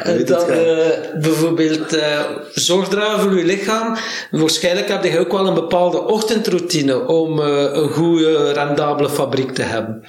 Uh, 0.03 0.09
en 0.09 0.25
dan 0.25 0.49
uh, 0.49 1.21
bijvoorbeeld 1.21 1.93
uh, 1.95 2.21
zorg 2.53 2.87
dragen 2.87 3.19
voor 3.19 3.37
je 3.37 3.45
lichaam. 3.45 3.97
Waarschijnlijk 4.31 4.87
heb 4.87 5.03
je 5.03 5.19
ook 5.19 5.31
wel 5.31 5.47
een 5.47 5.53
bepaalde 5.53 5.82
bepaalde 5.89 6.13
ochtendroutine 6.13 7.07
om 7.07 7.39
uh, 7.39 7.73
een 7.73 7.89
goede, 7.89 8.51
rendabele 8.51 9.09
fabriek 9.09 9.51
te 9.51 9.61
hebben? 9.61 10.03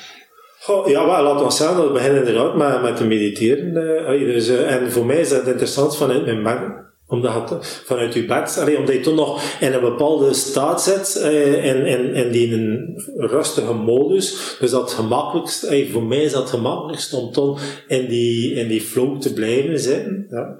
Ja, 0.87 1.07
wel, 1.07 1.23
laat 1.23 1.43
ons 1.43 1.57
zeggen, 1.57 1.77
dat 1.77 1.93
beginnen 1.93 2.19
inderdaad 2.19 2.57
met, 2.57 2.83
met 2.83 2.97
te 2.97 3.05
mediteren. 3.05 3.75
Uh, 4.11 4.35
dus, 4.35 4.49
uh, 4.49 4.75
en 4.75 4.93
voor 4.93 5.07
mij 5.07 5.21
is 5.21 5.29
dat 5.29 5.47
interessant 5.47 5.97
vanuit 5.97 6.25
mijn 6.25 6.43
bed. 6.43 6.83
Omdat 7.09 7.57
vanuit 7.85 8.15
je 8.15 8.25
bed, 8.25 8.59
allee, 8.61 8.79
omdat 8.79 8.95
je 8.95 9.01
toch 9.01 9.15
nog 9.15 9.43
in 9.61 9.73
een 9.73 9.81
bepaalde 9.81 10.35
staat 10.35 10.83
zit, 10.83 11.23
uh, 11.25 11.65
in, 11.65 11.87
in, 11.87 12.15
in 12.15 12.31
die 12.31 12.53
een 12.53 13.03
rustige 13.17 13.73
modus. 13.73 14.57
Dus 14.61 14.71
dat 14.71 14.93
gemakkelijkst, 14.93 15.67
voor 15.93 16.03
mij 16.03 16.23
is 16.23 16.33
dat 16.33 16.51
gemakkelijkst 16.51 17.13
om 17.13 17.33
toch 17.33 17.61
in 17.89 18.09
die, 18.09 18.55
in 18.55 18.69
die 18.69 18.81
flow 18.81 19.21
te 19.21 19.33
blijven 19.33 19.79
zitten. 19.79 20.27
Ja. 20.31 20.57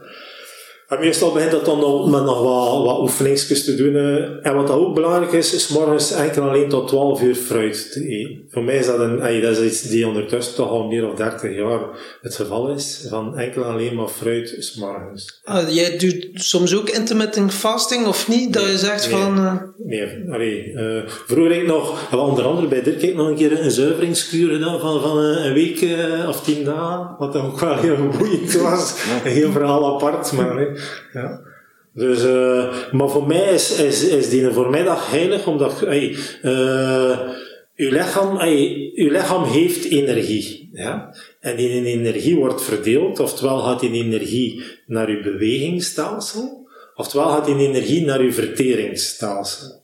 En 0.89 1.01
meestal 1.01 1.33
begint 1.33 1.51
dat 1.51 1.65
dan 1.65 2.11
met 2.11 2.23
nog 2.23 2.43
wat, 2.43 2.85
wat 2.85 3.01
oefeningsjes 3.01 3.65
te 3.65 3.75
doen. 3.75 3.97
En 4.43 4.55
wat 4.55 4.71
ook 4.71 4.95
belangrijk 4.95 5.33
is, 5.33 5.55
is 5.55 5.69
morgens 5.69 6.13
enkel 6.13 6.43
alleen 6.43 6.69
tot 6.69 6.89
12 6.89 7.23
uur 7.23 7.35
fruit 7.35 7.93
te 7.93 8.07
eten. 8.07 8.44
Voor 8.55 8.65
mij 8.65 8.77
is 8.77 8.87
dat, 8.87 9.01
een, 9.01 9.41
dat 9.43 9.57
is 9.57 9.61
iets 9.61 9.83
die 9.83 10.07
ondertussen 10.07 10.55
toch 10.55 10.69
al 10.69 10.87
meer 10.87 11.01
dan 11.01 11.17
30 11.17 11.55
jaar 11.57 11.81
het 12.21 12.35
geval 12.35 12.71
is, 12.71 13.07
van 13.09 13.39
enkel 13.39 13.65
alleen 13.65 13.95
maar 13.95 14.09
fruit 14.09 14.57
s'morgens. 14.59 15.41
Ah, 15.45 15.75
jij 15.75 15.99
doet 15.99 16.29
soms 16.35 16.77
ook 16.77 16.91
intermittent 16.91 17.55
fasting, 17.55 18.07
of 18.07 18.29
niet? 18.29 18.53
Dat 18.53 18.63
je 18.63 18.79
zegt 18.79 19.11
nee. 19.11 19.21
van... 19.21 19.39
eh, 19.39 19.53
Nee, 19.77 20.25
allee, 20.31 20.73
eh, 20.73 21.03
vroeger 21.07 21.53
heb 21.53 21.63
ik 21.63 21.69
nog, 21.69 22.13
onder 22.13 22.45
andere 22.45 22.67
bij 22.67 22.83
Dirk 22.83 23.03
ik 23.03 23.15
nog 23.15 23.29
een 23.29 23.37
keer 23.37 23.61
een 23.61 23.71
zuiveringskuur 23.71 24.53
gedaan 24.53 24.81
van, 24.81 25.01
van 25.01 25.19
eh, 25.25 25.45
een 25.45 25.53
week 25.53 25.87
of 26.29 26.43
tien 26.43 26.65
dagen, 26.65 27.15
wat 27.19 27.33
dan 27.33 27.47
ook 27.47 27.61
wel 27.61 27.77
heel 27.77 28.09
boeiend 28.19 28.53
was. 28.53 28.95
Een 29.25 29.31
heel 29.31 29.53
verhaal 29.53 29.95
apart, 29.95 30.33
maar 30.33 30.55
nee, 30.55 30.69
ja. 31.13 31.41
Dus, 31.95 32.25
eh, 32.25 32.75
maar 32.93 33.09
voor 33.09 33.27
mij 33.27 33.53
is, 33.53 33.79
is, 33.81 34.09
is 34.09 34.29
die 34.29 34.51
voor 34.51 34.71
mij 34.71 34.83
dat 34.83 34.99
heilig, 35.01 35.47
omdat, 35.47 35.83
ey, 35.83 36.17
eh, 36.43 37.19
uw 37.77 37.91
lichaam, 37.91 38.41
uw 38.95 39.11
lichaam 39.11 39.45
heeft 39.45 39.85
energie, 39.85 40.71
ja. 40.73 41.15
En 41.41 41.57
die 41.57 41.85
energie 41.85 42.37
wordt 42.37 42.63
verdeeld, 42.63 43.21
oftewel 43.21 43.59
gaat 43.59 43.81
die 43.81 43.93
energie 43.93 44.63
naar 44.87 45.09
uw 45.09 45.23
bewegingsstelsel, 45.23 46.69
oftewel 46.95 47.29
gaat 47.29 47.45
die 47.45 47.57
energie 47.57 48.05
naar 48.05 48.21
uw 48.21 48.33
verteringsstelsel. 48.33 49.84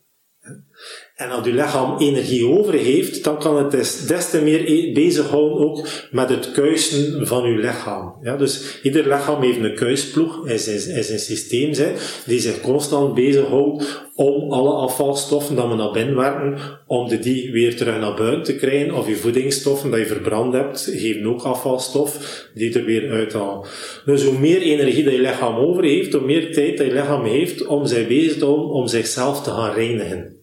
En 1.20 1.30
als 1.30 1.46
uw 1.46 1.54
lichaam 1.54 1.98
energie 1.98 2.46
over 2.46 2.74
heeft, 2.74 3.24
dan 3.24 3.38
kan 3.38 3.56
het 3.56 3.70
des, 4.06 4.30
te 4.30 4.42
meer 4.42 4.70
e- 4.70 4.92
bezighouden 4.92 5.58
ook 5.58 5.88
met 6.10 6.28
het 6.28 6.50
kuisen 6.52 7.26
van 7.26 7.44
uw 7.44 7.56
lichaam. 7.56 8.14
Ja, 8.22 8.36
dus 8.36 8.78
ieder 8.82 9.08
lichaam 9.08 9.42
heeft 9.42 9.58
een 9.58 9.74
kuisploeg, 9.74 10.46
is, 10.46 10.68
is, 10.68 10.86
is 10.86 11.10
een 11.10 11.18
systeem 11.18 11.72
hè, 11.72 11.92
die 12.26 12.40
zich 12.40 12.60
constant 12.60 13.14
bezighoudt 13.14 14.08
om 14.14 14.52
alle 14.52 14.70
afvalstoffen 14.70 15.56
dat 15.56 15.68
we 15.68 15.74
naar 15.74 15.90
binnen 15.90 16.16
werken, 16.16 16.58
om 16.86 17.08
de 17.08 17.18
die 17.18 17.52
weer 17.52 17.76
terug 17.76 18.00
naar 18.00 18.14
buiten 18.14 18.42
te 18.42 18.56
krijgen. 18.56 18.94
Of 18.94 19.08
je 19.08 19.16
voedingsstoffen 19.16 19.90
dat 19.90 20.00
je 20.00 20.06
verbrand 20.06 20.52
hebt, 20.52 20.90
geven 20.92 21.26
ook 21.26 21.42
afvalstof 21.42 22.44
die 22.54 22.78
er 22.78 22.84
weer 22.84 23.10
uithalen. 23.10 23.68
Dus 24.04 24.24
hoe 24.24 24.38
meer 24.38 24.60
energie 24.60 25.04
dat 25.04 25.12
je 25.12 25.20
lichaam 25.20 25.56
over 25.56 25.84
heeft, 25.84 26.12
hoe 26.12 26.26
meer 26.26 26.52
tijd 26.52 26.78
dat 26.78 26.86
je 26.86 26.92
lichaam 26.92 27.24
heeft 27.24 27.66
om 27.66 27.86
zich 27.86 28.06
bezig 28.06 28.38
te 28.38 28.44
houden 28.44 28.70
om 28.70 28.86
zichzelf 28.86 29.42
te 29.42 29.50
gaan 29.50 29.74
reinigen. 29.74 30.39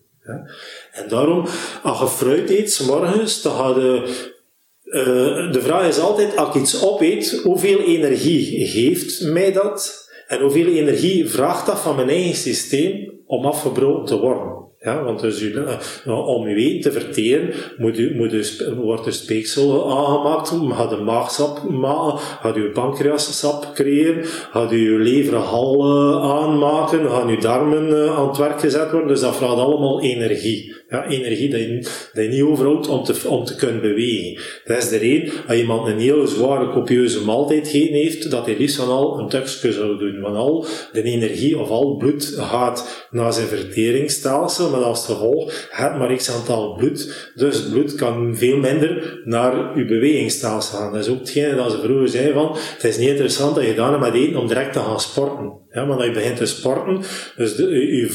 En 0.91 1.07
daarom, 1.07 1.45
als 1.83 1.99
je 1.99 2.07
fruit 2.07 2.49
eet, 2.49 2.83
morgens, 2.87 3.41
dan 3.41 3.53
ga 3.55 3.69
eh, 3.69 5.51
de 5.51 5.61
vraag 5.61 5.87
is 5.87 5.99
altijd, 5.99 6.37
als 6.37 6.47
ik 6.47 6.61
iets 6.61 6.83
opeet, 6.83 7.39
hoeveel 7.43 7.79
energie 7.79 8.67
geeft 8.67 9.21
mij 9.21 9.51
dat? 9.51 10.09
En 10.27 10.41
hoeveel 10.41 10.67
energie 10.67 11.29
vraagt 11.29 11.65
dat 11.65 11.79
van 11.79 11.95
mijn 11.95 12.09
eigen 12.09 12.35
systeem 12.35 13.21
om 13.25 13.45
afgebroken 13.45 14.05
te 14.05 14.19
worden? 14.19 14.66
Want 14.95 15.19
dus 15.19 15.51
eh, 15.51 16.27
om 16.27 16.45
uw 16.45 16.55
eten 16.55 16.91
te 16.91 16.99
verteren, 16.99 17.53
moet 17.77 17.99
u, 17.99 18.15
moet 18.15 18.33
u, 18.33 18.43
wordt 18.75 19.05
er 19.05 19.13
speeksel 19.13 19.97
aangemaakt, 19.97 20.53
gaat 20.77 20.89
de 20.89 20.95
maagsap 20.95 21.69
maken, 21.69 22.19
gaat 22.19 22.55
uw 22.55 22.71
pancreassap 22.71 23.71
creëren, 23.73 24.25
gaat 24.25 24.71
uw 24.71 24.97
leverhal 24.97 25.83
eh, 25.83 26.31
aanmaken, 26.31 27.09
gaan 27.09 27.27
uw 27.27 27.39
darmen 27.39 28.03
eh, 28.03 28.17
aan 28.17 28.27
het 28.27 28.37
werk 28.37 28.59
gezet 28.59 28.91
worden. 28.91 29.09
Dus 29.09 29.19
dat 29.19 29.35
vraagt 29.35 29.57
allemaal 29.57 30.01
energie. 30.01 30.76
Ja, 30.89 31.07
energie 31.07 31.49
dat 31.49 31.59
je, 31.59 31.79
dat 32.13 32.23
je 32.23 32.29
niet 32.29 32.41
overhoudt 32.41 32.87
om 32.87 33.03
te, 33.03 33.29
om 33.29 33.45
te 33.45 33.55
kunnen 33.55 33.81
bewegen. 33.81 34.41
Dat 34.65 34.77
is 34.77 34.89
de 34.89 34.97
reden, 34.97 35.33
als 35.47 35.57
iemand 35.57 35.87
een 35.87 35.99
heel 35.99 36.27
zware, 36.27 36.69
copieuze 36.69 37.23
maaltijd 37.23 37.67
gegeten 37.67 37.93
heeft, 37.93 38.31
dat 38.31 38.45
hij 38.45 38.57
liefst 38.57 38.75
van 38.75 38.87
al 38.87 39.19
een 39.19 39.29
tukje 39.29 39.71
zou 39.71 39.97
doen. 39.97 40.19
Want 40.21 40.35
al 40.35 40.65
de 40.91 41.03
energie 41.03 41.59
of 41.59 41.69
al 41.69 41.95
bloed 41.95 42.33
gaat 42.37 43.07
naar 43.11 43.33
zijn 43.33 43.47
verteringsstelsel, 43.47 44.69
maar 44.69 44.83
als 44.83 45.05
gevolg 45.05 45.67
gaat 45.71 45.97
maar 45.97 46.15
x 46.15 46.31
aantal 46.31 46.75
bloed. 46.75 47.31
Dus 47.35 47.55
het 47.55 47.71
bloed 47.71 47.95
kan 47.95 48.37
veel 48.37 48.57
minder 48.57 49.21
naar 49.25 49.75
uw 49.75 49.87
bewegingsstelsel 49.87 50.77
gaan. 50.77 50.93
Dat 50.93 51.05
is 51.05 51.11
ook 51.11 51.19
hetgene 51.19 51.55
dat 51.55 51.71
ze 51.71 51.79
vroeger 51.79 52.09
zeiden 52.09 52.33
van, 52.33 52.55
het 52.73 52.83
is 52.83 52.97
niet 52.97 53.09
interessant 53.09 53.55
dat 53.55 53.63
je 53.63 53.73
hebt 53.73 53.99
met 53.99 54.13
eten 54.13 54.39
om 54.39 54.47
direct 54.47 54.73
te 54.73 54.79
gaan 54.79 54.99
sporten. 54.99 55.65
Ja, 55.71 55.85
dat 55.97 56.05
je 56.07 56.11
begint 56.13 56.37
te 56.37 56.45
sporten, 56.45 57.01
dus 57.35 57.55
de, 57.55 57.63
je 57.97 58.09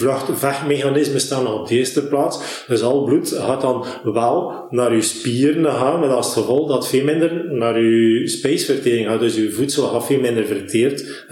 je 1.12 1.18
staan 1.18 1.46
op 1.46 1.68
de 1.68 1.74
eerste 1.74 2.07
plaats. 2.07 2.64
Dus 2.68 2.82
al 2.82 3.05
bloed 3.05 3.28
gaat 3.28 3.61
dan 3.61 3.84
wel 4.05 4.66
naar 4.70 4.94
je 4.94 5.03
spieren 5.03 5.64
gaan, 5.72 6.00
met 6.00 6.11
als 6.11 6.32
gevolg 6.32 6.68
dat 6.68 6.88
veel 6.88 7.05
minder 7.05 7.53
naar 7.55 7.80
je 7.82 8.28
spijsvertering 8.28 9.07
gaat. 9.07 9.20
Dus 9.20 9.34
je 9.34 9.50
voedsel 9.50 9.86
gaat 9.86 10.07
veel 10.07 10.20
minder 10.20 10.46
verteerd 10.46 11.24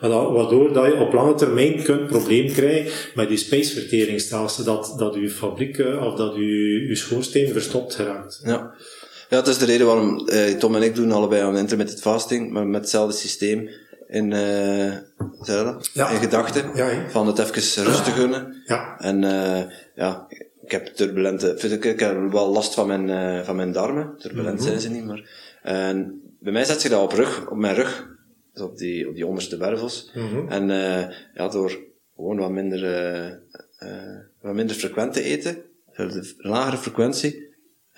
dat- 0.00 0.32
waardoor 0.32 0.72
dat 0.72 0.84
je 0.86 0.94
op 1.00 1.12
lange 1.12 1.34
termijn 1.34 1.82
kunt 1.82 2.06
probleem 2.06 2.52
krijgen 2.52 2.92
met 3.14 3.28
je 3.28 3.36
spijsverteringsstelsel, 3.36 4.64
dat, 4.64 4.94
dat 4.98 5.14
je 5.14 5.30
fabriek 5.30 5.78
eh, 5.78 6.04
of 6.06 6.14
dat 6.14 6.34
je, 6.34 6.86
je 6.88 6.96
schoorsteen 6.96 7.52
verstopt 7.52 7.94
geraakt. 7.94 8.40
Ja. 8.44 8.74
Ja, 9.30 9.36
dat 9.36 9.48
is 9.48 9.58
de 9.58 9.64
reden 9.64 9.86
waarom 9.86 10.26
eh, 10.28 10.54
Tom 10.58 10.74
en 10.74 10.82
ik 10.82 10.94
doen 10.94 11.12
allebei 11.12 11.42
aan 11.42 11.56
intermittent 11.56 12.00
fasting, 12.00 12.50
maar 12.52 12.66
met 12.66 12.80
hetzelfde 12.80 13.16
systeem 13.16 13.68
in, 14.08 14.32
eh 14.32 14.92
dat? 15.46 15.90
Ja. 15.92 16.08
in 16.08 16.18
gedachten, 16.18 16.70
Ja, 16.74 17.10
van 17.10 17.26
het 17.26 17.38
even 17.38 17.84
rust 17.84 18.04
te 18.04 18.10
gunnen. 18.10 18.62
Ja. 18.66 18.98
En 18.98 19.24
eh 19.24 19.62
ja, 19.94 20.26
ik 20.62 20.70
heb 20.70 20.86
turbulente, 20.86 21.56
ik, 21.70 21.84
ik 21.84 22.00
heb 22.00 22.32
wel 22.32 22.48
last 22.48 22.74
van 22.74 22.86
mijn, 22.86 23.10
eh, 23.10 23.44
van 23.44 23.56
mijn 23.56 23.72
darmen. 23.72 24.14
Turbulent 24.18 24.62
zijn 24.62 24.80
ze 24.80 24.90
niet, 24.90 25.04
maar. 25.04 25.30
En 25.62 26.22
bij 26.40 26.52
mij 26.52 26.64
zet 26.64 26.80
zich 26.80 26.90
dat 26.90 27.02
op 27.02 27.12
rug, 27.12 27.50
op 27.50 27.56
mijn 27.56 27.74
rug. 27.74 28.16
Dus 28.52 28.62
op 28.62 28.76
die, 28.76 29.08
op 29.08 29.14
die 29.14 29.26
onderste 29.26 29.56
wervels. 29.56 30.12
En 30.48 30.70
eh 30.70 31.14
ja, 31.34 31.48
door 31.48 31.78
gewoon 32.16 32.38
wat 32.38 32.50
minder, 32.50 32.84
eh, 32.84 33.26
eh, 33.78 34.18
wat 34.40 34.54
minder 34.54 34.76
frequent 34.76 35.12
te 35.12 35.22
eten, 35.22 35.62
een 35.92 36.34
lagere 36.36 36.76
frequentie, 36.76 37.47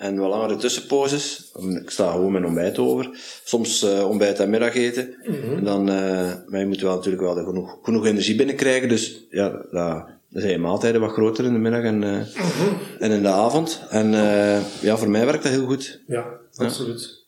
en 0.01 0.17
wat 0.17 0.29
langere 0.29 0.55
tussenposes. 0.55 1.51
Ik 1.81 1.89
sta 1.89 2.11
gewoon 2.11 2.31
mijn 2.31 2.45
ontbijt 2.45 2.77
over. 2.77 3.09
Soms 3.43 3.83
eh, 3.83 4.09
ontbijt 4.09 4.39
en 4.39 4.49
middageten. 4.49 5.13
En 5.55 5.63
dan, 5.63 5.89
eh, 5.89 6.31
maar 6.47 6.59
je 6.59 6.65
moet 6.65 6.81
wel 6.81 6.95
natuurlijk 6.95 7.23
wel 7.23 7.43
genoeg, 7.45 7.77
genoeg 7.83 8.05
energie 8.05 8.35
binnenkrijgen. 8.35 8.89
Dus 8.89 9.27
ja, 9.29 9.49
dat, 9.49 9.71
dan 9.71 10.41
zijn 10.41 10.51
je 10.51 10.57
maaltijden 10.57 11.01
wat 11.01 11.11
groter 11.11 11.45
in 11.45 11.53
de 11.53 11.59
middag 11.59 11.83
en, 11.83 12.03
eh, 12.03 12.19
en 12.99 13.11
in 13.11 13.21
de 13.21 13.29
avond. 13.29 13.81
En 13.89 14.11
ja, 14.81 14.97
voor 14.97 15.09
mij 15.09 15.25
werkt 15.25 15.43
dat 15.43 15.51
heel 15.51 15.65
goed. 15.65 16.01
Ja, 16.07 16.25
absoluut. 16.55 17.20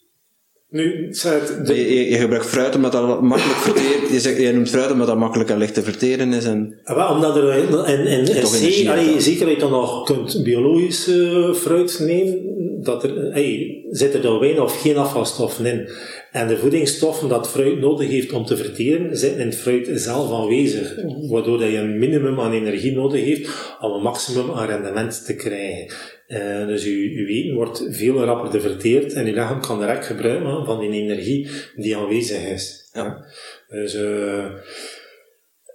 Nu, 0.73 1.07
het, 1.07 1.65
de, 1.65 1.75
Je, 1.75 2.09
je, 2.09 2.17
gebruikt 2.17 2.45
fruit 2.45 2.75
omdat 2.75 2.91
dat 2.91 3.21
makkelijk 3.21 3.59
verteert. 3.59 4.09
Je, 4.11 4.19
zegt, 4.19 4.37
je 4.37 4.53
noemt 4.53 4.69
fruit 4.69 4.91
omdat 4.91 5.07
dat 5.07 5.17
makkelijk 5.17 5.49
en 5.49 5.57
licht 5.57 5.73
te 5.73 5.83
verteren 5.83 6.33
is. 6.33 6.45
En, 6.45 6.79
Ah, 6.83 6.95
wel, 6.95 7.07
omdat 7.07 7.35
er 7.35 7.43
allee, 7.43 8.89
uit, 8.89 9.13
hè? 9.13 9.19
zeker 9.19 9.45
dat 9.45 9.53
je 9.53 9.59
dan 9.59 9.71
nog 9.71 10.05
kunt 10.05 10.43
biologisch 10.43 11.07
eh, 11.07 11.53
fruit 11.53 11.99
nemen, 11.99 12.39
dat 12.83 13.03
er, 13.03 13.31
hey, 13.31 13.83
zitten 13.89 14.23
er 14.23 14.39
weinig 14.39 14.63
of 14.63 14.81
geen 14.81 14.97
afvalstoffen 14.97 15.65
in. 15.65 15.89
En 16.31 16.47
de 16.47 16.57
voedingsstoffen 16.57 17.29
dat 17.29 17.49
fruit 17.49 17.79
nodig 17.79 18.09
heeft 18.09 18.33
om 18.33 18.45
te 18.45 18.57
verteren, 18.57 19.17
zitten 19.17 19.39
in 19.39 19.47
het 19.47 19.55
fruit 19.55 19.89
zelf 19.93 20.31
aanwezig. 20.31 20.95
Waardoor 21.29 21.59
dat 21.59 21.69
je 21.69 21.77
een 21.77 21.99
minimum 21.99 22.39
aan 22.39 22.53
energie 22.53 22.95
nodig 22.95 23.23
heeft 23.23 23.75
om 23.79 23.91
een 23.91 24.01
maximum 24.01 24.51
aan 24.51 24.67
rendement 24.67 25.25
te 25.25 25.35
krijgen. 25.35 25.87
Eh, 26.27 26.67
dus 26.67 26.83
je, 26.83 27.13
je 27.13 27.27
eten 27.27 27.55
wordt 27.55 27.87
veel 27.89 28.23
rapper 28.23 28.61
verteerd 28.61 29.13
en 29.13 29.25
je 29.25 29.33
lichaam 29.33 29.61
kan 29.61 29.79
direct 29.79 30.05
gebruik 30.05 30.43
maken 30.43 30.65
van 30.65 30.79
die 30.79 30.91
energie 30.91 31.49
die 31.75 31.97
aanwezig 31.97 32.47
is. 32.47 32.89
Ja. 32.93 33.25
Dus, 33.67 33.93
eh, 33.93 34.43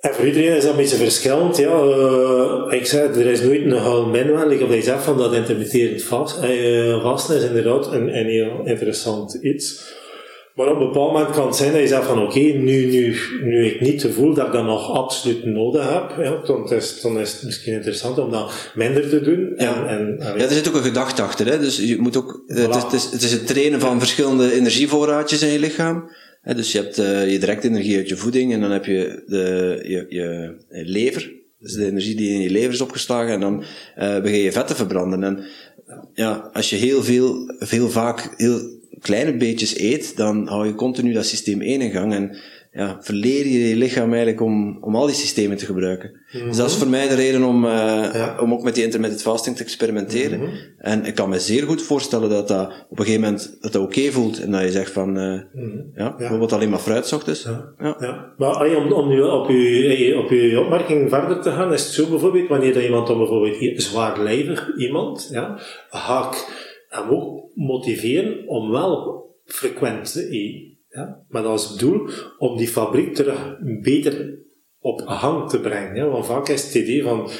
en 0.01 0.15
voor 0.15 0.27
iedereen 0.27 0.57
is 0.57 0.63
dat 0.63 0.71
een 0.71 0.77
beetje 0.77 0.97
verschillend. 0.97 1.57
Ja, 1.57 1.81
eh, 1.81 2.79
ik 2.79 2.87
zei, 2.87 3.09
er 3.09 3.27
is 3.27 3.43
nooit 3.43 3.65
een 3.65 3.73
algemeen 3.73 4.33
wel. 4.33 4.51
Ik 4.51 4.59
heb 4.59 4.71
je 4.71 4.83
zegt 4.83 5.05
van 5.05 5.19
dat 5.19 5.35
intermitterend 5.35 6.03
vast, 6.03 6.39
vasten 7.03 7.37
is 7.37 7.45
inderdaad 7.45 7.93
een, 7.93 8.19
een 8.19 8.27
heel 8.27 8.61
interessant 8.65 9.35
iets. 9.35 9.97
Maar 10.59 10.69
op 10.69 10.81
een 10.81 10.87
bepaald 10.87 11.13
moment 11.13 11.35
kan 11.35 11.47
het 11.47 11.57
zijn 11.57 11.73
dat 11.73 11.81
je 11.81 11.87
zegt 11.87 12.07
van 12.07 12.23
oké, 12.23 12.39
nu, 12.39 12.87
nu, 12.87 13.17
nu 13.43 13.67
ik 13.67 13.81
niet 13.81 14.01
gevoel 14.01 14.35
dat 14.35 14.47
ik 14.47 14.53
dat 14.53 14.65
nog 14.65 14.93
absoluut 14.93 15.45
nodig 15.45 15.93
heb, 15.93 16.25
ja, 16.25 16.41
dan, 16.45 16.73
is, 16.73 17.01
dan 17.01 17.19
is 17.19 17.33
het 17.33 17.43
misschien 17.43 17.73
interessant 17.73 18.19
om 18.19 18.31
dat 18.31 18.71
minder 18.75 19.09
te 19.09 19.21
doen. 19.21 19.53
Ja. 19.57 19.87
En, 19.87 20.19
en, 20.21 20.39
ja, 20.39 20.45
er 20.45 20.51
zit 20.51 20.69
ook 20.69 20.75
een 20.75 20.83
gedachte 20.83 21.23
achter. 21.23 21.47
Hè? 21.47 21.59
Dus 21.59 21.77
je 21.77 21.99
moet 21.99 22.17
ook, 22.17 22.43
het, 22.47 22.75
is, 22.75 22.83
het, 22.83 22.93
is, 22.93 23.05
het 23.05 23.23
is 23.23 23.33
het 23.33 23.47
trainen 23.47 23.81
van 23.81 23.99
verschillende 23.99 24.53
energievoorraadjes 24.53 25.43
in 25.43 25.53
je 25.53 25.59
lichaam. 25.59 26.11
Hè? 26.43 26.55
Dus 26.55 26.73
je 26.73 26.79
hebt 26.79 26.99
eh, 26.99 27.33
je 27.33 27.39
directe 27.39 27.69
energie 27.69 27.97
uit 27.97 28.09
je 28.09 28.17
voeding 28.17 28.53
en 28.53 28.61
dan 28.61 28.71
heb 28.71 28.85
je 28.85 29.23
de, 29.27 29.79
je, 29.83 30.07
je, 30.09 30.57
je 30.69 30.85
lever. 30.85 31.33
Dus 31.59 31.73
de 31.73 31.87
energie 31.87 32.17
die 32.17 32.33
in 32.33 32.41
je 32.41 32.51
lever 32.51 32.73
is 32.73 32.81
opgeslagen 32.81 33.33
en 33.33 33.41
dan 33.41 33.65
eh 33.95 34.21
begin 34.21 34.41
je 34.41 34.53
vetten 34.53 34.77
verbranden. 34.77 35.25
En 35.25 35.45
ja, 36.15 36.51
als 36.53 36.71
je 36.71 36.77
heel 36.77 37.03
veel, 37.03 37.55
veel 37.59 37.89
vaak 37.89 38.35
heel 38.37 38.78
kleine 39.01 39.37
beetjes 39.37 39.79
eet, 39.79 40.17
dan 40.17 40.47
hou 40.47 40.67
je 40.67 40.75
continu 40.75 41.13
dat 41.13 41.27
systeem 41.27 41.61
1 41.61 41.81
in 41.81 41.91
gang 41.91 42.13
en 42.15 42.37
ja, 42.73 42.99
verleer 43.01 43.47
je 43.47 43.69
je 43.69 43.77
lichaam 43.77 44.09
eigenlijk 44.13 44.41
om, 44.41 44.79
om 44.81 44.97
al 44.97 45.07
die 45.07 45.15
systemen 45.15 45.57
te 45.57 45.65
gebruiken. 45.65 46.21
Dus 46.33 46.57
dat 46.57 46.71
is 46.71 46.77
voor 46.77 46.89
mij 46.89 47.09
de 47.09 47.15
reden 47.15 47.43
om, 47.45 47.65
eh, 47.65 47.71
Ja. 48.13 48.37
om 48.41 48.53
ook 48.53 48.63
met 48.63 48.75
die 48.75 48.85
intermittent 48.85 49.23
fasting 49.23 49.57
te 49.57 49.63
experimenteren. 49.63 50.41
En 50.79 51.05
ik 51.05 51.15
kan 51.15 51.29
me 51.29 51.39
zeer 51.39 51.63
goed 51.63 51.83
voorstellen 51.83 52.31
dat 52.31 52.49
dat 52.49 52.73
op 52.89 52.99
een 52.99 53.05
gegeven 53.05 53.21
moment 53.25 53.57
dat 53.61 53.73
dat 53.73 53.83
oké 53.83 54.11
voelt 54.11 54.41
en 54.41 54.51
dat 54.51 54.63
je 54.63 54.71
zegt 54.71 54.93
van, 54.93 55.19
eh, 55.19 55.41
ja, 55.95 56.15
bijvoorbeeld 56.19 56.53
alleen 56.53 56.71
maar 56.71 56.79
fruit 56.79 57.13
ochtends. 57.13 57.43
Ja. 57.43 57.75
Ja, 58.01 58.33
maar 58.39 58.49
allee, 58.51 58.77
om, 58.77 58.93
om 58.93 59.09
nu 59.09 59.21
op 59.23 59.49
uw, 59.49 60.19
op 60.19 60.29
uw 60.31 60.61
opmerking 60.61 61.09
verder 61.09 61.41
te 61.43 61.51
gaan, 61.51 61.73
is 61.73 61.85
het 61.85 61.93
zo 61.93 62.07
bijvoorbeeld, 62.07 62.49
wanneer 62.49 62.73
dat 62.73 62.83
iemand 62.83 63.07
dan 63.07 63.19
bijvoorbeeld 63.19 63.83
zwaarlijvig 63.83 64.77
iemand, 64.77 65.29
ja, 65.33 65.59
ga 65.91 66.29
ik 66.31 66.67
En 66.89 67.09
ook 67.09 67.51
motiveren 67.55 68.49
om 68.49 68.71
wel 68.71 69.25
frequent 69.45 70.13
te 70.13 70.29
eten. 70.29 70.77
Ja? 70.89 71.55
Is 71.55 71.65
het 71.65 71.79
doel 71.79 72.09
om 72.39 72.57
die 72.57 72.69
fabriek 72.69 73.15
terug 73.15 73.57
beter 73.83 74.39
op 74.81 75.01
gang 75.07 75.51
te 75.51 75.61
brengen. 75.61 76.11
Want 76.11 76.27
vaak 76.27 76.49
is 76.49 76.65
het 76.65 76.75
idee 76.75 77.03
van, 77.03 77.31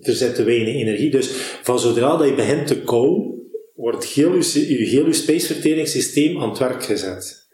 er 0.00 0.12
zit 0.14 0.34
te 0.34 0.44
weinig 0.44 0.74
energie. 0.74 1.10
Dus 1.10 1.30
van 1.62 1.78
zodra 1.78 2.16
dat 2.16 2.28
je 2.28 2.34
begint 2.34 2.66
te 2.66 2.82
kouwen, 2.82 3.41
wordt 3.74 4.04
heel 4.04 4.34
je, 4.34 4.78
je 4.78 4.86
heel 4.86 5.06
je 5.06 5.12
spijsverteringssysteem 5.12 6.40
aan 6.40 6.48
het 6.48 6.58
werk 6.58 6.84
gezet. 6.84 7.48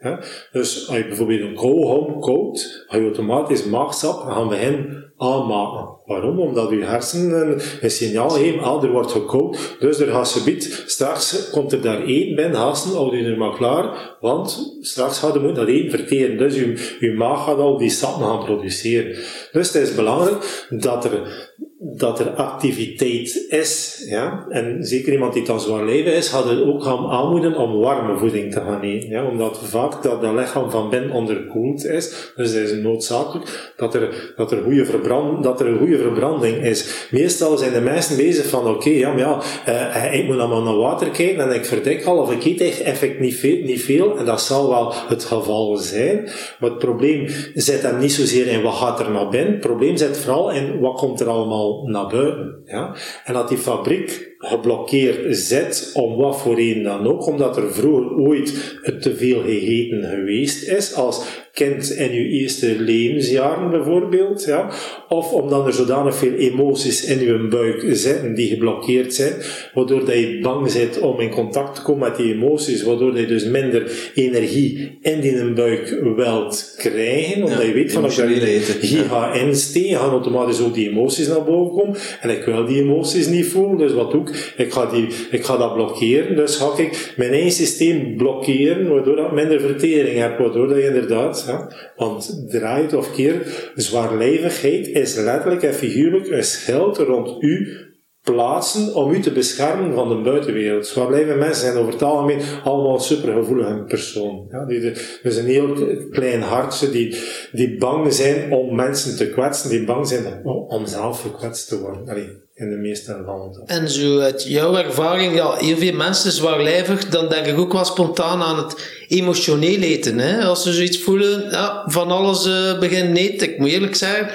Dus 0.51 0.87
als 0.87 0.97
je 0.97 1.07
bijvoorbeeld 1.07 1.41
een 1.41 1.55
koolhom 1.55 2.19
koopt, 2.19 2.85
ga 2.87 2.97
je 2.97 3.03
automatisch 3.03 3.63
maagsap 3.63 4.19
gaan 4.19 4.47
beginnen 4.47 5.11
aanmaken. 5.17 5.97
Waarom? 6.05 6.39
Omdat 6.39 6.69
je 6.69 6.83
hersenen 6.83 7.61
een 7.81 7.91
signaal 7.91 8.29
geven, 8.29 8.59
ah, 8.59 8.83
er 8.83 8.91
wordt 8.91 9.11
gekookt, 9.11 9.75
dus 9.79 9.99
er 9.99 10.07
gaat 10.07 10.29
ze 10.29 10.43
biedt, 10.43 10.83
straks 10.85 11.49
komt 11.49 11.71
er 11.71 11.81
daar 11.81 12.01
eten 12.01 12.35
bij, 12.35 12.49
hasten, 12.49 12.91
houd 12.91 13.13
je 13.13 13.23
er 13.23 13.37
maar 13.37 13.55
klaar, 13.55 14.17
want 14.19 14.77
straks 14.81 15.19
gaat 15.19 15.33
je 15.33 15.51
dat 15.51 15.67
eten 15.67 15.89
verteren. 15.89 16.37
Dus 16.37 16.55
je, 16.99 17.13
maag 17.17 17.43
gaat 17.43 17.57
al 17.57 17.77
die 17.77 17.89
sap 17.89 18.21
gaan 18.21 18.45
produceren. 18.45 19.15
Dus 19.51 19.73
het 19.73 19.87
is 19.87 19.95
belangrijk 19.95 20.65
dat 20.69 21.05
er 21.05 21.51
dat 21.81 22.19
er 22.19 22.29
activiteit 22.29 23.45
is, 23.49 24.03
ja, 24.09 24.45
en 24.49 24.77
zeker 24.83 25.13
iemand 25.13 25.33
die 25.33 25.45
dan 25.45 25.59
zwaar 25.59 25.85
leven 25.85 26.13
is, 26.13 26.27
gaat 26.27 26.49
het 26.49 26.61
ook 26.61 26.83
gaan 26.83 27.07
aanmoedigen 27.07 27.57
om 27.57 27.79
warme 27.79 28.17
voeding 28.17 28.53
te 28.53 28.59
gaan 28.59 28.81
eten, 28.81 29.09
ja, 29.09 29.25
omdat 29.25 29.59
vaak 29.63 30.03
dat, 30.03 30.21
dat 30.21 30.33
lichaam 30.33 30.71
van 30.71 30.89
binnen 30.89 31.11
onderkoeld 31.11 31.85
is, 31.85 32.31
dus 32.35 32.51
het 32.51 32.69
is 32.69 32.77
noodzakelijk 32.77 33.73
dat 33.77 33.93
er, 33.93 34.33
dat 34.35 34.51
er, 34.51 34.61
goede 34.63 34.85
verbrand, 34.85 35.43
dat 35.43 35.59
er 35.59 35.67
een 35.67 35.77
goede 35.77 35.97
verbranding 35.97 36.63
is. 36.63 37.07
Meestal 37.11 37.57
zijn 37.57 37.73
de 37.73 37.81
mensen 37.81 38.17
bezig 38.17 38.45
van, 38.45 38.67
oké, 38.67 38.89
ja, 38.89 39.09
maar 39.09 39.19
ja, 39.19 39.41
uh, 39.67 40.19
ik 40.19 40.25
moet 40.25 40.39
allemaal 40.39 40.63
naar 40.63 40.77
water 40.77 41.09
kijken 41.09 41.49
en 41.49 41.55
ik 41.55 41.65
verdik 41.65 42.05
al, 42.05 42.17
of 42.17 42.31
ik 42.31 42.45
eet 42.45 42.61
echt 42.61 42.81
effect 42.81 43.19
niet 43.19 43.35
veel, 43.35 43.63
niet 43.63 43.81
veel, 43.81 44.17
en 44.17 44.25
dat 44.25 44.41
zal 44.41 44.69
wel 44.69 44.93
het 45.07 45.23
geval 45.23 45.77
zijn, 45.77 46.23
maar 46.59 46.69
het 46.69 46.79
probleem 46.79 47.27
zit 47.53 47.81
hem 47.81 47.99
niet 47.99 48.13
zozeer 48.13 48.47
in 48.47 48.61
wat 48.61 48.75
gaat 48.75 48.99
er 48.99 49.11
naar 49.11 49.29
binnen, 49.29 49.51
het 49.51 49.61
probleem 49.61 49.97
zit 49.97 50.17
vooral 50.17 50.51
in 50.51 50.79
wat 50.79 50.97
komt 50.97 51.19
er 51.19 51.27
allemaal 51.27 51.68
naar 51.83 52.07
buiten. 52.07 52.61
Ja? 52.65 52.95
En 53.23 53.33
dat 53.33 53.49
die 53.49 53.57
fabriek 53.57 54.35
geblokkeerd 54.41 55.37
zit, 55.37 55.91
om 55.93 56.15
wat 56.15 56.41
voor 56.41 56.55
reden 56.55 56.83
dan 56.83 57.07
ook, 57.07 57.27
omdat 57.27 57.57
er 57.57 57.73
vroeger 57.73 58.17
ooit 58.17 58.77
te 58.99 59.15
veel 59.15 59.41
gegeten 59.41 60.03
geweest 60.03 60.67
is, 60.67 60.93
als 60.93 61.21
kind 61.53 61.89
in 61.89 62.13
je 62.13 62.27
eerste 62.27 62.75
levensjaren 62.79 63.69
bijvoorbeeld, 63.69 64.43
ja, 64.43 64.69
of 65.09 65.33
omdat 65.33 65.65
er 65.65 65.73
zodanig 65.73 66.15
veel 66.15 66.33
emoties 66.33 67.05
in 67.05 67.19
je 67.19 67.47
buik 67.49 67.85
zitten 67.91 68.35
die 68.35 68.47
geblokkeerd 68.47 69.13
zijn, 69.13 69.33
waardoor 69.73 70.05
dat 70.05 70.15
je 70.15 70.39
bang 70.41 70.73
bent 70.73 70.99
om 70.99 71.19
in 71.19 71.29
contact 71.29 71.75
te 71.75 71.81
komen 71.81 72.09
met 72.09 72.17
die 72.17 72.33
emoties, 72.33 72.83
waardoor 72.83 73.19
je 73.19 73.25
dus 73.25 73.45
minder 73.45 74.11
energie 74.13 74.97
in 75.01 75.19
die 75.19 75.53
buik 75.53 75.99
wilt 76.15 76.73
krijgen, 76.77 77.43
omdat 77.43 77.61
je 77.61 77.73
weet 77.73 77.91
van 77.91 78.03
als 78.03 78.15
je 78.15 78.67
hier 78.81 79.03
gaat 79.03 79.35
insteken, 79.35 79.97
gaan 79.97 80.09
automatisch 80.09 80.61
ook 80.61 80.73
die 80.73 80.89
emoties 80.89 81.27
naar 81.27 81.43
boven 81.43 81.77
komen, 81.77 81.97
en 82.21 82.29
ik 82.29 82.43
wil 82.43 82.65
die 82.65 82.81
emoties 82.81 83.27
niet 83.27 83.47
voelen, 83.47 83.77
dus 83.77 83.93
wat 83.93 84.11
doe 84.11 84.21
ik? 84.21 84.28
Ik 84.57 84.73
ga, 84.73 84.85
die, 84.85 85.07
ik 85.31 85.43
ga 85.45 85.57
dat 85.57 85.73
blokkeren, 85.73 86.35
dus 86.35 86.55
ga 86.55 86.77
ik 86.77 87.13
mijn 87.17 87.31
eigen 87.31 87.51
systeem 87.51 88.17
blokkeren, 88.17 88.89
waardoor 88.89 89.17
ik 89.17 89.31
minder 89.31 89.61
vertering 89.61 90.17
heb, 90.19 90.37
waardoor 90.37 90.67
dat 90.67 90.77
je 90.77 90.85
inderdaad? 90.85 91.67
Want 91.95 92.45
draait 92.49 92.93
of 92.93 93.15
keer, 93.15 93.71
zwaarlijvigheid 93.75 94.87
is 94.87 95.15
letterlijk 95.15 95.63
en 95.63 95.73
figuurlijk 95.73 96.27
een 96.27 96.43
schild 96.43 96.97
rond 96.97 97.43
u 97.43 97.87
plaatsen 98.23 98.95
om 98.95 99.11
u 99.11 99.19
te 99.19 99.31
beschermen 99.31 99.93
van 99.93 100.09
de 100.09 100.21
buitenwereld. 100.21 100.87
Zwaarlijvige 100.87 101.37
mensen 101.37 101.61
zijn 101.61 101.77
over 101.77 101.93
het 101.93 102.01
algemeen 102.01 102.41
allemaal 102.63 102.99
supergevoelige 102.99 103.83
personen. 103.87 104.47
Ja, 104.51 104.65
die 104.65 104.91
dus 105.23 105.35
een 105.35 105.45
heel 105.45 105.97
klein 106.11 106.41
hartje 106.41 106.89
die, 106.89 107.15
die 107.51 107.77
bang 107.77 108.13
zijn 108.13 108.51
om 108.51 108.75
mensen 108.75 109.17
te 109.17 109.29
kwetsen, 109.29 109.69
die 109.69 109.85
bang 109.85 110.07
zijn 110.07 110.45
om 110.67 110.85
zelf 110.85 111.21
gekwetst 111.21 111.67
te 111.67 111.79
worden. 111.79 112.09
Allee, 112.09 112.29
in 112.59 112.69
de 112.69 112.75
meeste 112.75 113.13
gevallen. 113.13 113.61
En 113.65 113.89
zo 113.89 114.19
uit 114.19 114.43
jouw 114.43 114.75
ervaring, 114.75 115.35
ja, 115.35 115.53
heel 115.53 115.77
veel 115.77 115.93
mensen 115.93 116.31
zwaarlijvig, 116.31 117.09
dan 117.09 117.29
denk 117.29 117.45
ik 117.45 117.57
ook 117.57 117.73
wel 117.73 117.85
spontaan 117.85 118.41
aan 118.41 118.57
het 118.57 118.75
emotioneel 119.07 119.81
eten. 119.81 120.17
Hè? 120.17 120.43
Als 120.43 120.63
ze 120.63 120.73
zoiets 120.73 120.99
voelen, 120.99 121.51
ja, 121.51 121.83
van 121.85 122.11
alles 122.11 122.45
uh, 122.45 122.79
beginnen 122.79 123.15
eten. 123.15 123.49
Ik 123.49 123.57
moet 123.57 123.69
eerlijk 123.69 123.95
zeggen, 123.95 124.29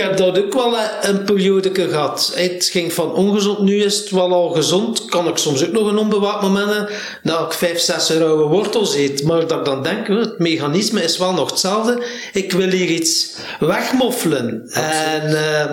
ik 0.00 0.06
heb 0.06 0.16
dat 0.16 0.38
ook 0.38 0.54
wel 0.54 0.74
een 1.02 1.24
periode 1.24 1.70
gehad. 1.74 2.32
Het 2.34 2.68
ging 2.72 2.92
van 2.92 3.14
ongezond, 3.14 3.58
nu 3.58 3.82
is 3.82 3.98
het 3.98 4.10
wel 4.10 4.32
al 4.32 4.48
gezond. 4.48 5.04
Kan 5.04 5.28
ik 5.28 5.36
soms 5.36 5.66
ook 5.66 5.72
nog 5.72 5.88
een 5.88 5.98
onbewaakt 5.98 6.42
moment 6.42 6.90
dat 7.22 7.40
ik 7.40 7.52
vijf, 7.52 7.78
zes 7.78 8.10
rauwe 8.10 8.44
wortels 8.44 8.94
eet. 8.94 9.24
Maar 9.24 9.46
dat 9.46 9.58
ik 9.58 9.64
dan 9.64 9.82
denk, 9.82 10.06
het 10.06 10.38
mechanisme 10.38 11.02
is 11.02 11.18
wel 11.18 11.32
nog 11.32 11.50
hetzelfde. 11.50 12.02
Ik 12.32 12.52
wil 12.52 12.68
hier 12.68 12.88
iets 12.88 13.36
wegmoffelen. 13.58 14.70
En 14.72 15.30
uh, 15.30 15.64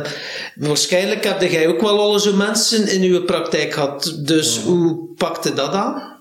waarschijnlijk 0.55 1.23
heb 1.23 1.41
jij 1.41 1.67
ook 1.67 1.81
wel 1.81 1.99
al 1.99 2.19
zo'n 2.19 2.37
mensen 2.37 2.87
in 2.87 3.01
uw 3.01 3.23
praktijk 3.23 3.73
gehad. 3.73 4.17
Dus 4.19 4.59
hoe 4.59 5.13
pakte 5.17 5.53
dat 5.53 5.71
aan? 5.71 6.15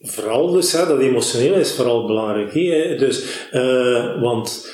Vooral 0.00 0.52
dus, 0.52 0.72
hè, 0.72 0.86
dat 0.86 1.00
emotioneel 1.00 1.54
is 1.54 1.72
vooral 1.72 2.06
belangrijk. 2.06 2.54
Hè? 2.54 2.96
Dus, 2.96 3.22
uh, 3.52 4.22
want 4.22 4.66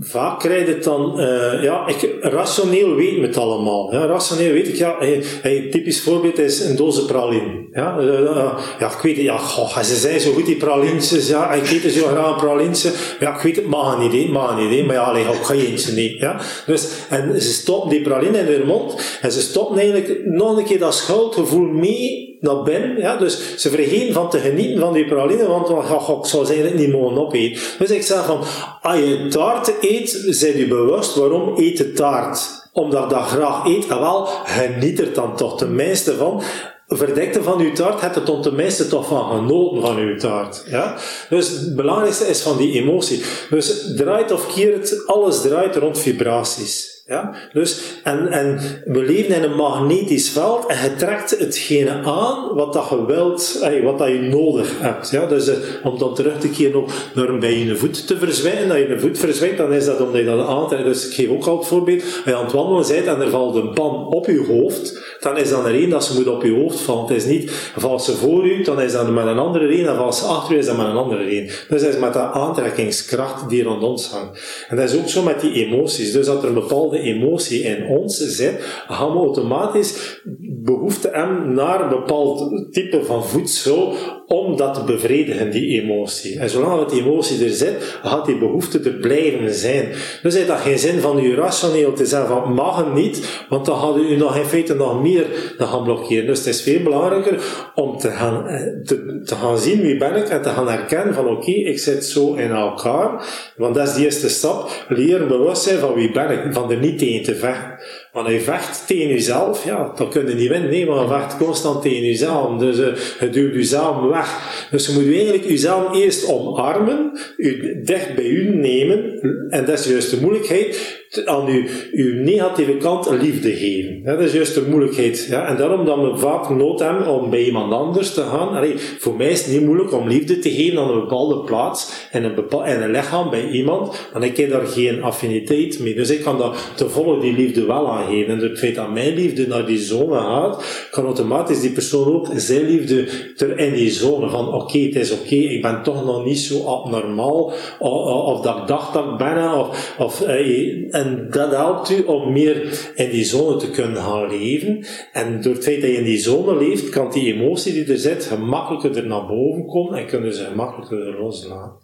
vaak 0.00 0.38
krijg 0.38 0.66
je 0.66 0.72
het 0.74 0.84
dan, 0.84 1.20
uh, 1.20 1.62
ja, 1.62 1.86
ik, 1.86 2.16
rationeel 2.20 2.94
weet 2.94 3.18
me 3.18 3.26
het 3.26 3.36
allemaal. 3.36 3.92
Ja, 3.92 4.06
rationeel 4.06 4.52
weet 4.52 4.68
ik, 4.68 4.76
ja, 4.76 4.96
hey, 4.98 5.22
hey, 5.42 5.68
typisch 5.70 6.00
voorbeeld 6.00 6.38
is 6.38 6.60
een 6.60 6.76
doze 6.76 7.04
praline. 7.04 7.66
Ja, 7.72 7.98
uh, 8.00 8.58
ja 8.78 8.92
ik 8.92 8.98
weet 9.02 9.16
het, 9.16 9.24
ja, 9.24 9.36
goh, 9.36 9.78
ze 9.78 9.96
zijn 9.96 10.20
zo 10.20 10.32
goed 10.32 10.46
die 10.46 10.56
pralientjes, 10.56 11.28
ja, 11.28 11.52
ik 11.52 11.70
eet 11.70 11.92
zo 11.92 12.06
graag 12.06 12.36
pralientje. 12.36 12.92
Ja, 13.20 13.34
ik 13.36 13.42
weet 13.42 13.56
het, 13.56 13.66
mag 13.66 13.98
niet, 13.98 14.12
he, 14.12 14.32
mag 14.32 14.58
niet, 14.58 14.86
maar 14.86 14.94
ja, 14.94 15.02
allee, 15.02 15.24
ik 15.24 15.42
ga 15.42 15.54
je 15.54 15.66
eentje 15.66 15.92
niet. 15.92 16.18
Ja. 16.18 16.40
Dus, 16.66 16.88
en 17.08 17.42
ze 17.42 17.52
stoppen 17.52 17.90
die 17.90 18.02
praline 18.02 18.38
in 18.38 18.46
hun 18.46 18.66
mond 18.66 19.18
en 19.20 19.32
ze 19.32 19.40
stoppen 19.40 19.78
eigenlijk 19.78 20.24
nog 20.24 20.56
een 20.56 20.64
keer 20.64 20.78
dat 20.78 20.94
schuldgevoel 20.94 21.66
mee 21.66 22.33
naar 22.44 22.62
binnen. 22.62 22.98
Ja? 22.98 23.16
Dus 23.16 23.56
ze 23.56 23.70
vergeten 23.70 24.14
van 24.14 24.30
te 24.30 24.38
genieten 24.38 24.80
van 24.80 24.92
die 24.92 25.04
praline, 25.04 25.46
want 25.46 25.68
oh, 25.68 26.18
ik 26.22 26.26
zou 26.26 26.44
ze 26.44 26.52
eigenlijk 26.52 26.80
niet 26.80 26.92
mogen 26.92 27.18
opeten. 27.18 27.62
Dus 27.78 27.90
ik 27.90 28.02
zeg 28.02 28.24
van, 28.24 28.40
als 28.82 28.98
je 28.98 29.26
taart 29.30 29.72
eet, 29.80 30.24
zijn 30.28 30.56
je 30.56 30.68
bewust 30.68 31.14
waarom 31.14 31.52
eet 31.56 31.78
je 31.78 31.92
taart? 31.92 32.62
Omdat 32.72 33.10
dat 33.10 33.22
graag 33.22 33.66
eet, 33.66 33.86
en 33.86 34.00
wel, 34.00 34.28
geniet 34.44 35.00
er 35.00 35.12
dan 35.12 35.36
toch 35.36 35.58
tenminste 35.58 36.16
van 36.16 36.42
verdekte 36.88 37.42
van 37.42 37.60
uw 37.60 37.72
taart, 37.72 38.00
hebt 38.00 38.14
het 38.14 38.42
tenminste 38.42 38.88
toch 38.88 39.06
van 39.06 39.30
genoten 39.30 39.80
van 39.80 39.96
uw 39.96 40.16
taart. 40.16 40.64
Ja? 40.68 40.96
Dus 41.28 41.48
het 41.48 41.76
belangrijkste 41.76 42.26
is 42.26 42.40
van 42.40 42.56
die 42.56 42.72
emotie. 42.72 43.22
Dus 43.50 43.92
draait 43.96 44.32
of 44.32 44.54
keert, 44.54 45.06
alles 45.06 45.40
draait 45.40 45.76
rond 45.76 45.98
vibraties. 45.98 46.93
Ja? 47.06 47.34
Dus, 47.52 48.00
en, 48.02 48.28
en 48.28 48.58
we 48.84 49.02
leven 49.02 49.34
in 49.34 49.42
een 49.42 49.56
magnetisch 49.56 50.30
veld 50.30 50.66
en 50.66 50.82
je 50.82 50.96
trekt 50.96 51.38
hetgene 51.38 51.90
aan 51.90 52.54
wat 52.54 52.72
dat 52.72 52.88
je 52.90 53.06
wilt, 53.06 53.58
wat 53.82 53.98
dat 53.98 54.08
je 54.08 54.20
nodig 54.20 54.80
hebt. 54.80 55.10
Ja? 55.10 55.26
Dus 55.26 55.48
uh, 55.48 55.54
om 55.82 55.98
dan 55.98 56.14
terug 56.14 56.38
te 56.38 56.50
keren 56.50 56.80
op 56.80 56.90
door 57.14 57.38
bij 57.38 57.58
je 57.58 57.76
voet 57.76 58.06
te 58.06 58.18
verzwijgen, 58.18 58.68
dat 58.68 58.76
je 58.76 58.88
een 58.88 59.00
voet 59.00 59.18
verzwijgt, 59.18 59.56
dan 59.56 59.72
is 59.72 59.84
dat 59.84 60.00
omdat 60.00 60.20
je 60.20 60.26
dat 60.26 60.46
aantrekt. 60.46 60.84
Dus 60.84 61.08
ik 61.08 61.14
geef 61.14 61.28
ook 61.28 61.46
al 61.46 61.58
het 61.58 61.66
voorbeeld, 61.66 62.02
als 62.02 62.22
je 62.24 62.36
aan 62.36 62.44
het 62.44 62.52
wandelen 62.52 62.88
bent 62.88 63.06
en 63.06 63.20
er 63.20 63.30
valt 63.30 63.54
een 63.54 63.72
pan 63.72 64.06
op 64.06 64.26
je 64.26 64.44
hoofd, 64.46 65.13
dan 65.24 65.36
is 65.36 65.50
dan 65.50 65.66
er 65.66 65.74
één 65.74 65.90
dat 65.90 66.04
ze 66.04 66.14
moet 66.14 66.28
op 66.28 66.42
je 66.42 66.52
hoofd 66.52 66.80
vallen. 66.80 67.06
Het 67.06 67.16
is 67.16 67.24
niet, 67.24 67.50
valt 67.76 68.02
ze 68.02 68.12
voor 68.16 68.46
u, 68.46 68.62
dan 68.62 68.80
is 68.80 68.92
dat 68.92 69.10
met 69.10 69.26
een 69.26 69.38
andere 69.38 69.66
reden, 69.66 69.88
en 69.88 69.96
valt 69.96 70.14
ze 70.14 70.24
achter 70.24 70.54
u, 70.54 70.58
is 70.58 70.66
dat 70.66 70.76
met 70.76 70.86
een 70.86 70.96
andere 70.96 71.24
reden. 71.24 71.46
Dus 71.68 71.82
dat 71.82 71.94
is 71.94 71.98
met 71.98 72.12
dat 72.12 72.32
aantrekkingskracht 72.32 73.48
die 73.48 73.62
rond 73.62 73.82
ons 73.82 74.10
hangt. 74.10 74.66
En 74.68 74.76
dat 74.76 74.90
is 74.90 74.98
ook 74.98 75.08
zo 75.08 75.22
met 75.22 75.40
die 75.40 75.52
emoties. 75.66 76.12
Dus 76.12 76.26
dat 76.26 76.42
er 76.42 76.48
een 76.48 76.54
bepaalde 76.54 76.98
emotie 76.98 77.62
in 77.62 77.86
ons 77.86 78.16
zit, 78.16 78.54
gaan 78.88 79.12
we 79.12 79.18
automatisch 79.18 80.20
behoefte 80.62 81.08
hebben 81.12 81.54
naar 81.54 81.80
een 81.80 81.88
bepaald 81.88 82.50
type 82.72 83.04
van 83.04 83.24
voedsel 83.24 83.94
om 84.26 84.56
dat 84.56 84.74
te 84.74 84.84
bevredigen, 84.84 85.50
die 85.50 85.82
emotie. 85.82 86.38
En 86.38 86.50
zolang 86.50 86.86
die 86.86 87.02
emotie 87.02 87.44
er 87.44 87.50
zit, 87.50 87.98
gaat 88.02 88.26
die 88.26 88.38
behoefte 88.38 88.80
er 88.80 88.92
blijven 88.92 89.54
zijn. 89.54 89.88
Dus 90.22 90.34
heeft 90.34 90.48
dat 90.48 90.58
geen 90.58 90.78
zin 90.78 91.00
van 91.00 91.18
u 91.18 91.34
rationeel 91.34 91.92
te 91.92 92.06
zeggen 92.06 92.28
van 92.28 92.52
mag 92.52 92.76
het 92.76 92.94
niet, 92.94 93.44
want 93.48 93.66
dan 93.66 93.78
gaat 93.78 93.96
u 93.96 94.16
nog 94.16 94.36
in 94.36 94.44
feite 94.44 94.74
nog 94.74 95.02
meer 95.02 95.26
gaan 95.74 95.84
blokkeren. 95.84 96.26
Dus 96.26 96.38
het 96.38 96.46
is 96.46 96.62
veel 96.62 96.82
belangrijker 96.82 97.42
om 97.74 97.98
te 97.98 98.10
gaan, 98.10 98.46
eh, 98.46 98.82
te, 98.84 99.20
te 99.24 99.34
gaan 99.34 99.58
zien 99.58 99.80
wie 99.80 99.96
ben 99.96 100.16
ik 100.16 100.28
en 100.28 100.42
te 100.42 100.48
gaan 100.48 100.68
herkennen 100.68 101.14
van 101.14 101.28
oké, 101.28 101.50
ik 101.50 101.78
zit 101.78 102.04
zo 102.04 102.34
in 102.34 102.50
elkaar. 102.50 103.24
Want 103.56 103.74
dat 103.74 103.88
is 103.88 103.94
de 103.94 104.04
eerste 104.04 104.28
stap. 104.28 104.84
Leren 104.88 105.28
bewust 105.28 105.62
zijn 105.62 105.78
van 105.78 105.94
wie 105.94 106.12
ben 106.12 106.30
ik, 106.30 106.52
van 106.52 106.70
er 106.70 106.78
niet 106.78 106.98
tegen 106.98 107.22
te 107.22 107.34
vechten. 107.34 107.73
Want 108.14 108.28
je 108.28 108.40
vecht 108.40 108.86
tegen 108.86 109.08
jezelf, 109.08 109.64
ja, 109.64 109.92
dan 109.96 110.10
kun 110.10 110.28
je 110.28 110.34
niet 110.34 110.48
winnen. 110.48 110.70
Nee, 110.70 110.86
maar 110.86 111.00
je 111.00 111.08
vecht 111.08 111.36
constant 111.36 111.82
tegen 111.82 112.04
jezelf. 112.04 112.58
Dus 112.58 112.78
uh, 112.78 112.86
je 113.20 113.30
duwt 113.30 113.54
jezelf 113.54 114.00
weg. 114.00 114.63
Dus 114.74 114.86
je 114.86 114.92
moet 114.92 115.14
eigenlijk 115.14 115.44
jezelf 115.44 115.96
eerst 115.96 116.28
omarmen, 116.28 117.18
je 117.36 117.80
dicht 117.84 118.14
bij 118.14 118.26
u 118.26 118.56
nemen, 118.56 119.20
en 119.48 119.64
dat 119.64 119.78
is 119.78 119.86
juist 119.86 120.10
de 120.10 120.20
moeilijkheid, 120.20 121.04
aan 121.24 121.46
uw, 121.46 121.64
uw 121.92 122.22
negatieve 122.22 122.76
kant 122.76 123.10
liefde 123.10 123.52
geven. 123.52 124.02
dat 124.04 124.20
is 124.20 124.32
juist 124.32 124.54
de 124.54 124.66
moeilijkheid. 124.68 125.26
Ja? 125.30 125.46
En 125.46 125.56
daarom 125.56 125.84
dat 125.84 126.00
we 126.00 126.16
vaak 126.16 126.50
nood 126.50 126.80
hebben 126.80 127.06
om 127.06 127.30
bij 127.30 127.44
iemand 127.44 127.72
anders 127.72 128.14
te 128.14 128.20
gaan. 128.20 128.48
Allee, 128.48 128.74
voor 128.98 129.16
mij 129.16 129.30
is 129.30 129.44
het 129.44 129.52
niet 129.52 129.64
moeilijk 129.64 129.92
om 129.92 130.08
liefde 130.08 130.38
te 130.38 130.50
geven 130.50 130.78
aan 130.78 130.88
een 130.88 131.00
bepaalde 131.00 131.38
plaats 131.38 132.08
en 132.10 132.24
een, 132.24 132.34
bepaal, 132.34 132.64
en 132.64 132.82
een 132.82 132.90
lichaam 132.90 133.30
bij 133.30 133.48
iemand, 133.48 134.08
want 134.12 134.24
ik 134.24 134.36
heb 134.36 134.50
daar 134.50 134.66
geen 134.66 135.02
affiniteit 135.02 135.78
mee. 135.78 135.94
Dus 135.94 136.10
ik 136.10 136.22
kan 136.22 136.38
daar 136.38 136.56
te 136.76 136.88
volle 136.88 137.20
die 137.20 137.32
liefde 137.32 137.64
wel 137.64 137.90
aan 137.90 138.06
geven. 138.06 138.32
En 138.32 138.48
het 138.48 138.58
feit 138.58 138.74
dat 138.74 138.92
mijn 138.92 139.14
liefde 139.14 139.46
naar 139.46 139.66
die 139.66 139.78
zone 139.78 140.18
gaat, 140.18 140.88
kan 140.90 141.04
automatisch 141.04 141.60
die 141.60 141.70
persoon 141.70 142.14
ook 142.14 142.28
zijn 142.36 142.64
liefde 142.64 143.06
ter 143.36 143.58
in 143.58 143.74
die 143.74 143.90
zone 143.90 144.30
van 144.30 144.52
oké, 144.64 144.78
het 144.78 144.94
is 144.94 145.12
oké, 145.12 145.34
ik 145.34 145.62
ben 145.62 145.82
toch 145.82 146.04
nog 146.04 146.24
niet 146.24 146.38
zo 146.38 146.64
abnormaal, 146.64 147.52
of, 147.78 148.40
dat 148.40 148.56
ik 148.58 148.66
dacht 148.66 148.92
dat 148.92 149.04
ik 149.04 149.16
ben, 149.16 149.52
of, 149.58 149.94
of 149.98 150.20
eh, 150.20 150.94
en 150.94 151.26
dat 151.30 151.50
helpt 151.50 151.90
u 151.90 152.02
om 152.02 152.32
meer 152.32 152.92
in 152.94 153.10
die 153.10 153.24
zone 153.24 153.56
te 153.56 153.70
kunnen 153.70 154.02
gaan 154.02 154.28
leven. 154.28 154.84
En 155.12 155.40
door 155.42 155.54
het 155.54 155.64
feit 155.64 155.80
dat 155.80 155.90
je 155.90 155.96
in 155.96 156.04
die 156.04 156.18
zone 156.18 156.56
leeft, 156.56 156.88
kan 156.88 157.10
die 157.10 157.34
emotie 157.34 157.72
die 157.72 157.92
er 157.92 157.98
zit 157.98 158.24
gemakkelijker 158.24 158.96
er 158.96 159.06
naar 159.06 159.26
boven 159.26 159.66
komen 159.66 159.98
en 159.98 160.06
kunnen 160.06 160.34
ze 160.34 160.44
gemakkelijker 160.44 161.06
er 161.06 161.20
loslaten. 161.20 161.83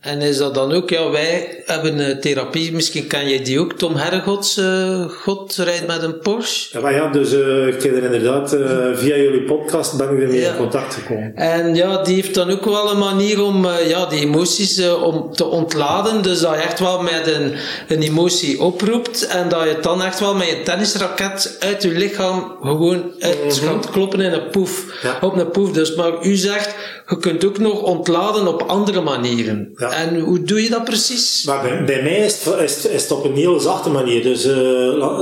En 0.00 0.20
is 0.20 0.36
dat 0.36 0.54
dan 0.54 0.72
ook, 0.72 0.90
ja, 0.90 1.10
wij 1.10 1.62
hebben 1.64 1.98
een 1.98 2.20
therapie, 2.20 2.72
misschien 2.72 3.06
kan 3.06 3.28
je 3.28 3.42
die 3.42 3.60
ook, 3.60 3.72
Tom 3.72 3.96
Hergots, 3.96 4.58
uh, 4.58 5.04
God 5.08 5.56
rijdt 5.56 5.86
met 5.86 6.02
een 6.02 6.18
Porsche. 6.18 6.80
Ja, 6.80 6.90
ja 6.90 7.08
dus 7.08 7.32
uh, 7.32 7.66
ik 7.66 7.84
er 7.84 8.02
inderdaad, 8.02 8.54
uh, 8.54 8.68
via 8.94 9.16
jullie 9.16 9.42
podcast 9.42 9.96
ben 9.96 10.10
ik 10.10 10.20
ermee 10.20 10.40
ja. 10.40 10.50
in 10.50 10.56
contact 10.56 10.94
gekomen. 10.94 11.36
En 11.36 11.74
ja, 11.74 12.02
die 12.02 12.14
heeft 12.14 12.34
dan 12.34 12.50
ook 12.50 12.64
wel 12.64 12.90
een 12.90 12.98
manier 12.98 13.42
om 13.42 13.66
ja, 13.66 14.06
die 14.06 14.20
emoties 14.20 14.88
om 14.88 15.32
te 15.32 15.44
ontladen, 15.44 16.22
dus 16.22 16.40
dat 16.40 16.54
je 16.54 16.60
echt 16.60 16.80
wel 16.80 17.02
met 17.02 17.26
een, 17.26 17.52
een 17.88 18.02
emotie 18.02 18.60
oproept 18.60 19.26
en 19.26 19.48
dat 19.48 19.62
je 19.62 19.78
dan 19.80 20.02
echt 20.02 20.20
wel 20.20 20.34
met 20.34 20.48
je 20.48 20.62
tennisraket 20.62 21.56
uit 21.60 21.82
je 21.82 21.90
lichaam 21.90 22.56
gewoon 22.60 23.12
uit 23.20 23.44
mm 23.44 23.50
gaat 23.62 23.90
kloppen 23.90 24.20
in 24.20 24.32
een 24.32 24.50
poef, 24.50 25.00
ja. 25.02 25.18
op 25.20 25.36
een 25.36 25.50
poef. 25.50 25.72
Dus 25.72 25.94
maar 25.94 26.12
u 26.22 26.34
zegt, 26.34 26.74
je 27.06 27.18
kunt 27.18 27.44
ook 27.44 27.58
nog 27.58 27.82
ontladen 27.82 28.46
op 28.46 28.62
andere 28.62 29.00
manieren. 29.00 29.61
Ja. 29.76 29.92
En 29.92 30.20
hoe 30.20 30.42
doe 30.42 30.62
je 30.62 30.70
dat 30.70 30.84
precies? 30.84 31.44
Maar 31.44 31.62
bij, 31.62 31.84
bij 31.84 32.02
mij 32.02 32.18
is 32.18 32.44
het, 32.44 32.60
is, 32.60 32.86
is 32.86 33.02
het, 33.02 33.10
op 33.10 33.24
een 33.24 33.36
heel 33.36 33.60
zachte 33.60 33.90
manier. 33.90 34.22
Dus 34.22 34.46
uh, 34.46 34.54
uh, 34.54 35.18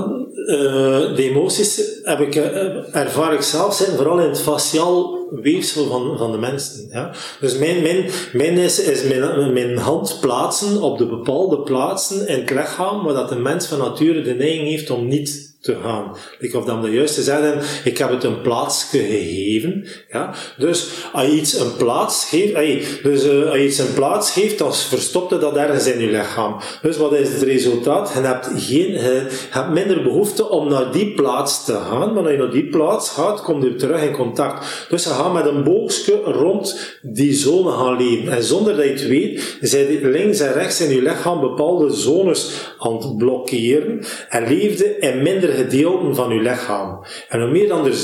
de 1.17 1.29
emoties 1.31 1.83
heb 2.03 2.21
ik, 2.21 2.35
uh, 2.35 2.97
ervaar 2.97 3.35
ik 3.35 3.43
zelf 3.43 3.75
zijn 3.75 3.97
vooral 3.97 4.19
in 4.19 4.29
het 4.29 4.41
faciaal 4.41 5.19
weefsel 5.31 5.87
van, 5.87 6.19
van 6.19 6.33
de 6.33 6.39
mensen. 6.39 6.89
Ja? 6.91 7.11
Dus 7.41 7.59
mijn, 7.59 7.83
mijn, 7.83 8.11
mijn 8.33 8.59
is, 8.59 8.81
is 8.81 9.03
mijn, 9.03 9.53
mijn 9.53 9.79
hand 9.79 10.19
plaatsen 10.21 10.83
op 10.83 10.99
de 10.99 11.07
bepaalde 11.07 11.59
plaatsen 11.59 12.29
in 12.29 12.41
het 12.41 12.51
lichaam 12.51 13.05
waar 13.05 13.15
dat 13.15 13.29
de 13.29 13.37
mens 13.37 13.67
van 13.67 13.79
nature 13.79 14.23
de 14.23 14.35
neiging 14.35 14.69
heeft 14.69 14.91
om 14.91 15.09
niet 15.09 15.50
te 15.61 15.77
gaan. 15.83 16.17
Ik 16.39 16.55
of 16.55 16.65
dan 16.65 16.83
de 16.83 16.91
juiste 16.91 17.23
zeggen, 17.23 17.61
ik 17.85 17.99
heb 17.99 18.11
het 18.11 18.25
een 18.25 18.41
plaats 18.41 18.85
gegeven. 18.85 19.87
Ja? 20.11 20.35
Dus 20.59 20.89
als 21.13 21.27
je 21.27 21.33
iets 21.33 21.61
een 21.61 21.77
plaats 21.77 22.29
geeft, 22.29 23.03
dus 23.03 23.25
uh, 23.25 23.51
als 23.51 23.59
iets 23.59 23.79
een 23.79 23.95
plaats 23.95 24.33
geeft, 24.33 24.59
dan 24.59 24.75
verstopt 24.75 25.41
dat 25.41 25.57
ergens 25.57 25.87
in 25.87 26.01
je 26.01 26.11
lichaam. 26.11 26.57
Dus 26.83 26.97
wat 26.97 27.13
is 27.13 27.29
het 27.29 27.43
resultaat? 27.43 28.13
Je 28.15 28.21
hebt, 28.21 28.49
geen, 28.57 28.93
je 28.93 29.27
hebt 29.51 29.71
minder 29.71 30.03
behoefte 30.03 30.49
om 30.49 30.69
naar 30.69 30.93
die 30.93 31.15
plaats 31.15 31.65
te 31.65 31.73
gaan, 31.73 32.13
maar 32.13 32.23
als 32.23 32.33
je 32.33 32.39
naar 32.39 32.51
die 32.51 32.69
plaats 32.69 33.11
gaat, 33.11 33.43
kom 33.43 33.65
je 33.65 33.75
terug 33.75 34.03
in 34.03 34.13
contact. 34.13 34.87
Dus 34.89 35.05
je 35.05 35.11
gaat 35.11 35.33
met 35.33 35.47
een 35.47 35.65
boogje 35.65 36.21
rond 36.25 36.99
die 37.03 37.35
zone 37.35 37.71
gaan 37.71 37.97
leven. 37.97 38.33
En 38.33 38.43
zonder 38.43 38.77
dat 38.77 38.85
je 38.85 38.91
het 38.91 39.07
weet, 39.07 39.59
zijn 39.61 40.11
links 40.11 40.41
en 40.41 40.53
rechts 40.53 40.81
in 40.81 40.95
je 40.95 41.03
lichaam 41.03 41.41
bepaalde 41.41 41.93
zones 41.93 42.51
aan 42.79 42.97
het 42.97 43.17
blokkeren 43.19 44.05
en 44.29 44.49
leefde 44.49 44.99
in 44.99 45.23
minder 45.23 45.50
gedeelten 45.51 46.15
van 46.15 46.35
je 46.35 46.41
lichaam. 46.41 47.05
En 47.29 47.41
hoe 47.41 47.51
meer 47.51 47.69
dan 47.69 47.85
er 47.85 47.95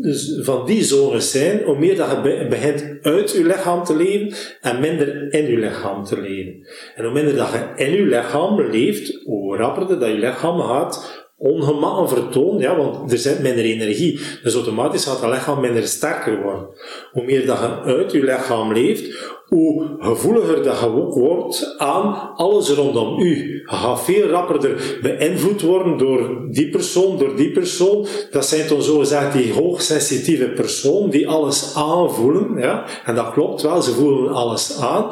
dus 0.00 0.38
van 0.40 0.66
die 0.66 0.84
zones 0.84 1.30
zijn, 1.30 1.62
hoe 1.64 1.78
meer 1.78 1.96
dat 1.96 2.10
je 2.10 2.46
begint 2.48 2.84
uit 3.02 3.30
je 3.30 3.44
lichaam 3.44 3.84
te 3.84 3.96
leven 3.96 4.32
en 4.60 4.80
minder 4.80 5.32
in 5.32 5.46
je 5.46 5.58
lichaam 5.58 6.04
te 6.04 6.20
leven. 6.20 6.66
En 6.94 7.04
hoe 7.04 7.12
minder 7.12 7.36
dat 7.36 7.52
je 7.52 7.84
in 7.84 7.92
je 7.92 8.02
lichaam 8.02 8.60
leeft, 8.70 9.20
hoe 9.24 9.56
rapper 9.56 9.98
dat 9.98 10.08
je 10.08 10.14
lichaam 10.14 10.60
gaat 10.60 11.19
ongemakken 11.42 12.08
vertoont, 12.08 12.60
ja, 12.60 12.76
want 12.76 13.12
er 13.12 13.18
zit 13.18 13.42
minder 13.42 13.64
energie. 13.64 14.20
Dus 14.42 14.54
automatisch 14.54 15.04
gaat 15.04 15.20
het 15.20 15.30
lichaam 15.30 15.60
minder 15.60 15.86
sterker 15.86 16.42
worden. 16.42 16.66
Hoe 17.12 17.24
meer 17.24 17.46
dat 17.46 17.58
je 17.58 17.80
uit 17.84 18.12
je 18.12 18.22
lichaam 18.22 18.72
leeft, 18.72 19.38
hoe 19.46 19.96
gevoeliger 19.98 20.62
dat 20.62 20.80
je 20.80 20.86
ook 20.86 21.14
wordt 21.14 21.74
aan 21.78 22.32
alles 22.36 22.70
rondom 22.70 23.20
u. 23.20 23.62
Je 23.66 23.76
gaat 23.76 24.04
veel 24.04 24.28
rapperder 24.28 24.98
beïnvloed 25.02 25.62
worden 25.62 25.98
door 25.98 26.46
die 26.50 26.70
persoon, 26.70 27.18
door 27.18 27.36
die 27.36 27.52
persoon. 27.52 28.06
Dat 28.30 28.46
zijn 28.46 28.68
dan 28.68 28.82
zo 28.82 28.98
gezegd 28.98 29.32
die 29.32 29.52
hoogsensitieve 29.52 30.48
persoon 30.48 31.10
die 31.10 31.28
alles 31.28 31.74
aanvoelen, 31.74 32.58
ja. 32.58 32.84
En 33.04 33.14
dat 33.14 33.32
klopt 33.32 33.62
wel, 33.62 33.82
ze 33.82 33.92
voelen 33.92 34.32
alles 34.32 34.78
aan. 34.80 35.10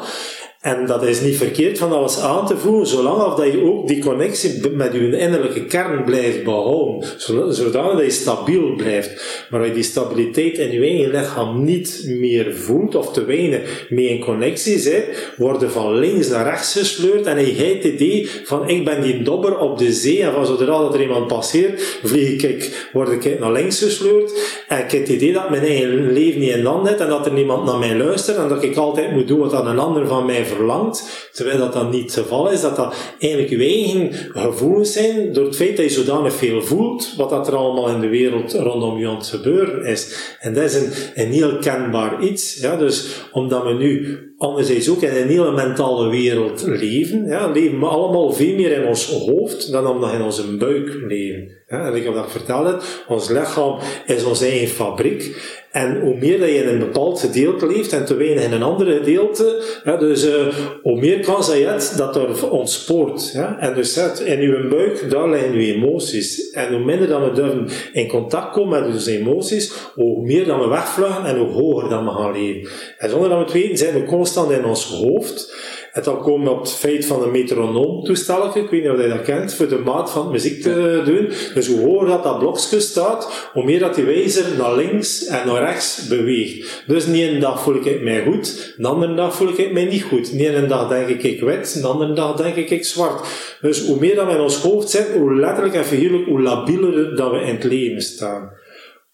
En 0.59 0.85
dat 0.85 1.03
is 1.03 1.21
niet 1.21 1.37
verkeerd 1.37 1.77
van 1.77 1.91
alles 1.91 2.19
aan 2.19 2.47
te 2.47 2.57
voelen, 2.57 2.87
zolang 2.87 3.21
of 3.21 3.35
dat 3.35 3.51
je 3.51 3.63
ook 3.63 3.87
die 3.87 3.99
connectie 3.99 4.69
met 4.69 4.93
je 4.93 5.17
innerlijke 5.17 5.65
kern 5.65 6.03
blijft 6.03 6.43
behouden. 6.43 7.09
Zodanig 7.53 7.95
dat 7.95 8.05
je 8.05 8.09
stabiel 8.09 8.75
blijft. 8.75 9.45
Maar 9.49 9.59
als 9.59 9.69
je 9.69 9.75
die 9.75 9.83
stabiliteit 9.83 10.57
in 10.57 10.71
je 10.71 10.79
eigen 10.79 11.11
lichaam 11.11 11.63
niet 11.63 12.03
meer 12.07 12.55
voelt, 12.55 12.95
of 12.95 13.13
te 13.13 13.25
weinig 13.25 13.85
mee 13.89 14.09
in 14.09 14.19
connectie 14.19 14.79
zit, 14.79 15.33
worden 15.37 15.71
van 15.71 15.95
links 15.95 16.27
naar 16.27 16.45
rechts 16.45 16.73
gesleurd 16.73 17.25
en 17.25 17.45
je 17.45 17.63
hebt 17.63 17.83
het 17.83 17.93
idee 17.93 18.29
van 18.43 18.69
ik 18.69 18.85
ben 18.85 19.01
die 19.01 19.23
dobber 19.23 19.57
op 19.57 19.77
de 19.77 19.93
zee 19.93 20.23
en 20.23 20.33
van 20.33 20.45
zodra 20.45 20.79
dat 20.79 20.93
er 20.93 21.01
iemand 21.01 21.27
passeert, 21.27 21.99
vlieg 22.03 22.43
ik, 22.43 22.89
word 22.93 23.25
ik 23.25 23.39
naar 23.39 23.51
links 23.51 23.83
gesleurd 23.83 24.31
en 24.69 24.77
ik 24.77 24.91
heb 24.91 25.01
het 25.01 25.09
idee 25.09 25.33
dat 25.33 25.49
mijn 25.49 25.63
eigen 25.63 26.13
leven 26.13 26.39
niet 26.39 26.49
in 26.49 26.65
hand 26.65 26.87
heeft 26.87 26.99
en 26.99 27.09
dat 27.09 27.25
er 27.25 27.33
niemand 27.33 27.65
naar 27.65 27.77
mij 27.77 27.97
luistert 27.97 28.37
en 28.37 28.47
dat 28.47 28.63
ik 28.63 28.75
altijd 28.75 29.11
moet 29.11 29.27
doen 29.27 29.39
wat 29.39 29.65
een 29.65 29.79
ander 29.79 30.07
van 30.07 30.25
mij 30.25 30.45
verlangt, 30.45 31.29
terwijl 31.31 31.57
dat 31.57 31.73
dan 31.73 31.89
niet 31.89 32.03
het 32.03 32.13
geval 32.13 32.51
is, 32.51 32.61
dat 32.61 32.75
dat 32.75 32.95
eigenlijk 33.19 33.51
je 33.51 34.07
gevoelens 34.33 34.93
zijn, 34.93 35.33
door 35.33 35.45
het 35.45 35.55
feit 35.55 35.77
dat 35.77 35.85
je 35.85 35.91
zodanig 35.91 36.33
veel 36.33 36.61
voelt, 36.61 37.13
wat 37.17 37.29
dat 37.29 37.47
er 37.47 37.55
allemaal 37.55 37.89
in 37.89 37.99
de 37.99 38.07
wereld 38.07 38.53
rondom 38.53 38.97
je 38.97 39.07
aan 39.07 39.23
gebeuren 39.23 39.85
is. 39.85 40.35
En 40.39 40.53
dat 40.53 40.63
is 40.63 40.75
een, 40.75 40.91
een 41.15 41.31
heel 41.31 41.57
kenbaar 41.57 42.23
iets, 42.23 42.59
ja, 42.59 42.75
dus 42.75 43.23
omdat 43.31 43.63
we 43.63 43.73
nu 43.73 44.17
anderzijds 44.39 44.89
ook 44.89 45.01
in 45.01 45.15
een 45.15 45.27
hele 45.27 45.51
mentale 45.51 46.09
wereld 46.09 46.63
leven, 46.65 47.27
ja, 47.27 47.51
leven 47.51 47.79
we 47.79 47.85
allemaal 47.85 48.33
veel 48.33 48.55
meer 48.55 48.71
in 48.71 48.87
ons 48.87 49.05
hoofd 49.05 49.71
dan 49.71 49.87
omdat 49.87 50.13
in 50.13 50.21
onze 50.21 50.57
buik 50.57 50.93
leven. 51.07 51.49
En 51.67 51.95
ik 51.95 52.03
heb 52.03 52.13
dat 52.13 52.31
verteld, 52.31 52.83
ons 53.07 53.29
lichaam 53.29 53.79
is 54.05 54.23
onze 54.23 54.45
eigen 54.45 54.67
fabriek. 54.67 55.57
En 55.71 55.99
hoe 55.99 56.17
meer 56.17 56.39
dat 56.39 56.49
je 56.49 56.55
in 56.55 56.67
een 56.67 56.79
bepaald 56.79 57.19
gedeelte 57.19 57.67
leeft 57.67 57.93
en 57.93 58.05
te 58.05 58.15
weinig 58.15 58.43
in 58.43 58.51
een 58.51 58.63
andere 58.63 58.97
gedeelte, 58.97 59.63
dus 59.99 60.25
uh, 60.25 60.47
hoe 60.81 60.99
meer 60.99 61.19
kans 61.19 61.47
dat 61.47 61.57
je 61.57 61.93
dat 61.97 62.15
er 62.15 62.49
ontspoort. 62.49 63.35
En 63.59 63.73
dus 63.73 63.97
in 64.19 64.41
je 64.41 64.67
buik, 64.69 65.09
daar 65.09 65.29
liggen 65.29 65.61
je 65.61 65.73
emoties. 65.73 66.49
En 66.49 66.73
hoe 66.73 66.85
minder 66.85 67.07
dat 67.07 67.21
we 67.21 67.31
durven 67.31 67.67
in 67.93 68.07
contact 68.07 68.53
komen 68.53 68.81
met 68.81 68.93
onze 68.93 69.17
emoties, 69.17 69.73
hoe 69.93 70.21
meer 70.21 70.45
dat 70.45 70.59
we 70.59 70.67
wegvluchten 70.67 71.25
en 71.25 71.37
hoe 71.37 71.51
hoger 71.51 71.89
dat 71.89 72.03
we 72.03 72.09
gaan 72.09 72.31
leven. 72.31 72.71
En 72.97 73.09
zonder 73.09 73.29
dat 73.29 73.37
we 73.37 73.43
het 73.43 73.53
weten, 73.53 73.77
zijn 73.77 73.93
we 73.93 74.03
constant 74.03 74.51
in 74.51 74.65
ons 74.65 74.85
hoofd. 74.85 75.53
En 75.93 76.03
dan 76.03 76.21
komen 76.21 76.47
we 76.47 76.53
op 76.53 76.59
het 76.59 76.71
feit 76.71 77.05
van 77.05 77.23
een 77.23 77.31
metronoomtoestel. 77.31 78.57
Ik 78.57 78.69
weet 78.69 78.81
niet 78.81 78.91
of 78.91 79.01
je 79.01 79.07
dat 79.07 79.21
kent, 79.21 79.53
voor 79.53 79.67
de 79.67 79.77
maat 79.77 80.11
van 80.11 80.31
muziek 80.31 80.61
te 80.61 81.01
doen. 81.05 81.29
Dus 81.53 81.67
hoe 81.67 81.79
hoger 81.79 82.07
dat, 82.07 82.23
dat 82.23 82.39
blokje 82.39 82.79
staat, 82.79 83.49
hoe 83.53 83.63
meer 83.63 83.79
dat 83.79 83.95
die 83.95 84.03
wijzer 84.03 84.57
naar 84.57 84.75
links 84.75 85.25
en 85.25 85.47
naar 85.47 85.63
rechts 85.63 86.07
beweegt. 86.07 86.83
Dus 86.87 87.05
niet 87.05 87.27
een 87.27 87.39
dag 87.39 87.61
voel 87.61 87.75
ik 87.75 88.01
mij 88.01 88.23
goed, 88.23 88.73
de 88.77 88.87
andere 88.87 89.15
dag 89.15 89.35
voel 89.35 89.49
ik 89.57 89.71
mij 89.71 89.85
niet 89.85 90.03
goed. 90.03 90.33
Niet 90.33 90.53
een 90.53 90.67
dag 90.67 90.89
denk 90.89 91.07
ik 91.07 91.23
ik 91.23 91.41
wit, 91.41 91.81
de 91.81 91.87
andere 91.87 92.13
dag 92.13 92.35
denk 92.35 92.55
ik 92.55 92.69
ik 92.69 92.85
zwart. 92.85 93.27
Dus 93.61 93.85
hoe 93.85 93.99
meer 93.99 94.15
dat 94.15 94.27
we 94.27 94.33
in 94.33 94.39
ons 94.39 94.57
hoofd 94.57 94.89
zitten, 94.89 95.19
hoe 95.19 95.35
letterlijk 95.35 95.75
en 95.75 95.85
figuurlijk, 95.85 96.25
hoe 96.25 96.41
labieler 96.41 97.15
dat 97.15 97.31
we 97.31 97.41
in 97.41 97.55
het 97.55 97.63
leven 97.63 98.01
staan. 98.01 98.51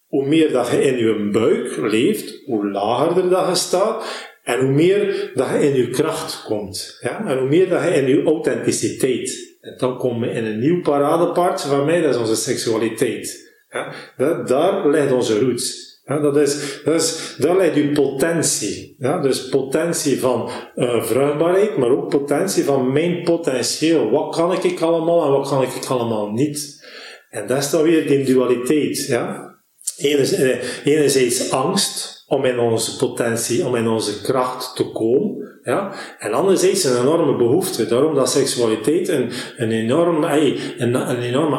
Hoe 0.06 0.26
meer 0.26 0.52
dat 0.52 0.68
je 0.70 0.82
in 0.82 0.96
je 0.96 1.30
buik 1.32 1.76
leeft, 1.76 2.42
hoe 2.44 2.70
lager 2.70 3.28
dat 3.28 3.48
je 3.48 3.54
staat, 3.54 4.04
en 4.46 4.60
hoe 4.60 4.72
meer 4.72 5.30
dat 5.34 5.48
je 5.48 5.68
in 5.68 5.76
je 5.76 5.90
kracht 5.90 6.42
komt. 6.42 6.98
Ja? 7.00 7.26
En 7.26 7.38
hoe 7.38 7.48
meer 7.48 7.68
dat 7.68 7.82
je 7.82 7.88
in 7.88 8.08
je 8.08 8.22
authenticiteit. 8.22 9.56
En 9.60 9.74
dan 9.78 9.98
komen 9.98 10.28
we 10.28 10.34
in 10.34 10.44
een 10.44 10.58
nieuw 10.58 10.80
paradepaard 10.80 11.60
van 11.60 11.84
mij, 11.84 12.00
dat 12.00 12.14
is 12.14 12.20
onze 12.20 12.36
seksualiteit. 12.36 13.54
Ja? 13.68 13.92
Dat, 14.16 14.48
daar 14.48 14.88
ligt 14.88 15.12
onze 15.12 15.38
roots. 15.38 15.84
Ja, 16.04 16.20
dat 16.20 16.36
is, 16.36 16.80
dat 16.84 16.94
is, 16.94 17.34
daar 17.38 17.56
ligt 17.56 17.76
uw 17.76 17.92
potentie. 17.92 18.94
Ja, 18.98 19.20
dus 19.20 19.48
potentie 19.48 20.20
van 20.20 20.50
uh, 20.74 21.04
vruchtbaarheid, 21.04 21.76
maar 21.76 21.90
ook 21.90 22.08
potentie 22.08 22.64
van 22.64 22.92
mijn 22.92 23.22
potentieel. 23.22 24.10
Wat 24.10 24.36
kan 24.36 24.52
ik 24.62 24.80
allemaal 24.80 25.24
en 25.24 25.30
wat 25.30 25.48
kan 25.48 25.62
ik 25.62 25.84
allemaal 25.88 26.30
niet? 26.30 26.86
En 27.30 27.46
dat 27.46 27.58
is 27.58 27.70
dan 27.70 27.82
weer 27.82 28.06
die 28.06 28.24
dualiteit. 28.24 29.06
Ja? 29.06 29.54
Enerzijds, 29.96 30.80
enerzijds 30.84 31.50
angst, 31.50 32.15
om 32.28 32.44
in 32.44 32.58
onze 32.58 32.96
potentie, 32.96 33.66
om 33.66 33.76
in 33.76 33.88
onze 33.88 34.20
kracht 34.22 34.76
te 34.76 34.90
komen. 34.90 35.58
Ja? 35.62 35.92
En 36.18 36.32
anderzijds 36.32 36.84
een 36.84 37.00
enorme 37.00 37.36
behoefte. 37.36 37.86
Daarom 37.86 38.14
dat 38.14 38.30
seksualiteit 38.30 39.08
een, 39.08 39.30
een, 39.56 39.70
enorm, 39.70 40.24
een, 40.24 40.94
een 40.94 41.22
enorme 41.22 41.58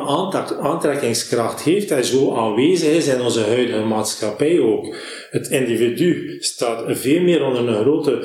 aantrekkingskracht 0.62 1.62
heeft 1.62 1.92
en 1.92 2.06
zo 2.06 2.36
aanwezig 2.36 2.90
is 2.90 3.08
in 3.08 3.22
onze 3.22 3.42
huidige 3.42 3.84
maatschappij 3.84 4.60
ook. 4.60 4.96
Het 5.30 5.50
individu 5.50 6.38
staat 6.40 6.84
veel 6.88 7.22
meer 7.22 7.44
onder 7.44 7.68
een 7.68 7.82
grote 7.82 8.20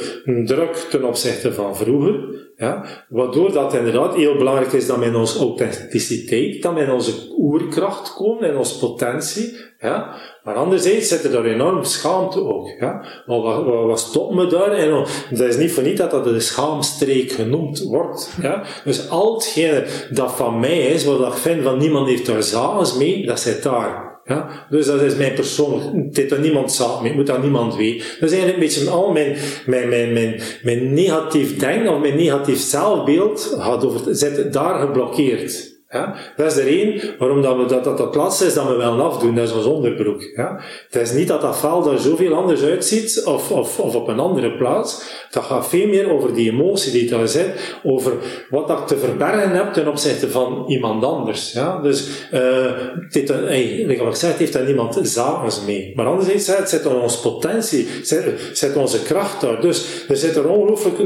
druk 0.45 0.77
ten 0.77 1.05
opzichte 1.05 1.53
van 1.53 1.77
vroeger. 1.77 2.41
Ja, 2.57 2.85
waardoor 3.09 3.53
dat 3.53 3.75
inderdaad 3.75 4.15
heel 4.15 4.37
belangrijk 4.37 4.73
is 4.73 4.87
dat 4.87 4.99
we 4.99 5.05
in 5.05 5.15
onze 5.15 5.39
authenticiteit, 5.39 6.63
dat 6.63 6.75
we 6.75 6.81
in 6.81 6.91
onze 6.91 7.13
oerkracht 7.39 8.15
komen, 8.15 8.49
in 8.49 8.57
onze 8.57 8.79
potentie. 8.79 9.57
Ja. 9.81 10.15
Maar 10.45 10.55
anderzijds 10.55 11.09
zit 11.09 11.25
er 11.25 11.31
daar 11.31 11.45
enorm 11.45 11.85
schaamte 11.85 12.45
ook. 12.45 12.69
Ja. 12.81 13.05
Maar 13.27 13.41
wat, 13.41 13.65
wat, 13.65 14.01
stopt 14.01 14.35
me 14.35 14.47
daar? 14.47 14.73
En 14.73 14.91
dat 15.31 15.49
is 15.49 15.57
niet 15.57 15.73
voor 15.73 15.83
niet 15.83 15.97
dat 15.97 16.11
dat 16.11 16.25
de 16.25 16.41
schaamstreek 16.41 17.33
genoemd 17.33 17.83
wordt. 17.83 18.31
Ja. 18.43 18.63
Dus 18.85 19.09
al 19.09 19.35
hetgene 19.35 19.85
dat 20.11 20.33
van 20.33 20.61
mij 20.61 20.79
is, 20.79 21.05
wat 21.05 21.27
ik 21.27 21.39
vind 21.39 21.63
van 21.63 21.79
niemand 21.79 22.09
heeft 22.09 22.27
daar 22.27 22.43
zagens 22.43 22.97
mee, 22.97 23.27
dat 23.27 23.41
zit 23.41 23.63
daar. 23.63 24.12
Ja? 24.25 24.67
Dus 24.71 24.87
dat 24.87 25.03
is 25.03 25.17
mijn 25.17 25.35
persoonlijk, 25.35 26.15
dit 26.15 26.33
er 26.33 26.41
niemand 26.41 26.73
zaad 26.73 27.03
mee, 27.03 27.15
moet 27.15 27.27
dat 27.27 27.43
niemand 27.43 27.77
weten. 27.77 28.07
Dat 28.21 28.31
eigenlijk 28.31 28.55
een 28.55 28.69
beetje 28.69 28.91
al 28.91 29.13
mijn, 29.13 29.37
mijn, 29.67 29.89
mijn, 29.89 30.13
mijn, 30.13 30.41
mijn 30.63 30.95
negatief 30.95 31.57
denken 31.57 31.95
of 31.95 32.01
mijn 32.01 32.17
negatief 32.17 32.59
zelfbeeld 32.59 33.57
gaat 33.59 33.87
over, 33.87 34.15
zit 34.15 34.53
daar 34.53 34.81
geblokkeerd. 34.81 35.72
Ja? 35.93 36.15
Dat 36.37 36.53
is 36.53 36.59
er 36.59 36.67
één 36.67 37.01
waarom 37.19 37.43
dat, 37.43 37.57
we, 37.57 37.67
dat, 37.67 37.85
dat 37.85 37.97
de 37.97 38.09
plaats 38.09 38.43
is 38.43 38.55
dat 38.55 38.67
we 38.67 38.77
wel 38.77 39.03
afdoen, 39.03 39.35
dat 39.35 39.49
is 39.49 39.55
ons 39.55 39.65
onderbroek. 39.65 40.23
Ja? 40.37 40.61
Het 40.91 41.03
is 41.03 41.13
niet 41.13 41.29
dat 41.29 41.41
dat 41.41 41.59
vel 41.59 41.93
er 41.93 41.99
zoveel 41.99 42.35
anders 42.35 42.63
uitziet 42.63 43.23
of, 43.25 43.51
of, 43.51 43.81
of 43.81 43.95
op 43.95 44.09
een 44.09 44.19
andere 44.19 44.57
plaats. 44.57 45.03
Dat 45.31 45.43
gaat 45.43 45.69
veel 45.69 45.87
meer 45.87 46.11
over 46.11 46.35
die 46.35 46.51
emotie 46.51 46.93
die 46.93 47.11
daar 47.11 47.29
zit, 47.29 47.77
over 47.83 48.13
wat 48.51 48.69
dat 48.69 48.89
te 48.89 48.97
verbergen 48.97 49.51
hebt 49.51 49.75
ten 49.75 49.89
opzichte 49.89 50.31
van 50.31 50.65
iemand 50.67 51.05
anders. 51.05 51.53
Ja? 51.53 51.81
Dus, 51.81 52.09
uh, 52.33 52.73
dit, 53.09 53.29
hey, 53.29 53.85
like 53.87 54.03
ik 54.03 54.15
zeg, 54.15 54.39
heeft 54.39 54.53
daar 54.53 54.65
niemand 54.65 54.99
zaken 55.03 55.65
mee. 55.67 55.93
Maar 55.95 56.07
anderzijds 56.07 56.45
zit, 56.45 56.69
zit 56.69 56.87
onze 56.87 57.21
potentie, 57.21 57.89
zit, 58.03 58.25
zit 58.53 58.77
onze 58.77 59.03
kracht 59.03 59.41
daar. 59.41 59.61
Dus 59.61 60.05
er 60.09 60.17
zit 60.17 60.37
er 60.37 60.49
ongelooflijk 60.49 60.97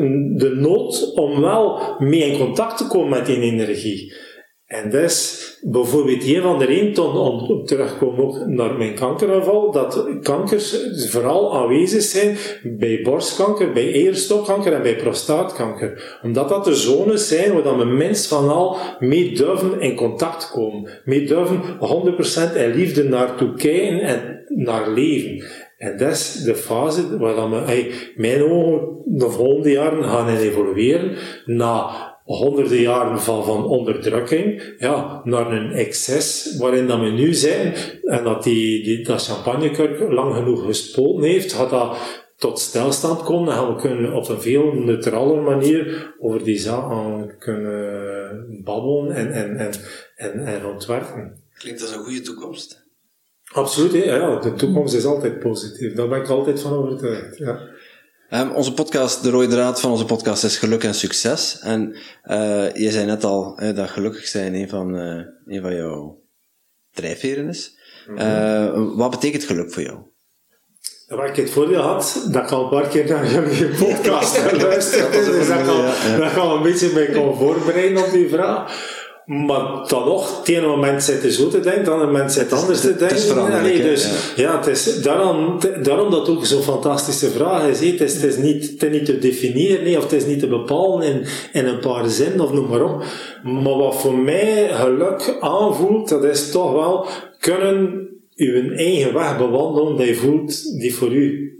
de 0.41 0.55
nood 0.57 1.13
om 1.15 1.41
wel 1.41 1.81
mee 1.99 2.21
in 2.21 2.39
contact 2.39 2.79
te 2.79 2.87
komen 2.87 3.09
met 3.09 3.27
die 3.27 3.41
energie. 3.41 4.25
En 4.67 4.93
is 4.93 5.59
bijvoorbeeld 5.63 6.27
een 6.27 6.43
van 6.43 6.59
de 6.59 6.65
redenen, 6.65 7.13
om 7.13 7.65
terugkomen 7.65 8.25
ook 8.25 8.47
naar 8.47 8.75
mijn 8.75 8.95
kankeraanval, 8.95 9.73
dat 9.73 10.07
kankers 10.23 10.77
vooral 11.09 11.57
aanwezig 11.57 12.03
zijn 12.03 12.37
bij 12.63 13.01
borstkanker, 13.03 13.73
bij 13.73 13.93
eierstokkanker 13.93 14.73
en 14.73 14.83
bij 14.83 14.97
prostaatkanker. 14.97 16.19
Omdat 16.23 16.49
dat 16.49 16.65
de 16.65 16.75
zones 16.75 17.29
zijn 17.29 17.63
waar 17.63 17.79
we 17.79 17.85
minst 17.85 18.27
van 18.27 18.49
al 18.49 18.77
mee 18.99 19.35
durven 19.35 19.81
in 19.81 19.95
contact 19.95 20.51
komen. 20.51 20.91
Mee 21.05 21.27
durven 21.27 21.61
100% 22.53 22.57
in 22.57 22.75
liefde 22.75 23.05
naartoe 23.05 23.55
kijken 23.55 24.01
en 24.01 24.45
naar 24.49 24.91
leven. 24.91 25.45
En 25.79 25.97
dat 25.97 26.11
is 26.11 26.33
de 26.33 26.55
fase 26.55 27.19
waar 27.19 27.51
we, 27.51 27.57
hey, 27.57 27.91
mijn 28.17 28.43
ogen 28.43 29.03
de 29.05 29.31
volgende 29.31 29.71
jaren 29.71 30.05
gaan 30.05 30.29
evolueren 30.29 31.17
naar 31.45 32.16
honderden 32.27 32.81
jaren 32.81 33.21
van, 33.21 33.45
van 33.45 33.65
onderdrukking, 33.65 34.75
ja, 34.79 35.21
naar 35.25 35.53
een 35.53 35.73
excess 35.73 36.57
waarin 36.57 36.87
dat 36.87 37.01
we 37.01 37.07
nu 37.07 37.35
zijn, 37.35 37.75
en 38.03 38.25
dat 38.25 38.43
die, 38.43 38.85
die 38.85 39.05
dat 39.05 39.25
champagnekurk 39.25 40.13
lang 40.13 40.35
genoeg 40.35 40.65
gespoten 40.65 41.23
heeft, 41.23 41.53
gaat 41.53 41.71
dat 41.71 41.97
tot 42.37 42.59
stilstand 42.59 43.23
komen, 43.23 43.47
dan 43.47 43.55
gaan 43.55 43.75
we 43.75 43.81
kunnen 43.81 44.13
op 44.13 44.29
een 44.29 44.41
veel 44.41 44.73
neutrale 44.73 45.41
manier 45.41 46.15
over 46.21 46.45
die 46.45 46.59
zaken 46.59 47.35
kunnen 47.39 48.63
babbelen 48.65 49.15
en, 49.15 49.33
en, 49.33 49.57
en, 49.57 49.73
en, 50.17 50.47
en 50.47 50.67
ontwerpen. 50.67 51.43
Klinkt 51.59 51.83
als 51.83 51.93
een 51.93 52.05
goede 52.05 52.21
toekomst. 52.21 52.85
Absoluut, 53.53 54.05
ja, 54.05 54.41
de 54.41 54.53
toekomst 54.53 54.95
is 54.95 55.05
altijd 55.05 55.39
positief. 55.39 55.95
Daar 55.95 56.09
ben 56.09 56.21
ik 56.21 56.29
altijd 56.29 56.61
van 56.61 56.73
overtuigd. 56.73 57.37
Ja. 57.39 57.61
Um, 58.31 58.51
onze 58.51 58.75
podcast, 58.75 59.23
de 59.23 59.31
rode 59.31 59.47
draad 59.47 59.81
van 59.81 59.91
onze 59.91 60.05
podcast 60.05 60.45
is 60.45 60.57
geluk 60.57 60.85
en 60.85 60.95
succes. 60.95 61.59
En 61.59 61.97
uh, 62.25 62.75
je 62.75 62.91
zei 62.91 63.07
net 63.07 63.25
al 63.25 63.63
uh, 63.63 63.77
dat 63.77 63.91
gelukkig 63.91 64.27
zijn 64.27 64.55
een 64.55 64.69
van, 64.69 64.95
uh, 64.95 65.23
een 65.47 65.63
van 65.63 65.75
jouw 65.75 66.23
drijfveren 66.93 67.49
is. 67.49 67.79
Mm 68.09 68.17
-hmm. 68.17 68.97
wat 68.97 69.11
betekent 69.11 69.45
geluk 69.45 69.73
voor 69.73 69.83
jou? 69.83 69.99
Waar 71.07 71.29
ik 71.29 71.37
het 71.37 71.51
voordeel 71.51 71.81
had, 71.81 72.27
dat 72.31 72.43
ik 72.43 72.51
al 72.51 72.63
een 72.63 72.69
paar 72.69 72.89
keer 72.89 73.09
naar 73.09 73.31
jullie 73.31 73.69
podcast 73.69 74.37
heb 74.37 74.49
geluisterd. 74.49 75.13
dus 75.13 75.49
dat, 75.49 75.67
ja, 75.67 76.17
dat 76.17 76.33
kan 76.33 76.57
een 76.57 76.63
beetje 76.63 76.93
mij 76.93 77.11
kon 77.11 77.37
voorbereiden 77.37 78.05
op 78.05 78.11
die 78.11 78.29
vraag. 78.29 78.95
Maar 79.27 79.89
dan 79.89 80.05
nog, 80.05 80.39
het 80.39 80.49
ene 80.49 80.67
moment 80.67 81.03
zit 81.03 81.23
je 81.23 81.33
zo 81.33 81.49
te 81.49 81.61
denken, 81.61 81.85
dan 81.85 82.01
een 82.01 82.07
moment 82.07 82.33
zit 82.33 82.53
anders 82.53 82.81
te 82.81 82.97
denken. 82.97 83.07
Het 83.07 83.67
is 83.67 83.83
dus, 83.83 84.33
ja. 84.37 84.59
het 84.59 84.67
is 84.67 85.03
daarom, 85.03 85.59
daarom 85.83 86.11
dat 86.11 86.29
ook 86.29 86.47
zo'n 86.47 86.63
fantastische 86.63 87.31
vraag 87.31 87.69
is. 87.69 87.81
Het 87.81 88.01
is, 88.01 88.15
het 88.15 88.23
is, 88.23 88.37
niet, 88.37 88.71
het 88.71 88.83
is 88.83 88.91
niet 88.91 89.05
te 89.05 89.19
definiëren, 89.19 89.85
nee, 89.85 89.97
of 89.97 90.03
het 90.03 90.13
is 90.13 90.27
niet 90.27 90.39
te 90.39 90.47
bepalen 90.47 91.07
in, 91.07 91.25
in 91.53 91.67
een 91.67 91.81
paar 91.81 92.09
zinnen, 92.09 92.41
of 92.41 92.53
noem 92.53 92.69
maar 92.69 92.85
op. 92.85 93.05
Maar 93.43 93.77
wat 93.77 93.97
voor 93.97 94.19
mij 94.19 94.69
geluk 94.69 95.37
aanvoelt, 95.41 96.09
dat 96.09 96.25
is 96.25 96.51
toch 96.51 96.73
wel 96.73 97.07
kunnen 97.39 98.09
uw 98.37 98.73
eigen 98.73 99.15
weg 99.15 99.39
bewandelen 99.39 99.97
die 99.97 100.07
je 100.07 100.15
voelt, 100.15 100.81
die 100.81 100.95
voor 100.95 101.13
u 101.13 101.59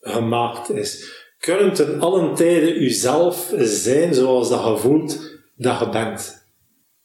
gemaakt 0.00 0.70
is. 0.70 1.18
Kunnen 1.38 1.72
ten 1.72 2.00
allen 2.00 2.34
tijden 2.34 2.82
uzelf 2.82 3.52
zijn 3.58 4.14
zoals 4.14 4.48
dat 4.48 4.64
je 4.64 4.76
voelt 4.76 5.38
dat 5.56 5.78
je 5.78 5.88
bent. 5.88 6.39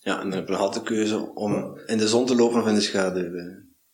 Ja, 0.06 0.22
en 0.22 0.30
dan 0.30 0.40
heb 0.40 0.48
je 0.48 0.56
altijd 0.56 0.88
de 0.88 0.94
keuze 0.94 1.32
om 1.34 1.80
in 1.86 1.98
de 1.98 2.08
zon 2.08 2.26
te 2.26 2.36
lopen 2.36 2.62
of 2.62 2.68
in 2.68 2.76
de 2.76 2.82
schaduw. 2.82 3.24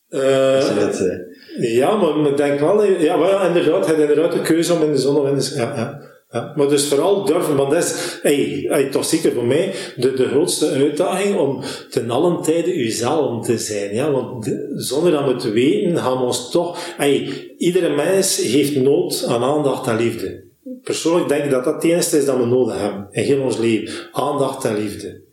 Uh, 0.09 1.75
ja, 1.75 1.95
maar 1.95 2.27
ik 2.27 2.37
denk 2.37 2.59
wel, 2.59 2.83
ja, 2.83 3.15
maar 3.15 3.29
ja, 3.29 3.47
inderdaad, 3.47 3.91
inderdaad 3.91 4.31
de 4.31 4.41
keuze 4.41 4.73
om 4.73 4.81
in 4.81 4.91
de 4.91 4.97
zon 4.97 5.17
of 5.17 5.27
in 5.27 5.35
de 5.35 5.41
schaduw. 5.41 5.75
Ja, 5.75 6.01
ja. 6.29 6.53
Maar 6.55 6.67
dus 6.67 6.87
vooral 6.87 7.25
durven, 7.25 7.55
want 7.55 7.71
dat 7.71 7.83
is, 7.83 8.19
hey, 8.21 8.65
hey, 8.67 8.89
toch 8.89 9.05
zeker 9.05 9.31
voor 9.31 9.45
mij, 9.45 9.73
de, 9.95 10.13
de 10.13 10.27
grootste 10.27 10.69
uitdaging 10.69 11.37
om 11.37 11.63
ten 11.89 12.09
allen 12.09 12.41
tijde 12.41 12.75
uzelf 12.75 13.45
te 13.45 13.57
zijn. 13.57 13.93
Ja? 13.93 14.11
Want 14.11 14.57
zonder 14.75 15.11
dat 15.11 15.25
we 15.25 15.33
het 15.33 15.51
weten, 15.51 15.97
gaan 15.97 16.17
we 16.17 16.23
ons 16.23 16.51
toch, 16.51 16.77
hey, 16.97 17.47
iedere 17.57 17.95
mens 17.95 18.37
heeft 18.37 18.75
nood 18.75 19.25
aan 19.27 19.43
aandacht 19.43 19.87
en 19.87 19.95
liefde. 19.95 20.43
Persoonlijk 20.83 21.29
denk 21.29 21.43
ik 21.43 21.51
dat 21.51 21.63
dat 21.63 21.73
het 21.73 21.83
enige 21.83 22.17
is 22.17 22.25
dat 22.25 22.37
we 22.37 22.45
nodig 22.45 22.79
hebben 22.79 23.07
in 23.11 23.23
heel 23.23 23.41
ons 23.41 23.57
leven. 23.57 24.09
Aandacht 24.11 24.65
en 24.65 24.77
liefde. 24.77 25.29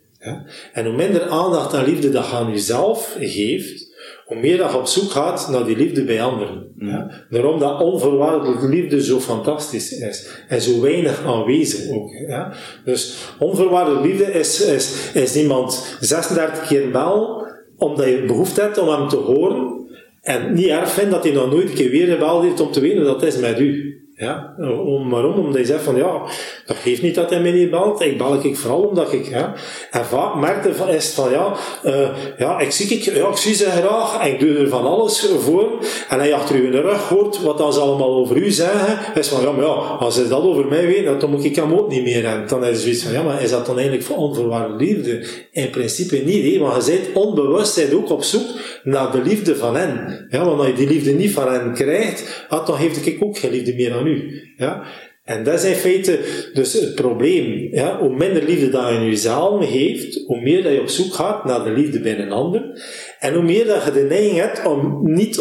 En 0.73 0.85
hoe 0.85 0.97
minder 0.97 1.23
aandacht 1.23 1.75
en 1.75 1.85
liefde 1.85 2.11
dat 2.11 2.27
je 2.27 2.33
aan 2.33 2.51
jezelf 2.51 3.17
geeft, 3.21 3.89
hoe 4.27 4.37
meer 4.37 4.57
dat 4.57 4.71
je 4.71 4.79
op 4.79 4.87
zoek 4.87 5.11
gaat 5.11 5.49
naar 5.51 5.65
die 5.65 5.77
liefde 5.77 6.05
bij 6.05 6.23
anderen. 6.23 6.73
Ja? 6.79 7.03
Mm. 7.03 7.11
Daarom 7.31 7.59
dat 7.59 7.81
onvoorwaardelijke 7.81 8.69
liefde 8.69 9.05
zo 9.05 9.21
fantastisch 9.21 9.93
is. 9.93 10.29
En 10.49 10.61
zo 10.61 10.81
weinig 10.81 11.25
aanwezig 11.25 11.91
ook. 11.91 12.11
Ja? 12.29 12.53
Dus 12.85 13.17
onvoorwaardelijke 13.39 14.09
liefde 14.09 14.33
is, 14.33 14.61
is, 14.61 15.11
is 15.15 15.37
iemand 15.37 15.97
36 16.01 16.67
keer 16.67 16.91
bel, 16.91 17.47
omdat 17.77 18.07
je 18.07 18.25
behoefte 18.27 18.61
hebt 18.61 18.79
om 18.79 18.89
hem 18.89 19.09
te 19.09 19.17
horen, 19.17 19.79
en 20.23 20.55
niet 20.55 20.67
erg 20.67 20.91
vindt 20.91 21.11
dat 21.11 21.25
hij 21.25 21.33
nog 21.33 21.51
nooit 21.51 21.69
een 21.69 21.75
keer 21.75 21.91
weer 21.91 22.07
gebeld 22.07 22.43
heeft 22.43 22.61
om 22.61 22.73
te 22.73 22.81
weten 22.81 23.05
dat 23.05 23.23
is 23.23 23.37
met 23.37 23.61
u. 23.61 23.88
Ja, 24.21 24.55
om, 24.85 25.11
waarom? 25.11 25.39
Omdat 25.39 25.61
je 25.61 25.67
zegt 25.67 25.83
van 25.83 25.97
ja, 25.97 26.23
dat 26.67 26.77
geeft 26.77 27.03
niet 27.03 27.15
dat 27.15 27.31
hij 27.31 27.41
mij 27.41 27.51
niet 27.51 27.71
belt. 27.71 28.01
Ik 28.01 28.19
bel 28.19 28.45
ik 28.45 28.57
vooral 28.57 28.83
omdat 28.83 29.13
ik, 29.13 29.29
ja. 29.29 29.55
En 29.91 30.05
vaak 30.05 30.35
merkte 30.35 30.75
van, 30.75 31.01
van 31.01 31.31
ja, 31.31 31.55
uh, 31.85 32.09
ja, 32.39 32.61
ik 32.61 32.71
zie, 32.71 32.97
ik, 32.97 33.03
ja, 33.03 33.29
ik 33.29 33.37
zie 33.37 33.55
ze 33.55 33.65
graag 33.65 34.21
en 34.21 34.33
ik 34.33 34.41
doe 34.41 34.57
er 34.57 34.69
van 34.69 34.87
alles 34.87 35.33
voor. 35.39 35.69
En 36.09 36.19
hij 36.19 36.35
achter 36.35 36.57
u 36.57 36.65
in 36.65 36.71
de 36.71 36.81
rug 36.81 37.09
hoort 37.09 37.43
wat 37.43 37.59
dan 37.59 37.73
ze 37.73 37.81
allemaal 37.81 38.17
over 38.17 38.37
u 38.37 38.51
zeggen, 38.51 38.99
is 39.15 39.29
van 39.29 39.43
ja, 39.43 39.53
maar 39.53 39.65
ja, 39.65 39.73
als 39.73 40.15
ze 40.15 40.29
dat 40.29 40.43
over 40.43 40.67
mij 40.67 40.87
weten, 40.87 41.19
dan 41.19 41.31
moet 41.31 41.45
ik 41.45 41.57
hem 41.57 41.73
ook 41.75 41.89
niet 41.89 42.03
meer. 42.03 42.25
En 42.25 42.45
dan 42.47 42.65
is 42.65 42.71
het 42.71 42.81
zoiets 42.81 43.03
van 43.03 43.13
ja, 43.13 43.23
maar 43.23 43.43
is 43.43 43.51
dat 43.51 43.67
dan 43.67 43.75
eigenlijk 43.75 44.07
voor 44.07 44.17
onvoorwaardelijke 44.17 44.85
liefde? 44.85 45.27
In 45.53 45.71
principe 45.71 46.17
niet, 46.17 46.55
hè, 46.55 46.59
want 46.59 46.87
je 46.87 46.93
bent 46.93 47.27
onbewust 47.27 47.77
bent 47.77 47.95
ook 47.95 48.11
op 48.11 48.23
zoek 48.23 48.47
naar 48.83 49.13
de 49.13 49.23
liefde 49.23 49.57
van 49.57 49.77
hen. 49.77 50.27
Ja, 50.31 50.45
want 50.45 50.59
als 50.59 50.67
je 50.67 50.75
die 50.75 50.89
liefde 50.89 51.13
niet 51.13 51.33
van 51.33 51.53
hen 51.53 51.75
krijgt, 51.75 52.47
dan 52.49 52.77
heeft 52.77 53.07
ik 53.07 53.25
ook 53.25 53.39
geen 53.39 53.51
liefde 53.51 53.75
meer 53.75 53.93
aan 53.93 54.07
u. 54.09 54.33
Ja? 54.59 54.85
En 55.29 55.45
dat 55.45 55.55
is 55.55 55.65
in 55.65 55.75
feite 55.75 56.19
dus 56.53 56.73
het 56.73 56.95
probleem. 56.95 57.69
Ja? 57.71 57.99
Hoe 57.99 58.17
minder 58.17 58.43
liefde 58.43 58.71
dat 58.71 58.89
je 58.89 58.95
in 58.95 59.05
jezelf 59.05 59.67
heeft, 59.67 60.21
hoe 60.27 60.41
meer 60.41 60.63
dat 60.63 60.73
je 60.73 60.81
op 60.81 60.89
zoek 60.89 61.15
gaat 61.15 61.45
naar 61.45 61.65
de 61.65 61.71
liefde 61.71 62.01
bij 62.01 62.19
een 62.19 62.33
ander. 62.33 62.83
En 63.21 63.35
hoe 63.35 63.43
meer 63.43 63.67
dat 63.67 63.85
je 63.85 63.93
de 63.93 64.07
neiging 64.09 64.39
hebt 64.39 64.67
om 64.67 65.01
niet 65.03 65.41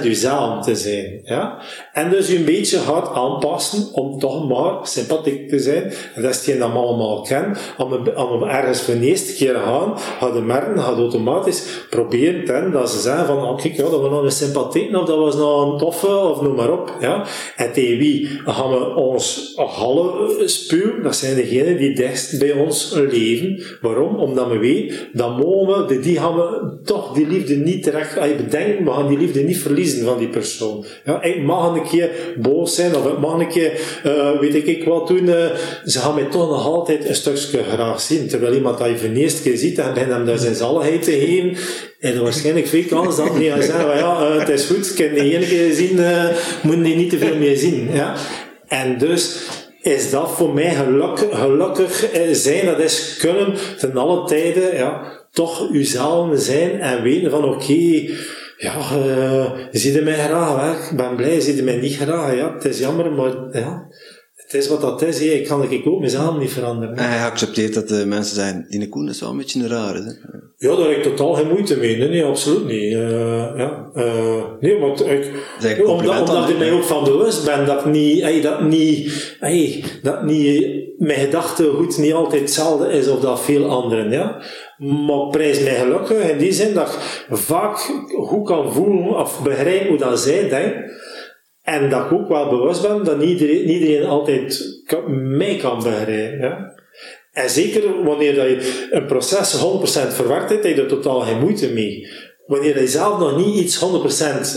100% 0.00 0.02
jezelf 0.02 0.64
te 0.64 0.74
zijn. 0.74 1.20
Ja? 1.24 1.58
En 1.92 2.10
dus 2.10 2.28
je 2.28 2.36
een 2.36 2.44
beetje 2.44 2.78
gaat 2.78 3.14
aanpassen 3.14 3.92
om 3.92 4.18
toch 4.18 4.48
maar 4.48 4.86
sympathiek 4.86 5.48
te 5.48 5.58
zijn. 5.58 5.82
En 6.14 6.22
dat 6.22 6.30
is 6.30 6.36
hetgeen 6.36 6.58
dat 6.58 6.72
we 6.72 6.78
allemaal 6.78 7.22
kennen. 7.22 7.56
Om, 7.78 8.42
ergens 8.42 8.82
voor 8.82 8.94
de 8.94 9.06
eerste 9.06 9.34
keer 9.34 9.54
gaan, 9.54 9.98
gaat 9.98 10.32
de 10.32 10.40
merken, 10.40 10.82
gaat 10.82 10.96
automatisch 10.96 11.64
proberen 11.90 12.44
ten, 12.44 12.72
dat 12.72 12.90
ze 12.90 13.00
zeggen 13.00 13.26
van, 13.26 13.36
oh, 13.36 13.56
kijk, 13.56 13.76
ja, 13.76 13.82
dat 13.82 14.00
was 14.00 14.10
nog 14.10 14.22
een 14.22 14.30
sympathiek, 14.30 14.96
of 14.96 15.06
dat 15.06 15.18
was 15.18 15.36
nog 15.36 15.72
een 15.72 15.78
toffe, 15.78 16.16
of 16.16 16.40
noem 16.40 16.54
maar 16.54 16.72
op. 16.72 16.94
Ja? 17.00 17.26
En 17.56 17.72
tegen 17.72 17.98
wie 17.98 18.28
gaan 18.44 18.70
we 18.70 18.94
hallen 19.56 20.50
spuwen? 20.50 21.02
Dat 21.02 21.16
zijn 21.16 21.34
degenen 21.34 21.76
die 21.76 21.94
dichtst 21.94 22.38
bij 22.38 22.52
ons 22.52 22.94
leven. 23.10 23.62
Waarom? 23.80 24.16
Omdat 24.16 24.48
we 24.48 24.58
weten, 24.58 24.96
dat 25.12 25.38
mogen 25.38 25.86
we, 25.86 26.00
die 26.00 26.18
gaan 26.18 26.78
toch 26.84 27.12
die 27.12 27.26
liefde 27.26 27.54
niet 27.54 27.82
terecht, 27.82 28.18
als 28.18 28.28
je 28.28 28.34
bedenkt, 28.34 28.84
we 28.84 28.90
gaan 28.90 29.08
die 29.08 29.18
liefde 29.18 29.40
niet 29.40 29.58
verliezen 29.58 30.04
van 30.04 30.18
die 30.18 30.28
persoon. 30.28 30.84
Ja, 31.04 31.22
ik 31.22 31.42
mag 31.42 31.74
een 31.74 31.88
keer 31.88 32.10
boos 32.40 32.74
zijn, 32.74 32.96
of 32.96 33.06
ik 33.06 33.18
mag 33.18 33.40
een 33.40 33.48
keer, 33.48 33.72
uh, 34.06 34.38
weet 34.40 34.54
ik, 34.54 34.66
ik 34.66 34.84
wat 34.84 35.08
doen, 35.08 35.24
uh, 35.24 35.44
ze 35.84 35.98
gaan 35.98 36.14
mij 36.14 36.24
toch 36.24 36.48
nog 36.48 36.66
altijd 36.66 37.08
een 37.08 37.14
stukje 37.14 37.62
graag 37.62 38.00
zien. 38.00 38.28
Terwijl 38.28 38.54
iemand 38.54 38.78
dat 38.78 38.88
je 38.88 38.98
voor 38.98 39.12
de 39.12 39.20
eerste 39.20 39.42
keer 39.42 39.56
ziet, 39.56 39.78
en 39.78 39.94
begint 39.94 40.12
hem 40.12 40.26
daar 40.26 40.38
zijn 40.38 40.54
zaligheid 40.54 41.02
te 41.02 41.10
geven, 41.10 41.56
en 42.00 42.14
er 42.14 42.22
waarschijnlijk 42.22 42.66
veel 42.66 42.84
kans 42.88 43.16
dat 43.16 43.38
niet 43.38 43.50
gaan 43.50 43.62
zeggen, 43.62 43.96
ja, 43.96 44.30
uh, 44.30 44.38
het 44.38 44.48
is 44.48 44.66
goed, 44.66 44.90
ik 44.90 44.98
heb 44.98 45.14
die 45.14 45.36
ene 45.36 45.46
keer 45.46 45.72
zien, 45.72 45.96
uh, 45.96 46.24
moet 46.62 46.84
die 46.84 46.96
niet 46.96 47.10
te 47.10 47.18
veel 47.18 47.36
meer 47.36 47.56
zien. 47.56 47.88
Ja? 47.92 48.14
En 48.70 48.98
dus, 48.98 49.48
is 49.82 50.10
dat 50.10 50.30
voor 50.30 50.54
mij 50.54 50.74
gelukkig, 50.74 51.38
gelukkig 51.38 52.08
zijn, 52.32 52.66
dat 52.66 52.78
is 52.78 53.16
kunnen 53.18 53.54
ten 53.78 53.96
alle 53.96 54.26
tijden, 54.26 54.76
ja, 54.76 55.02
toch 55.30 55.70
uzelf 55.72 56.40
zijn 56.40 56.80
en 56.80 57.02
weten 57.02 57.30
van 57.30 57.44
oké, 57.44 58.08
ja, 58.56 58.74
uh, 59.06 59.52
zie 59.70 60.02
mij 60.02 60.14
graag 60.14 60.56
weg, 60.56 60.90
ik 60.90 60.96
ben 60.96 61.16
blij, 61.16 61.40
zie 61.40 61.56
je 61.56 61.62
mij 61.62 61.76
niet 61.76 61.96
graag, 61.96 62.34
ja, 62.34 62.54
het 62.54 62.64
is 62.64 62.78
jammer, 62.78 63.12
maar 63.12 63.32
ja, 63.52 63.88
het 64.50 64.62
is 64.62 64.68
wat 64.68 64.80
dat 64.80 65.02
is, 65.02 65.20
ik 65.20 65.46
kan 65.46 65.70
ik 65.70 65.86
ook 65.86 66.00
mezelf 66.00 66.38
niet 66.38 66.52
veranderen. 66.52 66.96
En 66.96 67.08
hij 67.08 67.24
accepteert 67.24 67.74
dat 67.74 67.88
de 67.88 68.06
mensen 68.06 68.34
zijn, 68.34 68.66
die 68.68 68.88
Koen 68.88 69.08
is 69.08 69.20
wel 69.20 69.30
een 69.30 69.36
beetje 69.36 69.60
een 69.60 69.68
rare, 69.68 70.02
hè? 70.02 70.12
Ja, 70.56 70.76
daar 70.76 70.88
heb 70.88 70.96
ik 70.96 71.02
totaal 71.02 71.34
geen 71.34 71.48
moeite 71.48 71.76
mee. 71.76 71.96
Nee, 71.96 72.08
nee 72.08 72.24
absoluut 72.24 72.64
niet. 72.64 72.92
Uh, 72.92 73.56
ja, 73.56 73.90
uh, 73.94 74.44
nee, 74.60 74.78
want 74.78 75.06
ik, 75.06 75.30
omdat, 75.86 76.28
omdat 76.28 76.48
ik 76.48 76.58
mij 76.58 76.72
ook 76.72 76.84
van 76.84 77.04
bewust 77.04 77.44
ben 77.44 77.66
dat 77.66 77.86
niet, 77.86 78.22
hey, 78.22 78.40
dat 78.40 78.62
niet, 78.62 79.36
hey, 79.40 79.84
dat 80.02 80.24
niet, 80.24 80.66
mijn 80.98 81.20
gedachtegoed 81.20 81.98
niet 81.98 82.12
altijd 82.12 82.40
hetzelfde 82.40 82.92
is 82.92 83.08
of 83.08 83.20
dat 83.20 83.40
veel 83.40 83.64
anderen, 83.64 84.10
ja. 84.10 84.42
Maar 84.78 85.28
prijs 85.30 85.60
mij 85.60 85.74
gelukkig 85.74 86.30
in 86.30 86.38
die 86.38 86.52
zin 86.52 86.74
dat 86.74 86.88
ik 86.88 87.36
vaak 87.36 87.78
goed 88.26 88.46
kan 88.46 88.72
voelen 88.72 89.18
of 89.18 89.42
begrijpen 89.42 89.88
hoe 89.88 89.98
dat 89.98 90.20
zij 90.20 90.48
denkt. 90.48 91.08
En 91.70 91.90
dat 91.90 92.04
ik 92.04 92.12
ook 92.12 92.28
wel 92.28 92.48
bewust 92.48 92.82
ben 92.82 93.04
dat 93.04 93.18
niet 93.18 93.40
iedereen, 93.40 94.06
altijd 94.06 94.80
mij 95.08 95.56
kan 95.56 95.82
begrijpen. 95.82 96.38
Ja? 96.38 96.74
En 97.32 97.50
zeker 97.50 98.04
wanneer 98.04 98.34
dat 98.34 98.46
je 98.46 98.88
een 98.90 99.06
proces 99.06 99.56
100% 99.56 100.14
verwerkt 100.14 100.50
hebt, 100.50 100.64
heb 100.64 100.76
je 100.76 100.82
er 100.82 100.88
totaal 100.88 101.20
geen 101.20 101.38
moeite 101.38 101.72
mee. 101.72 102.08
Wanneer 102.46 102.80
je 102.80 102.88
zelf 102.88 103.18
nog 103.18 103.36
niet 103.36 103.56
iets 103.56 103.84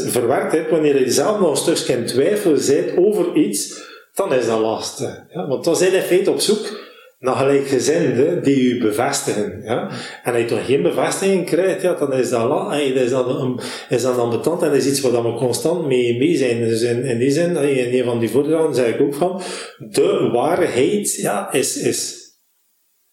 100% 0.07 0.11
verwerkt 0.11 0.51
hebt, 0.51 0.70
wanneer 0.70 0.99
je 0.99 1.11
zelf 1.11 1.39
nog 1.39 1.49
een 1.49 1.76
stukje 1.76 2.03
twijfel 2.03 2.51
bent 2.68 2.97
over 2.97 3.34
iets, 3.34 3.82
dan 4.14 4.34
is 4.34 4.45
dat 4.45 4.59
lastig. 4.59 5.24
Ja? 5.34 5.47
Want 5.47 5.64
dan 5.64 5.76
zijn 5.76 5.91
je 5.91 5.97
in 5.97 6.03
feite 6.03 6.32
op 6.32 6.39
zoek 6.39 6.91
naar 7.24 7.36
gelijkgezinden 7.36 8.43
die 8.43 8.63
u 8.63 8.80
bevestigen. 8.80 9.61
Ja? 9.63 9.89
En 10.24 10.34
als 10.34 10.41
je 10.41 10.47
toch 10.47 10.65
geen 10.65 10.82
bevestiging 10.82 11.45
krijgt, 11.45 11.82
ja, 11.82 11.93
dan 11.93 12.13
is 12.13 12.30
dat, 12.30 12.74
is 12.74 13.09
dat, 13.09 13.28
een, 13.28 13.59
dat 13.89 14.17
ambetant 14.17 14.61
en 14.61 14.74
is 14.74 14.88
iets 14.88 15.01
waar 15.01 15.24
we 15.24 15.34
constant 15.34 15.86
mee, 15.86 16.17
mee 16.17 16.38
zijn. 16.38 16.59
Dus 16.59 16.82
in, 16.82 17.03
in 17.03 17.17
die 17.17 17.32
zin, 17.32 17.55
in 17.55 17.99
een 17.99 18.05
van 18.05 18.19
die 18.19 18.30
voordrachten 18.30 18.76
zeg 18.76 18.88
ik 18.88 19.01
ook 19.01 19.13
van, 19.13 19.41
de 19.78 20.30
waarheid 20.32 21.15
ja, 21.15 21.51
is, 21.51 21.78
is 21.78 22.21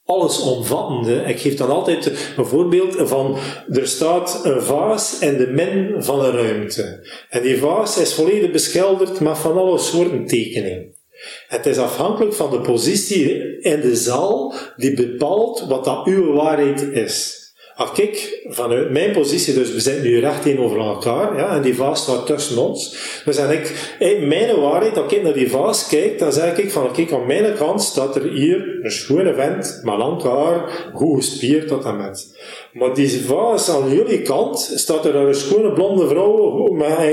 allesomvattende. 0.04 1.14
Ik 1.14 1.40
geef 1.40 1.54
dan 1.54 1.70
altijd 1.70 2.12
een 2.36 2.46
voorbeeld 2.46 2.96
van, 2.98 3.36
er 3.68 3.88
staat 3.88 4.40
een 4.44 4.62
vaas 4.62 5.18
in 5.18 5.36
de 5.36 5.46
min 5.46 6.02
van 6.02 6.24
een 6.24 6.32
ruimte. 6.32 7.08
En 7.28 7.42
die 7.42 7.58
vaas 7.58 7.98
is 7.98 8.14
volledig 8.14 8.50
beschilderd 8.50 9.20
met 9.20 9.38
van 9.38 9.58
alle 9.58 9.78
soorten 9.78 10.26
tekeningen. 10.26 10.98
Het 11.46 11.66
is 11.66 11.78
afhankelijk 11.78 12.34
van 12.34 12.50
de 12.50 12.60
positie 12.60 13.58
in 13.60 13.80
de 13.80 13.96
zaal 13.96 14.54
die 14.76 14.94
bepaalt 14.94 15.64
wat 15.68 15.84
dat 15.84 16.06
uw 16.06 16.32
waarheid 16.32 16.82
is. 16.82 17.38
Als 17.80 17.98
ik 17.98 18.42
vanuit 18.48 18.90
mijn 18.90 19.12
positie, 19.12 19.54
dus 19.54 19.72
we 19.72 19.80
zitten 19.80 20.02
nu 20.02 20.20
recht 20.20 20.42
tegenover 20.42 20.78
elkaar, 20.78 21.36
ja, 21.36 21.54
en 21.54 21.62
die 21.62 21.74
vaas 21.74 22.02
staat 22.02 22.26
tussen 22.26 22.58
ons. 22.58 22.96
Dus 23.24 23.36
en 23.36 23.50
ik, 23.50 23.94
in 23.98 24.28
mijn 24.28 24.60
waarheid, 24.60 24.98
als 24.98 25.12
ik 25.12 25.22
naar 25.22 25.32
die 25.32 25.50
vaas 25.50 25.88
kijk, 25.88 26.18
dan 26.18 26.32
zeg 26.32 26.58
ik 26.58 26.70
van, 26.70 26.92
kijk, 26.92 27.12
aan 27.12 27.26
mijn 27.26 27.54
kant 27.54 27.82
staat 27.82 28.16
er 28.16 28.22
hier 28.22 28.78
een 28.82 28.90
schone 28.90 29.34
vent, 29.34 29.80
met 29.82 29.96
lang 29.96 30.22
haar, 30.22 30.90
goed 30.94 31.24
gespierd 31.24 31.68
tot 31.68 31.84
en 31.84 31.96
met. 31.96 32.28
Maar 32.72 32.94
die 32.94 33.24
vaas 33.26 33.70
aan 33.70 33.94
jullie 33.94 34.22
kant 34.22 34.72
staat 34.74 35.04
er 35.04 35.14
een 35.14 35.34
schone 35.34 35.72
blonde 35.72 36.08
vrouw, 36.08 36.36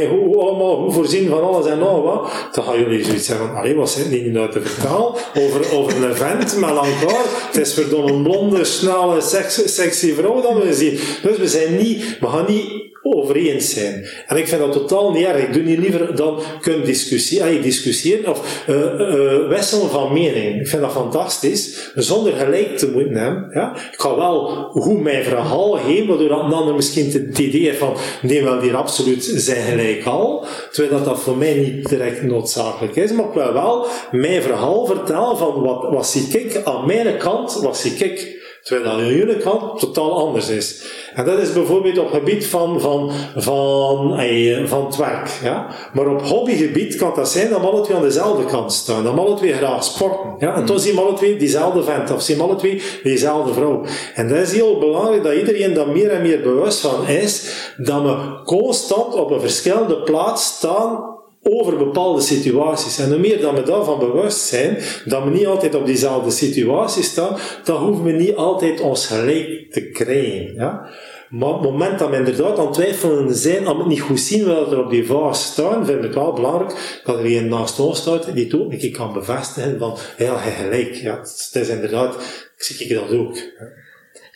hoe, 0.09 0.37
allemaal 0.39 0.81
hoe 0.81 0.91
voorzien 0.91 1.29
van 1.29 1.43
alles 1.43 1.65
en 1.65 1.79
nog 1.79 2.03
wat. 2.03 2.31
Dan 2.51 2.63
gaan 2.63 2.79
jullie 2.79 3.03
zoiets 3.03 3.25
zeggen 3.25 3.55
allee, 3.55 3.75
wat 3.75 3.89
zit 3.89 4.09
die 4.09 4.21
nu 4.21 4.39
uit 4.39 4.51
te 4.51 4.61
vertalen 4.61 5.13
over, 5.39 5.73
over 5.73 6.03
een 6.03 6.15
vent 6.15 6.57
met 6.57 6.69
lang 6.69 6.93
haar? 6.93 7.25
Het 7.47 7.57
is 7.57 7.73
verdomme 7.73 8.11
een 8.11 8.23
blonde, 8.23 8.63
snelle, 8.63 9.21
sexy, 9.21 9.67
sexy 9.67 10.13
vrouw 10.13 10.41
dat 10.41 10.63
we 10.63 10.73
zien. 10.73 10.99
Dus 11.21 11.37
we 11.37 11.47
zijn 11.47 11.75
niet, 11.75 12.17
we 12.19 12.27
gaan 12.27 12.45
niet 12.47 12.95
over 13.13 13.35
eens 13.35 13.73
zijn. 13.73 14.07
En 14.27 14.37
ik 14.37 14.47
vind 14.47 14.61
dat 14.61 14.71
totaal 14.71 15.11
niet 15.11 15.25
erg. 15.25 15.43
Ik 15.43 15.53
doe 15.53 15.63
niet 15.63 15.77
liever 15.77 16.15
dan 16.15 16.39
kunnen 16.61 16.85
discussiëren, 16.85 17.61
discussiëren 17.61 18.29
of 18.29 18.63
uh, 18.69 18.75
uh, 18.75 19.47
wisselen 19.47 19.89
van 19.89 20.13
mening. 20.13 20.61
Ik 20.61 20.67
vind 20.67 20.81
dat 20.81 20.91
fantastisch, 20.91 21.91
zonder 21.95 22.33
gelijk 22.33 22.77
te 22.77 22.91
moeten 22.91 23.15
hebben. 23.15 23.49
Ja? 23.53 23.75
Ik 23.75 23.99
ga 23.99 24.15
wel 24.15 24.69
hoe 24.71 25.01
mijn 25.01 25.23
verhaal 25.23 25.77
heen, 25.77 26.07
waardoor 26.07 26.31
een 26.31 26.53
ander 26.53 26.75
misschien 26.75 27.11
het 27.11 27.37
idee 27.37 27.73
van, 27.73 27.95
nee, 28.21 28.43
wel, 28.43 28.59
die 28.59 28.73
absoluut 28.73 29.31
zijn 29.35 29.63
gelijk 29.63 30.05
al. 30.05 30.45
Terwijl 30.71 30.95
dat, 30.95 31.05
dat 31.05 31.19
voor 31.19 31.37
mij 31.37 31.53
niet 31.53 31.89
direct 31.89 32.23
noodzakelijk 32.23 32.95
is, 32.95 33.11
maar 33.11 33.25
ik 33.25 33.33
wil 33.33 33.53
wel 33.53 33.85
mijn 34.11 34.41
verhaal 34.41 34.85
vertellen 34.85 35.37
van 35.37 35.61
wat, 35.61 35.87
wat 35.91 36.07
zie 36.07 36.39
ik 36.39 36.61
aan 36.63 36.85
mijn 36.85 37.17
kant, 37.17 37.59
wat 37.61 37.77
zie 37.77 37.91
ik 37.91 38.35
Terwijl 38.67 38.89
dat 38.89 38.99
aan 38.99 39.13
jullie 39.13 39.37
kant 39.37 39.79
totaal 39.79 40.19
anders 40.19 40.49
is. 40.49 40.83
En 41.13 41.25
dat 41.25 41.39
is 41.39 41.53
bijvoorbeeld 41.53 41.97
op 41.97 42.11
gebied 42.11 42.47
van, 42.47 42.81
van, 42.81 43.11
van, 43.35 44.19
eh, 44.19 44.65
van 44.65 44.85
het 44.85 44.95
werk. 44.95 45.29
Ja? 45.43 45.67
Maar 45.93 46.07
op 46.07 46.21
hobbygebied 46.21 46.95
kan 46.95 47.11
dat 47.15 47.29
zijn 47.29 47.49
dat 47.49 47.61
alle 47.61 47.81
twee 47.81 47.97
aan 47.97 48.03
dezelfde 48.03 48.45
kant 48.45 48.73
staan. 48.73 49.03
Dat 49.03 49.17
alle 49.17 49.35
twee 49.35 49.53
graag 49.53 49.83
sporten. 49.83 50.35
Ja? 50.39 50.55
En 50.55 50.65
toen 50.65 50.79
zien 50.79 50.97
alle 50.97 51.13
twee 51.13 51.37
diezelfde 51.37 51.83
vent. 51.83 52.11
Of 52.11 52.21
zien 52.21 52.37
we 52.37 52.43
alle 52.43 52.55
twee 52.55 52.81
diezelfde 53.03 53.53
vrouw. 53.53 53.83
En 54.15 54.27
dat 54.27 54.37
is 54.37 54.51
heel 54.51 54.79
belangrijk 54.79 55.23
dat 55.23 55.33
iedereen 55.33 55.73
daar 55.73 55.89
meer 55.89 56.11
en 56.11 56.21
meer 56.21 56.41
bewust 56.41 56.79
van 56.79 57.07
is. 57.07 57.53
Dat 57.77 58.01
we 58.01 58.41
constant 58.43 59.13
op 59.13 59.31
een 59.31 59.41
verschillende 59.41 60.01
plaats 60.01 60.45
staan 60.45 61.16
over 61.49 61.77
bepaalde 61.77 62.21
situaties. 62.21 62.99
En 62.99 63.09
hoe 63.09 63.17
meer 63.17 63.41
dat 63.41 63.53
we 63.53 63.63
daarvan 63.63 63.99
bewust 63.99 64.39
zijn, 64.39 64.77
dat 65.05 65.23
we 65.23 65.29
niet 65.29 65.45
altijd 65.45 65.75
op 65.75 65.85
diezelfde 65.85 66.31
situatie 66.31 67.03
staan, 67.03 67.37
dan 67.63 67.83
hoeven 67.83 68.03
we 68.03 68.11
niet 68.11 68.35
altijd 68.35 68.81
ons 68.81 69.05
gelijk 69.05 69.71
te 69.71 69.89
krijgen. 69.89 70.53
Ja? 70.53 70.89
Maar 71.29 71.49
op 71.49 71.61
het 71.61 71.71
moment 71.71 71.99
dat 71.99 72.09
we 72.09 72.15
inderdaad 72.15 72.59
aan 72.59 72.71
twijfelen 72.71 73.35
zijn, 73.35 73.67
aan 73.67 73.77
het 73.77 73.87
niet 73.87 74.01
goed 74.01 74.19
zien 74.19 74.45
wat 74.45 74.71
er 74.71 74.83
op 74.83 74.89
die 74.89 75.05
vaas 75.05 75.45
staan, 75.45 75.85
vind 75.85 76.03
ik 76.03 76.13
wel 76.13 76.33
belangrijk 76.33 77.01
dat 77.03 77.19
er 77.19 77.25
een 77.25 77.47
naast 77.47 77.79
ons 77.79 77.99
staat 77.99 78.33
die 78.33 78.43
het 78.43 78.53
een 78.53 78.77
keer 78.77 78.91
kan 78.91 79.13
bevestigen 79.13 79.79
van, 79.79 79.97
ja, 80.17 80.37
gelijk. 80.37 80.93
Ja, 80.93 81.19
het 81.19 81.49
is 81.53 81.69
inderdaad, 81.69 82.15
ik 82.57 82.63
zie 82.63 82.87
ik 82.87 82.95
dat 82.95 83.19
ook. 83.19 83.37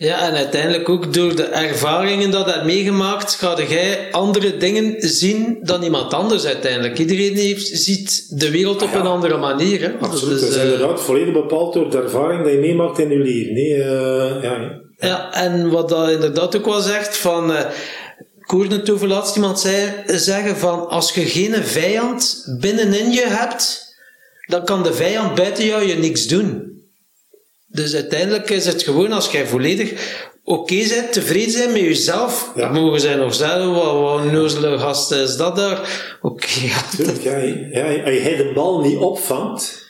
En 0.09 0.33
uiteindelijk 0.33 0.89
ook 0.89 1.13
door 1.13 1.35
de 1.35 1.43
ervaringen 1.43 2.31
dat 2.31 2.45
je 2.45 2.51
hebt 2.51 2.65
meegemaakt, 2.65 3.35
ga 3.35 3.57
jij 3.67 4.07
andere 4.11 4.57
dingen 4.57 4.95
zien 4.97 5.59
dan 5.61 5.83
iemand 5.83 6.13
anders 6.13 6.45
uiteindelijk. 6.45 6.99
Iedereen 6.99 7.35
heeft, 7.35 7.67
ziet 7.67 8.39
de 8.39 8.51
wereld 8.51 8.81
op 8.81 8.93
een 8.93 9.05
andere 9.05 9.37
manier. 9.37 9.81
Hè? 9.81 9.91
Absoluut, 9.99 10.39
dat 10.39 10.49
is 10.49 10.55
uh, 10.55 10.63
inderdaad 10.63 11.01
volledig 11.01 11.33
bepaald 11.33 11.73
door 11.73 11.89
de 11.89 11.97
ervaring 11.97 12.43
die 12.43 12.53
je 12.53 12.59
meemaakt 12.59 12.99
in 12.99 13.09
je 13.09 13.17
leven. 13.17 13.53
Nee, 13.53 13.75
uh, 13.75 14.43
ja, 14.43 14.81
ja. 14.97 15.33
en 15.33 15.69
wat 15.69 15.89
dat 15.89 16.09
inderdaad 16.09 16.55
ook 16.55 16.65
wel 16.65 16.81
zegt, 16.81 17.17
van... 17.17 17.51
Uh, 17.51 17.59
ik 18.39 18.57
hoorde 18.57 18.75
het 18.75 18.89
over 18.89 19.07
laatst 19.07 19.35
iemand 19.35 19.59
zei, 19.59 19.93
zeggen 20.05 20.57
van 20.57 20.87
als 20.87 21.13
je 21.13 21.21
geen 21.21 21.53
vijand 21.53 22.45
binnenin 22.59 23.11
je 23.11 23.25
hebt, 23.27 23.95
dan 24.45 24.65
kan 24.65 24.83
de 24.83 24.93
vijand 24.93 25.35
buiten 25.35 25.65
jou 25.65 25.83
je 25.83 25.95
niks 25.95 26.27
doen. 26.27 26.70
Dus 27.71 27.93
uiteindelijk 27.93 28.49
is 28.49 28.65
het 28.65 28.83
gewoon 28.83 29.11
als 29.11 29.31
jij 29.31 29.47
volledig 29.47 29.91
oké 30.43 30.59
okay 30.59 30.87
bent, 30.87 31.13
tevreden 31.13 31.51
zijn 31.51 31.71
met 31.71 31.81
jezelf. 31.81 32.51
Ja. 32.55 32.71
Mogen 32.71 32.99
zij 32.99 33.15
nog 33.15 33.33
zeggen, 33.33 33.73
wat, 33.73 33.93
wat 33.93 34.19
een 34.19 34.33
nozele 34.33 34.79
gast 34.79 35.11
is 35.11 35.37
dat 35.37 35.55
daar? 35.55 35.79
Oké, 36.21 36.43
okay, 37.01 37.69
ja. 37.71 37.87
ja, 37.87 38.03
als 38.03 38.13
je 38.13 38.35
de 38.37 38.51
bal 38.53 38.81
niet 38.81 38.97
opvangt, 38.97 39.80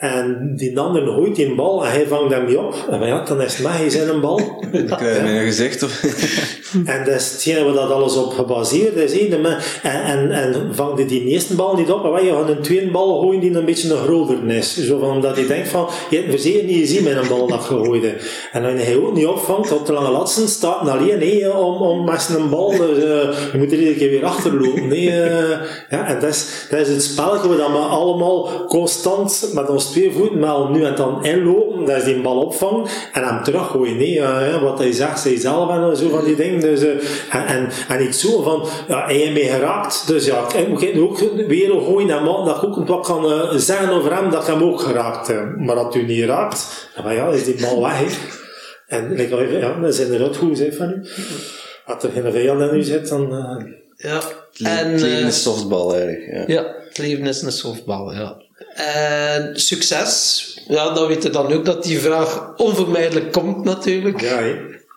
En 0.00 0.52
die 0.56 0.78
ander 0.78 1.02
gooit 1.02 1.36
die 1.36 1.46
een 1.46 1.56
bal 1.56 1.84
en 1.84 1.90
hij 1.90 2.06
vangt 2.06 2.32
hem 2.32 2.46
niet 2.46 2.56
op. 2.56 2.74
En 2.90 3.06
ja, 3.06 3.24
dan 3.24 3.42
is 3.42 3.56
het 3.56 3.66
magisch 3.66 3.94
in 3.94 4.08
een 4.08 4.20
bal. 4.20 4.36
Dan 4.72 4.96
krijg 4.96 5.16
je 5.16 5.22
mijn 5.22 5.46
gezicht. 5.46 5.82
Of... 5.82 6.02
en 6.84 7.04
dat 7.04 7.14
is 7.14 7.32
hetgeen 7.32 7.64
waar 7.64 7.74
dat 7.74 7.90
alles 7.90 8.16
op 8.16 8.32
gebaseerd 8.32 8.94
is. 8.96 9.18
En, 9.28 9.44
en, 9.82 10.30
en 10.30 10.74
vangt 10.74 11.08
die 11.08 11.24
eerste 11.24 11.54
bal 11.54 11.76
niet 11.76 11.90
op, 11.90 12.16
en 12.16 12.24
je 12.24 12.32
gaat 12.32 12.48
een 12.48 12.60
tweede 12.60 12.90
bal 12.90 13.20
gooien 13.20 13.40
die 13.40 13.54
een 13.54 13.64
beetje 13.64 13.94
een 13.94 14.02
groter 14.02 14.50
is. 14.50 14.76
Zo 14.86 14.98
van, 14.98 15.10
omdat 15.10 15.36
hij 15.36 15.46
denkt 15.46 15.68
van, 15.68 15.88
je 16.10 16.16
hebt 16.16 16.30
verzekerd 16.30 16.66
niet 16.66 16.78
gezien 16.78 17.04
met 17.04 17.16
een 17.16 17.28
bal 17.28 17.46
dat 17.46 17.60
gegooid 17.60 18.04
En 18.52 18.62
dan 18.62 18.76
hij 18.76 18.96
ook 18.96 19.14
niet 19.14 19.26
opvangt, 19.26 19.72
op 19.72 19.86
de 19.86 19.92
lange 19.92 20.10
latsen 20.10 20.48
staat 20.48 20.88
alleen 20.88 21.20
he, 21.20 21.48
om, 21.48 21.76
om 21.76 22.04
met 22.04 22.22
zijn 22.22 22.48
bal, 22.48 22.70
dus, 22.70 22.96
uh, 22.96 23.04
je 23.52 23.58
moet 23.58 23.72
er 23.72 23.78
iedere 23.78 23.96
keer 23.96 24.10
weer 24.10 24.24
achterlopen. 24.24 24.88
Nee, 24.88 25.06
uh, 25.06 25.50
ja, 25.90 26.06
en 26.06 26.20
dat 26.20 26.28
is, 26.28 26.66
dat 26.70 26.80
is 26.80 26.88
het 26.88 27.02
spelletje 27.02 27.48
waar 27.48 27.72
we 27.72 27.78
allemaal 27.78 28.64
constant 28.68 29.50
met 29.54 29.68
ons 29.68 29.89
twee 29.90 30.12
voeten 30.12 30.38
maar 30.38 30.70
nu 30.70 30.84
en 30.84 30.94
dan 30.94 31.24
inlopen, 31.24 31.84
dat 31.84 31.96
is 31.96 32.04
die 32.04 32.20
bal 32.20 32.42
opvangen 32.42 32.88
en 33.12 33.24
hem 33.24 33.42
teruggooien. 33.42 33.96
Nee, 33.96 34.16
uh, 34.16 34.62
wat 34.62 34.78
hij 34.78 34.92
zegt, 34.92 35.20
zij 35.20 35.38
zelf 35.38 35.70
en 35.70 35.96
zo 35.96 36.08
van 36.08 36.24
die 36.24 36.36
dingen. 36.36 36.60
Dus, 36.60 36.82
uh, 36.82 36.90
en, 37.30 37.46
en, 37.46 37.68
en 37.88 37.98
niet 37.98 38.16
zo 38.16 38.42
van, 38.42 38.68
ja, 38.88 39.04
hij 39.04 39.14
heeft 39.14 39.32
mee 39.32 39.48
geraakt, 39.48 40.06
dus 40.06 40.26
ja, 40.26 40.54
ik 40.54 40.68
moet 40.68 40.98
ook 40.98 41.18
weer 41.46 41.70
gooien 41.70 42.10
en 42.10 42.22
man, 42.22 42.44
dat 42.44 42.56
ik 42.56 42.62
ook 42.62 42.88
wat 42.88 43.06
kan 43.06 43.24
uh, 43.24 43.52
zeggen 43.54 43.90
over 43.90 44.14
hem, 44.14 44.30
dat 44.30 44.42
ik 44.42 44.54
hem 44.54 44.62
ook 44.62 44.80
geraakt 44.80 45.26
heb. 45.26 45.56
Maar 45.56 45.74
dat 45.74 45.94
u 45.94 46.02
niet 46.02 46.24
raakt, 46.24 46.90
dan 47.02 47.14
ja, 47.14 47.28
is 47.28 47.44
die 47.44 47.60
bal 47.60 47.82
weg. 47.82 48.38
En 48.86 49.12
like, 49.12 49.58
ja, 49.58 49.80
dat 49.80 49.92
is 49.92 50.00
inderdaad 50.00 50.36
goed 50.36 50.48
gezegd 50.48 50.76
van 50.76 50.90
u. 50.90 51.06
Als 51.86 52.02
er 52.02 52.10
geen 52.10 52.32
vijand 52.32 52.60
in 52.60 52.78
u 52.78 52.82
zit, 52.82 53.08
dan... 53.08 53.28
ja. 53.96 54.20
En, 54.58 54.92
het 54.92 55.00
leven 55.00 55.26
is 55.26 55.42
softbal 55.42 55.94
eigenlijk. 55.94 56.48
Ja. 56.48 56.54
ja, 56.54 56.74
het 56.88 56.98
leven 56.98 57.26
is 57.26 57.42
een 57.42 57.52
softbal, 57.52 58.12
ja. 58.12 58.36
En 58.80 59.60
succes, 59.60 60.44
ja, 60.68 60.94
dan 60.94 61.08
weet 61.08 61.22
je 61.22 61.30
dan 61.30 61.52
ook 61.52 61.64
dat 61.64 61.82
die 61.82 61.98
vraag 61.98 62.56
onvermijdelijk 62.56 63.32
komt 63.32 63.64
natuurlijk. 63.64 64.20
Ja, 64.20 64.38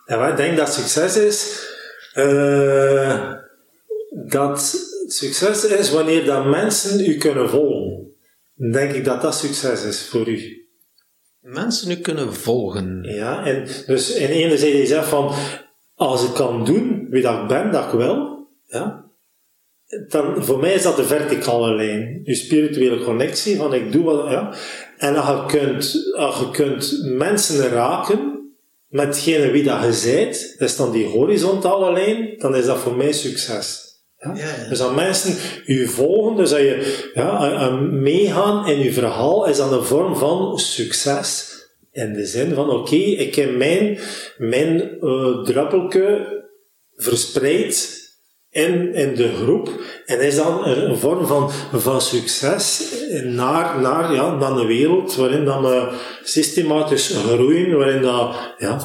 en 0.06 0.28
ik 0.28 0.36
denk 0.36 0.56
dat 0.56 0.72
succes 0.72 1.16
is, 1.16 1.66
uh, 2.14 3.32
dat 4.26 4.74
succes 5.06 5.64
is 5.64 5.90
wanneer 5.90 6.24
dat 6.24 6.44
mensen 6.44 7.00
u 7.00 7.16
kunnen 7.16 7.50
volgen. 7.50 8.12
Dan 8.54 8.70
denk 8.70 8.92
ik 8.92 9.04
dat 9.04 9.22
dat 9.22 9.34
succes 9.34 9.84
is 9.84 10.08
voor 10.08 10.28
u. 10.28 10.66
Mensen 11.40 11.90
u 11.90 11.96
kunnen 11.96 12.34
volgen. 12.34 13.02
Ja, 13.02 13.44
en 13.44 13.66
dus 13.86 14.10
in 14.10 14.28
ene 14.28 14.58
zijde 14.58 14.78
je 14.78 14.86
zegt 14.86 15.08
van, 15.08 15.34
als 15.94 16.24
ik 16.24 16.34
kan 16.34 16.64
doen 16.64 17.06
wie 17.10 17.22
dat 17.22 17.40
ik 17.40 17.48
ben, 17.48 17.72
dat 17.72 17.84
ik 17.84 17.90
wil, 17.90 18.48
ja, 18.66 19.03
dan, 20.08 20.44
voor 20.44 20.58
mij 20.58 20.74
is 20.74 20.82
dat 20.82 20.96
de 20.96 21.04
verticale 21.04 21.74
lijn. 21.74 22.20
Je 22.24 22.34
spirituele 22.34 23.04
connectie, 23.04 23.56
van 23.56 23.74
ik 23.74 23.92
doe 23.92 24.04
wat, 24.04 24.30
ja. 24.30 24.54
En 24.98 25.16
als 25.16 25.28
je 25.28 25.58
kunt, 25.58 26.14
als 26.16 26.38
je 26.38 26.50
kunt 26.50 27.00
mensen 27.04 27.68
raken, 27.68 28.34
met 28.88 29.06
metgene 29.06 29.50
wie 29.50 29.62
dat 29.62 29.82
je 29.84 29.92
zijt, 29.92 30.54
dat 30.58 30.68
is 30.68 30.76
dan 30.76 30.92
die 30.92 31.06
horizontale 31.06 31.92
lijn, 31.92 32.34
dan 32.38 32.56
is 32.56 32.66
dat 32.66 32.78
voor 32.78 32.96
mij 32.96 33.12
succes. 33.12 33.82
Ja? 34.18 34.34
Ja, 34.34 34.62
ja. 34.62 34.68
Dus 34.68 34.80
als 34.80 34.94
mensen 34.94 35.36
u 35.66 35.86
volgen, 35.86 36.36
dus 36.36 36.50
dat 36.50 36.58
je 36.58 37.10
ja, 37.14 37.70
meegaan 37.90 38.68
in 38.68 38.78
je 38.78 38.92
verhaal, 38.92 39.46
is 39.46 39.56
dat 39.56 39.72
een 39.72 39.84
vorm 39.84 40.16
van 40.16 40.58
succes. 40.58 41.52
In 41.92 42.12
de 42.12 42.26
zin 42.26 42.54
van, 42.54 42.70
oké, 42.70 42.94
ik 42.94 43.34
heb 43.34 43.56
mijn, 43.56 43.98
mijn 44.38 44.96
uh, 45.00 45.42
druppelke 45.42 46.26
verspreid 46.96 48.03
in, 48.54 48.94
in 48.94 49.14
de 49.14 49.34
groep. 49.42 49.70
En 50.06 50.20
is 50.20 50.36
dan 50.36 50.66
een 50.66 50.96
vorm 50.96 51.26
van, 51.26 51.50
van 51.72 52.00
succes 52.00 52.94
naar, 53.24 53.80
naar, 53.80 54.12
ja, 54.12 54.34
naar 54.34 54.50
een 54.50 54.66
wereld 54.66 55.16
waarin 55.16 55.44
dan 55.44 55.62
we 55.62 55.88
systematisch 56.22 57.16
groeien, 57.26 57.78
waarin 57.78 58.02
dat, 58.02 58.36
ja, 58.58 58.78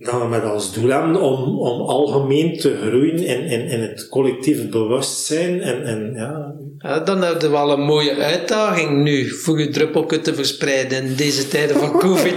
dat 0.00 0.20
we 0.20 0.26
met 0.28 0.44
als 0.44 0.72
doel 0.72 0.88
hebben 0.88 1.20
om, 1.20 1.58
om 1.58 1.80
algemeen 1.80 2.58
te 2.58 2.76
groeien 2.86 3.16
in, 3.16 3.44
in, 3.44 3.66
in 3.66 3.80
het 3.80 4.08
collectief 4.08 4.68
bewustzijn. 4.68 5.60
En, 5.60 5.84
en, 5.84 6.12
ja. 6.14 6.54
ja 6.78 6.98
dan 6.98 7.22
hebben 7.22 7.42
we 7.42 7.48
wel 7.48 7.70
een 7.70 7.80
mooie 7.80 8.14
uitdaging 8.14 9.02
nu 9.02 9.30
voor 9.30 9.60
je 9.60 9.68
druppelke 9.68 10.20
te 10.20 10.34
verspreiden 10.34 11.04
in 11.04 11.14
deze 11.14 11.48
tijden 11.48 11.76
van 11.76 12.00
COVID-19. 12.00 12.28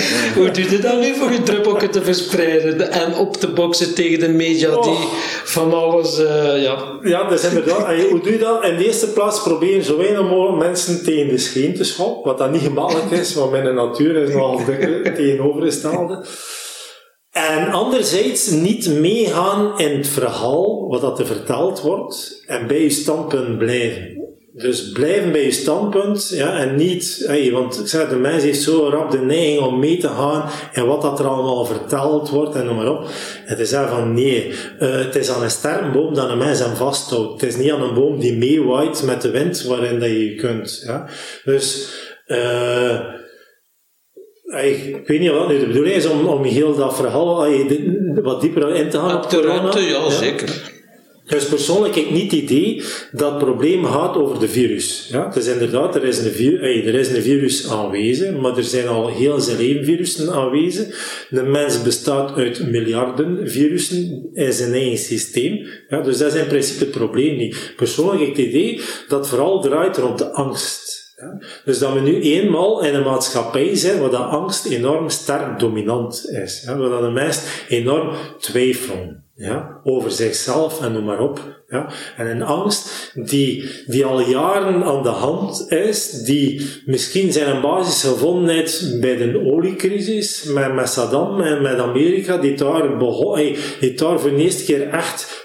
Hoe 0.36 0.50
doe 0.50 0.70
je 0.70 0.78
dat 0.82 1.00
nu 1.00 1.14
voor 1.14 1.32
je 1.32 1.42
druppelke 1.42 1.88
te 1.88 2.02
verspreiden 2.02 2.90
en 2.90 3.14
op 3.14 3.36
te 3.36 3.48
boksen 3.48 3.94
tegen 3.94 4.18
de 4.18 4.28
media 4.28 4.70
die 4.70 4.78
oh. 4.78 5.12
van 5.44 5.74
alles... 5.74 6.20
Uh, 6.20 6.62
ja. 6.62 6.98
ja, 7.02 7.30
is 7.30 7.44
inderdaad. 7.44 7.94
Hoe 8.10 8.20
doe 8.20 8.32
je 8.32 8.38
dat? 8.38 8.64
In 8.64 8.76
de 8.76 8.84
eerste 8.84 9.12
plaats 9.12 9.42
probeer 9.42 9.82
zo 9.82 9.96
weinig 9.96 10.22
mogelijk 10.22 10.58
mensen 10.58 11.04
tegen 11.04 11.28
de 11.28 11.38
scheen 11.38 11.74
te 11.74 11.84
schoppen, 11.84 12.30
wat 12.30 12.38
dat 12.38 12.50
niet 12.50 12.62
gemakkelijk 12.62 13.10
is, 13.10 13.34
want 13.34 13.50
mijn 13.50 13.74
natuur 13.74 14.16
is 14.16 14.32
nogal 14.32 14.60
tegenovergestelde. 15.16 16.24
En 17.36 17.72
anderzijds 17.72 18.50
niet 18.50 18.90
meegaan 18.90 19.78
in 19.78 19.96
het 19.96 20.08
verhaal 20.08 20.88
wat 20.88 21.00
dat 21.00 21.18
er 21.18 21.26
verteld 21.26 21.80
wordt 21.80 22.42
en 22.46 22.66
bij 22.66 22.82
je 22.82 22.90
standpunt 22.90 23.58
blijven. 23.58 24.24
Dus 24.52 24.92
blijven 24.92 25.32
bij 25.32 25.44
je 25.44 25.50
standpunt, 25.50 26.28
ja, 26.34 26.58
en 26.58 26.76
niet, 26.76 27.24
hey, 27.26 27.52
want 27.52 27.80
ik 27.80 27.86
zeg, 27.86 28.08
de 28.08 28.16
mens 28.16 28.42
heeft 28.42 28.62
zo 28.62 28.88
rap 28.88 29.10
de 29.10 29.18
neiging 29.18 29.60
om 29.60 29.78
mee 29.78 29.98
te 29.98 30.08
gaan 30.08 30.50
en 30.72 30.86
wat 30.86 31.02
dat 31.02 31.18
er 31.18 31.26
allemaal 31.26 31.64
verteld 31.64 32.30
wordt 32.30 32.54
en 32.54 32.66
noem 32.66 32.76
maar 32.76 32.90
op. 32.90 33.06
Het 33.44 33.58
is 33.58 33.70
van 33.70 34.14
nee, 34.14 34.46
uh, 34.80 34.96
het 34.96 35.16
is 35.16 35.30
aan 35.30 35.42
een 35.42 35.50
sterke 35.50 35.90
boom 35.90 36.14
dat 36.14 36.30
een 36.30 36.38
mens 36.38 36.58
hem 36.58 36.76
vasthoudt. 36.76 37.40
Het 37.40 37.50
is 37.50 37.56
niet 37.56 37.72
aan 37.72 37.82
een 37.82 37.94
boom 37.94 38.20
die 38.20 38.36
meewaait 38.36 39.02
met 39.02 39.22
de 39.22 39.30
wind 39.30 39.62
waarin 39.62 40.00
dat 40.00 40.08
je 40.08 40.34
kunt. 40.34 40.82
Ja. 40.86 41.08
Dus, 41.44 41.88
uh, 42.26 43.00
ik 44.46 45.06
weet 45.06 45.20
niet 45.20 45.30
wat 45.30 45.48
nu 45.48 45.58
de 45.58 45.66
bedoeling 45.66 45.96
is 45.96 46.06
om, 46.06 46.26
om 46.26 46.44
heel 46.44 46.76
dat 46.76 46.96
verhaal 46.96 47.46
wat 48.22 48.40
dieper 48.40 48.74
in 48.74 48.90
te 48.90 48.98
gaan 48.98 49.16
op, 49.24 49.30
de 49.30 49.40
ruimte, 49.40 49.80
ja, 49.80 50.10
zeker. 50.10 50.74
Dus 51.26 51.44
persoonlijk 51.44 51.94
heb 51.94 52.04
ik 52.04 52.10
niet 52.10 52.30
het 52.30 52.40
idee 52.40 52.82
dat 53.12 53.30
het 53.30 53.44
probleem 53.44 53.84
gaat 53.84 54.16
over 54.16 54.38
de 54.38 54.48
virus. 54.48 55.08
Ja, 55.10 55.26
het 55.26 55.36
is 55.36 55.46
inderdaad, 55.46 55.94
er 55.94 56.04
is, 56.04 56.18
een 56.18 56.30
virus, 56.30 56.86
er 56.86 56.94
is 56.94 57.08
een 57.08 57.22
virus 57.22 57.70
aanwezig, 57.70 58.36
maar 58.36 58.56
er 58.56 58.64
zijn 58.64 58.88
al 58.88 59.08
heel 59.08 59.40
zijn 59.40 59.56
leven 59.56 59.84
virussen 59.84 60.32
aanwezig. 60.32 60.86
De 61.30 61.42
mens 61.42 61.82
bestaat 61.82 62.36
uit 62.36 62.70
miljarden 62.70 63.50
virussen 63.50 64.30
in 64.32 64.52
zijn 64.52 64.72
eigen 64.72 64.98
systeem. 64.98 65.66
Ja, 65.88 66.00
dus 66.00 66.18
dat 66.18 66.34
is 66.34 66.40
in 66.40 66.46
principe 66.46 66.84
het 66.84 66.90
probleem 66.90 67.36
niet. 67.36 67.72
Persoonlijk 67.76 68.20
heb 68.20 68.28
ik 68.28 68.36
het 68.36 68.46
idee 68.46 68.80
dat 69.08 69.18
het 69.18 69.28
vooral 69.28 69.60
draait 69.60 69.96
rond 69.96 70.18
de 70.18 70.32
angst. 70.32 71.05
Ja? 71.16 71.38
Dus 71.64 71.78
dat 71.78 71.92
we 71.92 72.00
nu 72.00 72.20
eenmaal 72.20 72.84
in 72.84 72.94
een 72.94 73.02
maatschappij 73.02 73.74
zijn 73.74 74.00
waar 74.00 74.10
dat 74.10 74.30
angst 74.30 74.64
enorm 74.64 75.08
sterk 75.08 75.58
dominant 75.58 76.30
is. 76.30 76.62
Ja? 76.66 76.76
Waar 76.76 76.88
dat 76.88 77.00
de 77.00 77.10
mensen 77.10 77.48
enorm 77.68 78.10
twijfelen 78.38 79.25
ja? 79.36 79.80
over 79.84 80.10
zichzelf 80.10 80.82
en 80.82 80.92
noem 80.92 81.04
maar 81.04 81.20
op. 81.20 81.40
Ja? 81.68 81.88
En 82.16 82.26
een 82.26 82.42
angst 82.42 83.10
die, 83.14 83.70
die 83.86 84.04
al 84.04 84.20
jaren 84.20 84.82
aan 84.82 85.02
de 85.02 85.08
hand 85.08 85.72
is, 85.72 86.10
die 86.10 86.66
misschien 86.84 87.32
zijn 87.32 87.56
een 87.56 87.60
basis 87.60 88.10
gevonden 88.10 88.54
heeft 88.54 89.00
bij 89.00 89.16
de 89.16 89.40
oliecrisis, 89.44 90.44
met, 90.44 90.74
met 90.74 90.88
Saddam 90.88 91.40
en 91.40 91.62
met 91.62 91.78
Amerika, 91.78 92.36
die 92.36 92.54
daar, 92.54 92.96
begon, 92.96 93.56
die 93.80 93.94
daar 93.94 94.20
voor 94.20 94.30
de 94.30 94.36
eerste 94.36 94.64
keer 94.64 94.88
echt 94.88 95.44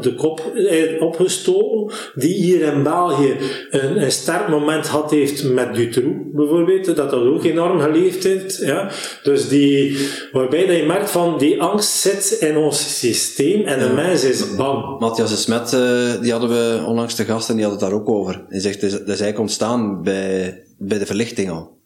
de 0.00 0.14
kop 0.16 0.52
opgestoken, 1.00 1.96
die 2.14 2.34
hier 2.34 2.72
in 2.72 2.82
België 2.82 3.36
een, 3.70 4.02
een 4.02 4.12
sterk 4.12 4.48
moment 4.48 4.86
had 4.86 5.10
heeft 5.10 5.44
met 5.44 5.74
Dutroux, 5.74 6.16
bijvoorbeeld, 6.32 6.84
dat 6.84 6.96
dat 6.96 7.12
ook 7.12 7.44
enorm 7.44 7.80
geleefd 7.80 8.24
heeft. 8.24 8.56
Ja? 8.56 8.90
Dus 9.22 9.48
die, 9.48 10.08
waarbij 10.32 10.66
dat 10.66 10.76
je 10.76 10.82
merkt 10.82 11.10
van, 11.10 11.38
die 11.38 11.62
angst 11.62 11.90
zit 11.90 12.36
in 12.40 12.56
ons 12.56 12.98
systeem 12.98 13.29
en 13.38 13.78
de 13.78 13.92
mens 13.94 14.24
is 14.24 14.56
bang. 14.56 15.00
Matthias 15.00 15.42
Smet, 15.42 15.72
uh, 15.72 16.20
die 16.20 16.32
hadden 16.32 16.50
we 16.50 16.84
onlangs 16.86 17.14
de 17.14 17.24
gasten, 17.24 17.56
die 17.56 17.64
hadden 17.64 17.82
het 17.82 17.90
daar 17.90 18.00
ook 18.00 18.08
over. 18.08 18.44
Hij 18.48 18.60
zegt, 18.60 18.80
dat 18.80 18.90
is 18.90 19.06
eigenlijk 19.06 19.38
ontstaan 19.38 20.02
bij, 20.02 20.64
bij 20.78 20.98
de 20.98 21.06
verlichting 21.06 21.50
al. 21.50 21.78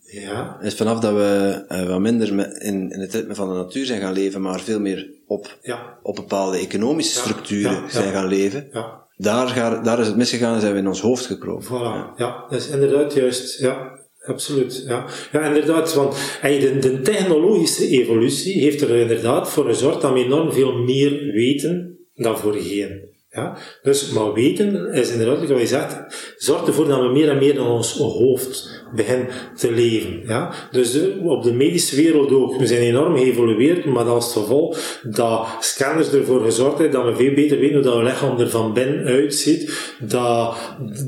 Ja. 0.00 0.58
Is 0.60 0.74
vanaf 0.74 1.00
dat 1.00 1.12
we 1.12 1.64
uh, 1.68 1.88
wat 1.88 2.00
minder 2.00 2.28
in, 2.62 2.90
in 2.90 3.00
het 3.00 3.14
ritme 3.14 3.34
van 3.34 3.48
de 3.48 3.54
natuur 3.54 3.86
zijn 3.86 4.00
gaan 4.00 4.12
leven, 4.12 4.42
maar 4.42 4.60
veel 4.60 4.80
meer 4.80 5.10
op, 5.26 5.58
ja. 5.62 5.98
op 6.02 6.14
bepaalde 6.14 6.58
economische 6.58 7.18
structuren 7.18 7.72
ja, 7.72 7.88
zijn 7.88 8.12
gaan 8.12 8.26
leven. 8.26 8.68
Ja. 8.72 9.00
Daar, 9.16 9.82
daar 9.82 10.00
is 10.00 10.06
het 10.06 10.16
misgegaan 10.16 10.54
en 10.54 10.60
zijn 10.60 10.72
we 10.72 10.78
in 10.78 10.88
ons 10.88 11.00
hoofd 11.00 11.26
gekropen. 11.26 11.64
Voilà. 11.64 12.16
Ja. 12.16 12.44
dat 12.48 12.60
is 12.60 12.68
inderdaad 12.68 13.14
juist. 13.14 13.58
Ja, 13.58 13.98
absoluut. 14.22 14.84
Ja, 14.86 15.06
ja 15.32 15.44
inderdaad. 15.44 15.94
Want 15.94 16.38
de, 16.42 16.78
de 16.80 17.00
technologische 17.00 17.88
evolutie 17.88 18.60
heeft 18.60 18.80
er 18.80 18.96
inderdaad 18.96 19.50
voor 19.50 19.64
gezorgd 19.64 20.00
dat 20.00 20.12
we 20.12 20.24
enorm 20.24 20.52
veel 20.52 20.72
meer 20.72 21.32
weten 21.32 21.98
dan 22.14 22.38
voorheen. 22.38 23.11
Ja? 23.32 23.56
Dus, 23.82 24.10
maar 24.10 24.32
weten 24.32 24.92
is 24.92 25.10
inderdaad, 25.10 25.48
wat 25.48 25.60
je 25.60 25.66
zegt, 25.66 25.96
zorgt 26.36 26.66
ervoor 26.66 26.88
dat 26.88 27.00
we 27.00 27.08
meer 27.08 27.28
en 27.28 27.38
meer 27.38 27.54
in 27.54 27.60
ons 27.60 27.96
hoofd 27.96 28.82
beginnen 28.94 29.28
te 29.56 29.72
leven. 29.72 30.22
Ja? 30.26 30.52
Dus 30.70 30.92
de, 30.92 31.20
op 31.22 31.42
de 31.42 31.52
medische 31.52 31.96
wereld 31.96 32.32
ook. 32.32 32.56
We 32.56 32.66
zijn 32.66 32.80
enorm 32.80 33.16
geëvolueerd, 33.16 33.84
maar 33.84 34.04
dat 34.04 34.22
het 34.22 34.32
geval 34.32 34.76
dat 35.02 35.46
scanners 35.60 36.12
ervoor 36.12 36.40
gezorgd 36.40 36.78
hebben 36.78 37.00
dat 37.00 37.16
we 37.16 37.24
veel 37.24 37.34
beter 37.34 37.58
weten 37.58 37.74
hoe 37.74 37.84
dat 37.84 37.94
het 37.94 38.04
lichaam 38.04 38.38
er 38.38 38.50
van 38.50 38.72
binnen 38.72 39.04
uitziet, 39.04 39.94
dat 40.00 40.56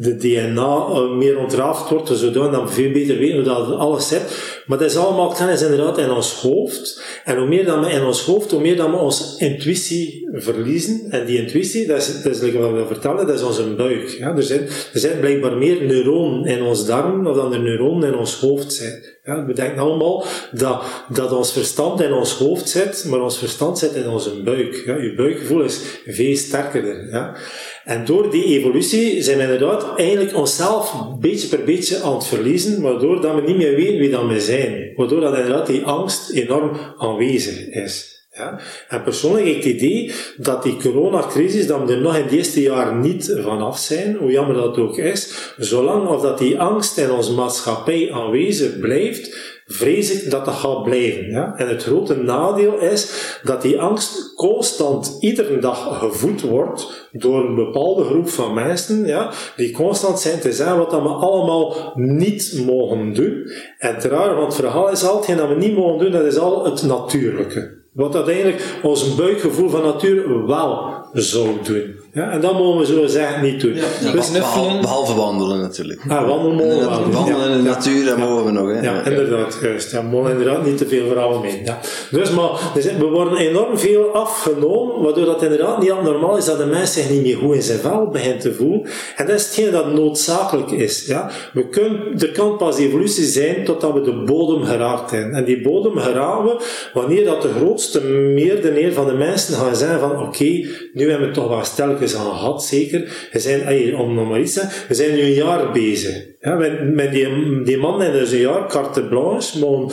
de 0.01 0.17
DNA 0.17 0.77
eh, 0.77 1.11
meer 1.11 1.39
ontrafeld 1.39 1.89
wordt, 1.89 2.19
zodat 2.19 2.63
we 2.63 2.69
veel 2.69 2.93
beter 2.93 3.19
weten 3.19 3.35
hoe 3.35 3.45
dat 3.45 3.71
alles 3.71 4.09
zit. 4.09 4.54
Maar 4.67 4.79
dat 4.79 4.91
is 4.91 4.97
allemaal 4.97 5.33
kennis 5.33 5.63
inderdaad 5.63 5.99
in 5.99 6.11
ons 6.11 6.33
hoofd. 6.33 7.03
En 7.25 7.37
hoe 7.37 7.47
meer 7.47 7.65
dan 7.65 7.81
we 7.81 7.91
in 7.91 8.05
ons 8.05 8.23
hoofd, 8.23 8.51
hoe 8.51 8.61
meer 8.61 8.77
dan 8.77 8.91
we 8.91 8.97
onze 8.97 9.45
intuïtie 9.45 10.29
verliezen. 10.33 11.07
En 11.11 11.27
die 11.27 11.39
intuïtie, 11.39 11.87
dat 11.87 11.99
is, 11.99 12.23
dat 12.23 12.43
is 12.43 12.53
wat 12.53 12.73
we 12.73 12.85
vertellen, 12.87 13.27
dat 13.27 13.37
is 13.37 13.43
onze 13.43 13.75
buik. 13.75 14.09
Ja, 14.09 14.37
er, 14.37 14.43
zijn, 14.43 14.61
er 14.93 15.01
zijn 15.01 15.21
blijkbaar 15.21 15.57
meer 15.57 15.83
neuronen 15.83 16.45
in 16.45 16.63
ons 16.63 16.87
darm 16.87 17.25
dan 17.25 17.53
er 17.53 17.61
neuronen 17.61 18.09
in 18.09 18.19
ons 18.19 18.35
hoofd 18.35 18.73
zijn. 18.73 19.14
Ja, 19.27 19.47
we 19.47 19.53
denken 19.53 19.79
allemaal 19.79 20.25
dat, 20.53 20.83
dat 21.09 21.33
ons 21.33 21.53
verstand 21.53 22.01
in 22.01 22.13
ons 22.13 22.33
hoofd 22.33 22.69
zit, 22.69 23.05
maar 23.09 23.21
ons 23.21 23.39
verstand 23.39 23.79
zit 23.79 23.95
in 23.95 24.09
onze 24.09 24.43
buik. 24.43 24.83
Ja, 24.87 24.97
je 24.97 25.15
buikgevoel 25.15 25.63
is 25.63 25.81
veel 26.07 26.37
sterker. 26.37 27.11
Ja. 27.11 27.37
En 27.85 28.05
door 28.05 28.31
die 28.31 28.45
evolutie 28.45 29.23
zijn 29.23 29.37
we 29.37 29.43
inderdaad 29.43 29.99
eigenlijk 29.99 30.37
onszelf 30.37 30.95
beetje 31.21 31.49
per 31.49 31.65
beetje 31.65 32.03
aan 32.03 32.15
het 32.15 32.27
verliezen, 32.27 32.83
waardoor 32.83 33.21
dat 33.21 33.35
we 33.35 33.41
niet 33.41 33.57
meer 33.57 33.75
weten 33.75 33.99
wie 33.99 34.11
dat 34.11 34.27
we 34.27 34.41
zijn. 34.41 34.93
Waardoor 34.95 35.21
dat 35.21 35.37
inderdaad 35.37 35.67
die 35.67 35.85
angst 35.85 36.31
enorm 36.31 36.77
aanwezig 36.97 37.69
is. 37.69 38.14
Ja? 38.35 38.59
En 38.89 39.03
persoonlijk 39.03 39.47
ik 39.47 39.57
het 39.57 39.65
idee 39.65 40.13
dat 40.37 40.63
die 40.63 40.77
coronacrisis, 40.77 41.67
dat 41.67 41.85
we 41.87 41.93
er 41.93 42.01
nog 42.01 42.17
in 42.17 42.27
de 42.27 42.37
eerste 42.37 42.63
jaar 42.63 42.95
niet 42.95 43.39
vanaf 43.43 43.79
zijn, 43.79 44.17
hoe 44.17 44.31
jammer 44.31 44.57
dat 44.57 44.79
ook 44.79 44.99
is, 44.99 45.53
zolang 45.57 46.09
of 46.09 46.23
dat 46.23 46.39
die 46.39 46.61
angst 46.61 46.99
in 46.99 47.11
onze 47.11 47.33
maatschappij 47.33 48.13
aanwezig 48.13 48.79
blijft, 48.79 49.53
vrees 49.67 50.23
ik 50.23 50.31
dat 50.31 50.45
dat 50.45 50.55
gaat 50.55 50.83
blijven. 50.83 51.31
Ja? 51.31 51.55
En 51.57 51.69
het 51.69 51.83
grote 51.83 52.17
nadeel 52.17 52.79
is 52.79 53.11
dat 53.43 53.63
die 53.63 53.81
angst 53.81 54.35
constant 54.35 55.17
iedere 55.21 55.59
dag 55.59 55.99
gevoed 55.99 56.41
wordt 56.41 57.09
door 57.13 57.45
een 57.45 57.55
bepaalde 57.55 58.05
groep 58.05 58.29
van 58.29 58.55
mensen, 58.55 59.07
ja, 59.07 59.33
die 59.57 59.73
constant 59.73 60.21
zijn 60.21 60.41
te 60.41 60.53
zeggen 60.53 60.79
wat 60.79 60.91
we 60.91 60.99
allemaal 60.99 61.93
niet 61.95 62.63
mogen 62.67 63.13
doen. 63.13 63.51
En 63.79 64.01
raar, 64.01 64.35
want 64.35 64.53
het 64.53 64.63
verhaal 64.63 64.91
is 64.91 65.05
altijd 65.05 65.39
dat 65.39 65.49
we 65.49 65.55
niet 65.55 65.77
mogen 65.77 65.99
doen, 65.99 66.13
dat 66.13 66.25
is 66.25 66.39
al 66.39 66.65
het 66.65 66.83
natuurlijke. 66.83 67.84
Wat 67.95 68.15
uiteindelijk 68.15 68.79
ons 68.83 69.15
buikgevoel 69.15 69.69
van 69.69 69.83
natuur 69.83 70.47
wel 70.47 70.95
zou 71.13 71.49
doen. 71.63 72.04
Ja, 72.15 72.31
en 72.31 72.41
dat 72.41 72.53
mogen 72.53 72.79
we 72.81 72.87
zo 72.87 73.07
zeggen 73.07 73.43
niet 73.43 73.61
doen. 73.61 73.75
Ja, 73.75 74.13
dus 74.13 74.31
behalve, 74.31 74.81
behalve, 74.81 75.15
wandelen 75.15 75.61
natuurlijk. 75.61 76.01
Ah, 76.09 76.29
wandelen 76.29 76.57
mogen 76.57 76.79
we 76.79 76.89
wel. 76.89 77.11
Wandelen 77.11 77.51
in 77.51 77.57
de 77.57 77.63
natuur, 77.63 78.05
dat 78.05 78.19
mogen 78.19 78.45
we 78.45 78.51
nog. 78.51 78.69
Hè? 78.69 78.81
Ja, 78.81 79.05
inderdaad, 79.05 79.59
juist. 79.63 79.91
Ja, 79.91 80.03
we 80.03 80.09
mogen 80.09 80.31
inderdaad 80.31 80.65
niet 80.65 80.79
te 80.79 80.87
veel 80.87 81.07
verhalen 81.07 81.41
mee. 81.41 81.63
Ja. 81.65 81.79
Dus, 82.11 82.31
maar 82.31 82.51
dus, 82.75 82.85
we 82.85 83.05
worden 83.05 83.39
enorm 83.39 83.79
veel 83.79 84.13
afgenomen, 84.13 85.03
waardoor 85.03 85.25
dat 85.25 85.43
inderdaad 85.43 85.81
niet 85.81 86.03
normaal 86.03 86.37
is 86.37 86.45
dat 86.45 86.59
de 86.59 86.67
mens 86.67 86.93
zich 86.93 87.11
niet 87.11 87.23
meer 87.23 87.37
goed 87.37 87.55
in 87.55 87.63
zijn 87.63 87.79
vel 87.79 88.09
begint 88.09 88.41
te 88.41 88.55
voelen. 88.55 88.87
En 89.17 89.27
dat 89.27 89.37
is 89.37 89.45
hetgeen 89.45 89.71
dat 89.71 89.93
noodzakelijk 89.93 90.71
is. 90.71 91.07
Ja. 91.07 91.31
We 91.53 91.69
kunnen, 91.69 92.19
er 92.19 92.33
kan 92.33 92.57
pas 92.57 92.79
evolutie 92.79 93.25
zijn 93.25 93.65
totdat 93.65 93.93
we 93.93 94.01
de 94.01 94.23
bodem 94.25 94.65
geraakt 94.65 95.11
zijn. 95.11 95.33
En 95.33 95.45
die 95.45 95.63
bodem 95.63 95.99
geraken 95.99 96.45
we 96.45 96.65
wanneer 96.93 97.25
dat 97.25 97.43
de 97.43 97.51
grootste 97.57 98.01
meerderheid 98.35 98.95
van 98.95 99.07
de 99.07 99.13
mensen 99.13 99.55
gaan 99.55 99.77
zeggen 99.77 100.01
van 100.01 100.27
oké, 100.27 100.69
nu 100.93 101.11
hebben 101.11 101.29
we 101.29 101.35
toch 101.35 101.49
wat 101.49 101.67
stelkens 102.09 102.33
aan 102.33 102.39
gehad, 102.39 102.65
zeker. 102.65 103.29
We 103.33 103.39
zijn, 103.39 103.97
om 103.97 104.17
te 104.17 104.69
we 104.89 104.95
zijn 104.95 105.15
nu 105.15 105.21
een 105.21 105.33
jaar 105.33 105.73
bezig. 105.73 106.27
Ja, 106.41 106.55
met, 106.83 107.13
die, 107.13 107.63
die 107.63 107.79
man 107.79 108.03
in 108.03 108.13
dus 108.13 108.33
een 108.33 108.39
jaar, 108.39 108.69
carte 108.69 109.09
blanche, 109.09 109.59
maar 109.59 109.87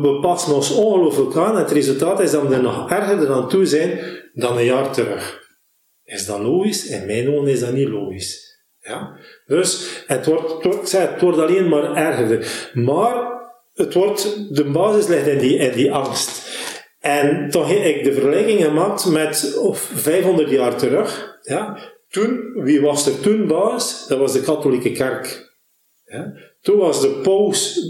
we, 0.00 0.18
passen 0.20 0.54
ons 0.54 0.70
ongelooflijk 0.70 1.36
aan 1.36 1.56
en 1.56 1.62
het 1.62 1.70
resultaat 1.70 2.20
is 2.20 2.30
dat 2.30 2.48
we 2.48 2.54
er 2.54 2.62
nog 2.62 2.90
erger 2.90 3.32
aan 3.32 3.48
toe 3.48 3.66
zijn 3.66 4.00
dan 4.34 4.56
een 4.56 4.64
jaar 4.64 4.92
terug. 4.92 5.40
Is 6.04 6.26
dat 6.26 6.40
logisch? 6.40 6.86
In 6.86 7.06
mijn 7.06 7.34
ogen 7.34 7.48
is 7.48 7.60
dat 7.60 7.72
niet 7.72 7.88
logisch. 7.88 8.60
Ja? 8.78 9.16
Dus 9.46 10.02
het 10.06 10.26
wordt, 10.26 10.64
het 10.92 11.20
wordt, 11.20 11.38
alleen 11.38 11.68
maar 11.68 11.94
erger. 11.94 12.70
Maar 12.74 13.40
het 13.72 13.94
wordt, 13.94 14.54
de 14.56 14.64
basis 14.64 15.06
ligt 15.06 15.26
in 15.26 15.38
die, 15.38 15.70
die 15.70 15.92
angst. 15.92 16.50
En 17.00 17.50
toch 17.50 17.68
heb 17.68 17.84
ik 17.84 18.04
de 18.04 18.12
vergelijking 18.12 18.64
gemaakt 18.64 19.06
met 19.06 19.58
of 19.58 19.90
500 19.94 20.50
jaar 20.50 20.76
terug. 20.76 21.31
Ja, 21.42 21.78
toen, 22.08 22.52
wie 22.54 22.80
was 22.80 23.06
er 23.06 23.20
toen 23.20 23.46
baas? 23.46 24.06
Dat 24.08 24.18
was 24.18 24.32
de 24.32 24.40
katholieke 24.40 24.92
kerk. 24.92 25.50
Ja, 26.04 26.32
toen 26.60 26.78
was 26.78 27.00
de 27.00 27.08
paus, 27.08 27.80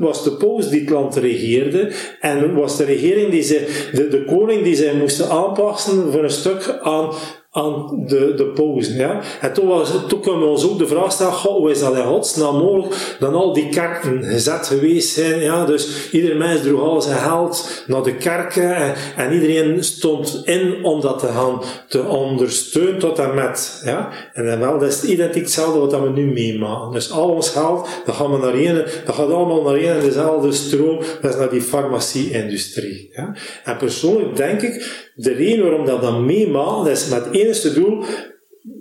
was 0.00 0.24
de 0.24 0.32
paus 0.32 0.68
die 0.68 0.80
het 0.80 0.90
land 0.90 1.16
regeerde 1.16 1.92
en 2.20 2.54
was 2.54 2.76
de 2.76 2.84
regering 2.84 3.30
die 3.30 3.42
ze, 3.42 3.88
de, 3.92 4.08
de 4.08 4.24
koning 4.24 4.62
die 4.62 4.74
zij 4.74 4.94
moesten 4.94 5.28
aanpassen 5.28 6.12
voor 6.12 6.24
een 6.24 6.30
stuk 6.30 6.78
aan 6.82 7.12
aan 7.58 8.04
de, 8.06 8.34
de 8.36 8.46
pauze. 8.46 8.96
Ja? 8.96 9.20
En 9.40 9.52
toen, 9.52 9.66
was, 9.66 9.92
toen 10.08 10.20
kunnen 10.20 10.40
we 10.40 10.46
ons 10.46 10.68
ook 10.68 10.78
de 10.78 10.86
vraag 10.86 11.12
stellen, 11.12 11.32
hoe 11.32 11.70
is 11.70 11.80
dat 11.80 11.96
in 11.96 12.02
godsnaam 12.02 12.56
mogelijk 12.56 13.16
dat 13.18 13.32
al 13.32 13.52
die 13.52 13.68
kerken 13.68 14.24
gezet 14.24 14.66
geweest 14.66 15.12
zijn? 15.12 15.40
Ja? 15.40 15.64
Dus 15.64 16.10
ieder 16.12 16.36
mens 16.36 16.62
droeg 16.62 16.80
al 16.80 17.02
zijn 17.02 17.18
geld 17.18 17.84
naar 17.86 18.02
de 18.02 18.14
kerken 18.14 18.76
en, 18.76 18.94
en, 19.16 19.32
iedereen 19.32 19.84
stond 19.84 20.42
in 20.44 20.84
om 20.84 21.00
dat 21.00 21.18
te 21.18 21.26
gaan 21.26 21.62
te 21.88 22.04
ondersteunen 22.04 22.98
tot 22.98 23.18
en 23.18 23.34
met. 23.34 23.82
Ja? 23.84 24.08
En 24.32 24.46
dan 24.46 24.58
wel, 24.58 24.78
dat 24.78 24.88
is 24.88 25.04
identiek 25.04 25.42
hetzelfde 25.42 25.78
wat 25.78 26.00
we 26.00 26.10
nu 26.10 26.32
meemaken. 26.32 26.92
Dus 26.92 27.10
al 27.10 27.28
ons 27.28 27.50
geld, 27.50 27.88
dat, 28.04 28.14
gaan 28.14 28.30
we 28.32 28.38
naar 28.38 28.54
een, 28.54 28.84
dat 29.04 29.14
gaat 29.14 29.30
allemaal 29.30 29.62
naar 29.62 29.74
één 29.74 29.94
en 29.94 30.00
dezelfde 30.00 30.52
stroom, 30.52 31.00
dat 31.20 31.32
is 31.32 31.38
naar 31.38 31.50
die 31.50 31.62
farmacie-industrie. 31.62 33.10
Ja? 33.12 33.34
En 33.64 33.76
persoonlijk 33.76 34.36
denk 34.36 34.62
ik, 34.62 35.07
de 35.18 35.32
reden 35.32 35.64
waarom 35.64 35.86
dat 35.86 36.00
dan 36.00 36.24
meemaakt, 36.24 36.88
is 36.88 37.08
met 37.08 37.24
het 37.62 37.74
doel 37.74 38.04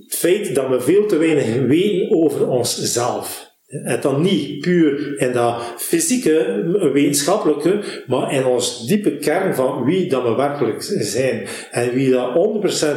het 0.07 0.15
feit 0.15 0.55
dat 0.55 0.69
we 0.69 0.81
veel 0.81 1.05
te 1.05 1.17
weinig 1.17 1.67
weten 1.67 2.17
over 2.17 2.47
onszelf. 2.47 3.46
En 3.67 4.01
dan 4.01 4.21
niet 4.21 4.59
puur 4.59 5.21
in 5.21 5.31
dat 5.31 5.55
fysieke, 5.77 6.63
wetenschappelijke, 6.93 7.83
maar 8.07 8.33
in 8.33 8.45
ons 8.45 8.87
diepe 8.87 9.17
kern 9.17 9.55
van 9.55 9.83
wie 9.83 10.09
dat 10.09 10.23
we 10.23 10.35
werkelijk 10.35 10.83
zijn. 10.99 11.47
En 11.71 11.93
wie 11.93 12.11
dat 12.11 12.33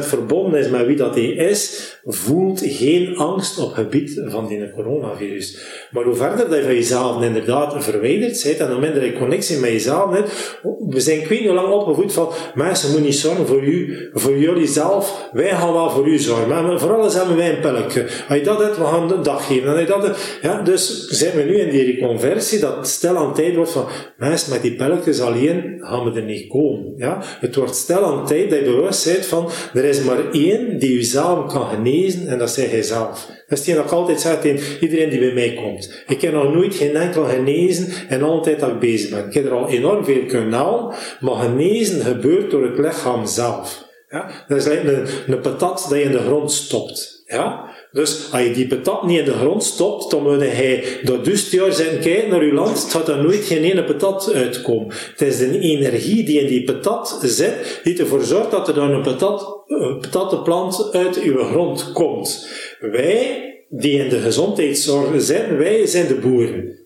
100% 0.01 0.05
verbonden 0.05 0.59
is 0.59 0.69
met 0.69 0.85
wie 0.85 0.95
dat 0.95 1.15
hij 1.15 1.27
is, 1.27 1.91
voelt 2.05 2.61
geen 2.63 3.15
angst 3.15 3.59
op 3.59 3.67
het 3.67 3.75
gebied 3.75 4.21
van 4.25 4.47
die 4.47 4.71
coronavirus. 4.71 5.57
Maar 5.91 6.03
hoe 6.03 6.15
verder 6.15 6.49
dat 6.49 6.57
je 6.57 6.63
van 6.63 6.73
jezelf 6.73 7.23
inderdaad 7.23 7.83
verwijderd 7.83 8.43
bent, 8.43 8.59
en 8.59 8.71
hoe 8.71 8.79
minder 8.79 9.05
je 9.05 9.17
connectie 9.17 9.57
met 9.57 9.71
jezelf 9.71 10.13
hebt, 10.13 10.59
we 10.89 10.99
zijn 10.99 11.27
weet 11.27 11.41
niet 11.41 11.49
lang 11.49 11.73
opgevoed 11.73 12.13
van, 12.13 12.29
mensen 12.55 12.89
moeten 12.89 13.05
niet 13.05 13.17
zorgen 13.17 13.47
voor 13.47 13.63
u, 13.63 14.09
voor 14.13 14.37
jullie 14.37 14.67
zelf, 14.67 15.29
wij 15.33 15.49
gaan 15.49 15.73
wel 15.73 15.89
voor 15.89 16.07
u 16.07 16.17
zorgen. 16.17 16.47
Maar 16.47 16.79
voor 16.79 16.95
alles 16.95 17.13
hebben 17.13 17.35
wij 17.35 17.49
een 17.49 17.61
pilletje. 17.61 18.01
Als 18.27 18.37
je 18.37 18.43
dat 18.43 18.59
hebt, 18.59 18.77
we 18.77 18.83
gaan 18.83 19.11
een 19.11 19.23
dag 19.23 19.47
geven. 19.47 19.77
En 19.77 19.85
dat 19.85 20.17
ja, 20.41 20.60
dus 20.63 21.07
zijn 21.07 21.35
we 21.35 21.43
nu 21.43 21.59
in 21.59 21.69
die 21.69 21.85
reconversie, 21.85 22.59
dat 22.59 22.87
stel 22.87 23.17
aan 23.17 23.33
tijd 23.33 23.55
wordt 23.55 23.71
van, 23.71 23.87
mensen 24.17 24.51
met 24.51 24.61
die 24.61 24.75
pilletjes 24.75 25.19
alleen 25.19 25.77
gaan 25.79 26.03
we 26.03 26.19
er 26.19 26.25
niet 26.25 26.47
komen. 26.47 26.93
Ja? 26.97 27.17
Het 27.39 27.55
wordt 27.55 27.75
stel 27.75 28.03
aan 28.03 28.25
tijd 28.25 28.49
dat 28.49 28.59
je 28.59 28.65
bewust 28.65 29.05
bent 29.05 29.25
van, 29.25 29.49
er 29.73 29.83
is 29.83 30.03
maar 30.03 30.31
één 30.31 30.79
die 30.79 30.95
jezelf 30.95 31.53
kan 31.53 31.67
genezen, 31.67 32.27
en 32.27 32.37
dat 32.37 32.49
is 32.49 32.55
jijzelf. 32.55 33.25
Dat 33.25 33.59
is 33.59 33.65
hetgeen 33.65 33.75
dat 33.75 33.91
altijd 33.91 34.21
zeg 34.21 34.41
tegen 34.41 34.81
iedereen 34.81 35.09
die 35.09 35.19
bij 35.19 35.33
mij 35.33 35.53
komt. 35.53 36.03
Ik 36.07 36.21
heb 36.21 36.33
nog 36.33 36.53
nooit 36.53 36.75
geen 36.75 36.95
enkel 36.95 37.23
genezen 37.23 37.87
en 38.09 38.23
altijd 38.23 38.61
ik 38.61 38.79
bezig 38.79 39.09
ben. 39.09 39.25
Ik 39.25 39.33
heb 39.33 39.45
er 39.45 39.51
al 39.51 39.69
enorm 39.69 40.05
veel 40.05 40.25
kunnen 40.25 40.53
halen, 40.53 40.95
maar 41.19 41.35
genezen 41.35 42.01
gebeurt 42.01 42.51
door 42.51 42.63
het 42.63 42.77
lichaam 42.77 43.25
zelf. 43.25 43.89
Ja? 44.09 44.31
Dat 44.47 44.57
is 44.57 44.65
like 44.65 44.91
een, 44.91 45.07
een 45.33 45.41
patat 45.41 45.85
dat 45.89 45.97
je 45.97 46.03
in 46.03 46.11
de 46.11 46.17
grond 46.17 46.51
stopt. 46.51 47.23
Ja? 47.25 47.69
Dus 47.91 48.31
als 48.31 48.41
je 48.41 48.51
die 48.51 48.67
patat 48.67 49.05
niet 49.05 49.19
in 49.19 49.25
de 49.25 49.33
grond 49.33 49.63
stopt, 49.63 50.11
dan 50.11 50.23
moet 50.23 50.39
hij 50.39 50.83
dat 51.03 51.25
dus 51.25 51.49
jaar 51.49 51.71
zijn 51.71 51.99
kijken 51.99 52.29
naar 52.29 52.45
je 52.45 52.53
land, 52.53 52.81
het 52.81 52.91
gaat 52.91 53.07
er 53.07 53.23
nooit 53.23 53.45
geen 53.45 53.63
ene 53.63 53.83
patat 53.83 54.33
uitkomen. 54.33 54.93
Het 55.11 55.21
is 55.21 55.37
de 55.37 55.59
energie 55.59 56.23
die 56.23 56.39
in 56.39 56.47
die 56.47 56.63
patat 56.63 57.19
zit, 57.21 57.79
die 57.83 57.99
ervoor 57.99 58.21
zorgt 58.21 58.51
dat 58.51 58.67
er 58.67 58.73
dan 58.73 58.91
een 58.91 59.01
patat, 59.01 59.63
een 59.67 59.99
patattenplant 59.99 60.89
uit 60.91 61.21
uw 61.21 61.43
grond 61.43 61.91
komt. 61.91 62.47
Wij, 62.79 63.45
die 63.69 64.03
in 64.03 64.09
de 64.09 64.19
gezondheidszorg 64.19 65.21
zijn, 65.21 65.57
wij 65.57 65.85
zijn 65.85 66.07
de 66.07 66.15
boeren. 66.15 66.79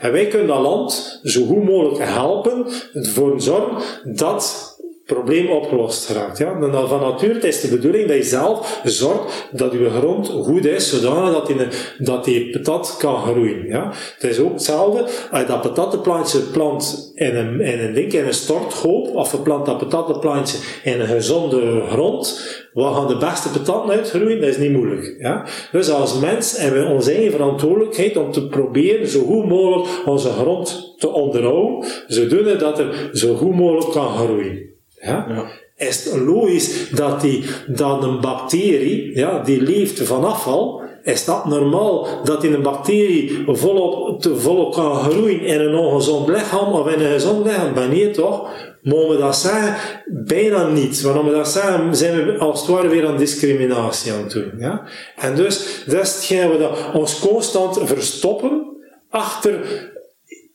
En 0.00 0.12
wij 0.12 0.26
kunnen 0.26 0.46
dat 0.46 0.60
land 0.60 1.20
zo 1.22 1.44
goed 1.44 1.64
mogelijk 1.64 2.04
helpen, 2.04 2.66
ervoor 2.92 3.40
zorgen 3.40 3.82
dat 4.14 4.71
probleem 5.14 5.50
opgelost 5.50 6.06
geraakt. 6.06 6.38
Ja? 6.38 6.56
Van 6.86 7.00
nature 7.00 7.48
is 7.48 7.60
de 7.60 7.68
bedoeling 7.68 8.08
dat 8.08 8.16
je 8.16 8.22
zelf 8.22 8.80
zorgt 8.84 9.48
dat 9.50 9.72
je 9.72 9.90
grond 9.90 10.28
goed 10.28 10.64
is, 10.64 10.90
zodanig 10.90 11.32
dat 11.32 11.46
die, 11.46 11.56
dat 11.98 12.24
die 12.24 12.50
patat 12.50 12.96
kan 12.98 13.22
groeien. 13.22 13.66
Ja? 13.66 13.92
Het 14.18 14.30
is 14.30 14.38
ook 14.38 14.52
hetzelfde, 14.52 15.02
als 15.30 15.40
je 15.40 15.46
dat 15.46 15.60
patattenplantje 15.60 16.38
plant 16.38 17.12
in 17.14 17.36
een, 17.36 17.60
in 17.60 17.80
een 17.80 17.94
ding, 17.94 18.12
in 18.12 18.26
een 18.26 18.34
storthoop, 18.34 19.14
of 19.14 19.32
je 19.32 19.38
plant 19.38 19.66
dat 19.66 19.78
patattenplantje 19.78 20.58
in 20.84 21.00
een 21.00 21.06
gezonde 21.06 21.82
grond, 21.88 22.60
Wat 22.72 22.94
gaan 22.94 23.08
de 23.08 23.16
beste 23.16 23.50
patanten 23.50 23.96
uitgroeien? 23.96 24.40
Dat 24.40 24.48
is 24.48 24.56
niet 24.56 24.72
moeilijk. 24.72 25.16
Ja? 25.18 25.46
Dus 25.72 25.90
als 25.90 26.18
mens 26.18 26.56
hebben 26.56 26.86
we 26.86 26.94
onze 26.94 27.12
eigen 27.12 27.30
verantwoordelijkheid 27.30 28.16
om 28.16 28.32
te 28.32 28.48
proberen 28.48 29.08
zo 29.08 29.24
goed 29.24 29.48
mogelijk 29.48 29.88
onze 30.04 30.28
grond 30.28 30.94
te 30.98 31.08
onderhouden, 31.08 31.88
zodoende 32.06 32.56
dat 32.56 32.78
er 32.78 33.10
zo 33.12 33.34
goed 33.34 33.54
mogelijk 33.54 33.90
kan 33.90 34.16
groeien. 34.16 34.71
Ja? 35.02 35.26
Ja. 35.28 35.44
Is 35.86 36.04
het 36.04 36.20
logisch 36.20 36.90
dat, 36.90 37.20
die, 37.20 37.44
dat 37.66 38.02
een 38.02 38.20
bacterie, 38.20 39.16
ja, 39.16 39.38
die 39.38 39.62
leeft 39.62 40.02
van 40.02 40.24
afval, 40.24 40.82
is 41.02 41.24
dat 41.24 41.44
normaal 41.44 42.06
dat 42.24 42.40
die 42.40 42.54
een 42.54 42.62
bacterie 42.62 43.44
volop, 43.46 44.20
te 44.20 44.36
volop 44.36 44.72
kan 44.72 44.94
groeien 44.94 45.40
in 45.40 45.60
een 45.60 45.74
ongezond 45.74 46.28
lichaam 46.28 46.72
of 46.72 46.88
in 46.88 47.00
een 47.00 47.12
gezond 47.12 47.46
lichaam? 47.46 47.88
Nee, 47.88 48.10
toch? 48.10 48.50
Mogen 48.82 49.08
we 49.08 49.22
dat 49.22 49.36
zeggen? 49.36 49.76
Bijna 50.06 50.66
niet. 50.66 51.00
Waarom 51.00 51.26
we 51.26 51.32
dat 51.32 51.48
zeggen, 51.48 51.96
zijn 51.96 52.24
we 52.24 52.38
als 52.38 52.60
het 52.60 52.70
ware 52.70 52.88
weer 52.88 53.06
aan 53.06 53.16
discriminatie 53.16 54.12
aan 54.12 54.22
het 54.22 54.30
doen. 54.30 54.52
Ja? 54.58 54.82
En 55.16 55.34
dus, 55.34 55.84
dat 55.86 56.00
is 56.02 56.14
hetgeen 56.14 56.50
we 56.50 56.58
dat 56.58 56.78
ons 56.92 57.18
constant 57.18 57.78
verstoppen 57.82 58.66
achter 59.10 59.60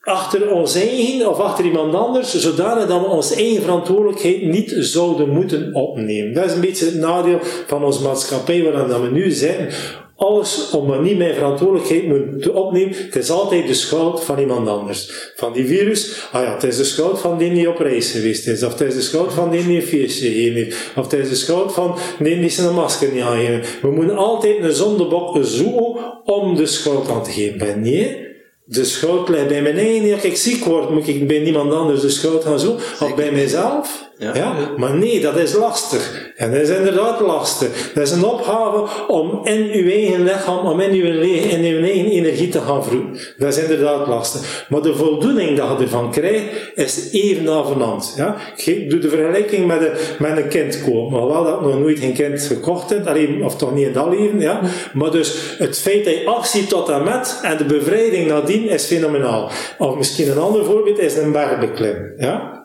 achter 0.07 0.51
ons 0.51 0.75
eigen 0.75 1.29
of 1.29 1.39
achter 1.39 1.65
iemand 1.65 1.93
anders, 1.93 2.35
zodanig 2.35 2.87
dat 2.87 2.99
we 2.99 3.07
onze 3.07 3.35
eigen 3.35 3.61
verantwoordelijkheid 3.61 4.41
niet 4.41 4.75
zouden 4.79 5.29
moeten 5.29 5.73
opnemen. 5.73 6.33
Dat 6.33 6.45
is 6.45 6.53
een 6.53 6.61
beetje 6.61 6.85
het 6.85 6.95
nadeel 6.95 7.39
van 7.67 7.83
onze 7.83 8.01
maatschappij 8.01 8.63
waarin 8.63 9.01
we 9.01 9.09
nu 9.11 9.31
zitten. 9.31 9.69
Alles 10.15 10.69
om 10.71 10.87
maar 10.87 11.01
niet 11.01 11.17
mijn 11.17 11.33
verantwoordelijkheid 11.33 12.07
moeten 12.07 12.53
opnemen, 12.53 12.95
het 12.95 13.15
is 13.15 13.29
altijd 13.29 13.67
de 13.67 13.73
schuld 13.73 14.23
van 14.23 14.39
iemand 14.39 14.67
anders. 14.67 15.31
Van 15.35 15.53
die 15.53 15.65
virus, 15.65 16.27
ah 16.31 16.43
ja, 16.43 16.53
het 16.53 16.63
is 16.63 16.77
de 16.77 16.83
schuld 16.83 17.19
van 17.19 17.37
die 17.37 17.53
die 17.53 17.69
op 17.69 17.79
reis 17.79 18.11
geweest 18.11 18.47
is, 18.47 18.63
of 18.63 18.71
het 18.71 18.81
is 18.81 18.93
de 18.93 19.01
schuld 19.01 19.33
van 19.33 19.49
die 19.49 19.65
die 19.65 19.75
een 19.75 19.87
feestje 19.87 20.27
heeft, 20.27 20.75
of 20.95 21.11
het 21.11 21.19
is 21.19 21.29
de 21.29 21.35
schuld 21.35 21.73
van 21.73 21.97
die 22.19 22.39
die 22.39 22.49
zijn 22.49 22.73
masker 22.73 23.11
niet 23.13 23.23
aangeven. 23.23 23.61
We 23.81 23.91
moeten 23.91 24.17
altijd 24.17 24.63
een 24.63 24.73
zondebok 24.73 25.37
zoeken 25.41 26.21
om 26.23 26.55
de 26.55 26.65
schuld 26.65 27.09
aan 27.09 27.23
te 27.23 27.31
geven. 27.31 27.57
Maar 27.57 27.77
nee, 27.77 28.26
de 28.69 28.85
schuld 28.85 29.29
ligt 29.29 29.47
bij 29.47 29.61
mijn 29.61 29.77
eigen. 29.77 30.13
Als 30.13 30.23
ik 30.23 30.37
ziek 30.37 30.63
word, 30.63 30.89
moet 30.89 31.07
ik 31.07 31.27
bij 31.27 31.39
niemand 31.39 31.73
anders 31.73 32.01
de 32.01 32.09
schuld 32.09 32.43
gaan 32.43 32.59
zoeken. 32.59 32.83
Of 32.99 33.15
bij 33.15 33.31
mijzelf. 33.31 34.06
Ja. 34.19 34.53
Maar 34.77 34.95
nee, 34.95 35.19
dat 35.19 35.37
is 35.37 35.53
lastig. 35.53 36.31
En 36.35 36.51
dat 36.51 36.61
is 36.61 36.69
inderdaad 36.69 37.19
lastig. 37.19 37.91
Dat 37.93 38.03
is 38.03 38.11
een 38.11 38.23
opgave 38.23 39.07
om 39.07 39.41
in 39.43 39.69
uw 39.73 39.89
eigen 39.89 40.23
lichaam, 40.23 40.65
om 40.65 40.79
in 40.79 40.91
uw, 40.91 41.21
in 41.21 41.63
uw 41.63 41.83
eigen 41.83 42.11
energie 42.11 42.49
te 42.49 42.59
gaan 42.59 42.83
vroegen. 42.83 43.17
Dat 43.37 43.57
is 43.57 43.61
inderdaad 43.61 44.07
lastig. 44.07 44.65
Maar 44.69 44.81
de 44.81 44.95
voldoening 44.95 45.57
dat 45.57 45.67
je 45.77 45.83
ervan 45.83 46.11
krijgt, 46.11 46.43
is 46.75 47.09
even 47.11 47.49
avenant. 47.49 48.13
Ja? 48.17 48.35
Ik 48.55 48.89
doe 48.89 48.99
de 48.99 49.09
vergelijking 49.09 49.67
met 49.67 49.81
een, 49.81 49.91
met 50.19 50.37
een 50.37 50.47
kind 50.47 50.83
kopen. 50.83 51.27
Wel 51.27 51.43
dat 51.43 51.61
nog 51.61 51.79
nooit 51.79 51.99
geen 51.99 52.13
kind 52.13 52.41
gekocht 52.41 52.89
heb, 52.89 53.07
alleen, 53.07 53.45
of 53.45 53.55
toch 53.55 53.73
niet 53.73 53.87
in 53.87 53.93
dat. 53.93 54.15
Ja? 54.37 54.61
Maar 54.93 55.11
dus 55.11 55.55
het 55.57 55.79
feit 55.79 56.05
dat 56.05 56.13
je 56.13 56.25
afziet 56.25 56.69
tot 56.69 56.89
en 56.89 57.03
met, 57.03 57.39
en 57.41 57.57
de 57.57 57.65
bevrijding 57.65 58.27
nadien 58.27 58.69
is 58.69 58.85
fenomenaal. 58.85 59.51
Of 59.77 59.95
misschien 59.95 60.31
een 60.31 60.37
ander 60.37 60.65
voorbeeld 60.65 60.99
is 60.99 61.17
een 61.17 61.31
bergbeklim. 61.31 62.13
Ja? 62.17 62.56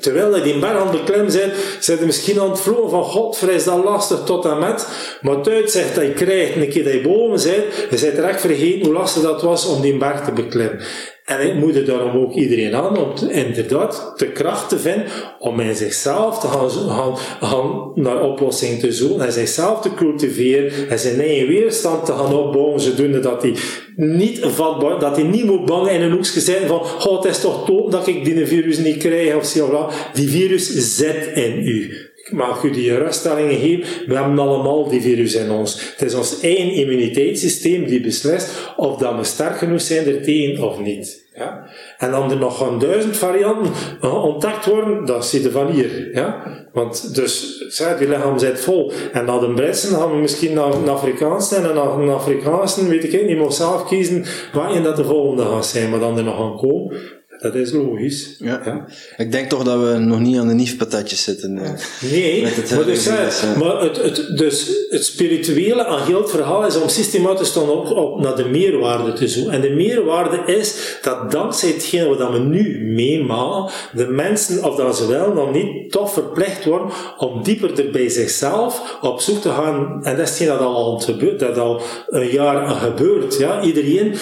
Terwijl 0.00 0.36
je 0.36 0.42
die 0.42 0.58
berg 0.58 0.76
aan 0.76 0.88
het 0.88 1.04
beklimmen 1.04 1.32
bent, 1.32 1.52
zit 1.80 1.98
je 1.98 2.06
misschien 2.06 2.40
aan 2.40 2.50
het 2.50 2.60
vloeken 2.60 2.90
van 2.90 3.04
God, 3.04 3.48
is 3.48 3.64
dat 3.64 3.84
lastig 3.84 4.20
tot 4.24 4.44
en 4.44 4.58
met. 4.58 4.88
Maar 5.20 5.36
het 5.36 5.48
uitzicht 5.48 5.94
dat 5.94 6.04
je 6.04 6.12
krijgt, 6.12 6.56
een 6.56 6.68
keer 6.68 6.84
dat 6.84 6.92
je 6.92 7.00
boven 7.00 7.50
bent, 7.50 7.90
je 7.90 7.98
bent 8.00 8.16
direct 8.16 8.40
vergeten 8.40 8.84
hoe 8.84 8.94
lastig 8.94 9.22
dat 9.22 9.42
was 9.42 9.66
om 9.66 9.80
die 9.80 9.96
berg 9.96 10.24
te 10.24 10.32
beklimmen. 10.32 10.80
En 11.24 11.46
ik 11.46 11.54
moedig 11.54 11.84
daarom 11.84 12.22
ook 12.22 12.34
iedereen 12.34 12.74
aan 12.74 12.98
om 12.98 13.28
inderdaad 13.28 14.12
de 14.16 14.32
kracht 14.32 14.68
te 14.68 14.78
vinden 14.78 15.06
om 15.38 15.60
in 15.60 15.76
zichzelf 15.76 16.38
te 16.38 16.46
gaan, 16.46 16.70
gaan, 16.70 17.16
gaan 17.40 17.92
naar 17.94 18.22
oplossingen 18.22 18.78
te 18.78 18.92
zoeken 18.92 19.26
en 19.26 19.32
zichzelf 19.32 19.80
te 19.80 19.94
cultiveren 19.94 20.88
en 20.88 20.98
zijn 20.98 21.20
eigen 21.20 21.46
weerstand 21.46 22.06
te 22.06 22.12
gaan 22.12 22.34
opbouwen, 22.34 22.80
zodoende 22.80 23.20
dat 23.20 23.42
hij 23.42 23.54
niet 23.96 24.38
vatbaar, 24.40 24.98
dat 24.98 25.16
hij 25.16 25.24
niet 25.24 25.44
moet 25.44 25.64
bang 25.64 25.88
in 25.88 26.00
een 26.00 26.12
hoekje 26.12 26.40
zitten 26.40 26.68
van, 26.68 26.80
oh, 26.80 27.22
het 27.22 27.30
is 27.32 27.40
toch 27.40 27.66
dood 27.66 27.92
dat 27.92 28.06
ik 28.06 28.24
die 28.24 28.46
virus 28.46 28.78
niet 28.78 28.96
krijg 28.96 29.34
of 29.34 29.44
zo. 29.44 29.88
Die 30.14 30.28
virus 30.28 30.96
zit 30.96 31.26
in 31.34 31.66
u. 31.66 32.03
Mag 32.30 32.62
u 32.62 32.70
die 32.70 32.98
ruststellingen 32.98 33.58
geven. 33.58 34.06
We 34.06 34.14
hebben 34.14 34.38
allemaal 34.38 34.88
die 34.88 35.00
virus 35.00 35.34
in 35.34 35.50
ons. 35.50 35.94
Het 35.96 36.02
is 36.02 36.14
ons 36.14 36.40
eigen 36.40 36.70
immuniteitssysteem 36.70 37.86
die 37.86 38.00
beslist 38.00 38.72
of 38.76 38.96
dat 38.96 39.16
we 39.16 39.24
sterk 39.24 39.58
genoeg 39.58 39.80
zijn 39.80 40.06
ertegen 40.06 40.68
of 40.68 40.80
niet. 40.80 41.24
Ja? 41.34 41.66
En 41.98 42.10
dan 42.10 42.30
er 42.30 42.36
nog 42.36 42.60
een 42.60 42.78
duizend 42.78 43.16
varianten 43.16 43.72
eh, 44.00 44.24
ontdekt 44.24 44.66
worden, 44.66 45.06
dat 45.06 45.26
zie 45.26 45.42
je 45.42 45.50
van 45.50 45.70
hier. 45.70 46.14
Ja? 46.14 46.42
Want 46.72 47.14
dus, 47.14 47.58
zeg, 47.68 47.98
die 47.98 48.08
lichaam 48.08 48.38
zit 48.38 48.60
vol. 48.60 48.92
En 49.12 49.24
na 49.24 49.38
de 49.38 49.52
Britsen 49.52 49.96
gaan 49.96 50.10
we 50.10 50.16
misschien 50.16 50.54
naar 50.54 50.74
een 50.74 50.88
Afrikaanse 50.88 51.56
en 51.56 51.62
na 51.62 51.82
een 51.82 52.08
Afrikaanse, 52.08 52.88
weet 52.88 53.12
ik 53.12 53.26
niet, 53.26 53.38
moet 53.38 53.54
zelf 53.54 53.86
kiezen 53.86 54.24
waarin 54.52 54.82
dat 54.82 54.96
de 54.96 55.04
volgende 55.04 55.42
gaat 55.42 55.66
zijn. 55.66 55.90
Maar 55.90 56.00
dan 56.00 56.18
er 56.18 56.24
nog 56.24 56.36
gaan 56.36 56.56
komen, 56.56 56.96
dat 57.44 57.54
is 57.54 57.72
logisch. 57.72 58.36
Ja. 58.38 58.86
Ik 59.16 59.32
denk 59.32 59.48
toch 59.48 59.64
dat 59.64 59.80
we 59.80 59.98
nog 59.98 60.20
niet 60.20 60.38
aan 60.38 60.48
de 60.48 60.54
niefpatatjes 60.54 61.22
zitten. 61.22 61.58
eh. 61.58 61.70
Nee, 62.10 62.44
het 62.46 62.70
maar, 62.70 62.84
dus, 62.84 63.06
eh, 63.06 63.14
ja. 63.42 63.58
maar 63.58 63.80
het, 63.80 63.96
het, 64.02 64.36
dus 64.36 64.70
het 64.88 65.04
spirituele 65.04 65.84
aan 65.86 66.06
heel 66.06 66.20
het 66.20 66.30
verhaal 66.30 66.66
is 66.66 66.76
om 66.80 66.88
systematisch 66.88 67.52
dan 67.52 67.68
ook 67.70 67.90
op 67.90 68.20
naar 68.20 68.36
de 68.36 68.44
meerwaarde 68.48 69.12
te 69.12 69.28
zoeken. 69.28 69.52
En 69.52 69.60
de 69.60 69.70
meerwaarde 69.70 70.52
is 70.52 70.98
dat 71.02 71.30
dankzij 71.30 71.68
hetgeen 71.68 72.08
wat 72.16 72.30
we 72.32 72.38
nu 72.38 72.84
meemaken, 72.94 73.72
de 73.92 74.06
mensen, 74.06 74.64
of 74.64 74.76
dat 74.76 74.96
ze 74.96 75.06
wel 75.06 75.34
dan 75.34 75.52
niet, 75.52 75.90
toch 75.92 76.12
verplicht 76.12 76.64
worden 76.64 76.88
om 77.18 77.42
dieper 77.42 77.78
er 77.84 77.90
bij 77.90 78.08
zichzelf 78.08 78.98
op 79.00 79.20
zoek 79.20 79.40
te 79.40 79.48
gaan. 79.48 80.04
En 80.04 80.16
dat 80.16 80.24
is 80.24 80.28
hetgeen 80.28 80.48
dat 80.48 80.60
al 80.60 80.98
gebeurt, 81.00 81.38
dat 81.40 81.58
al 81.58 81.80
een 82.08 82.30
jaar 82.30 82.68
gebeurt. 82.68 83.36
Ja? 83.38 83.62
Iedereen 83.62 84.14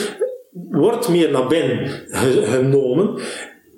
wordt 0.70 1.08
meer 1.08 1.30
naar 1.30 1.46
binnen 1.46 1.88
ge- 2.08 2.42
genomen. 2.44 3.20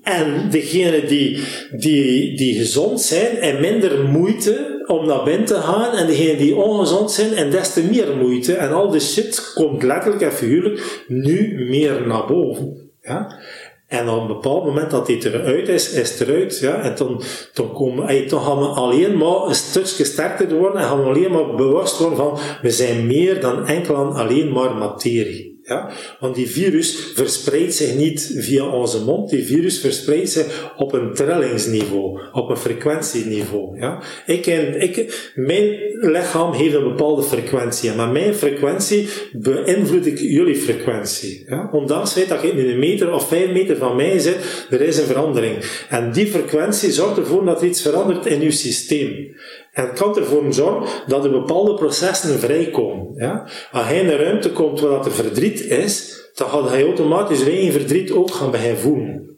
En 0.02 0.51
degenen 0.51 1.09
die, 1.09 1.40
die, 1.76 2.36
die 2.36 2.55
gezond 2.59 3.01
zijn 3.01 3.36
en 3.36 3.60
minder 3.60 4.05
moeite 4.05 4.82
om 4.86 5.06
naar 5.06 5.24
binnen 5.24 5.44
te 5.46 5.55
gaan, 5.55 5.92
en 5.96 6.06
degenen 6.06 6.38
die 6.38 6.56
ongezond 6.56 7.10
zijn 7.10 7.32
en 7.32 7.51
des 7.51 7.72
te 7.72 7.82
meer 7.82 8.16
moeite. 8.16 8.55
En 8.55 8.72
al 8.72 8.90
die 8.90 9.01
shit 9.01 9.52
komt 9.55 9.82
letterlijk 9.82 10.22
en 10.22 10.32
figuurlijk 10.32 11.05
nu 11.09 11.66
meer 11.68 12.06
naar 12.06 12.26
boven. 12.26 12.90
Ja? 13.02 13.40
En 13.86 14.09
op 14.09 14.20
een 14.20 14.26
bepaald 14.26 14.64
moment 14.64 14.90
dat 14.90 15.06
die 15.06 15.26
eruit 15.32 15.68
is, 15.68 15.92
is 15.92 16.18
het 16.18 16.28
eruit. 16.28 16.59
Ja? 16.59 16.80
En 16.82 16.94
dan, 16.96 17.22
dan, 17.55 17.72
komen, 17.72 18.09
ey, 18.09 18.26
dan 18.26 18.40
gaan 18.40 18.59
we 18.59 18.66
alleen 18.66 19.16
maar 19.16 19.46
een 19.46 19.55
stukje 19.55 20.05
sterker 20.05 20.55
worden 20.59 20.80
en 20.80 20.86
gaan 20.88 21.02
we 21.02 21.09
alleen 21.09 21.30
maar 21.32 21.55
bewust 21.55 21.98
worden 21.98 22.18
van 22.18 22.38
we 22.62 22.70
zijn 22.70 23.06
meer 23.06 23.40
dan 23.40 23.66
enkel 23.66 23.94
alleen 23.96 24.52
maar 24.52 24.74
materie. 24.74 25.53
Ja? 25.66 25.91
Want 26.20 26.35
die 26.35 26.49
virus 26.49 27.12
verspreidt 27.15 27.74
zich 27.74 27.95
niet 27.95 28.35
via 28.39 28.66
onze 28.66 29.01
mond, 29.05 29.31
die 29.31 29.45
virus 29.45 29.78
verspreidt 29.78 30.31
zich 30.31 30.73
op 30.77 30.93
een 30.93 31.15
trillingsniveau, 31.15 32.20
op 32.32 32.51
een 32.51 32.57
frequentieniveau. 32.57 33.78
Ja? 33.81 34.03
Ik, 34.27 34.43
ken- 34.43 34.81
ik, 34.81 35.31
mijn 35.35 35.78
lichaam 36.01 36.53
heeft 36.53 36.74
een 36.74 36.89
bepaalde 36.89 37.23
frequentie, 37.23 37.91
en 37.91 37.97
met 37.97 38.12
mijn 38.12 38.35
frequentie 38.35 39.09
beïnvloed 39.32 40.07
ik 40.07 40.19
jullie 40.19 40.57
frequentie. 40.57 41.45
Ja? 41.49 41.69
Ondanks 41.73 42.15
het 42.15 42.28
dat 42.28 42.43
ik 42.45 42.53
in 42.53 42.69
een 42.69 42.78
meter 42.78 43.12
of 43.12 43.28
vijf 43.28 43.51
meter 43.51 43.77
van 43.77 43.97
mij 43.97 44.19
zit, 44.19 44.66
er 44.70 44.81
is 44.81 44.99
een 44.99 45.07
verandering. 45.07 45.57
En 45.89 46.12
die 46.12 46.27
frequentie 46.27 46.93
zorgt 46.93 47.19
ervoor 47.19 47.45
dat 47.45 47.61
er 47.62 47.69
iets 47.69 47.82
verandert 47.82 48.27
in 48.27 48.41
uw 48.41 48.51
systeem. 48.51 49.36
En 49.74 49.86
het 49.86 49.98
kan 49.98 50.16
ervoor 50.16 50.52
zorgen 50.52 51.02
dat 51.06 51.24
er 51.24 51.30
bepaalde 51.30 51.74
processen 51.74 52.38
vrijkomen. 52.38 53.12
Ja? 53.16 53.48
Als 53.72 53.86
hij 53.86 54.01
in 54.01 54.09
een 54.09 54.18
ruimte 54.18 54.52
komt 54.52 54.80
waar 54.80 54.90
dat 54.90 55.06
er 55.06 55.12
verdriet 55.12 55.60
is, 55.60 56.22
dan 56.34 56.48
gaat 56.48 56.68
hij 56.68 56.84
automatisch 56.84 57.42
zijn 57.42 57.72
verdriet 57.72 58.12
ook 58.12 58.30
gaan 58.30 58.51
beginnen 58.51 58.78
voelen. 58.78 59.34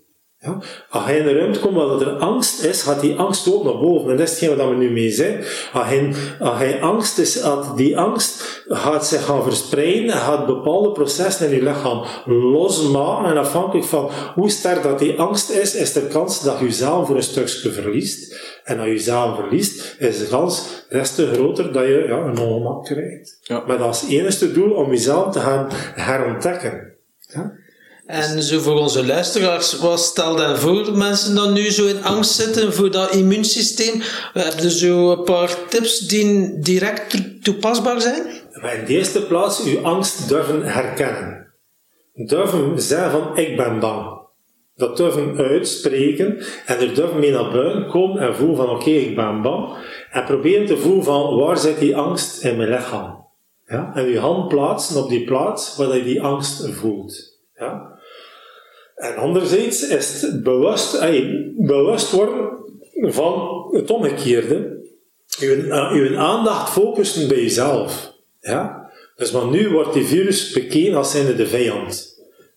Ja? 0.47 0.59
Als 0.90 1.05
hij 1.05 1.18
in 1.18 1.27
een 1.27 1.36
ruimte 1.36 1.59
komt 1.59 1.74
waar 1.74 1.86
dat 1.86 2.01
er 2.01 2.12
angst 2.12 2.64
is, 2.64 2.82
gaat 2.82 3.01
die 3.01 3.18
angst 3.18 3.52
ook 3.52 3.64
naar 3.64 3.78
boven. 3.78 4.10
En 4.10 4.16
dat 4.16 4.28
is 4.28 4.40
hetgeen 4.40 4.56
waar 4.56 4.70
we 4.70 4.77
nu 4.77 4.90
mee 4.90 5.10
zijn. 5.10 5.44
Als 5.73 5.86
hij, 5.86 6.12
als 6.40 6.59
hij 6.59 6.81
angst 6.81 7.18
is, 7.18 7.36
gaat 7.36 7.77
die 7.77 7.98
angst 7.98 8.64
gaat 8.68 9.06
zich 9.06 9.24
gaan 9.24 9.43
verspreiden 9.43 10.10
en 10.10 10.18
gaat 10.18 10.47
bepaalde 10.47 10.93
processen 10.93 11.48
in 11.48 11.55
je 11.55 11.62
lichaam 11.62 12.05
losmaken. 12.24 13.31
En 13.31 13.36
afhankelijk 13.36 13.86
van 13.86 14.10
hoe 14.35 14.51
sterk 14.51 14.82
dat 14.82 14.98
die 14.98 15.18
angst 15.18 15.51
is, 15.51 15.74
is 15.74 15.93
de 15.93 16.06
kans 16.06 16.43
dat 16.43 16.59
je 16.59 16.73
zelf 16.73 17.06
voor 17.06 17.16
een 17.16 17.23
stukje 17.23 17.70
verliest. 17.70 18.36
En 18.64 18.78
als 18.78 18.89
je 18.89 18.98
zelf 18.98 19.36
verliest, 19.36 19.97
is 19.98 20.18
de 20.18 20.27
kans 20.27 20.85
des 20.89 21.14
te 21.14 21.27
groter 21.32 21.73
dat 21.73 21.86
je 21.86 22.05
ja, 22.09 22.16
een 22.16 22.39
ongemak 22.39 22.85
krijgt. 22.85 23.39
Ja. 23.43 23.62
Met 23.66 23.81
als 23.81 24.09
enige 24.09 24.52
doel 24.52 24.70
om 24.70 24.90
jezelf 24.90 25.32
te 25.32 25.40
gaan 25.40 25.66
herontdekken. 25.94 26.93
Ja? 27.20 27.52
En 28.07 28.43
zo 28.43 28.61
voor 28.61 28.78
onze 28.78 29.07
luisteraars, 29.07 29.78
wat 29.78 30.01
stel 30.01 30.57
voor 30.57 30.97
mensen 30.97 31.35
dan 31.35 31.53
nu 31.53 31.70
zo 31.70 31.87
in 31.87 32.05
angst 32.05 32.31
zitten 32.35 32.73
voor 32.73 32.91
dat 32.91 33.15
immuunsysteem? 33.15 33.99
We 34.33 34.41
hebben 34.41 34.70
zo 34.70 35.12
een 35.12 35.23
paar 35.23 35.57
tips 35.69 35.99
die 35.99 36.59
direct 36.59 37.11
toe- 37.11 37.39
toepasbaar 37.39 38.01
zijn. 38.01 38.27
In 38.53 38.85
de 38.87 38.93
eerste 38.93 39.23
plaats 39.23 39.65
uw 39.65 39.81
angst 39.85 40.28
durven 40.28 40.62
herkennen. 40.62 41.55
Durven 42.12 42.81
zeggen 42.83 43.11
van, 43.11 43.37
ik 43.37 43.57
ben 43.57 43.81
bang. 43.81 44.15
dat 44.74 44.97
durven 44.97 45.37
uitspreken 45.39 46.45
en 46.66 46.78
er 46.78 46.95
durven 46.95 47.19
mee 47.19 47.31
naar 47.33 47.51
buiten 47.51 47.89
komen 47.89 48.23
en 48.23 48.35
voelen 48.37 48.57
van 48.57 48.70
oké, 48.70 48.91
ik 48.91 49.16
ben 49.16 49.43
bang. 49.43 49.77
En 50.11 50.24
proberen 50.24 50.66
te 50.66 50.77
voelen 50.77 51.05
van 51.05 51.37
waar 51.37 51.59
zit 51.59 51.78
die 51.78 51.97
angst 51.97 52.45
in 52.45 52.57
mijn 52.57 52.69
lichaam. 52.69 53.27
Ja? 53.66 53.93
En 53.95 54.09
je 54.09 54.19
hand 54.19 54.49
plaatsen 54.49 55.03
op 55.03 55.09
die 55.09 55.24
plaats 55.24 55.77
waar 55.77 55.97
je 55.97 56.03
die 56.03 56.23
angst 56.23 56.69
voelt. 56.70 57.15
Ja? 57.55 57.95
En 58.97 59.16
anderzijds 59.16 59.89
is 59.89 60.23
het 60.23 60.43
bewust, 60.43 61.01
bewust 61.56 62.10
worden 62.10 62.51
van 62.93 63.66
het 63.73 63.90
omgekeerde. 63.90 64.85
Uw, 65.40 65.55
uh, 65.55 65.93
uw 65.93 66.18
aandacht 66.18 66.73
focussen 66.73 67.28
bij 67.28 67.43
jezelf. 67.43 68.12
Ja? 68.40 68.90
Dus 69.16 69.31
want 69.31 69.51
nu 69.51 69.68
wordt 69.68 69.93
die 69.93 70.05
virus 70.05 70.52
bekeken 70.52 70.97
als 70.97 71.10
zijnde 71.10 71.36
de 71.36 71.47
vijand. 71.47 72.15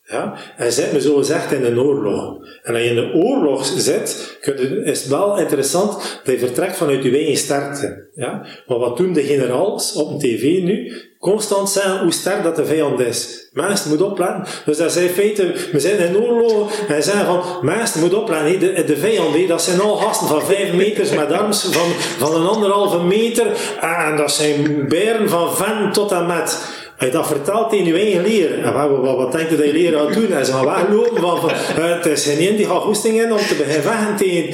Ja? 0.09 0.33
En 0.57 0.71
zit 0.71 0.91
me 0.91 1.01
zo 1.01 1.15
gezegd 1.15 1.51
in 1.51 1.65
een 1.65 1.79
oorlog. 1.79 2.37
En 2.63 2.73
als 2.73 2.83
je 2.83 2.89
in 2.89 2.97
een 2.97 3.13
oorlog 3.13 3.65
zit, 3.65 4.37
is 4.83 5.01
het 5.01 5.09
wel 5.09 5.37
interessant 5.37 6.21
dat 6.23 6.33
je 6.33 6.39
vertrekt 6.39 6.75
vanuit 6.77 7.03
je 7.03 7.11
eigen 7.11 7.37
sterkte. 7.37 8.07
Ja? 8.13 8.45
Maar 8.67 8.77
wat 8.77 8.97
doen 8.97 9.13
de 9.13 9.23
generaals 9.23 9.93
op 9.93 10.09
een 10.09 10.19
tv 10.19 10.63
nu? 10.63 10.93
Constant 11.19 11.69
zeggen 11.69 11.99
hoe 11.99 12.11
sterk 12.11 12.43
dat 12.43 12.55
de 12.55 12.65
vijand 12.65 12.99
is. 12.99 13.49
Mensen 13.51 13.89
moeten 13.89 14.07
opletten. 14.07 14.45
Dus 14.65 14.77
dat 14.77 14.91
zijn 14.91 15.09
feiten, 15.09 15.53
we 15.71 15.79
zijn 15.79 15.97
in 15.99 16.17
oorlog 16.17 16.71
en 16.87 17.03
zeggen 17.03 17.25
van, 17.25 17.43
mensen 17.61 17.99
moeten 17.99 18.19
opletten. 18.19 18.59
De, 18.59 18.83
de 18.83 18.97
vijand, 18.97 19.47
dat 19.47 19.61
zijn 19.61 19.81
al 19.81 19.95
gasten 19.95 20.27
van 20.27 20.41
5 20.41 20.73
meters 20.73 21.11
met 21.11 21.33
van, 21.53 21.91
van 22.17 22.35
een 22.35 22.47
anderhalve 22.47 23.03
meter. 23.03 23.47
En 23.81 24.17
dat 24.17 24.31
zijn 24.31 24.87
beren 24.87 25.29
van 25.29 25.55
ven 25.55 25.91
tot 25.91 26.11
en 26.11 26.25
met. 26.25 26.77
Als 26.99 27.11
dat 27.11 27.27
vertelt 27.27 27.69
tegen 27.69 27.85
je 27.85 27.93
eigen 27.93 28.63
en 28.63 28.73
wat, 28.73 28.89
wat, 28.89 29.15
wat 29.15 29.31
denkt 29.31 29.49
je 29.49 29.57
dat 29.57 29.65
je 29.65 29.73
leren 29.73 29.99
gaat 29.99 30.13
doen? 30.13 30.31
En 30.31 30.45
ze 30.45 30.51
gaan 30.51 30.65
weglopen 30.65 31.21
van, 31.21 31.39
van 31.39 31.49
uh, 31.49 31.95
het 31.95 32.05
is 32.05 32.25
geen 32.25 32.55
die 32.55 32.65
gaat 32.65 32.81
goesting 32.81 33.21
in 33.21 33.31
om 33.31 33.37
te 33.37 33.55
beginnen 33.55 33.83
vechten 33.83 34.15
tegen. 34.15 34.49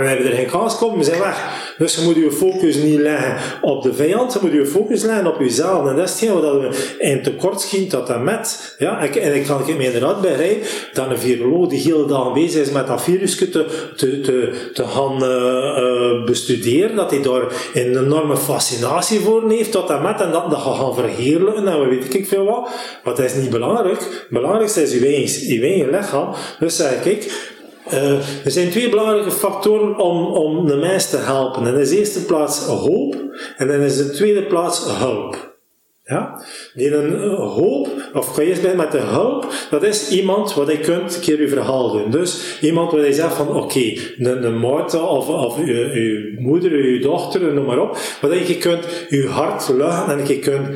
We 0.00 0.06
hebben 0.06 0.26
er 0.26 0.32
geen 0.32 0.50
kans 0.50 0.78
komen, 0.78 0.98
we 0.98 1.04
zijn 1.04 1.18
weg. 1.18 1.60
Dus 1.78 1.94
je 1.94 2.02
moet 2.02 2.14
je 2.14 2.32
focus 2.32 2.76
niet 2.76 2.98
leggen 2.98 3.36
op 3.60 3.82
de 3.82 3.94
vijand, 3.94 4.32
je 4.32 4.38
moet 4.42 4.52
je 4.52 4.66
focus 4.66 5.02
leggen 5.02 5.26
op 5.26 5.40
jezelf. 5.40 5.88
En 5.88 5.96
dat 5.96 6.04
is 6.04 6.10
hetgeen 6.10 6.40
wat 6.40 6.42
we 6.42 6.96
in 6.98 7.22
tekort 7.22 7.60
schiet 7.60 7.90
tot 7.90 8.08
en 8.08 8.24
met. 8.24 8.74
Ja, 8.78 9.06
en 9.06 9.34
ik 9.34 9.46
kan 9.46 9.62
me 9.66 9.84
inderdaad 9.84 10.20
begrijpen 10.20 10.66
dat 10.92 11.10
een 11.10 11.18
viroloog 11.18 11.68
die 11.68 11.80
heel 11.80 12.06
dag 12.06 12.26
aanwezig 12.26 12.62
is 12.62 12.70
met 12.70 12.86
dat 12.86 13.02
virus 13.02 13.36
te, 13.36 13.50
te, 13.96 14.20
te, 14.20 14.70
te 14.74 14.84
gaan 14.84 15.22
uh, 15.22 15.28
uh, 15.28 16.24
bestuderen, 16.24 16.96
dat 16.96 17.10
hij 17.10 17.22
daar 17.22 17.42
een 17.74 17.98
enorme 17.98 18.36
fascinatie 18.36 19.20
voor 19.20 19.50
heeft 19.50 19.72
tot 19.72 19.90
en 19.90 20.02
met, 20.02 20.20
en 20.20 20.30
dat, 20.30 20.50
dat 20.50 20.60
gaan 20.60 20.94
verheerlijken 20.94 21.61
we 21.64 21.86
weet 21.88 22.14
ik 22.14 22.28
veel 22.28 22.44
wat. 22.44 22.70
Maar 23.04 23.14
dat 23.14 23.24
is 23.24 23.34
niet 23.34 23.50
belangrijk. 23.50 24.00
Het 24.00 24.26
belangrijkste 24.30 24.82
is 24.82 24.92
uw 24.92 25.04
eigen, 25.06 25.62
eigen 25.62 25.90
lichaam. 25.90 26.34
Dus 26.58 26.76
zeg 26.76 27.04
ik, 27.04 27.50
uh, 27.92 28.44
er 28.44 28.50
zijn 28.50 28.70
twee 28.70 28.88
belangrijke 28.88 29.30
factoren 29.30 29.98
om, 29.98 30.26
om 30.26 30.66
de 30.66 30.76
mens 30.76 31.10
te 31.10 31.16
helpen. 31.16 31.66
En 31.66 31.74
in 31.74 31.84
de 31.84 31.98
eerste 31.98 32.24
plaats 32.24 32.58
hoop, 32.58 33.16
en 33.56 33.70
in 33.70 33.88
de 33.88 34.10
tweede 34.10 34.42
plaats 34.42 34.84
hulp. 34.98 35.51
Ja? 36.04 36.42
Die 36.74 36.94
een 36.94 37.20
hoop, 37.34 37.88
of 38.14 38.36
je 38.36 38.42
eens 38.42 38.60
bij 38.60 38.74
met 38.74 38.92
de 38.92 38.98
hulp, 38.98 39.52
dat 39.70 39.82
is 39.82 40.10
iemand 40.10 40.54
wat 40.54 40.70
je 40.70 40.78
kunt 40.78 41.14
een 41.14 41.20
keer 41.20 41.40
je 41.40 41.48
verhaal 41.48 41.92
doen. 41.92 42.10
Dus 42.10 42.58
iemand 42.60 42.92
waar 42.92 43.06
je 43.06 43.12
zegt 43.12 43.34
van, 43.34 43.48
oké, 43.48 43.58
okay, 43.58 44.00
een, 44.18 44.44
een 44.44 44.64
of, 44.64 45.28
of 45.28 45.58
uw 45.58 46.40
moeder, 46.40 46.70
uw 46.70 47.00
dochter, 47.00 47.52
noem 47.54 47.64
maar 47.64 47.80
op, 47.80 47.98
waar 48.20 48.48
je 48.48 48.58
kunt 48.58 49.06
je 49.08 49.26
hart 49.26 49.68
luchten 49.68 50.18
en 50.18 50.26
je 50.26 50.38
kunt 50.38 50.68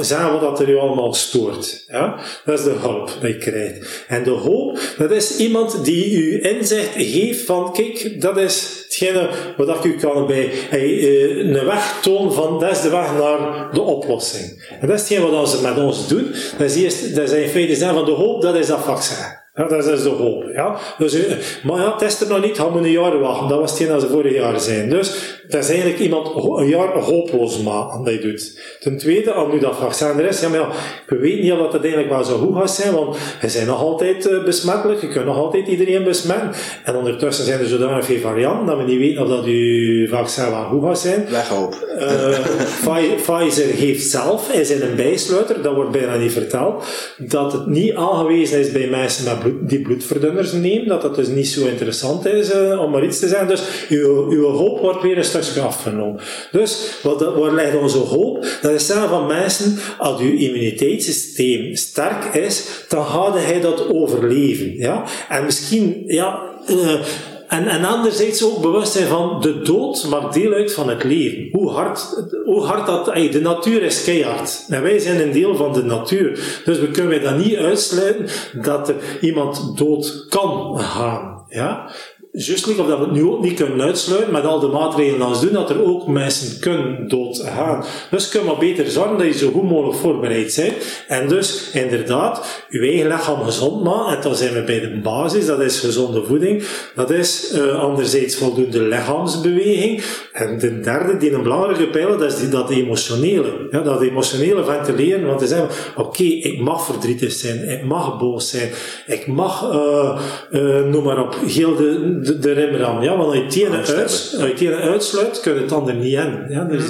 zeggen 0.00 0.40
wat 0.40 0.60
er 0.60 0.70
je 0.70 0.78
allemaal 0.78 1.14
stoort. 1.14 1.84
Ja? 1.88 2.20
Dat 2.44 2.58
is 2.58 2.64
de 2.64 2.70
hulp 2.70 3.10
die 3.20 3.28
je 3.28 3.38
krijgt. 3.38 4.04
En 4.08 4.24
de 4.24 4.30
hoop, 4.30 4.78
dat 4.98 5.10
is 5.10 5.36
iemand 5.36 5.84
die 5.84 6.16
u 6.16 6.42
inzicht 6.42 6.90
geeft 6.94 7.40
van, 7.40 7.72
kijk, 7.72 8.20
dat 8.20 8.36
is 8.36 8.83
hetgene 8.98 9.28
wat 9.56 9.68
ik 9.68 9.84
u 9.84 9.96
kan 9.96 10.26
bij 10.26 10.50
hey, 10.52 11.10
een 11.38 11.64
weg 11.64 11.98
tonen 12.02 12.32
van, 12.32 12.60
dat 12.60 12.70
is 12.70 12.80
de 12.80 12.90
weg 12.90 13.12
naar 13.12 13.68
de 13.72 13.80
oplossing. 13.80 14.66
En 14.80 14.86
dat 14.88 15.00
is 15.00 15.08
hetgeen 15.08 15.30
wat 15.30 15.50
ze 15.50 15.62
met 15.62 15.78
ons 15.78 16.08
doen. 16.08 16.34
Dat 16.58 16.70
is, 16.70 16.76
eerst, 16.76 17.14
dat 17.14 17.30
is 17.30 17.42
in 17.42 17.48
feite 17.48 17.74
zijn 17.74 17.94
van 17.94 18.04
de 18.04 18.10
hoop, 18.10 18.42
dat 18.42 18.54
is 18.54 18.66
dat 18.66 18.80
vaccin. 18.80 19.42
Ja, 19.56 19.68
dat 19.68 19.86
is 19.86 20.02
de 20.02 20.08
hoop. 20.08 20.44
Ja. 20.52 20.78
Dus, 20.98 21.16
maar 21.62 21.80
ja, 21.80 21.96
test 21.96 22.20
er 22.20 22.28
nog 22.28 22.42
niet, 22.42 22.58
gaan 22.58 22.72
we 22.72 22.78
een 22.78 22.90
jaar 22.90 23.18
wachten. 23.18 23.48
Dat 23.48 23.58
was 23.58 23.70
hetgeen 23.70 23.88
dat 23.88 24.00
ze 24.00 24.08
vorig 24.08 24.34
jaar 24.34 24.60
zijn. 24.60 24.90
Dus 24.90 25.38
dat 25.48 25.62
is 25.62 25.68
eigenlijk 25.68 25.98
iemand 25.98 26.30
een 26.58 26.68
jaar 26.68 26.98
hopeloos 26.98 27.62
maken 27.62 28.04
dat 28.04 28.14
je 28.14 28.20
doet. 28.20 28.60
Ten 28.80 28.98
tweede, 28.98 29.32
als 29.32 29.52
nu 29.52 29.58
dat 29.58 29.76
vaccin 29.76 30.18
er 30.18 30.24
is, 30.24 30.40
ja, 30.40 30.48
maar 30.48 30.58
ja, 30.58 30.68
we 31.06 31.16
weten 31.16 31.42
niet 31.42 31.52
of 31.52 31.58
dat 31.58 31.72
uiteindelijk 31.72 32.10
wel 32.10 32.24
zo 32.24 32.38
goed 32.38 32.56
gaat 32.56 32.70
zijn, 32.70 32.94
want 32.94 33.16
we 33.40 33.48
zijn 33.48 33.66
nog 33.66 33.80
altijd 33.80 34.26
uh, 34.26 34.44
besmettelijk, 34.44 35.00
je 35.00 35.08
kunt 35.08 35.24
nog 35.24 35.36
altijd 35.36 35.66
iedereen 35.66 36.04
besmetten. 36.04 36.50
En 36.84 36.96
ondertussen 36.96 37.44
zijn 37.44 37.60
er 37.60 37.66
zodanig 37.66 38.04
veel 38.04 38.20
varianten 38.20 38.66
dat 38.66 38.76
we 38.76 38.84
niet 38.84 38.98
weten 38.98 39.22
of 39.22 39.28
dat 39.28 39.44
uw 39.44 40.08
vaccin 40.08 40.50
wel 40.50 40.64
goed 40.64 40.82
gaat 40.82 40.98
zijn. 40.98 41.26
Weghoop. 41.30 41.74
Uh, 41.94 43.14
Pfizer 43.16 43.74
geeft 43.74 44.10
zelf, 44.10 44.52
is 44.52 44.70
in 44.70 44.82
een 44.82 44.96
bijsluiter, 44.96 45.62
dat 45.62 45.74
wordt 45.74 45.90
bijna 45.90 46.16
niet 46.16 46.32
verteld, 46.32 46.84
dat 47.18 47.52
het 47.52 47.66
niet 47.66 47.94
aangewezen 47.94 48.58
is 48.58 48.72
bij 48.72 48.86
mensen 48.86 49.24
met 49.24 49.42
die 49.60 49.80
bloedverdunners 49.80 50.52
nemen, 50.52 50.88
dat 50.88 51.02
dat 51.02 51.14
dus 51.14 51.28
niet 51.28 51.48
zo 51.48 51.66
interessant 51.66 52.26
is, 52.26 52.54
uh, 52.54 52.80
om 52.80 52.90
maar 52.90 53.04
iets 53.04 53.18
te 53.18 53.28
zeggen. 53.28 53.48
Dus 53.48 53.62
uw, 53.88 54.30
uw 54.30 54.46
hoop 54.46 54.80
wordt 54.80 55.02
weer 55.02 55.18
een 55.18 55.24
stukje 55.24 55.60
afgenomen. 55.60 56.20
Dus, 56.52 56.98
wat, 57.02 57.34
waar 57.34 57.54
ligt 57.54 57.76
onze 57.76 57.98
hoop? 57.98 58.46
Dat 58.62 58.72
is 58.72 58.86
zeggen 58.86 59.08
van 59.08 59.26
mensen, 59.26 59.78
als 59.98 60.20
uw 60.20 60.36
immuniteitssysteem 60.36 61.74
sterk 61.74 62.34
is, 62.34 62.66
dan 62.88 63.04
gaat 63.04 63.34
hij 63.34 63.60
dat 63.60 63.88
overleven. 63.88 64.76
Ja? 64.76 65.04
En 65.28 65.44
misschien, 65.44 66.02
ja, 66.06 66.42
uh, 66.70 67.00
en, 67.48 67.66
en 67.66 67.84
anderzijds 67.84 68.44
ook 68.44 68.60
bewust 68.60 68.92
zijn 68.92 69.06
van 69.06 69.40
de 69.40 69.60
dood 69.60 70.06
maakt 70.10 70.34
deel 70.34 70.52
uit 70.52 70.72
van 70.72 70.88
het 70.88 71.04
leven. 71.04 71.48
Hoe 71.52 71.70
hard, 71.70 72.24
hoe 72.44 72.62
hard 72.62 72.86
dat, 72.86 73.04
de 73.04 73.40
natuur 73.42 73.82
is 73.82 74.04
keihard. 74.04 74.64
En 74.68 74.82
wij 74.82 74.98
zijn 74.98 75.20
een 75.20 75.32
deel 75.32 75.56
van 75.56 75.72
de 75.72 75.82
natuur. 75.82 76.60
Dus 76.64 76.78
we 76.78 76.90
kunnen 76.90 77.22
dat 77.22 77.36
niet 77.36 77.56
uitsluiten 77.56 78.26
dat 78.62 78.88
er 78.88 78.96
iemand 79.20 79.78
dood 79.78 80.26
kan 80.28 80.78
gaan. 80.78 81.44
Ja? 81.48 81.90
Juist 82.36 82.66
niet 82.66 82.78
of 82.78 82.86
dat 82.86 82.98
we 82.98 83.04
het 83.04 83.12
nu 83.12 83.24
ook 83.24 83.42
niet 83.42 83.54
kunnen 83.54 83.80
uitsluiten 83.80 84.32
met 84.32 84.44
al 84.44 84.60
de 84.60 84.66
maatregelen 84.66 85.26
als 85.26 85.40
doen, 85.40 85.52
dat 85.52 85.70
er 85.70 85.84
ook 85.84 86.06
mensen 86.06 86.60
kunnen 86.60 87.08
doodgaan. 87.08 87.84
Dus 88.10 88.28
kun 88.28 88.40
je 88.40 88.46
maar 88.46 88.58
beter 88.58 88.90
zorgen 88.90 89.18
dat 89.18 89.26
je 89.26 89.32
zo 89.32 89.50
goed 89.50 89.62
mogelijk 89.70 89.98
voorbereid 89.98 90.54
bent. 90.56 90.74
En 91.08 91.28
dus, 91.28 91.70
inderdaad, 91.72 92.64
je 92.68 92.80
eigen 92.80 93.06
lichaam 93.08 93.42
gezond 93.42 93.84
maken. 93.84 94.16
En 94.16 94.22
dan 94.22 94.34
zijn 94.34 94.52
we 94.54 94.62
bij 94.62 94.80
de 94.80 95.00
basis, 95.02 95.46
dat 95.46 95.60
is 95.60 95.80
gezonde 95.80 96.24
voeding. 96.24 96.64
Dat 96.94 97.10
is 97.10 97.52
uh, 97.54 97.82
anderzijds 97.82 98.36
voldoende 98.36 98.82
lichaamsbeweging. 98.82 100.02
En 100.32 100.58
de 100.58 100.80
derde, 100.80 101.16
die 101.16 101.32
een 101.32 101.42
belangrijke 101.42 101.86
pijler, 101.86 102.18
dat 102.18 102.32
is 102.32 102.38
die, 102.38 102.48
dat 102.48 102.70
emotionele. 102.70 103.68
Ja, 103.70 103.80
dat 103.80 104.02
emotionele 104.02 104.64
ventileren. 104.64 105.26
Want 105.26 105.38
te 105.38 105.46
zeggen, 105.46 105.68
oké, 105.96 106.22
ik 106.22 106.60
mag 106.60 106.84
verdrietig 106.84 107.32
zijn, 107.32 107.68
ik 107.68 107.84
mag 107.84 108.18
boos 108.18 108.50
zijn, 108.50 108.70
ik 109.06 109.26
mag, 109.26 109.72
uh, 109.72 110.84
noem 110.84 111.04
maar 111.04 111.20
op, 111.20 111.36
heel 111.46 111.74
de, 111.74 112.22
de, 112.24 112.38
de 112.38 112.52
Rembrandt. 112.52 113.04
Ja, 113.04 113.16
want 113.16 113.44
als 113.44 113.54
je 113.54 113.66
ene, 113.66 114.02
als 114.02 114.60
ene 114.60 114.76
uitsluit, 114.76 115.40
kun 115.40 115.54
je 115.54 115.60
het 115.60 115.72
ander 115.72 115.94
niet 115.94 116.12
in. 116.12 116.46
Ja, 116.48 116.64
dus, 116.64 116.84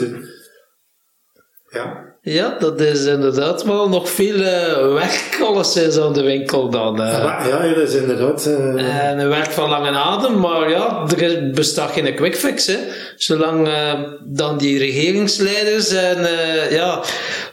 ja. 1.71 2.03
Ja, 2.21 2.57
dat 2.59 2.81
is 2.81 3.05
inderdaad 3.05 3.65
wel 3.65 3.89
nog 3.89 4.11
veel 4.11 4.35
uh, 4.35 4.93
werk 4.93 5.39
alleszins 5.43 5.99
aan 5.99 6.13
de 6.13 6.23
winkel 6.23 6.71
dan. 6.71 7.01
Uh. 7.01 7.13
Ja, 7.13 7.65
ja, 7.65 7.75
dat 7.75 7.89
is 7.89 7.95
inderdaad... 7.95 8.47
Uh... 8.47 9.09
En 9.09 9.19
een 9.19 9.29
werk 9.29 9.51
van 9.51 9.69
lange 9.69 9.91
adem, 9.91 10.41
maar 10.41 10.71
ja, 10.71 11.07
er 11.19 11.51
bestaat 11.51 11.91
geen 11.91 12.15
quick 12.15 12.37
fix. 12.37 12.67
Hè. 12.67 12.79
Zolang 13.17 13.69
dan 14.25 14.59
die 14.59 14.79
regeringsleiders 14.79 15.91
en, 15.91 16.29
ja, 16.71 17.03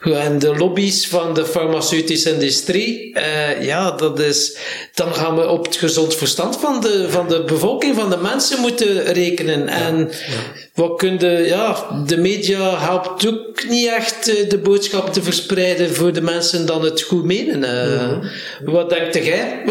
en 0.01 0.39
de 0.39 0.55
lobby's 0.55 1.07
van 1.07 1.33
de 1.33 1.45
farmaceutische 1.45 2.33
industrie, 2.33 3.19
ja, 3.61 3.91
dat 3.91 4.19
is... 4.19 4.57
Dan 4.93 5.13
gaan 5.13 5.35
we 5.35 5.47
op 5.47 5.65
het 5.65 5.75
gezond 5.75 6.15
verstand 6.15 6.57
van 6.57 6.81
de, 6.81 7.05
van 7.09 7.27
de 7.27 7.43
bevolking, 7.43 7.95
van 7.95 8.09
de 8.09 8.17
mensen 8.17 8.59
moeten 8.59 9.03
rekenen. 9.03 9.67
En 9.67 9.97
ja, 9.97 10.03
ja. 10.03 10.61
wat 10.73 10.97
kun 10.97 11.19
je... 11.19 11.45
Ja, 11.47 11.87
de 12.07 12.17
media 12.17 12.79
helpt 12.79 13.27
ook 13.27 13.69
niet 13.69 13.87
echt 13.87 14.25
de 14.49 14.57
boodschap 14.57 15.13
te 15.13 15.23
verspreiden 15.23 15.89
voor 15.89 16.13
de 16.13 16.21
mensen 16.21 16.65
dan 16.65 16.83
het 16.83 17.01
goed 17.01 17.23
menen. 17.23 17.57
Mm 17.59 18.09
-hmm. 18.09 18.73
Wat 18.73 18.89
denkt 18.89 19.15
jij? 19.15 19.61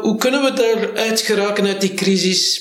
Hoe 0.00 0.16
kunnen 0.18 0.42
we 0.42 0.52
daaruit 0.52 1.20
geraken 1.20 1.66
uit 1.66 1.80
die 1.80 1.94
crisis? 1.94 2.60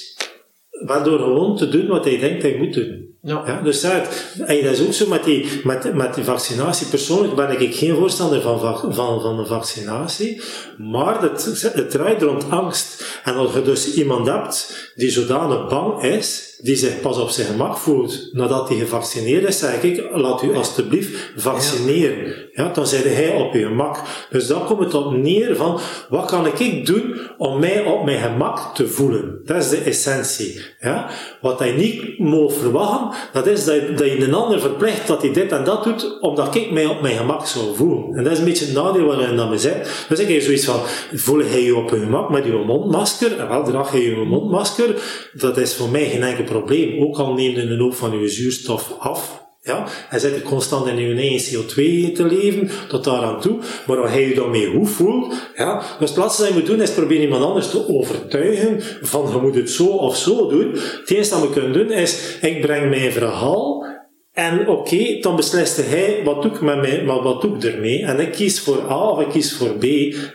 Maar 0.85 1.03
door 1.03 1.19
gewoon 1.19 1.57
te 1.57 1.69
doen 1.69 1.87
wat 1.87 2.05
hij 2.05 2.17
denkt 2.17 2.41
hij 2.41 2.55
moet 2.57 2.73
doen. 2.73 3.10
Ja. 3.23 3.43
Ja, 3.45 3.61
dus 3.61 3.81
dat, 3.81 4.25
dat 4.37 4.49
is 4.49 4.81
ook 4.81 4.93
zo 4.93 5.07
met 5.07 5.23
die, 5.23 5.61
met, 5.63 5.93
met 5.93 6.13
die 6.13 6.23
vaccinatie. 6.23 6.87
Persoonlijk 6.87 7.35
ben 7.35 7.61
ik 7.61 7.75
geen 7.75 7.95
voorstander 7.95 8.41
van, 8.41 8.59
va- 8.59 8.91
van, 8.91 9.21
van 9.21 9.39
een 9.39 9.45
vaccinatie, 9.45 10.41
maar 10.77 11.21
het, 11.21 11.69
het 11.73 11.89
draait 11.89 12.21
rond 12.21 12.49
angst. 12.49 13.19
En 13.23 13.33
als 13.35 13.53
je 13.53 13.61
dus 13.61 13.93
iemand 13.93 14.27
hebt 14.27 14.91
die 14.95 15.09
zodanig 15.09 15.67
bang 15.67 16.03
is, 16.03 16.49
die 16.63 16.75
zich 16.75 16.99
pas 17.01 17.17
op 17.17 17.29
zijn 17.29 17.47
gemak 17.47 17.77
voelt 17.77 18.29
nadat 18.31 18.69
hij 18.69 18.77
gevaccineerd 18.77 19.47
is, 19.47 19.59
zeg 19.59 19.81
ik, 19.81 20.09
laat 20.13 20.41
u 20.43 20.55
alstublieft 20.55 21.31
vaccineren. 21.35 22.35
Ja, 22.53 22.67
dan 22.73 22.87
zit 22.87 23.03
hij 23.03 23.35
op 23.35 23.53
je 23.53 23.63
gemak. 23.63 24.01
Dus 24.29 24.47
dan 24.47 24.65
komt 24.65 24.79
het 24.79 24.93
op 24.93 25.11
neer 25.11 25.55
van, 25.55 25.79
wat 26.09 26.25
kan 26.25 26.47
ik 26.57 26.85
doen 26.85 27.19
om 27.37 27.59
mij 27.59 27.83
op 27.85 28.05
mijn 28.05 28.19
gemak 28.21 28.75
te 28.75 28.87
voelen? 28.87 29.41
Dat 29.45 29.57
is 29.57 29.69
de 29.69 29.77
essentie. 29.77 30.61
Ja? 30.79 31.09
Wat 31.41 31.59
hij 31.59 31.71
niet 31.71 32.19
moet 32.19 32.53
verwachten, 32.53 33.10
dat 33.33 33.47
is 33.47 33.65
dat, 33.65 33.75
je- 33.75 33.93
dat 33.93 34.05
je 34.07 34.23
een 34.25 34.33
ander 34.33 34.59
verplicht 34.59 35.07
dat 35.07 35.21
hij 35.21 35.31
dit 35.33 35.51
en 35.51 35.63
dat 35.63 35.83
doet, 35.83 36.17
omdat 36.21 36.55
ik 36.55 36.71
mij 36.71 36.85
op 36.85 37.01
mijn 37.01 37.17
gemak 37.17 37.45
zou 37.45 37.75
voelen. 37.75 38.17
En 38.17 38.23
dat 38.23 38.33
is 38.33 38.39
een 38.39 38.45
beetje 38.45 38.65
het 38.65 38.73
nadeel 38.73 39.05
waarin 39.05 39.35
dat 39.35 39.49
me 39.49 39.57
zit. 39.57 40.05
Dus 40.09 40.19
ik 40.19 40.27
heb 40.27 40.41
zoiets 40.41 40.65
van, 40.65 40.79
voel 41.13 41.39
hij 41.39 41.63
je 41.63 41.75
op 41.75 41.89
je 41.89 41.99
gemak 41.99 42.29
met 42.29 42.45
je 42.45 42.51
mondmasker? 42.65 43.39
En 43.39 43.47
wel, 43.47 43.63
draag 43.63 43.91
je 43.93 44.09
je 44.09 44.15
mondmasker? 44.25 44.95
Dat 45.33 45.57
is 45.57 45.75
voor 45.75 45.89
mij 45.89 46.09
geen 46.09 46.23
enkel 46.23 46.43
probleem. 46.43 47.03
Ook 47.03 47.17
al 47.17 47.33
neemt 47.33 47.57
een 47.57 47.79
hoop 47.79 47.95
van 47.95 48.19
je 48.19 48.27
zuurstof 48.27 48.95
af. 48.99 49.40
Ja, 49.63 49.87
en 50.09 50.19
zit 50.19 50.35
je 50.35 50.41
constant 50.41 50.87
in 50.87 50.97
je 50.97 51.15
eigen 51.15 51.53
CO2 51.53 51.73
te 52.13 52.25
leven, 52.25 52.69
tot 52.87 53.03
daar 53.03 53.21
aan 53.21 53.41
toe. 53.41 53.59
Maar 53.87 54.01
als 54.01 54.11
hij 54.11 54.27
je 54.27 54.35
dan 54.35 54.51
mee 54.51 54.67
goed 54.67 54.89
voelt, 54.89 55.33
ja, 55.55 55.83
dus 55.99 56.09
het 56.09 56.17
laatste 56.17 56.41
dat 56.41 56.51
je 56.51 56.57
moet 56.57 56.67
doen, 56.67 56.81
is 56.81 56.91
proberen 56.91 57.23
iemand 57.23 57.43
anders 57.43 57.69
te 57.69 57.87
overtuigen 57.87 58.81
van 59.01 59.31
je 59.31 59.37
moet 59.41 59.55
het 59.55 59.69
zo 59.69 59.85
of 59.85 60.17
zo 60.17 60.47
doen. 60.47 60.71
Het 60.71 61.09
enige 61.09 61.29
dat 61.29 61.41
we 61.41 61.49
kunnen 61.49 61.73
doen, 61.73 61.91
is, 61.91 62.37
ik 62.41 62.61
breng 62.61 62.89
mijn 62.89 63.11
verhaal, 63.11 63.85
en 64.33 64.67
oké, 64.67 65.19
dan 65.21 65.35
besliste 65.35 65.81
hij, 65.81 66.21
wat 66.23 66.41
doe 66.41 66.51
ik 66.51 66.61
met 66.61 66.81
mij, 66.81 67.03
maar 67.03 67.21
wat 67.21 67.41
doe 67.41 67.55
ik 67.55 67.63
ermee? 67.63 68.03
En 68.03 68.19
ik 68.19 68.31
kies 68.31 68.59
voor 68.59 68.89
A 68.89 69.09
of 69.09 69.19
ik 69.19 69.29
kies 69.29 69.53
voor 69.53 69.69
B, 69.69 69.83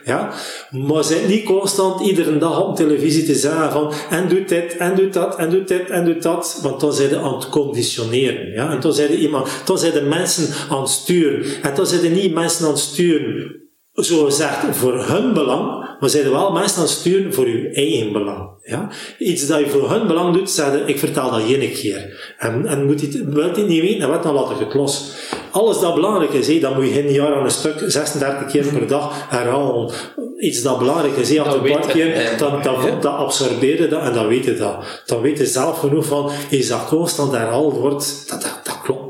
ja. 0.05 0.33
Maar 0.71 1.03
zit 1.03 1.27
niet 1.27 1.43
constant 1.43 2.01
iedere 2.01 2.37
dag 2.37 2.63
op 2.63 2.75
televisie 2.75 3.25
te 3.25 3.35
zeggen 3.35 3.71
van, 3.71 3.93
en 4.09 4.27
doe 4.27 4.43
dit, 4.43 4.77
en 4.77 4.95
doe 4.95 5.09
dat, 5.09 5.37
en 5.37 5.49
doe 5.49 5.63
dit, 5.63 5.89
en 5.89 6.05
doe 6.05 6.17
dat, 6.17 6.59
want 6.61 6.79
dan 6.79 6.93
zijn 6.93 7.09
ze 7.09 7.19
aan 7.19 7.35
het 7.35 7.49
conditioneren, 7.49 8.51
ja. 8.51 8.71
En 8.71 8.79
dan 8.79 8.93
zijn 8.93 9.13
iemand, 9.13 9.49
dan 9.65 9.77
zijn 9.77 9.93
de 9.93 10.01
mensen 10.01 10.69
aan 10.69 10.81
het 10.81 10.89
sturen. 10.89 11.61
En 11.61 11.75
dan 11.75 11.87
zijn 11.87 12.13
niet 12.13 12.33
mensen 12.33 12.65
aan 12.65 12.71
het 12.71 12.79
sturen, 12.79 13.66
zo 14.03 14.23
gezegd, 14.25 14.57
voor 14.71 15.03
hun 15.05 15.33
belang, 15.33 15.85
maar 15.99 16.09
zijn 16.09 16.25
er 16.25 16.31
wel 16.31 16.51
mensen 16.51 16.77
aan 16.77 16.83
het 16.83 16.91
sturen 16.93 17.33
voor 17.33 17.45
uw 17.45 17.71
eigen 17.71 18.11
belang. 18.11 18.49
Ja? 18.63 18.89
Iets 19.19 19.47
dat 19.47 19.59
je 19.59 19.69
voor 19.69 19.89
hun 19.91 20.07
belang 20.07 20.33
doet, 20.33 20.49
zeg 20.49 20.71
je, 20.71 20.83
ik 20.85 20.99
vertel 20.99 21.31
dat 21.31 21.39
één 21.39 21.71
keer. 21.73 22.33
En, 22.37 22.65
en 22.65 22.85
moet 22.85 23.01
je, 23.01 23.07
het- 23.07 23.33
wil 23.33 23.43
je 23.43 23.49
het 23.55 23.67
niet 23.67 23.81
weten, 23.81 23.99
dan 23.99 24.09
wat, 24.09 24.23
dan 24.23 24.33
laat 24.33 24.51
ik 24.51 24.59
het 24.59 24.73
los. 24.73 25.11
Alles 25.51 25.79
dat 25.79 25.93
belangrijk 25.95 26.33
is, 26.33 26.47
hé, 26.47 26.59
dat 26.59 26.75
moet 26.75 26.85
je 26.85 26.91
geen 26.93 27.11
jaar 27.11 27.35
aan 27.35 27.43
een 27.43 27.51
stuk 27.51 27.83
36 27.87 28.47
keer 28.51 28.65
per 28.65 28.87
dag 28.87 29.11
herhalen. 29.29 29.91
Iets 30.39 30.61
dat 30.61 30.77
belangrijk 30.79 31.15
is, 31.17 31.29
hé, 31.29 31.35
een 31.39 31.71
paar 31.71 31.87
keer, 31.87 32.05
je, 32.07 32.35
dan, 32.37 32.61
dan, 32.63 32.75
dat 33.01 33.13
absorbeer 33.15 33.81
je 33.81 33.87
dat 33.87 34.01
en 34.01 34.13
dan 34.13 34.27
weet 34.27 34.43
je 34.45 34.55
dat. 34.57 34.75
Dan 35.05 35.21
weet 35.21 35.37
je 35.37 35.45
zelf 35.45 35.79
genoeg 35.79 36.05
van, 36.05 36.31
is 36.49 36.67
dat 36.67 36.85
constant 36.87 37.31
herhaald 37.31 37.77
wordt, 37.77 38.23
dat, 38.29 38.41
dat, 38.63 38.66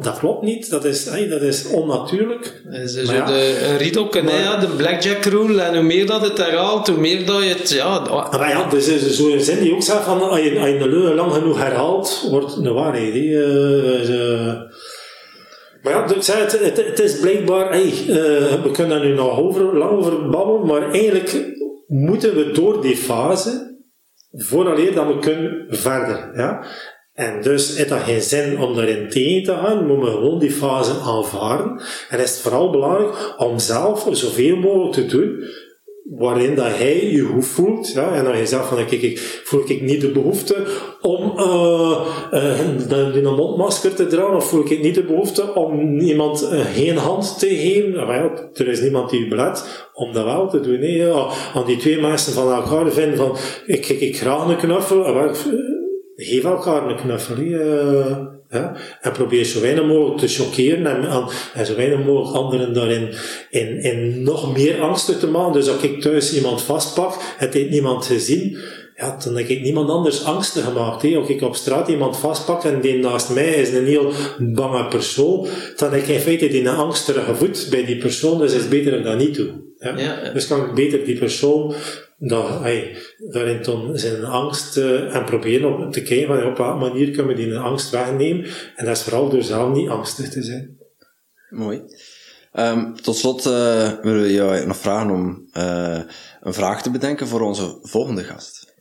dat, 0.09 0.19
klopt, 0.19 0.41
niet. 0.41 0.69
Dat 0.69 0.85
is, 0.85 1.05
hé, 1.05 1.27
dat 1.27 1.41
is 1.41 1.67
onnatuurlijk. 1.67 2.61
Is 2.71 2.95
ja, 3.01 3.25
de 3.25 3.67
een 3.67 3.77
riedelke, 3.77 4.19
hè, 4.19 4.43
ja, 4.43 4.57
de 4.57 4.67
blackjack 4.67 5.23
rule. 5.23 5.61
En 5.61 5.73
hoe 5.73 5.83
meer 5.83 6.05
dat 6.05 6.21
het 6.21 6.37
herhaalt, 6.37 6.87
hoe 6.87 6.97
meer 6.97 7.25
dat 7.25 7.43
je 7.43 7.49
het... 7.49 7.69
Ja, 7.69 7.97
Ah, 8.09 8.31
Maar 8.31 8.49
ja, 8.49 8.69
dus 8.69 8.87
is 8.87 9.15
zo'n 9.15 9.39
zin 9.39 9.59
die 9.59 9.73
ook 9.73 9.81
zegt 9.81 10.03
van, 10.03 10.21
als 10.29 10.39
je, 10.39 10.59
als 10.59 10.69
je 10.69 10.79
een 10.79 10.89
leugen 10.89 11.15
lang 11.15 11.33
genoeg 11.33 11.57
herhaalt, 11.57 12.27
wordt 12.29 12.55
het 12.55 12.65
een 12.65 12.73
waarheid. 12.73 13.13
Eh, 13.13 14.47
eh, 14.49 14.55
maar 15.81 15.93
ja, 15.93 16.15
ik 16.15 16.21
zei 16.21 16.41
het, 16.41 16.59
het, 16.59 16.77
het 16.77 16.99
is 16.99 17.19
blijkbaar, 17.19 17.69
hey, 17.69 17.85
eh, 18.07 18.63
we 18.63 18.69
kunnen 18.73 18.97
daar 18.97 19.07
nu 19.07 19.13
nog 19.13 19.39
over, 19.39 19.77
lang 19.77 19.91
over 19.91 20.29
babbelen, 20.29 20.65
maar 20.65 20.91
eigenlijk 20.91 21.55
moeten 21.87 22.35
we 22.35 22.51
door 22.51 22.81
die 22.81 22.97
fase, 22.97 23.77
vooraleer 24.31 24.93
dat 24.93 25.07
we 25.07 25.19
kunnen 25.19 25.65
verder. 25.69 26.31
Ja? 26.33 26.65
En 27.17 27.41
dus 27.41 27.77
heeft 27.77 27.89
dat 27.89 27.99
geen 27.99 28.21
zin 28.21 28.59
om 28.59 28.75
daarin 28.75 29.09
tegen 29.09 29.43
te 29.43 29.51
gaan, 29.51 29.87
moeten 29.87 30.05
we 30.05 30.11
gewoon 30.11 30.39
die 30.39 30.51
fase 30.51 30.91
aanvaarden. 30.99 31.81
En 32.09 32.19
is 32.19 32.39
vooral 32.41 32.69
belangrijk 32.69 33.33
om 33.37 33.59
zelf 33.59 34.07
zoveel 34.11 34.55
mogelijk 34.55 34.93
te 34.93 35.05
doen 35.05 35.43
waarin 36.09 36.55
dat 36.55 36.77
hij 36.77 37.11
je 37.11 37.21
goed 37.21 37.45
voelt. 37.45 37.91
Ja, 37.93 38.13
en 38.13 38.23
dan 38.23 38.37
je 38.37 38.45
zegt 38.45 38.65
van, 38.65 38.85
kijk, 38.85 39.01
ik 39.01 39.41
voel 39.43 39.63
ik 39.65 39.81
niet 39.81 40.01
de 40.01 40.09
behoefte 40.09 40.55
om 41.01 41.33
uh, 41.37 41.99
uh, 42.31 43.15
een 43.15 43.35
mondmasker 43.35 43.95
te 43.95 44.07
dragen, 44.07 44.35
of 44.35 44.49
voel 44.49 44.71
ik 44.71 44.81
niet 44.81 44.95
de 44.95 45.03
behoefte 45.03 45.53
om 45.53 45.99
iemand 45.99 46.43
uh, 46.43 46.65
geen 46.65 46.97
hand 46.97 47.39
te 47.39 47.47
geven. 47.47 47.91
Ja, 47.91 48.31
er 48.53 48.67
is 48.67 48.81
niemand 48.81 49.09
die 49.09 49.19
je 49.19 49.27
belet 49.27 49.87
om 49.93 50.13
dat 50.13 50.23
wel 50.23 50.49
te 50.49 50.59
doen. 50.59 50.79
Nee, 50.79 51.13
die 51.65 51.77
twee 51.77 52.01
mensen 52.01 52.33
van 52.33 52.51
elkaar 52.51 52.91
vinden 52.91 53.17
van, 53.17 53.37
ik 53.65 53.81
kijk 53.81 53.99
ik 53.99 54.17
graag 54.17 54.47
een 54.47 54.57
knuffel, 54.57 55.13
maar, 55.13 55.35
geef 56.25 56.43
elkaar 56.43 56.89
een 56.89 56.95
knuffel. 56.95 57.37
Uh, 57.37 58.17
ja? 58.49 58.75
En 59.01 59.11
probeer 59.11 59.43
zo 59.43 59.61
weinig 59.61 59.85
mogelijk 59.85 60.17
te 60.17 60.27
choqueren 60.27 60.85
en, 60.85 61.27
en 61.53 61.65
zo 61.65 61.75
weinig 61.75 62.05
mogelijk 62.05 62.35
anderen 62.35 62.73
daarin 62.73 63.09
in, 63.49 63.81
in 63.81 64.23
nog 64.23 64.57
meer 64.57 64.81
angsten 64.81 65.19
te 65.19 65.27
maken. 65.27 65.53
Dus 65.53 65.69
als 65.69 65.81
ik 65.81 66.01
thuis 66.01 66.35
iemand 66.35 66.61
vastpak, 66.61 67.13
het 67.37 67.53
heeft 67.53 67.69
niemand 67.69 68.05
gezien, 68.05 68.57
ja, 68.95 69.17
dan 69.23 69.37
heb 69.37 69.47
ik 69.47 69.61
niemand 69.61 69.89
anders 69.89 70.23
angsten 70.23 70.63
gemaakt. 70.63 71.01
Hè. 71.01 71.15
Als 71.17 71.29
ik 71.29 71.41
op 71.41 71.55
straat 71.55 71.87
iemand 71.87 72.17
vastpak 72.17 72.63
en 72.63 72.81
die 72.81 72.97
naast 72.97 73.33
mij 73.33 73.53
is 73.53 73.73
een 73.73 73.85
heel 73.85 74.11
bange 74.37 74.87
persoon, 74.87 75.47
dan 75.75 75.91
heb 75.91 76.01
ik 76.01 76.07
in 76.07 76.19
feite 76.19 76.47
die 76.47 76.69
angstige 76.69 77.35
voet 77.35 77.67
bij 77.69 77.85
die 77.85 77.97
persoon, 77.97 78.37
dus 78.37 78.53
is 78.53 78.59
het 78.59 78.69
beter 78.69 79.03
dat 79.03 79.17
niet 79.17 79.35
doe. 79.35 79.49
Ja? 79.79 79.97
Ja, 79.97 80.19
ja. 80.23 80.31
Dus 80.31 80.47
kan 80.47 80.65
ik 80.65 80.73
beter 80.73 81.05
die 81.05 81.17
persoon 81.17 81.73
dat, 82.17 82.59
hey, 82.59 82.97
daarin 83.17 83.63
dan 83.63 83.97
zijn 83.97 84.25
angst 84.25 84.77
uh, 84.77 85.15
en 85.15 85.25
proberen 85.25 85.85
op 85.85 85.93
te 85.93 86.03
kijken 86.03 86.27
van 86.27 86.45
op 86.45 86.57
welke 86.57 86.79
manier 86.79 87.11
kunnen 87.11 87.35
we 87.35 87.43
die 87.43 87.57
angst 87.57 87.89
wegnemen. 87.89 88.45
En 88.75 88.85
dat 88.85 88.97
is 88.97 89.03
vooral 89.03 89.29
door 89.29 89.43
zelf 89.43 89.75
niet 89.75 89.89
angstig 89.89 90.29
te 90.29 90.43
zijn. 90.43 90.77
Mooi. 91.49 91.81
Um, 92.53 93.01
tot 93.01 93.15
slot 93.15 93.45
uh, 93.45 93.91
willen 94.01 94.21
we 94.21 94.33
jou 94.33 94.65
nog 94.65 94.77
vragen 94.77 95.09
om 95.09 95.49
uh, 95.53 96.01
een 96.41 96.53
vraag 96.53 96.81
te 96.81 96.91
bedenken 96.91 97.27
voor 97.27 97.41
onze 97.41 97.77
volgende 97.81 98.23
gast. 98.23 98.75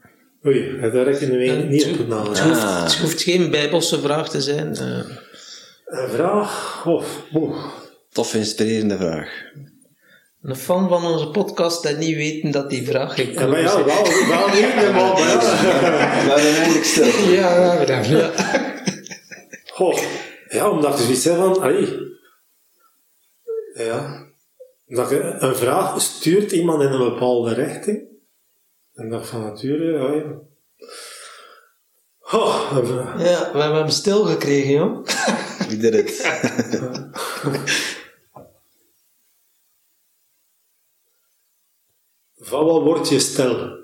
Oei, 0.47 0.81
daar 0.81 1.05
rekken 1.05 1.31
we 1.31 1.67
niet 1.69 1.87
op 1.87 1.97
gedaan. 1.97 2.29
Het, 2.29 2.41
hoeft, 2.41 2.83
het 2.83 2.99
hoeft 2.99 3.23
geen 3.23 3.51
bijbelse 3.51 4.01
vraag 4.01 4.29
te 4.29 4.41
zijn. 4.41 4.77
Uh. 4.81 4.99
Een 5.87 6.09
vraag? 6.09 6.83
Oh, 6.87 7.05
oh. 7.33 7.65
Tof, 8.13 8.35
inspirerende 8.35 8.97
vraag. 8.97 9.29
Een 10.47 10.57
fan 10.57 10.89
van 10.89 11.05
onze 11.05 11.29
podcast 11.29 11.83
dat 11.83 11.99
niet 11.99 12.17
weten 12.17 12.51
dat 12.51 12.71
die 12.71 12.87
vraag 12.87 13.15
ging 13.15 13.41
ja, 13.41 13.47
maar 13.47 13.61
ja, 13.61 13.85
wel, 13.85 14.05
wel 14.29 14.49
niet, 14.49 14.75
maar 14.75 15.15
We 15.17 16.33
hebben 16.35 16.57
eindelijk 16.57 16.85
stil. 16.85 17.31
Ja, 17.31 17.65
ja, 17.65 17.79
bedankt. 17.79 18.07
Ja. 18.07 18.31
Goh, 19.73 19.99
ja, 20.49 20.71
omdat 20.71 20.99
je 20.99 21.03
zoiets 21.05 21.23
zegt 21.23 21.37
van, 21.37 21.61
allee, 21.61 21.89
ja, 23.75 24.27
dat 24.87 25.11
je 25.11 25.37
een 25.39 25.57
vraag 25.57 26.01
stuurt 26.01 26.53
iemand 26.53 26.83
in 26.83 26.91
een 26.91 27.11
bepaalde 27.11 27.55
richting, 27.55 28.03
en 28.95 29.09
dat 29.09 29.27
van 29.27 29.43
nature, 29.43 29.85
ja, 29.85 30.13
ja. 30.13 30.39
Oh, 32.39 32.73
een 32.75 32.87
vraag. 32.87 33.23
Ja, 33.23 33.53
we 33.53 33.59
hebben 33.59 33.79
hem 33.79 33.89
stil 33.89 34.25
gekregen, 34.25 34.71
joh. 34.71 35.07
We 35.69 35.77
did 35.77 35.95
it. 35.95 36.95
Van 42.47 42.65
wat 42.65 42.83
word 42.83 43.09
je 43.09 43.19
stil? 43.19 43.57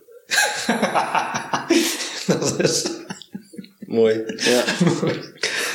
dat 2.27 2.55
is... 2.59 2.87
Mooi. 3.87 4.23
Ja. 4.37 4.65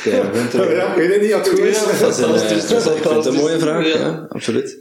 Ja, 0.04 0.32
ik 0.32 0.52
ja, 0.54 0.96
weet 0.96 1.12
het 1.12 1.22
niet, 1.22 1.32
wat 1.32 1.50
goed 1.50 1.60
is. 1.60 1.84
dat 2.00 2.12
is 2.12 2.18
een, 2.18 2.32
dat 2.32 2.52
is, 2.52 2.52
ik 2.52 2.60
vind 3.02 3.16
het 3.16 3.26
een 3.26 3.34
mooie 3.34 3.60
vraag, 3.60 3.88
ja, 3.88 4.00
ja 4.00 4.26
absoluut. 4.30 4.78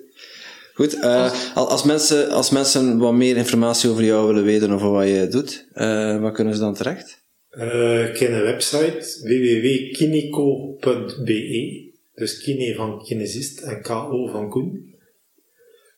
Goed, 0.75 0.95
uh, 0.95 1.33
als, 1.55 1.85
mensen, 1.85 2.31
als 2.31 2.51
mensen 2.51 2.99
wat 2.99 3.13
meer 3.13 3.37
informatie 3.37 3.91
over 3.91 4.05
jou 4.05 4.27
willen 4.27 4.45
weten 4.45 4.73
of 4.73 4.83
wat 4.83 5.07
je 5.07 5.27
doet, 5.31 5.67
uh, 5.75 6.21
waar 6.21 6.33
kunnen 6.33 6.55
ze 6.55 6.61
dan 6.61 6.75
terecht? 6.75 7.25
Uh, 7.51 8.09
ik 8.09 8.19
heb 8.19 8.31
een 8.31 8.43
website 8.43 9.19
www.kinico.be 9.23 11.87
dus 12.17 12.43
kine 12.43 12.75
van 12.75 13.05
kinesist 13.05 13.61
en 13.61 13.83
ko 13.83 14.27
van 14.27 14.51
Koen. 14.51 14.95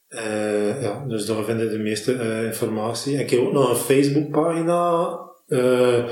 Uh, 0.09 0.83
ja, 0.83 1.05
dus 1.09 1.27
daar 1.27 1.45
vinden 1.45 1.65
je 1.65 1.71
de 1.71 1.79
meeste 1.79 2.13
uh, 2.13 2.45
informatie. 2.45 3.15
En 3.15 3.21
ik 3.21 3.31
heb 3.31 3.41
ook 3.41 3.53
nog 3.53 3.71
een 3.71 3.77
Facebookpagina, 3.77 5.19
uh, 5.49 6.05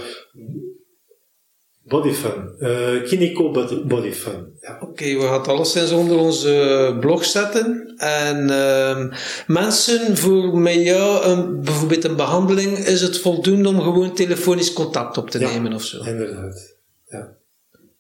Bodyfun. 1.83 2.55
Uh, 2.59 3.03
Kineko 3.03 3.51
Bodyfun. 3.87 4.57
Ja. 4.61 4.75
Oké, 4.75 4.85
okay, 4.85 5.17
we 5.17 5.23
gaan 5.23 5.39
het 5.39 5.49
alleszins 5.49 5.91
onder 5.91 6.19
onze 6.19 6.97
blog 7.01 7.25
zetten. 7.25 7.95
En 7.97 8.49
uh, 8.49 9.17
mensen, 9.47 10.17
voor 10.17 10.59
met 10.59 10.75
jou 10.75 11.25
een, 11.25 11.61
bijvoorbeeld 11.61 12.05
een 12.05 12.17
behandeling, 12.17 12.79
is 12.79 13.01
het 13.01 13.19
voldoende 13.19 13.69
om 13.69 13.81
gewoon 13.81 14.15
telefonisch 14.15 14.73
contact 14.73 15.19
op 15.19 15.31
te 15.31 15.39
ja, 15.39 15.51
nemen 15.51 15.73
of 15.73 15.85
zo? 15.85 16.05
inderdaad. 16.05 16.76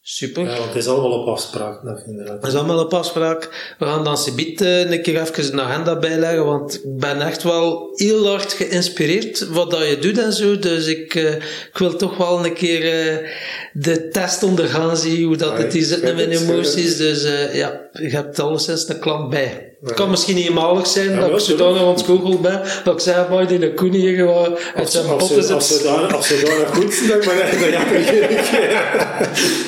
Super. 0.08 0.44
Ja, 0.44 0.58
want 0.58 0.64
het 0.64 0.76
is 0.76 0.86
allemaal 0.86 1.20
op 1.20 1.26
afspraak. 1.28 1.84
Dat 1.84 2.02
inderdaad. 2.06 2.40
Dat 2.40 2.50
is 2.50 2.56
allemaal 2.56 2.84
op 2.84 2.94
afspraak. 2.94 3.74
We 3.78 3.84
gaan 3.84 4.04
dan 4.04 4.18
Sibit 4.18 4.60
uh, 4.60 4.90
een 4.90 5.02
keer 5.02 5.20
even 5.20 5.52
een 5.52 5.60
agenda 5.60 5.98
bijleggen, 5.98 6.44
want 6.44 6.74
ik 6.74 6.98
ben 6.98 7.20
echt 7.20 7.42
wel 7.42 7.90
heel 7.94 8.26
hard 8.28 8.52
geïnspireerd 8.52 9.48
wat 9.48 9.70
dat 9.70 9.88
je 9.88 9.98
doet 9.98 10.18
en 10.18 10.32
zo. 10.32 10.58
Dus 10.58 10.86
ik, 10.86 11.14
uh, 11.14 11.34
ik 11.34 11.78
wil 11.78 11.96
toch 11.96 12.16
wel 12.16 12.44
een 12.44 12.54
keer 12.54 12.82
uh, 12.82 13.28
de 13.72 14.08
test 14.08 14.42
ondergaan, 14.42 14.96
zien 14.96 15.24
hoe 15.24 15.36
dat 15.36 15.50
Ah, 15.50 15.58
het 15.58 15.74
is 15.74 15.86
schijt 15.86 16.02
met 16.02 16.14
mijn 16.14 16.30
het, 16.30 16.40
emoties. 16.40 16.96
Dus 16.96 17.22
ja, 17.52 17.88
je 17.92 18.08
hebt 18.08 18.38
alleszins 18.38 18.88
een 18.88 18.98
klant 18.98 19.30
bij. 19.30 19.75
Het 19.86 19.94
kan 19.94 20.10
misschien 20.10 20.34
niet 20.34 20.46
eenmalig 20.48 20.86
zijn 20.86 21.10
Ja, 21.10 21.20
dat 21.20 21.30
ik 21.30 21.38
zodanig 21.38 21.82
ontgoocheld 21.82 22.42
ben, 22.42 22.62
dat 22.84 22.94
ik 22.94 23.00
zeg, 23.00 23.28
maar 23.28 23.46
die 23.46 23.74
Koen 23.74 23.92
hier 23.92 24.14
gewoon 24.16 24.56
uit 24.56 24.58
Als, 24.76 24.90
zijn 24.92 25.06
botten 25.06 25.42
zit. 25.62 25.82
daar, 25.82 26.14
als 26.16 26.28
daar 26.28 26.66
goed 26.66 27.08
dan 27.08 27.18
maar 27.24 27.58
dan 27.60 27.70
ja, 27.70 27.84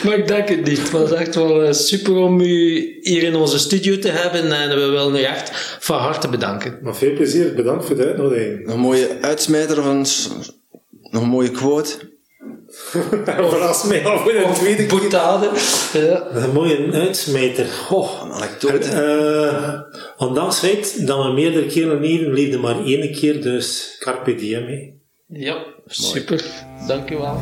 Maar 0.04 0.18
ik 0.18 0.26
denk 0.28 0.48
het 0.48 0.64
niet. 0.64 0.78
Het 0.78 0.90
was 0.90 1.12
echt 1.12 1.34
wel 1.34 1.62
eh, 1.62 1.72
super 1.72 2.16
om 2.16 2.40
u 2.40 2.98
hier 3.02 3.22
in 3.22 3.36
onze 3.36 3.58
studio 3.58 3.98
te 3.98 4.08
hebben 4.10 4.52
en 4.52 4.68
we 4.68 4.86
willen 4.86 5.16
u 5.16 5.22
echt 5.22 5.50
van 5.80 5.98
harte 5.98 6.28
bedanken. 6.28 6.78
Maar 6.82 6.96
veel 6.96 7.12
plezier, 7.14 7.54
bedankt 7.54 7.84
voor 7.86 7.96
de 7.96 8.04
uitnodiging. 8.06 8.64
Nog 8.66 8.74
een 8.74 8.80
mooie 8.80 9.08
uitsmijter 9.20 10.06
s- 10.06 10.28
nog 11.10 11.22
een 11.22 11.28
mooie 11.28 11.50
quote. 11.50 11.90
Verras 13.50 13.84
mij 13.84 14.06
af 14.06 14.22
voor 14.22 14.32
de 14.32 14.50
tweede 14.54 14.86
keer. 14.86 14.98
Boetade. 14.98 15.50
Ja. 15.92 16.26
Een 16.30 16.52
mooie 16.52 16.92
uitsmijter. 16.92 17.66
Goh. 17.66 18.22
Een 18.24 18.32
anekdote. 18.32 18.88
Eh, 18.88 19.80
ondanks 20.26 20.60
het 20.60 20.70
feit 20.70 21.06
dat 21.06 21.24
we 21.24 21.32
meerdere 21.32 21.66
keren 21.66 22.00
leven, 22.00 22.32
leefde 22.32 22.58
maar 22.58 22.84
één 22.84 23.12
keer, 23.12 23.42
dus 23.42 23.96
carpe 23.98 24.34
diem. 24.34 24.66
hè. 24.66 24.92
ja, 25.26 25.64
super. 25.86 26.44
Dank 26.86 27.10
u 27.10 27.16
wel. 27.16 27.40